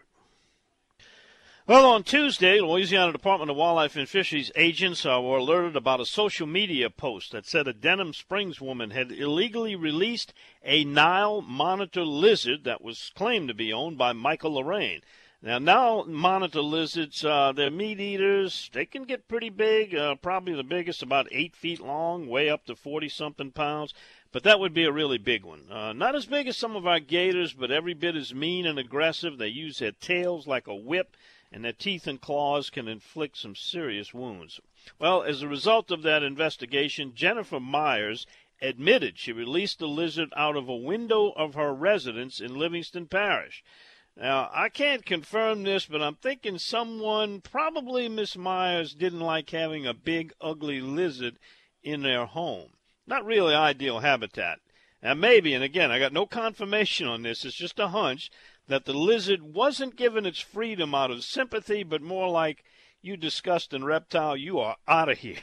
Well, 1.68 1.84
on 1.84 2.02
Tuesday, 2.02 2.62
Louisiana 2.62 3.12
Department 3.12 3.50
of 3.50 3.58
Wildlife 3.58 3.94
and 3.94 4.08
Fisheries 4.08 4.50
agents 4.56 5.04
uh, 5.04 5.20
were 5.20 5.36
alerted 5.36 5.76
about 5.76 6.00
a 6.00 6.06
social 6.06 6.46
media 6.46 6.88
post 6.88 7.32
that 7.32 7.44
said 7.44 7.68
a 7.68 7.74
Denham 7.74 8.14
Springs 8.14 8.58
woman 8.58 8.88
had 8.88 9.12
illegally 9.12 9.76
released 9.76 10.32
a 10.64 10.84
Nile 10.84 11.42
monitor 11.42 12.06
lizard 12.06 12.64
that 12.64 12.80
was 12.80 13.12
claimed 13.14 13.48
to 13.48 13.54
be 13.54 13.70
owned 13.70 13.98
by 13.98 14.14
Michael 14.14 14.54
Lorraine. 14.54 15.02
Now, 15.42 15.58
now 15.58 16.04
monitor 16.08 16.62
lizards, 16.62 17.22
uh, 17.22 17.52
they're 17.52 17.70
meat 17.70 18.00
eaters. 18.00 18.70
They 18.72 18.86
can 18.86 19.04
get 19.04 19.28
pretty 19.28 19.50
big, 19.50 19.94
uh, 19.94 20.14
probably 20.14 20.54
the 20.54 20.64
biggest 20.64 21.02
about 21.02 21.28
eight 21.30 21.54
feet 21.54 21.80
long, 21.80 22.28
weigh 22.28 22.48
up 22.48 22.64
to 22.64 22.76
40 22.76 23.10
something 23.10 23.50
pounds. 23.50 23.92
But 24.32 24.42
that 24.44 24.58
would 24.58 24.72
be 24.72 24.84
a 24.84 24.92
really 24.92 25.18
big 25.18 25.44
one. 25.44 25.70
Uh, 25.70 25.92
not 25.92 26.16
as 26.16 26.24
big 26.24 26.48
as 26.48 26.56
some 26.56 26.76
of 26.76 26.86
our 26.86 27.00
gators, 27.00 27.52
but 27.52 27.70
every 27.70 27.94
bit 27.94 28.16
as 28.16 28.34
mean 28.34 28.64
and 28.64 28.78
aggressive. 28.78 29.36
They 29.36 29.48
use 29.48 29.80
their 29.80 29.92
tails 29.92 30.46
like 30.46 30.66
a 30.66 30.74
whip 30.74 31.14
and 31.50 31.64
their 31.64 31.72
teeth 31.72 32.06
and 32.06 32.20
claws 32.20 32.70
can 32.70 32.88
inflict 32.88 33.38
some 33.38 33.54
serious 33.54 34.12
wounds. 34.12 34.60
Well, 34.98 35.22
as 35.22 35.42
a 35.42 35.48
result 35.48 35.90
of 35.90 36.02
that 36.02 36.22
investigation, 36.22 37.14
Jennifer 37.14 37.60
Myers 37.60 38.26
admitted 38.60 39.18
she 39.18 39.32
released 39.32 39.78
the 39.78 39.88
lizard 39.88 40.32
out 40.36 40.56
of 40.56 40.68
a 40.68 40.76
window 40.76 41.32
of 41.36 41.54
her 41.54 41.72
residence 41.72 42.40
in 42.40 42.58
Livingston 42.58 43.06
Parish. 43.06 43.62
Now, 44.16 44.50
I 44.52 44.68
can't 44.68 45.06
confirm 45.06 45.62
this, 45.62 45.86
but 45.86 46.02
I'm 46.02 46.16
thinking 46.16 46.58
someone, 46.58 47.40
probably 47.40 48.08
Miss 48.08 48.36
Myers, 48.36 48.94
didn't 48.94 49.20
like 49.20 49.50
having 49.50 49.86
a 49.86 49.94
big, 49.94 50.32
ugly 50.40 50.80
lizard 50.80 51.38
in 51.84 52.02
their 52.02 52.26
home. 52.26 52.70
Not 53.06 53.24
really 53.24 53.54
ideal 53.54 54.00
habitat. 54.00 54.58
Now, 55.02 55.14
maybe, 55.14 55.54
and 55.54 55.62
again, 55.62 55.92
I 55.92 56.00
got 56.00 56.12
no 56.12 56.26
confirmation 56.26 57.06
on 57.06 57.22
this, 57.22 57.44
it's 57.44 57.54
just 57.54 57.78
a 57.78 57.88
hunch, 57.88 58.30
that 58.68 58.84
the 58.84 58.92
lizard 58.92 59.42
wasn't 59.42 59.96
given 59.96 60.24
its 60.24 60.40
freedom 60.40 60.94
out 60.94 61.10
of 61.10 61.24
sympathy, 61.24 61.82
but 61.82 62.02
more 62.02 62.28
like, 62.28 62.64
you 63.00 63.16
disgusting 63.16 63.84
reptile, 63.84 64.36
you 64.36 64.58
are 64.58 64.76
out 64.86 65.08
of 65.08 65.18
here. 65.18 65.40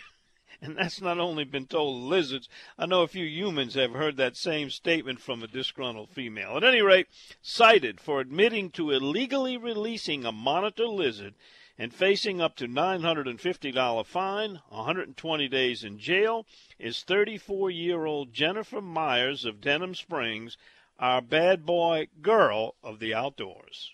And 0.61 0.77
that's 0.77 1.01
not 1.01 1.19
only 1.19 1.43
been 1.43 1.67
told 1.67 2.03
lizards. 2.03 2.47
I 2.77 2.85
know 2.85 3.01
a 3.01 3.09
few 3.09 3.25
humans 3.25 3.73
have 3.73 3.91
heard 3.91 4.15
that 4.17 4.37
same 4.37 4.69
statement 4.69 5.19
from 5.19 5.43
a 5.43 5.47
disgruntled 5.47 6.09
female. 6.09 6.55
At 6.55 6.63
any 6.63 6.81
rate, 6.81 7.07
cited 7.41 7.99
for 7.99 8.21
admitting 8.21 8.71
to 8.71 8.91
illegally 8.91 9.57
releasing 9.57 10.25
a 10.25 10.31
monitor 10.31 10.87
lizard 10.87 11.35
and 11.77 11.93
facing 11.93 12.39
up 12.39 12.55
to 12.55 12.67
$950 12.69 14.05
fine, 14.05 14.61
120 14.69 15.47
days 15.49 15.83
in 15.83 15.99
jail, 15.99 16.47
is 16.79 17.03
34 17.03 17.69
year 17.69 18.05
old 18.05 18.33
Jennifer 18.33 18.81
Myers 18.81 19.43
of 19.43 19.59
Denham 19.59 19.93
Springs, 19.93 20.57
our 20.99 21.21
bad 21.21 21.65
boy 21.65 22.07
girl 22.21 22.75
of 22.83 22.99
the 22.99 23.13
outdoors. 23.13 23.91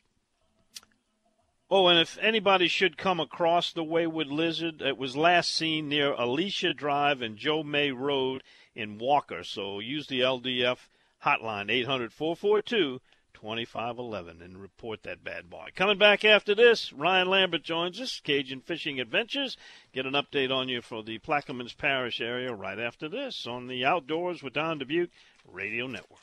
Oh, 1.70 1.88
and 1.88 1.98
if 1.98 2.18
anybody 2.20 2.68
should 2.68 2.98
come 2.98 3.20
across 3.20 3.72
the 3.72 3.84
wayward 3.84 4.28
lizard, 4.28 4.82
it 4.82 4.98
was 4.98 5.16
last 5.16 5.56
seen 5.56 5.88
near 5.88 6.12
Alicia 6.12 6.74
Drive 6.74 7.22
and 7.22 7.38
Joe 7.38 7.64
May 7.64 7.92
Road 7.92 8.44
in 8.76 8.98
Walker. 8.98 9.44
So 9.46 9.80
use 9.80 10.08
the 10.08 10.20
LDF 10.20 10.90
hotline 11.24 11.72
800 11.72 12.12
442 12.12 13.00
2511 13.34 14.42
and 14.42 14.62
report 14.62 15.04
that 15.04 15.24
bad 15.24 15.50
boy. 15.50 15.70
Coming 15.74 15.98
back 15.98 16.26
after 16.26 16.54
this, 16.54 16.92
Ryan 16.92 17.30
Lambert 17.30 17.64
joins 17.64 18.00
us, 18.02 18.20
Cajun 18.20 18.62
Fishing 18.62 19.00
Adventures. 19.00 19.58
Get 19.94 20.06
an 20.06 20.14
update 20.14 20.52
on 20.54 20.70
you 20.70 20.82
for 20.82 21.02
the 21.02 21.20
Plaquemines 21.20 21.76
Parish 21.76 22.20
area 22.22 22.54
right 22.54 22.80
after 22.80 23.08
this 23.08 23.48
on 23.48 23.68
the 23.68 23.86
Outdoors 23.86 24.44
with 24.44 24.54
Don 24.54 24.78
Dubuc 24.78 25.10
Radio 25.48 25.88
Network. 25.88 26.20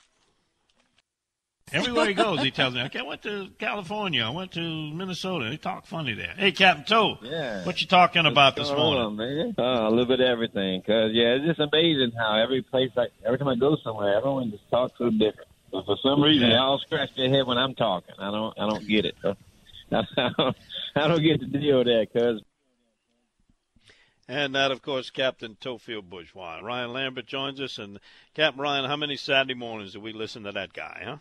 Everywhere 1.73 2.07
he 2.07 2.14
goes, 2.14 2.43
he 2.43 2.51
tells 2.51 2.75
me, 2.75 2.83
okay, 2.83 3.01
I 3.01 3.03
went 3.03 3.23
to 3.23 3.49
California, 3.59 4.25
I 4.25 4.31
went 4.31 4.53
to 4.53 4.93
Minnesota. 4.93 5.49
They 5.51 5.57
talk 5.57 5.87
funny 5.87 6.14
there. 6.14 6.35
Hey, 6.37 6.53
Captain 6.53 6.85
Toe, 6.85 7.19
yeah. 7.23 7.64
what 7.64 7.81
you 7.81 7.87
talking 7.87 8.25
What's 8.25 8.33
about 8.33 8.57
this 8.57 8.69
morning? 8.69 9.03
On, 9.03 9.16
man? 9.16 9.55
Uh, 9.59 9.89
a 9.89 9.91
little 9.91 10.07
bit 10.07 10.21
of 10.21 10.27
everything. 10.27 10.83
Cause 10.83 11.11
yeah, 11.12 11.35
it's 11.35 11.47
just 11.47 11.61
amazing 11.61 12.12
how 12.16 12.41
every 12.41 12.62
place, 12.62 12.91
I, 12.97 13.07
every 13.25 13.39
time 13.39 13.49
I 13.49 13.57
go 13.57 13.77
somewhere, 13.83 14.16
everyone 14.16 14.51
just 14.51 14.69
talks 14.71 14.97
so 14.99 15.11
different. 15.11 15.49
But 15.71 15.85
for 15.85 15.97
some 16.03 16.23
reason, 16.23 16.49
they 16.49 16.57
all 16.57 16.79
scratch 16.79 17.11
their 17.16 17.29
head 17.29 17.47
when 17.47 17.59
I'm 17.59 17.75
talking. 17.75 18.14
I 18.19 18.31
don't, 18.31 18.59
I 18.59 18.69
don't 18.69 18.87
get 18.87 19.05
it. 19.05 19.16
I 19.93 20.03
don't, 20.37 20.57
I 20.97 21.09
don't 21.09 21.23
get 21.23 21.41
the 21.41 21.47
deal 21.47 21.85
there, 21.85 22.07
cuz. 22.07 22.43
And 24.31 24.55
that, 24.55 24.71
of 24.71 24.83
course, 24.83 25.09
Captain 25.09 25.57
Theophile 25.59 26.03
Bourgeois. 26.03 26.61
Ryan 26.62 26.93
Lambert 26.93 27.27
joins 27.27 27.61
us. 27.62 27.79
And, 27.79 27.99
Captain 28.35 28.61
Ryan, 28.61 28.85
how 28.85 28.97
many 28.97 29.16
Saturday 29.16 29.55
mornings 29.55 29.95
do 29.95 30.01
we 30.01 30.12
listen 30.12 30.43
to 30.43 30.53
that 30.53 30.75
guy, 30.75 31.03
huh? 31.05 31.16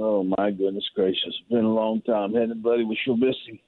Oh 0.00 0.22
my 0.22 0.50
goodness 0.52 0.88
gracious! 0.94 1.24
It's 1.26 1.48
been 1.48 1.64
a 1.64 1.72
long 1.72 2.00
time, 2.02 2.32
hasn't 2.32 2.52
it, 2.52 2.62
buddy? 2.62 2.84
We 2.84 2.96
sure 3.04 3.16
miss 3.16 3.34
him. 3.46 3.58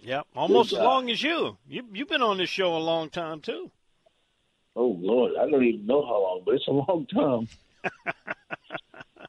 Yeah, 0.00 0.22
almost 0.34 0.72
as 0.72 0.78
long 0.78 1.08
as 1.08 1.22
you. 1.22 1.56
You 1.68 1.84
you've 1.92 2.08
been 2.08 2.22
on 2.22 2.38
this 2.38 2.50
show 2.50 2.76
a 2.76 2.78
long 2.78 3.10
time 3.10 3.40
too. 3.40 3.70
Oh 4.74 4.96
Lord, 4.98 5.32
I 5.40 5.48
don't 5.48 5.62
even 5.62 5.86
know 5.86 6.04
how 6.04 6.20
long, 6.20 6.42
but 6.44 6.54
it's 6.54 6.66
a 6.66 6.72
long 6.72 7.06
time. 7.06 7.48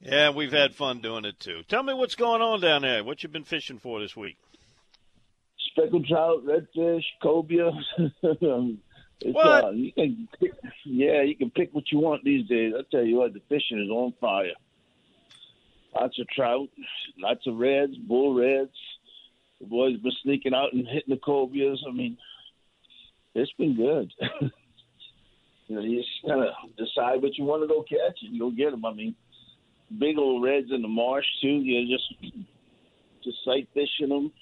yeah, 0.00 0.30
we've 0.30 0.52
had 0.52 0.74
fun 0.74 1.00
doing 1.00 1.24
it 1.24 1.38
too. 1.38 1.62
Tell 1.68 1.84
me 1.84 1.94
what's 1.94 2.16
going 2.16 2.42
on 2.42 2.60
down 2.60 2.82
there. 2.82 3.04
What 3.04 3.22
you've 3.22 3.32
been 3.32 3.44
fishing 3.44 3.78
for 3.78 4.00
this 4.00 4.16
week? 4.16 4.38
Speckled 5.70 6.06
trout, 6.06 6.44
redfish, 6.44 7.04
cobia. 7.22 7.70
it's, 8.22 9.34
what? 9.34 9.64
Uh, 9.64 9.70
you 9.70 9.92
can, 9.92 10.28
pick, 10.40 10.52
yeah, 10.84 11.22
you 11.22 11.36
can 11.36 11.50
pick 11.50 11.72
what 11.72 11.84
you 11.92 11.98
want 11.98 12.24
these 12.24 12.46
days. 12.48 12.74
I 12.76 12.82
tell 12.90 13.04
you 13.04 13.16
what, 13.16 13.32
the 13.32 13.40
fishing 13.48 13.80
is 13.80 13.88
on 13.88 14.12
fire 14.20 14.52
lots 15.94 16.18
of 16.18 16.28
trout, 16.28 16.68
lots 17.18 17.46
of 17.46 17.56
reds, 17.56 17.96
bull 17.96 18.34
reds. 18.34 18.70
The 19.60 19.66
boys 19.66 19.96
been 19.98 20.12
sneaking 20.22 20.54
out 20.54 20.72
and 20.72 20.86
hitting 20.86 21.14
the 21.14 21.20
cobias. 21.20 21.82
I 21.88 21.92
mean, 21.92 22.16
it's 23.34 23.52
been 23.52 23.76
good. 23.76 24.12
you 25.68 25.76
know, 25.76 25.82
you 25.82 26.00
just 26.00 26.10
kind 26.26 26.42
of 26.42 26.76
decide 26.76 27.22
what 27.22 27.38
you 27.38 27.44
want 27.44 27.62
to 27.62 27.68
go 27.68 27.82
catch 27.82 28.18
and 28.22 28.38
go 28.38 28.50
get 28.50 28.72
them. 28.72 28.84
I 28.84 28.92
mean, 28.92 29.14
big 29.98 30.18
old 30.18 30.42
reds 30.42 30.68
in 30.70 30.82
the 30.82 30.88
marsh 30.88 31.26
too. 31.40 31.48
You 31.48 31.80
know, 31.80 31.96
just 31.96 32.34
just 33.22 33.44
sight 33.44 33.68
fishing 33.72 34.08
them. 34.08 34.32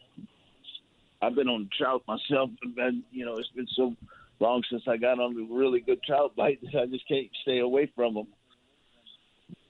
I've 1.23 1.35
been 1.35 1.49
on 1.49 1.69
trout 1.77 2.03
myself, 2.09 2.51
and 2.63 3.03
you 3.11 3.27
know, 3.27 3.37
it's 3.37 3.51
been 3.55 3.69
so 3.77 3.95
long 4.39 4.63
since 4.71 4.83
I 4.89 4.97
got 4.97 5.21
on 5.21 5.37
a 5.37 5.55
really 5.55 5.81
good 5.81 6.03
trout 6.03 6.35
bite. 6.35 6.61
That 6.63 6.83
I 6.83 6.87
just 6.87 7.07
can't 7.07 7.29
stay 7.43 7.59
away 7.59 7.93
from 7.95 8.15
them. 8.15 8.27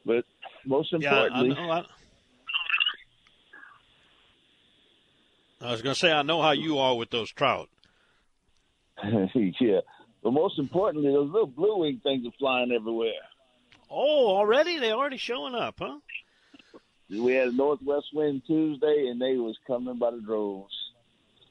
But 0.07 0.25
most 0.65 0.93
importantly, 0.93 1.57
yeah, 1.57 1.67
I, 1.67 1.79
I, 1.79 1.85
I 5.69 5.71
was 5.73 5.83
going 5.83 5.95
to 5.95 5.99
say 5.99 6.11
I 6.11 6.23
know 6.23 6.41
how 6.41 6.53
you 6.53 6.79
are 6.79 6.97
with 6.97 7.11
those 7.11 7.31
trout. 7.31 7.69
yeah, 9.05 9.81
but 10.23 10.31
most 10.33 10.59
importantly, 10.59 11.11
those 11.11 11.31
little 11.31 11.47
blue 11.47 11.79
wing 11.79 12.01
things 12.03 12.27
are 12.27 12.33
flying 12.39 12.73
everywhere. 12.73 13.13
Oh, 13.91 14.29
already? 14.29 14.79
They're 14.79 14.95
already 14.95 15.17
showing 15.17 15.55
up, 15.55 15.77
huh? 15.79 15.99
We 17.11 17.35
had 17.35 17.49
a 17.49 17.53
northwest 17.53 18.07
wind 18.15 18.43
Tuesday, 18.47 19.09
and 19.11 19.21
they 19.21 19.37
was 19.37 19.59
coming 19.67 19.99
by 19.99 20.13
the 20.13 20.21
droves. 20.21 20.73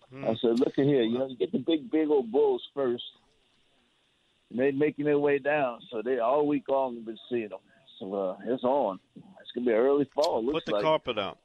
Hmm. 0.09 0.23
I 0.25 0.35
said, 0.41 0.59
"Look 0.59 0.79
at 0.79 0.85
here, 0.85 1.03
you 1.03 1.17
know, 1.17 1.27
you 1.27 1.35
get 1.35 1.51
the 1.51 1.59
big, 1.59 1.91
big 1.91 2.09
old 2.09 2.31
bulls 2.31 2.63
first, 2.73 3.03
and 4.49 4.59
they 4.59 4.71
making 4.71 5.05
their 5.05 5.19
way 5.19 5.39
down. 5.39 5.81
So 5.91 6.01
they 6.01 6.19
all 6.19 6.47
week 6.47 6.63
long 6.69 6.95
have 6.95 7.05
been 7.05 7.19
seeing 7.29 7.49
them. 7.49 7.59
So 7.99 8.13
uh, 8.13 8.37
it's 8.45 8.63
on. 8.63 8.99
It's 9.15 9.51
gonna 9.53 9.67
be 9.67 9.73
early 9.73 10.09
fall. 10.13 10.43
Put 10.51 10.65
the 10.65 10.73
like. 10.73 10.83
carpet 10.83 11.17
out. 11.17 11.37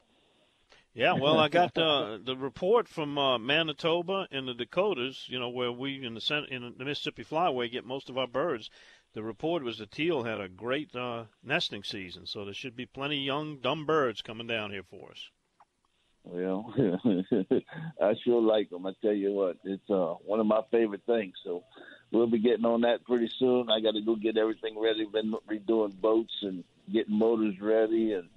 Yeah, 0.93 1.11
well, 1.13 1.39
I 1.39 1.49
got 1.49 1.77
uh, 1.77 2.19
the 2.23 2.37
report 2.37 2.87
from 2.87 3.17
uh, 3.17 3.37
Manitoba 3.37 4.29
and 4.31 4.47
the 4.47 4.53
Dakotas. 4.53 5.25
You 5.27 5.39
know 5.39 5.49
where 5.49 5.71
we 5.71 6.05
in 6.05 6.13
the 6.13 6.21
center, 6.21 6.47
in 6.47 6.73
the 6.77 6.85
Mississippi 6.85 7.25
Flyway 7.25 7.69
get 7.69 7.85
most 7.85 8.09
of 8.09 8.17
our 8.17 8.27
birds. 8.27 8.69
the 9.13 9.21
report 9.21 9.63
was 9.63 9.77
the 9.77 9.87
teal 9.87 10.23
had 10.23 10.39
a 10.39 10.47
great 10.47 10.95
uh, 10.95 11.25
nesting 11.43 11.83
season, 11.83 12.25
so 12.25 12.45
there 12.45 12.53
should 12.53 12.77
be 12.77 12.85
plenty 12.85 13.17
young 13.17 13.57
dumb 13.57 13.85
birds 13.85 14.21
coming 14.21 14.47
down 14.47 14.71
here 14.71 14.83
for 14.83 15.11
us. 15.11 15.29
Well, 16.23 16.73
I 18.01 18.13
sure 18.23 18.41
like 18.41 18.69
them. 18.69 18.85
I 18.85 18.93
tell 19.01 19.13
you 19.13 19.33
what, 19.33 19.57
it's 19.65 19.89
uh, 19.89 20.15
one 20.25 20.39
of 20.39 20.45
my 20.45 20.61
favorite 20.71 21.03
things. 21.05 21.33
So 21.43 21.63
we'll 22.11 22.27
be 22.27 22.39
getting 22.39 22.65
on 22.65 22.81
that 22.81 23.05
pretty 23.05 23.29
soon. 23.39 23.69
I 23.69 23.79
got 23.79 23.91
to 23.91 24.01
go 24.01 24.15
get 24.15 24.37
everything 24.37 24.79
ready. 24.79 25.05
Been 25.05 25.35
redoing 25.49 25.99
boats 25.99 26.33
and 26.41 26.63
getting 26.91 27.17
motors 27.17 27.55
ready 27.59 28.13
and 28.13 28.29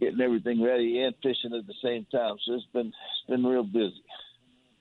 getting 0.00 0.20
everything 0.20 0.62
ready 0.62 1.00
and 1.02 1.14
fishing 1.22 1.54
at 1.54 1.66
the 1.66 1.74
same 1.82 2.06
time. 2.12 2.36
So 2.44 2.54
it's 2.54 2.66
been 2.72 2.88
it's 2.88 3.28
been 3.28 3.44
real 3.44 3.64
busy. 3.64 4.02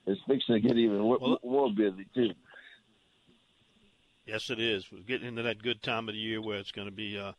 It's 0.06 0.22
fixing 0.28 0.56
to 0.56 0.62
get 0.62 0.78
even 0.78 1.06
well, 1.06 1.40
more 1.44 1.72
busy 1.72 2.06
too. 2.14 2.32
Yes, 4.26 4.50
it 4.50 4.60
is. 4.60 4.92
We're 4.92 5.02
getting 5.02 5.28
into 5.28 5.44
that 5.44 5.62
good 5.62 5.84
time 5.84 6.08
of 6.08 6.16
the 6.16 6.20
year 6.20 6.42
where 6.42 6.58
it's 6.58 6.72
going 6.72 6.88
to 6.88 6.94
be 6.94 7.20
uh, 7.20 7.34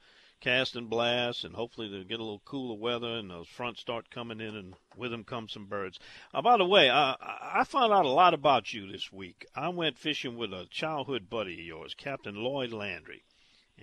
cast 0.44 0.76
and 0.76 0.90
blast, 0.90 1.44
and 1.44 1.54
hopefully 1.54 1.88
they'll 1.88 2.04
get 2.04 2.20
a 2.20 2.22
little 2.22 2.42
cooler 2.44 2.78
weather, 2.78 3.16
and 3.16 3.30
those 3.30 3.48
fronts 3.48 3.80
start 3.80 4.10
coming 4.10 4.40
in, 4.40 4.54
and 4.54 4.74
with 4.94 5.10
them 5.10 5.24
come 5.24 5.48
some 5.48 5.64
birds. 5.64 5.98
Uh, 6.34 6.42
by 6.42 6.58
the 6.58 6.66
way, 6.66 6.90
I, 6.90 7.16
I 7.20 7.64
found 7.64 7.92
out 7.92 8.04
a 8.04 8.10
lot 8.10 8.34
about 8.34 8.74
you 8.74 8.90
this 8.92 9.10
week. 9.10 9.46
I 9.56 9.70
went 9.70 9.98
fishing 9.98 10.36
with 10.36 10.52
a 10.52 10.66
childhood 10.70 11.30
buddy 11.30 11.54
of 11.54 11.66
yours, 11.66 11.94
Captain 11.94 12.34
Lloyd 12.34 12.72
Landry 12.72 13.24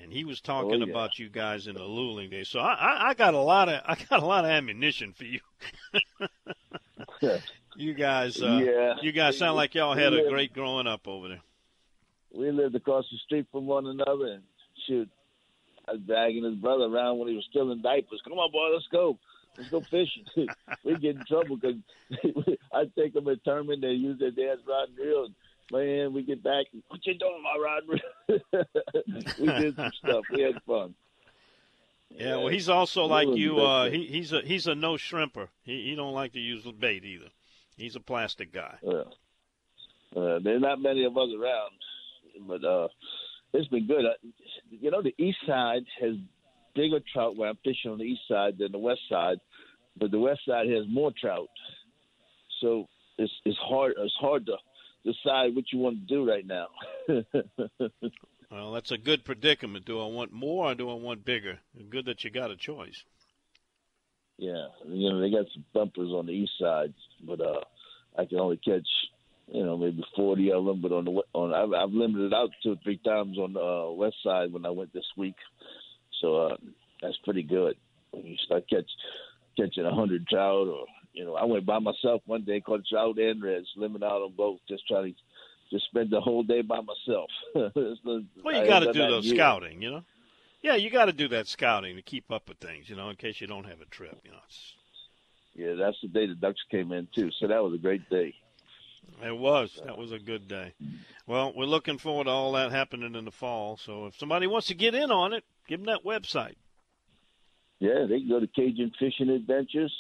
and 0.02 0.14
he 0.14 0.24
was 0.24 0.40
talking 0.40 0.82
oh, 0.82 0.86
yeah. 0.86 0.92
about 0.92 1.20
you 1.20 1.30
guys 1.30 1.68
in 1.68 1.76
the 1.76 1.82
Luling 1.82 2.32
days. 2.32 2.48
So 2.48 2.60
I, 2.60 2.74
I, 2.74 3.10
I 3.10 3.14
got 3.14 3.34
a 3.34 3.40
lot 3.40 3.68
of 3.68 3.82
I 3.86 3.96
got 4.10 4.24
a 4.24 4.26
lot 4.26 4.46
of 4.46 4.52
ammunition 4.52 5.14
for 5.14 5.26
you. 5.26 5.40
you 7.76 7.94
guys, 7.94 8.42
uh, 8.42 8.62
yeah. 8.64 8.94
you 9.02 9.12
guys 9.12 9.38
sound 9.38 9.58
like 9.58 9.76
y'all 9.76 9.94
had 9.94 10.14
a 10.14 10.30
great 10.30 10.54
growing 10.54 10.88
up 10.88 11.10
over 11.10 11.28
there. 11.28 11.42
We 12.34 12.52
lived 12.52 12.76
across 12.76 13.06
the 13.12 13.18
street 13.18 13.48
from 13.52 13.66
one 13.66 13.86
another, 13.86 14.28
and 14.28 14.44
shoot, 14.88 15.10
I 15.88 15.94
was 15.94 16.02
dragging 16.02 16.44
his 16.44 16.56
brother 16.56 16.86
around 16.86 17.20
when 17.20 17.30
he 17.30 17.36
was 17.36 17.46
still 17.50 17.72
in 17.72 17.82
diapers. 17.82 18.22
Come 18.24 18.34
on, 18.34 18.52
boy, 18.52 18.70
let's 18.74 18.88
go. 18.92 19.18
Let's 19.58 19.70
go 19.70 19.82
fishing. 19.82 20.26
we 20.84 20.96
get 20.98 21.16
in 21.16 21.26
trouble 21.26 21.58
because 21.58 21.78
I'd 22.74 22.96
take 22.96 23.14
them 23.14 23.28
at 23.28 23.44
tournament. 23.44 23.82
They 23.82 23.90
use 23.90 24.20
their 24.20 24.32
dad's 24.32 24.62
rod 24.68 24.90
and 24.90 24.98
reel. 24.98 25.28
Man, 25.72 26.14
we 26.14 26.24
get 26.24 26.44
back. 26.44 26.66
What 26.88 27.06
you 27.06 27.16
doing, 27.16 27.44
my 27.44 27.58
rod? 27.62 27.84
reel? 27.88 28.66
we 29.40 29.48
did 29.48 29.76
some 29.76 29.92
stuff. 29.98 30.24
We 30.32 30.42
had 30.42 30.62
fun. 30.64 30.96
Yeah, 32.10 32.38
well, 32.38 32.48
he's 32.48 32.68
also 32.68 33.06
like 33.06 33.30
you. 33.30 33.60
Uh, 33.60 33.90
he, 33.90 34.06
he's 34.06 34.34
a 34.34 34.42
he's 34.42 34.68
a 34.68 34.76
no 34.76 34.94
shrimper. 34.94 35.48
He 35.64 35.84
he 35.84 35.96
don't 35.96 36.14
like 36.14 36.34
to 36.34 36.40
use 36.40 36.66
the 36.66 36.74
bait 36.74 37.06
either. 37.06 37.30
He's 37.78 37.96
a 37.96 38.02
plastic 38.02 38.52
guy. 38.52 38.78
Yeah. 38.84 39.04
Uh, 40.16 40.40
there's 40.40 40.62
not 40.62 40.82
many 40.82 41.06
of 41.06 41.18
us 41.18 41.30
around, 41.34 41.72
but 42.48 42.64
uh, 42.66 42.90
it's 43.54 43.68
been 43.70 43.88
good. 43.88 44.04
You 44.72 44.90
know, 44.90 45.02
the 45.02 45.14
east 45.18 45.38
side 45.46 45.84
has 46.00 46.16
bigger 46.76 47.00
trout 47.14 47.36
where 47.36 47.50
I'm 47.50 47.58
fishing 47.64 47.92
on 47.92 47.98
the 47.98 48.06
east 48.06 48.22
side 48.28 48.58
than 48.58 48.72
the 48.72 48.80
west 48.80 49.02
side, 49.10 49.38
but 49.98 50.12
the 50.12 50.20
west 50.20 50.42
side 50.48 50.70
has 50.70 50.86
more 50.90 51.12
trout. 51.12 51.50
So 52.62 52.88
it's 53.18 53.34
it's 53.46 53.58
hard 53.58 53.94
it's 53.98 54.16
hard 54.20 54.46
to 54.46 54.56
decide 55.04 55.56
what 55.56 55.66
you 55.74 55.80
want 55.80 56.08
to 56.08 56.14
do 56.14 56.30
right 56.30 56.46
now. 56.46 56.68
well, 58.52 58.72
that's 58.72 58.92
a 58.92 58.98
good 58.98 59.26
predicament. 59.26 59.86
Do 59.86 60.02
I 60.02 60.08
want 60.08 60.32
more 60.32 60.72
or 60.72 60.76
do 60.76 60.90
I 60.90 60.94
want 60.94 61.26
bigger? 61.26 61.60
Good 61.90 62.06
that 62.06 62.24
you 62.24 62.30
got 62.30 62.52
a 62.52 62.56
choice. 62.56 63.04
Yeah, 64.38 64.68
you 64.88 65.10
know 65.10 65.20
they 65.20 65.30
got 65.30 65.46
some 65.54 65.66
bumpers 65.74 66.10
on 66.10 66.26
the 66.26 66.34
east 66.34 66.54
side, 66.60 66.94
but 67.24 67.42
uh, 67.42 67.62
I 68.18 68.26
can 68.26 68.40
only 68.40 68.58
catch 68.58 68.88
you 69.52 69.64
know 69.64 69.78
maybe 69.78 70.04
forty 70.16 70.52
of 70.52 70.66
them. 70.66 70.82
But 70.82 70.92
on 70.92 71.06
the 71.06 71.22
on 71.34 71.54
I've, 71.54 71.74
I've 71.74 71.94
limited 71.94 72.34
out 72.34 72.50
two 72.64 72.74
or 72.74 72.80
three 72.84 72.98
times 72.98 73.38
on 73.38 73.54
the 73.54 73.62
uh, 73.62 73.92
west 73.92 74.18
side 74.24 74.52
when 74.52 74.66
I 74.66 74.70
went 74.70 74.94
this 74.94 75.10
week, 75.18 75.36
so 76.22 76.48
uh, 76.48 76.58
that's 77.02 77.18
pretty 77.24 77.44
good. 77.44 77.76
When 78.12 78.26
you 78.26 78.36
start 78.46 78.70
catch 78.70 78.90
catching 79.58 79.86
a 79.86 79.94
hundred 79.94 80.28
trout 80.28 80.68
or 80.68 80.86
you 81.14 81.26
know, 81.26 81.36
I 81.36 81.46
went 81.46 81.66
by 81.66 81.80
myself 81.80 82.22
one 82.26 82.44
day, 82.44 82.62
caught 82.62 82.86
trout 82.90 83.18
and 83.18 83.44
reds, 83.44 83.68
limit 83.76 84.04
out 84.04 84.22
on 84.22 84.34
both, 84.36 84.60
just 84.68 84.88
trying 84.88 85.14
to 85.14 85.20
just 85.72 85.86
spend 85.86 86.10
the 86.10 86.22
whole 86.22 86.44
day 86.44 86.62
by 86.62 86.80
myself. 86.80 87.30
well, 87.56 88.62
you 88.62 88.68
got 88.68 88.80
to 88.80 88.94
do 88.94 89.00
those 89.00 89.30
scouting, 89.30 89.82
you 89.82 89.92
know. 89.92 90.04
Yeah, 90.62 90.76
you 90.76 90.90
got 90.90 91.06
to 91.06 91.14
do 91.14 91.28
that 91.30 91.48
scouting 91.48 91.96
to 91.96 92.02
keep 92.02 92.32
up 92.32 92.48
with 92.48 92.60
things, 92.60 92.90
you 92.90 92.96
know, 92.96 93.10
in 93.10 93.16
case 93.16 93.42
you 93.42 93.48
don't 93.48 93.66
have 93.66 93.82
a 93.82 93.86
trip, 93.86 94.20
you 94.24 94.32
know. 94.32 94.38
It's... 94.46 94.74
Yeah, 95.56 95.74
that's 95.74 95.98
the 96.02 96.08
day 96.08 96.28
the 96.28 96.36
ducks 96.36 96.62
came 96.70 96.92
in 96.92 97.08
too, 97.14 97.32
so 97.40 97.48
that 97.48 97.64
was 97.64 97.74
a 97.74 97.78
great 97.78 98.10
day. 98.10 98.34
It 99.24 99.38
was. 99.38 99.80
That 99.86 99.98
was 99.98 100.12
a 100.12 100.20
good 100.20 100.48
day. 100.48 100.74
Well, 101.28 101.54
we're 101.56 101.66
looking 101.66 101.98
forward 101.98 102.26
to 102.26 102.32
all 102.32 102.54
that 102.54 102.72
happening 102.72 103.16
in 103.16 103.26
the 103.26 103.32
fall. 103.32 103.78
So 103.78 104.08
if 104.08 104.18
somebody 104.18 104.48
wants 104.48 104.68
to 104.68 104.74
get 104.74 104.96
in 104.96 105.12
on 105.12 105.34
it, 105.34 105.44
give 105.68 105.80
them 105.80 105.88
that 105.88 106.04
website. 106.04 106.56
Yeah, 107.80 108.06
they 108.10 108.20
can 108.20 108.30
go 108.30 108.40
to 108.40 108.48
Cajun 108.48 108.92
Fishing 109.00 109.30
Adventures 109.30 109.94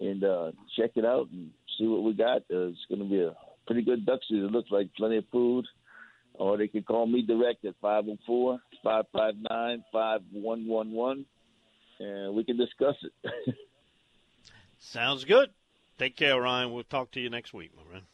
and 0.00 0.22
uh, 0.24 0.52
check 0.76 0.92
it 0.96 1.04
out 1.04 1.28
and 1.32 1.50
see 1.78 1.86
what 1.86 2.02
we 2.02 2.12
got. 2.12 2.42
Uh, 2.50 2.68
it's 2.68 2.86
going 2.88 3.00
to 3.00 3.08
be 3.08 3.20
a 3.20 3.34
pretty 3.66 3.82
good 3.82 4.06
duck 4.06 4.20
season. 4.28 4.46
It 4.46 4.52
looks 4.52 4.70
like 4.70 4.94
plenty 4.96 5.18
of 5.18 5.24
food. 5.30 5.66
Or 6.34 6.56
they 6.56 6.66
can 6.66 6.82
call 6.82 7.06
me 7.06 7.22
direct 7.22 7.64
at 7.64 7.74
504 7.80 8.58
559 8.82 9.84
5111 9.92 11.26
and 12.00 12.34
we 12.34 12.44
can 12.44 12.56
discuss 12.56 12.96
it. 13.02 13.54
Sounds 14.78 15.24
good. 15.24 15.50
Take 15.98 16.16
care, 16.16 16.40
Ryan. 16.40 16.72
We'll 16.72 16.84
talk 16.84 17.12
to 17.12 17.20
you 17.20 17.30
next 17.30 17.54
week, 17.54 17.70
my 17.76 17.82
friend. 17.88 18.04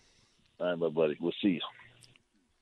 All 0.61 0.69
right, 0.69 0.79
my 0.79 0.89
buddy. 0.89 1.17
We'll 1.21 1.33
see 1.43 1.49
you. 1.49 1.61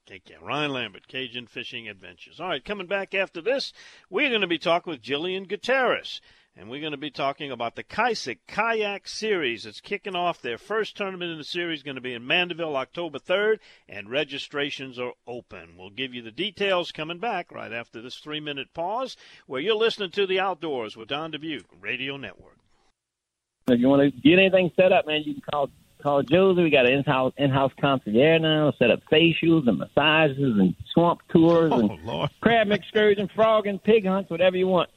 Take 0.06 0.24
care. 0.24 0.38
Ryan 0.40 0.72
Lambert, 0.72 1.08
Cajun 1.08 1.46
Fishing 1.46 1.88
Adventures. 1.88 2.40
All 2.40 2.48
right, 2.48 2.64
coming 2.64 2.86
back 2.86 3.14
after 3.14 3.42
this, 3.42 3.72
we're 4.08 4.30
going 4.30 4.40
to 4.40 4.46
be 4.46 4.58
talking 4.58 4.90
with 4.90 5.02
Jillian 5.02 5.46
Gutierrez 5.46 6.20
and 6.58 6.68
we're 6.68 6.80
going 6.80 6.90
to 6.90 6.96
be 6.96 7.10
talking 7.10 7.52
about 7.52 7.76
the 7.76 7.84
Kysek 7.84 8.38
Kayak 8.48 9.06
Series. 9.06 9.64
It's 9.64 9.80
kicking 9.80 10.16
off 10.16 10.42
their 10.42 10.58
first 10.58 10.96
tournament 10.96 11.30
in 11.30 11.38
the 11.38 11.44
series, 11.44 11.84
going 11.84 11.94
to 11.94 12.00
be 12.00 12.14
in 12.14 12.26
Mandeville 12.26 12.76
October 12.76 13.20
3rd, 13.20 13.60
and 13.88 14.10
registrations 14.10 14.98
are 14.98 15.12
open. 15.24 15.76
We'll 15.78 15.90
give 15.90 16.14
you 16.14 16.22
the 16.22 16.32
details 16.32 16.90
coming 16.90 17.18
back 17.18 17.52
right 17.52 17.72
after 17.72 18.02
this 18.02 18.16
three 18.16 18.40
minute 18.40 18.74
pause, 18.74 19.16
where 19.46 19.60
you're 19.60 19.76
listening 19.76 20.10
to 20.12 20.26
The 20.26 20.40
Outdoors 20.40 20.96
with 20.96 21.08
Don 21.08 21.30
Dubuc 21.30 21.62
Radio 21.80 22.16
Network. 22.16 22.58
If 23.68 23.78
you 23.78 23.88
want 23.88 24.02
to 24.02 24.20
get 24.20 24.40
anything 24.40 24.72
set 24.74 24.92
up, 24.92 25.06
man, 25.06 25.22
you 25.24 25.34
can 25.34 25.42
call 25.52 25.70
call 26.02 26.22
Josie. 26.22 26.62
We 26.62 26.70
got 26.70 26.86
an 26.86 26.92
in-house 26.92 27.32
in-house 27.36 27.72
concierge 27.80 28.40
now. 28.40 28.72
Set 28.78 28.90
up 28.90 29.00
facials 29.10 29.68
and 29.68 29.78
massages 29.78 30.58
and 30.58 30.74
swamp 30.92 31.20
tours 31.30 31.72
oh, 31.72 31.80
and 31.80 32.04
Lord. 32.04 32.30
crab 32.40 32.70
excursion, 32.70 33.28
frog 33.34 33.66
and 33.66 33.82
pig 33.82 34.06
hunts, 34.06 34.30
whatever 34.30 34.56
you 34.56 34.66
want 34.66 34.90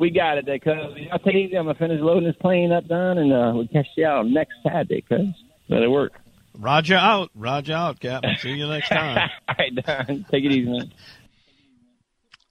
we 0.00 0.10
got 0.10 0.38
it 0.38 0.46
there, 0.46 0.58
cuz. 0.58 0.74
I'll 1.12 1.18
take 1.18 1.34
it 1.34 1.38
easy. 1.38 1.56
I'm 1.56 1.66
to 1.66 1.74
finish 1.74 2.00
loading 2.00 2.24
this 2.24 2.36
plane 2.36 2.72
up, 2.72 2.88
done, 2.88 3.18
and 3.18 3.32
uh, 3.32 3.52
we'll 3.54 3.68
catch 3.68 3.86
you 3.96 4.06
out 4.06 4.26
next 4.26 4.54
Saturday, 4.62 5.02
cuz. 5.02 5.26
That'll 5.68 5.92
work. 5.92 6.18
Roger 6.58 6.96
out. 6.96 7.30
Roger 7.34 7.74
out, 7.74 8.00
Captain. 8.00 8.34
See 8.38 8.54
you 8.54 8.66
next 8.66 8.88
time. 8.88 9.30
All 9.48 9.54
right, 9.58 9.74
Don. 9.74 10.26
Take 10.30 10.44
it 10.44 10.52
easy, 10.52 10.70
man. 10.70 10.92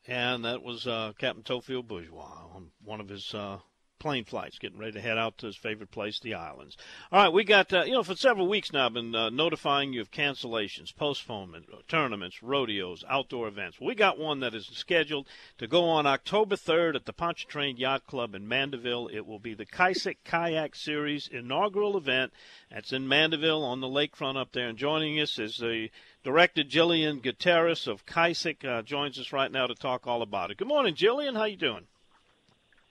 And 0.08 0.46
that 0.46 0.64
was 0.64 0.88
uh, 0.88 1.14
Captain 1.20 1.44
Theophile 1.44 1.86
Bourgeois 1.86 2.46
on 2.56 2.68
one 2.84 3.02
of 3.02 3.10
his 3.10 3.34
uh, 3.34 3.58
plane 4.00 4.24
flights, 4.24 4.58
getting 4.58 4.80
ready 4.80 4.94
to 4.94 5.02
head 5.02 5.18
out 5.18 5.38
to 5.38 5.46
his 5.46 5.56
favorite 5.56 5.92
place, 5.92 6.20
the 6.20 6.34
islands. 6.34 6.78
All 7.12 7.24
right, 7.24 7.34
we 7.34 7.44
got, 7.44 7.72
uh, 7.74 7.84
you 7.84 7.92
know, 7.92 8.04
for 8.04 8.16
several 8.16 8.48
weeks 8.48 8.72
now, 8.72 8.86
I've 8.86 8.94
been 8.94 9.14
uh, 9.14 9.30
notifying 9.30 9.94
you 9.94 10.02
of 10.02 10.12
cancellations, 10.12 10.96
postponement, 10.96 11.66
tournaments, 11.88 12.42
rodeos, 12.42 13.04
outdoor 13.10 13.48
events. 13.48 13.80
We 13.80 13.96
got 13.96 14.18
one 14.18 14.40
that 14.40 14.54
is 14.54 14.66
scheduled 14.68 15.28
to 15.58 15.68
go 15.68 15.84
on 15.90 16.08
October 16.08 16.56
3rd 16.56 16.96
at 16.96 17.06
the 17.06 17.14
Pontchartrain 17.14 17.78
Yacht 17.78 18.08
Club 18.08 18.34
in 18.34 18.48
Mandeville. 18.48 19.10
It 19.12 19.26
will 19.26 19.40
be 19.40 19.54
the 19.54 19.66
Kysek 19.66 20.18
Kayak 20.24 20.76
Series 20.76 21.28
inaugural 21.28 21.98
event. 21.98 22.32
That's 22.72 22.94
in 22.94 23.08
Mandeville 23.08 23.64
on 23.64 23.82
the 23.82 23.88
lakefront 23.88 24.38
up 24.38 24.54
there. 24.54 24.70
And 24.70 24.78
joining 24.78 25.20
us 25.20 25.38
is 25.38 25.58
the 25.58 25.90
director, 26.24 26.64
Jillian 26.64 27.22
Gutierrez 27.22 27.88
of 27.88 28.06
Kysek, 28.06 28.64
uh, 28.66 28.82
joins 28.82 29.20
us 29.20 29.34
right 29.34 29.52
now 29.52 29.68
to 29.68 29.76
talk 29.76 30.08
all 30.08 30.22
about 30.22 30.52
it. 30.52 30.58
Good 30.58 30.68
morning, 30.68 30.96
Jillian. 30.96 31.36
How 31.36 31.46
you 31.46 31.58
doing? 31.58 31.88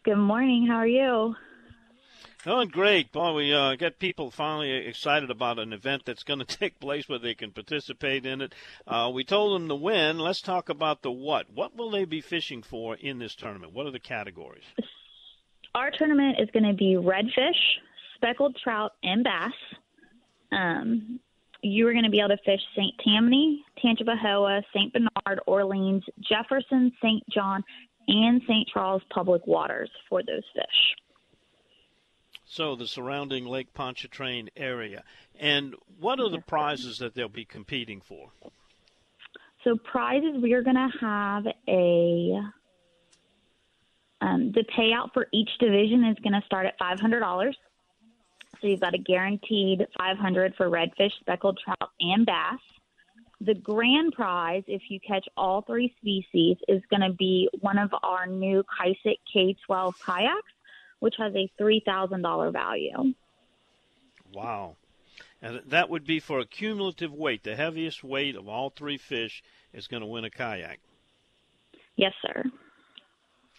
Good 0.09 0.17
morning. 0.17 0.67
How 0.67 0.77
are 0.77 0.87
you? 0.87 1.37
Doing 2.43 2.69
great. 2.69 3.13
Boy, 3.13 3.35
we 3.35 3.53
uh, 3.53 3.75
get 3.75 3.99
people 3.99 4.31
finally 4.31 4.71
excited 4.71 5.31
about 5.31 5.59
an 5.59 5.75
event 5.75 6.05
that's 6.07 6.23
going 6.23 6.39
to 6.47 6.47
take 6.47 6.81
place 6.81 7.07
where 7.11 7.19
they 7.19 7.35
can 7.35 7.51
participate 7.51 8.25
in 8.25 8.41
it. 8.41 8.55
Uh, 8.87 9.11
we 9.13 9.23
told 9.23 9.55
them 9.55 9.69
to 9.69 9.75
win. 9.75 10.19
Let's 10.19 10.41
talk 10.41 10.71
about 10.71 11.03
the 11.03 11.11
what. 11.11 11.51
What 11.53 11.77
will 11.77 11.91
they 11.91 12.07
be 12.07 12.23
fishing 12.23 12.63
for 12.63 12.95
in 12.95 13.19
this 13.19 13.35
tournament? 13.35 13.75
What 13.75 13.85
are 13.85 13.91
the 13.91 14.01
categories? 14.01 14.65
Our 15.75 15.91
tournament 15.91 16.39
is 16.41 16.49
going 16.55 16.65
to 16.65 16.73
be 16.73 16.95
redfish, 16.95 17.61
speckled 18.15 18.57
trout, 18.65 18.93
and 19.03 19.23
bass. 19.23 19.53
Um, 20.53 21.21
you 21.61 21.87
are 21.87 21.93
going 21.93 22.05
to 22.05 22.11
be 22.11 22.21
able 22.21 22.31
to 22.31 22.43
fish 22.47 22.61
St. 22.75 22.95
Tammany, 23.05 23.63
Tangipahoa, 23.85 24.63
St. 24.75 24.91
Bernard, 24.91 25.41
Orleans, 25.47 26.05
Jefferson, 26.21 26.93
St. 27.03 27.23
John, 27.29 27.63
and 28.09 28.43
St. 28.43 28.67
Charles 28.69 29.03
public 29.11 29.47
waters 29.47 29.91
for 30.09 30.23
those 30.23 30.45
fish. 30.55 30.97
So 32.45 32.75
the 32.75 32.87
surrounding 32.87 33.45
Lake 33.45 33.75
Pontchartrain 33.75 34.49
area. 34.57 35.05
And 35.39 35.75
what 36.01 36.19
are 36.19 36.31
the 36.31 36.41
prizes 36.41 36.99
that 36.99 37.15
they'll 37.15 37.29
be 37.29 37.45
competing 37.45 38.01
for? 38.01 38.31
so 39.65 39.77
prizes 39.77 40.43
we 40.43 40.53
are 40.53 40.63
going 40.63 40.77
to 40.77 40.89
have 41.01 41.45
a 41.69 42.41
um, 44.21 44.51
the 44.53 44.65
payout 44.77 45.13
for 45.15 45.29
each 45.33 45.51
division 45.61 46.05
is 46.05 46.17
going 46.23 46.33
to 46.33 46.45
start 46.45 46.67
at 46.67 46.77
five 46.79 46.99
hundred 46.99 47.21
dollars. 47.21 47.57
So 48.61 48.67
you've 48.67 48.81
got 48.81 48.95
a 48.95 48.99
guaranteed 48.99 49.87
five 49.97 50.17
hundred 50.17 50.55
for 50.57 50.69
redfish, 50.69 51.13
speckled 51.21 51.61
trout, 51.65 51.91
and 52.01 52.27
bass. 52.27 52.59
The 53.41 53.55
grand 53.55 54.13
prize, 54.13 54.65
if 54.67 54.83
you 54.89 54.99
catch 55.01 55.27
all 55.37 55.63
three 55.63 55.95
species, 56.01 56.57
is 56.67 56.83
going 56.91 57.03
to 57.03 57.15
be 57.17 57.49
one 57.61 57.79
of 57.79 57.95
our 58.03 58.27
new 58.27 58.65
Kysek 58.65 59.19
K12 59.35 59.95
kayaks, 60.05 60.53
which 60.99 61.15
has 61.19 61.35
a 61.37 61.51
three 61.57 61.81
thousand 61.85 62.23
dollar 62.23 62.51
value. 62.51 63.15
Wow. 64.33 64.77
And 65.41 65.61
that 65.69 65.89
would 65.89 66.05
be 66.05 66.19
for 66.19 66.41
a 66.41 66.47
cumulative 66.47 67.13
weight. 67.13 67.45
The 67.45 67.55
heaviest 67.55 68.03
weight 68.03 68.35
of 68.35 68.49
all 68.49 68.71
three 68.71 68.99
fish 68.99 69.43
is 69.73 69.87
going 69.87 70.01
to 70.01 70.07
win 70.07 70.25
a 70.25 70.31
kayak. 70.31 70.81
Yes, 71.97 72.13
sir. 72.23 72.45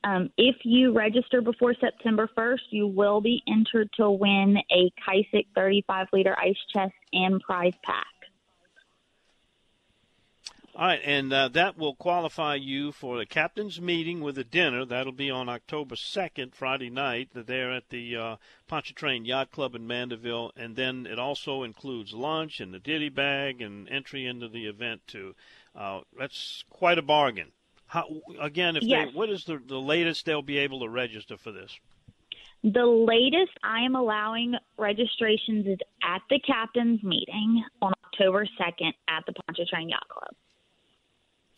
Um, 0.03 0.29
if 0.37 0.57
you 0.63 0.91
register 0.91 1.41
before 1.41 1.73
September 1.79 2.29
1st, 2.37 2.71
you 2.71 2.87
will 2.87 3.21
be 3.21 3.41
entered 3.47 3.89
to 3.93 4.09
win 4.11 4.57
a 4.69 4.91
Kysek 5.07 5.47
35 5.55 6.07
liter 6.11 6.37
ice 6.37 6.57
chest 6.73 6.93
and 7.13 7.39
prize 7.41 7.73
pack. 7.83 8.05
All 10.75 10.87
right, 10.87 11.01
and 11.05 11.31
uh, 11.31 11.49
that 11.49 11.77
will 11.77 11.93
qualify 11.93 12.55
you 12.55 12.91
for 12.91 13.19
the 13.19 13.27
captain's 13.27 13.79
meeting 13.79 14.21
with 14.21 14.39
a 14.39 14.43
dinner. 14.43 14.83
That'll 14.85 15.11
be 15.11 15.29
on 15.29 15.47
October 15.47 15.93
2nd, 15.93 16.55
Friday 16.55 16.89
night, 16.89 17.29
there 17.33 17.71
at 17.71 17.89
the 17.89 18.15
uh, 18.15 18.35
Pontchartrain 18.67 19.23
Yacht 19.23 19.51
Club 19.51 19.75
in 19.75 19.85
Mandeville. 19.85 20.51
And 20.57 20.75
then 20.75 21.05
it 21.05 21.19
also 21.19 21.61
includes 21.61 22.13
lunch 22.13 22.59
and 22.59 22.73
the 22.73 22.79
ditty 22.79 23.09
bag 23.09 23.61
and 23.61 23.87
entry 23.87 24.25
into 24.25 24.47
the 24.47 24.65
event, 24.65 25.01
too. 25.05 25.35
Uh, 25.75 26.01
that's 26.17 26.63
quite 26.71 26.97
a 26.97 27.03
bargain. 27.03 27.51
How, 27.93 28.07
again, 28.41 28.75
if 28.75 28.81
yes. 28.81 29.09
they, 29.09 29.15
what 29.15 29.29
is 29.29 29.43
the, 29.43 29.61
the 29.67 29.77
latest 29.77 30.25
they'll 30.25 30.41
be 30.41 30.57
able 30.57 30.79
to 30.79 30.89
register 30.89 31.37
for 31.37 31.51
this? 31.51 31.71
The 32.63 32.83
latest 32.83 33.51
I 33.63 33.81
am 33.81 33.95
allowing 33.95 34.55
registrations 34.79 35.67
is 35.67 35.77
at 36.01 36.23
the 36.27 36.39
captain's 36.39 37.03
meeting 37.03 37.63
on 37.83 37.93
October 38.05 38.47
2nd 38.59 38.93
at 39.07 39.23
the 39.27 39.33
Pontchartrain 39.33 39.89
Yacht 39.89 40.07
Club. 40.09 40.33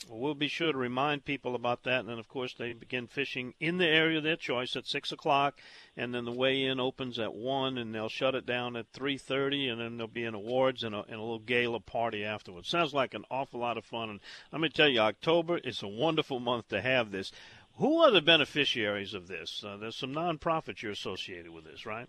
Well, 0.08 0.20
we'll 0.20 0.36
be 0.36 0.48
sure 0.48 0.72
to 0.72 0.78
remind 0.78 1.26
people 1.26 1.56
about 1.56 1.84
that. 1.84 2.02
And 2.02 2.10
then, 2.10 2.20
of 2.20 2.28
course, 2.28 2.54
they 2.54 2.74
begin 2.74 3.08
fishing 3.08 3.54
in 3.60 3.78
the 3.78 3.88
area 3.88 4.18
of 4.20 4.24
their 4.24 4.36
choice 4.36 4.76
at 4.76 4.86
six 4.86 5.12
o'clock, 5.12 5.60
and 5.98 6.14
then 6.14 6.26
the 6.26 6.32
weigh-in 6.32 6.80
opens 6.80 7.18
at 7.18 7.34
one, 7.34 7.78
and 7.78 7.94
they'll 7.94 8.10
shut 8.10 8.36
it 8.36 8.46
down 8.46 8.76
at 8.76 8.88
three 8.94 9.18
thirty, 9.18 9.68
and 9.68 9.82
then 9.82 9.98
there'll 9.98 10.08
be 10.08 10.26
an 10.26 10.36
awards 10.36 10.84
and 10.84 10.94
a, 10.94 11.04
and 11.04 11.16
a 11.16 11.22
little 11.22 11.40
gala 11.40 11.80
party 11.80 12.24
afterwards. 12.24 12.70
Sounds 12.70 12.94
like 12.94 13.14
an 13.14 13.26
awful 13.32 13.60
lot 13.60 13.78
of 13.78 13.86
fun. 13.86 14.10
And 14.10 14.20
let 14.52 14.62
me 14.62 14.70
tell 14.70 14.90
you, 14.90 15.00
October 15.00 15.58
is 15.58 15.82
a 15.82 15.88
wonderful 15.88 16.40
month 16.40 16.68
to 16.70 16.82
have 16.82 17.12
this. 17.12 17.32
Who 17.78 17.98
are 17.98 18.12
the 18.12 18.22
beneficiaries 18.22 19.14
of 19.14 19.28
this? 19.28 19.64
Uh, 19.68 19.78
there's 19.78 19.98
some 19.98 20.14
nonprofits 20.14 20.82
you're 20.82 20.92
associated 20.92 21.52
with 21.52 21.66
this, 21.66 21.86
right? 21.86 22.08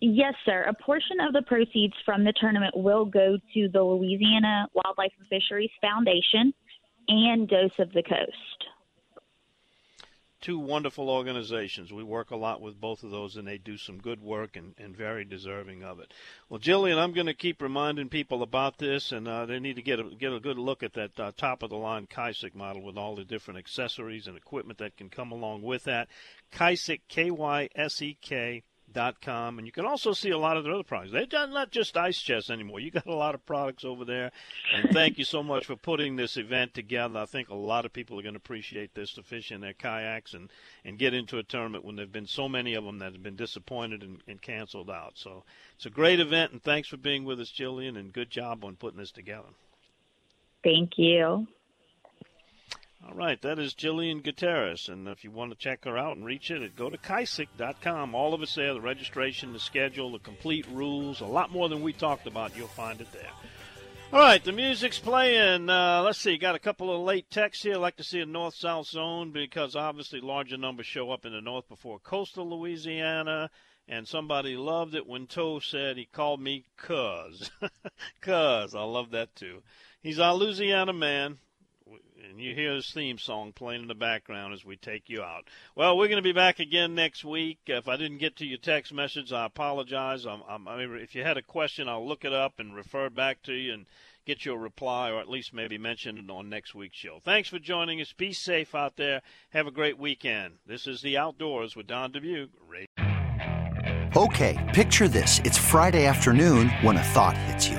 Yes, 0.00 0.34
sir. 0.44 0.62
A 0.62 0.74
portion 0.74 1.20
of 1.20 1.32
the 1.32 1.42
proceeds 1.42 1.94
from 2.04 2.24
the 2.24 2.32
tournament 2.32 2.76
will 2.76 3.04
go 3.04 3.38
to 3.54 3.68
the 3.68 3.82
Louisiana 3.82 4.66
Wildlife 4.74 5.12
and 5.18 5.28
Fisheries 5.28 5.70
Foundation 5.80 6.52
and 7.08 7.48
Dose 7.48 7.78
of 7.78 7.92
the 7.92 8.02
Coast. 8.02 8.66
Two 10.40 10.58
wonderful 10.58 11.08
organizations. 11.08 11.90
We 11.90 12.04
work 12.04 12.30
a 12.30 12.36
lot 12.36 12.60
with 12.60 12.78
both 12.78 13.02
of 13.02 13.10
those, 13.10 13.36
and 13.36 13.48
they 13.48 13.56
do 13.56 13.78
some 13.78 13.96
good 13.96 14.20
work 14.20 14.56
and, 14.56 14.74
and 14.76 14.94
very 14.94 15.24
deserving 15.24 15.82
of 15.82 16.00
it. 16.00 16.12
Well, 16.50 16.60
Jillian, 16.60 16.98
I'm 16.98 17.14
going 17.14 17.28
to 17.28 17.34
keep 17.34 17.62
reminding 17.62 18.10
people 18.10 18.42
about 18.42 18.76
this, 18.76 19.10
and 19.10 19.26
uh, 19.26 19.46
they 19.46 19.58
need 19.58 19.76
to 19.76 19.82
get 19.82 20.00
a, 20.00 20.04
get 20.04 20.34
a 20.34 20.40
good 20.40 20.58
look 20.58 20.82
at 20.82 20.92
that 20.92 21.18
uh, 21.18 21.32
top 21.34 21.62
of 21.62 21.70
the 21.70 21.76
line 21.76 22.06
Kysek 22.06 22.54
model 22.54 22.82
with 22.82 22.98
all 22.98 23.16
the 23.16 23.24
different 23.24 23.58
accessories 23.58 24.26
and 24.26 24.36
equipment 24.36 24.78
that 24.80 24.98
can 24.98 25.08
come 25.08 25.32
along 25.32 25.62
with 25.62 25.84
that. 25.84 26.08
Kysek, 26.52 27.00
K 27.08 27.30
Y 27.30 27.70
S 27.74 28.02
E 28.02 28.18
K 28.20 28.64
com, 29.20 29.58
and 29.58 29.66
you 29.66 29.72
can 29.72 29.84
also 29.84 30.12
see 30.12 30.30
a 30.30 30.38
lot 30.38 30.56
of 30.56 30.64
their 30.64 30.72
other 30.72 30.82
products. 30.82 31.12
They've 31.12 31.28
done 31.28 31.52
not 31.52 31.70
just 31.70 31.96
ice 31.96 32.20
chests 32.20 32.50
anymore. 32.50 32.80
You 32.80 32.90
got 32.90 33.06
a 33.06 33.14
lot 33.14 33.34
of 33.34 33.44
products 33.44 33.84
over 33.84 34.04
there, 34.04 34.32
and 34.74 34.90
thank 34.92 35.18
you 35.18 35.24
so 35.24 35.42
much 35.42 35.66
for 35.66 35.76
putting 35.76 36.16
this 36.16 36.36
event 36.36 36.74
together. 36.74 37.18
I 37.18 37.26
think 37.26 37.48
a 37.48 37.54
lot 37.54 37.84
of 37.84 37.92
people 37.92 38.18
are 38.18 38.22
going 38.22 38.34
to 38.34 38.38
appreciate 38.38 38.94
this 38.94 39.12
to 39.14 39.22
fish 39.22 39.52
in 39.52 39.60
their 39.60 39.72
kayaks 39.72 40.34
and 40.34 40.50
and 40.84 40.98
get 40.98 41.14
into 41.14 41.38
a 41.38 41.42
tournament 41.42 41.84
when 41.84 41.96
there've 41.96 42.12
been 42.12 42.26
so 42.26 42.48
many 42.48 42.74
of 42.74 42.84
them 42.84 42.98
that 42.98 43.12
have 43.12 43.22
been 43.22 43.36
disappointed 43.36 44.02
and, 44.02 44.22
and 44.26 44.40
canceled 44.40 44.90
out. 44.90 45.12
So 45.16 45.44
it's 45.76 45.86
a 45.86 45.90
great 45.90 46.20
event, 46.20 46.52
and 46.52 46.62
thanks 46.62 46.88
for 46.88 46.96
being 46.96 47.24
with 47.24 47.40
us, 47.40 47.52
Jillian, 47.52 47.98
and 47.98 48.12
good 48.12 48.30
job 48.30 48.64
on 48.64 48.76
putting 48.76 48.98
this 48.98 49.10
together. 49.10 49.48
Thank 50.62 50.92
you. 50.96 51.46
All 53.06 53.14
right, 53.14 53.40
that 53.42 53.58
is 53.58 53.74
Jillian 53.74 54.22
Gutierrez. 54.22 54.88
And 54.88 55.08
if 55.08 55.24
you 55.24 55.30
want 55.30 55.50
to 55.52 55.58
check 55.58 55.84
her 55.84 55.98
out 55.98 56.16
and 56.16 56.24
reach 56.24 56.50
it, 56.50 56.74
go 56.74 56.88
to 56.88 56.96
kysek.com. 56.96 58.14
All 58.14 58.32
of 58.32 58.42
it's 58.42 58.54
there 58.54 58.72
the 58.72 58.80
registration, 58.80 59.52
the 59.52 59.58
schedule, 59.58 60.12
the 60.12 60.18
complete 60.18 60.66
rules, 60.72 61.20
a 61.20 61.26
lot 61.26 61.52
more 61.52 61.68
than 61.68 61.82
we 61.82 61.92
talked 61.92 62.26
about. 62.26 62.56
You'll 62.56 62.68
find 62.68 63.00
it 63.02 63.12
there. 63.12 63.30
All 64.12 64.20
right, 64.20 64.42
the 64.42 64.52
music's 64.52 64.98
playing. 64.98 65.68
Uh, 65.68 66.02
let's 66.02 66.18
see, 66.18 66.38
got 66.38 66.54
a 66.54 66.60
couple 66.60 66.94
of 66.94 67.02
late 67.02 67.30
texts 67.30 67.62
here. 67.62 67.76
Like 67.76 67.96
to 67.96 68.04
see 68.04 68.20
a 68.20 68.26
north 68.26 68.54
south 68.54 68.86
zone 68.86 69.32
because 69.32 69.76
obviously 69.76 70.20
larger 70.20 70.56
numbers 70.56 70.86
show 70.86 71.10
up 71.10 71.26
in 71.26 71.32
the 71.32 71.40
north 71.40 71.68
before 71.68 71.98
coastal 71.98 72.48
Louisiana. 72.48 73.50
And 73.86 74.08
somebody 74.08 74.56
loved 74.56 74.94
it 74.94 75.06
when 75.06 75.26
Toe 75.26 75.58
said 75.58 75.98
he 75.98 76.06
called 76.06 76.40
me 76.40 76.64
Cuz. 76.78 77.50
Cuz. 78.22 78.74
I 78.74 78.82
love 78.82 79.10
that 79.10 79.36
too. 79.36 79.62
He's 80.00 80.18
our 80.18 80.34
Louisiana 80.34 80.94
man 80.94 81.38
and 82.30 82.40
you 82.40 82.54
hear 82.54 82.74
his 82.74 82.90
theme 82.90 83.18
song 83.18 83.52
playing 83.52 83.82
in 83.82 83.88
the 83.88 83.94
background 83.94 84.54
as 84.54 84.64
we 84.64 84.76
take 84.76 85.08
you 85.08 85.22
out. 85.22 85.44
Well, 85.74 85.96
we're 85.96 86.08
going 86.08 86.16
to 86.16 86.22
be 86.22 86.32
back 86.32 86.58
again 86.58 86.94
next 86.94 87.24
week. 87.24 87.58
If 87.66 87.88
I 87.88 87.96
didn't 87.96 88.18
get 88.18 88.36
to 88.36 88.46
your 88.46 88.58
text 88.58 88.92
message, 88.92 89.32
I 89.32 89.46
apologize. 89.46 90.26
I'm, 90.26 90.42
I'm, 90.48 90.66
I 90.68 90.76
mean, 90.78 90.96
if 90.96 91.14
you 91.14 91.22
had 91.22 91.36
a 91.36 91.42
question, 91.42 91.88
I'll 91.88 92.06
look 92.06 92.24
it 92.24 92.32
up 92.32 92.54
and 92.58 92.74
refer 92.74 93.10
back 93.10 93.42
to 93.44 93.52
you 93.52 93.74
and 93.74 93.86
get 94.26 94.44
you 94.44 94.54
a 94.54 94.58
reply, 94.58 95.10
or 95.10 95.20
at 95.20 95.28
least 95.28 95.52
maybe 95.52 95.76
mention 95.78 96.18
it 96.18 96.30
on 96.30 96.48
next 96.48 96.74
week's 96.74 96.96
show. 96.96 97.20
Thanks 97.22 97.48
for 97.48 97.58
joining 97.58 98.00
us. 98.00 98.12
Be 98.12 98.32
safe 98.32 98.74
out 98.74 98.96
there. 98.96 99.22
Have 99.50 99.66
a 99.66 99.70
great 99.70 99.98
weekend. 99.98 100.54
This 100.66 100.86
is 100.86 101.02
the 101.02 101.18
Outdoors 101.18 101.76
with 101.76 101.86
Don 101.86 102.12
Dubuc. 102.12 102.48
Okay, 104.16 104.70
picture 104.72 105.08
this: 105.08 105.40
it's 105.44 105.58
Friday 105.58 106.06
afternoon 106.06 106.70
when 106.82 106.96
a 106.96 107.02
thought 107.02 107.36
hits 107.36 107.68
you. 107.68 107.78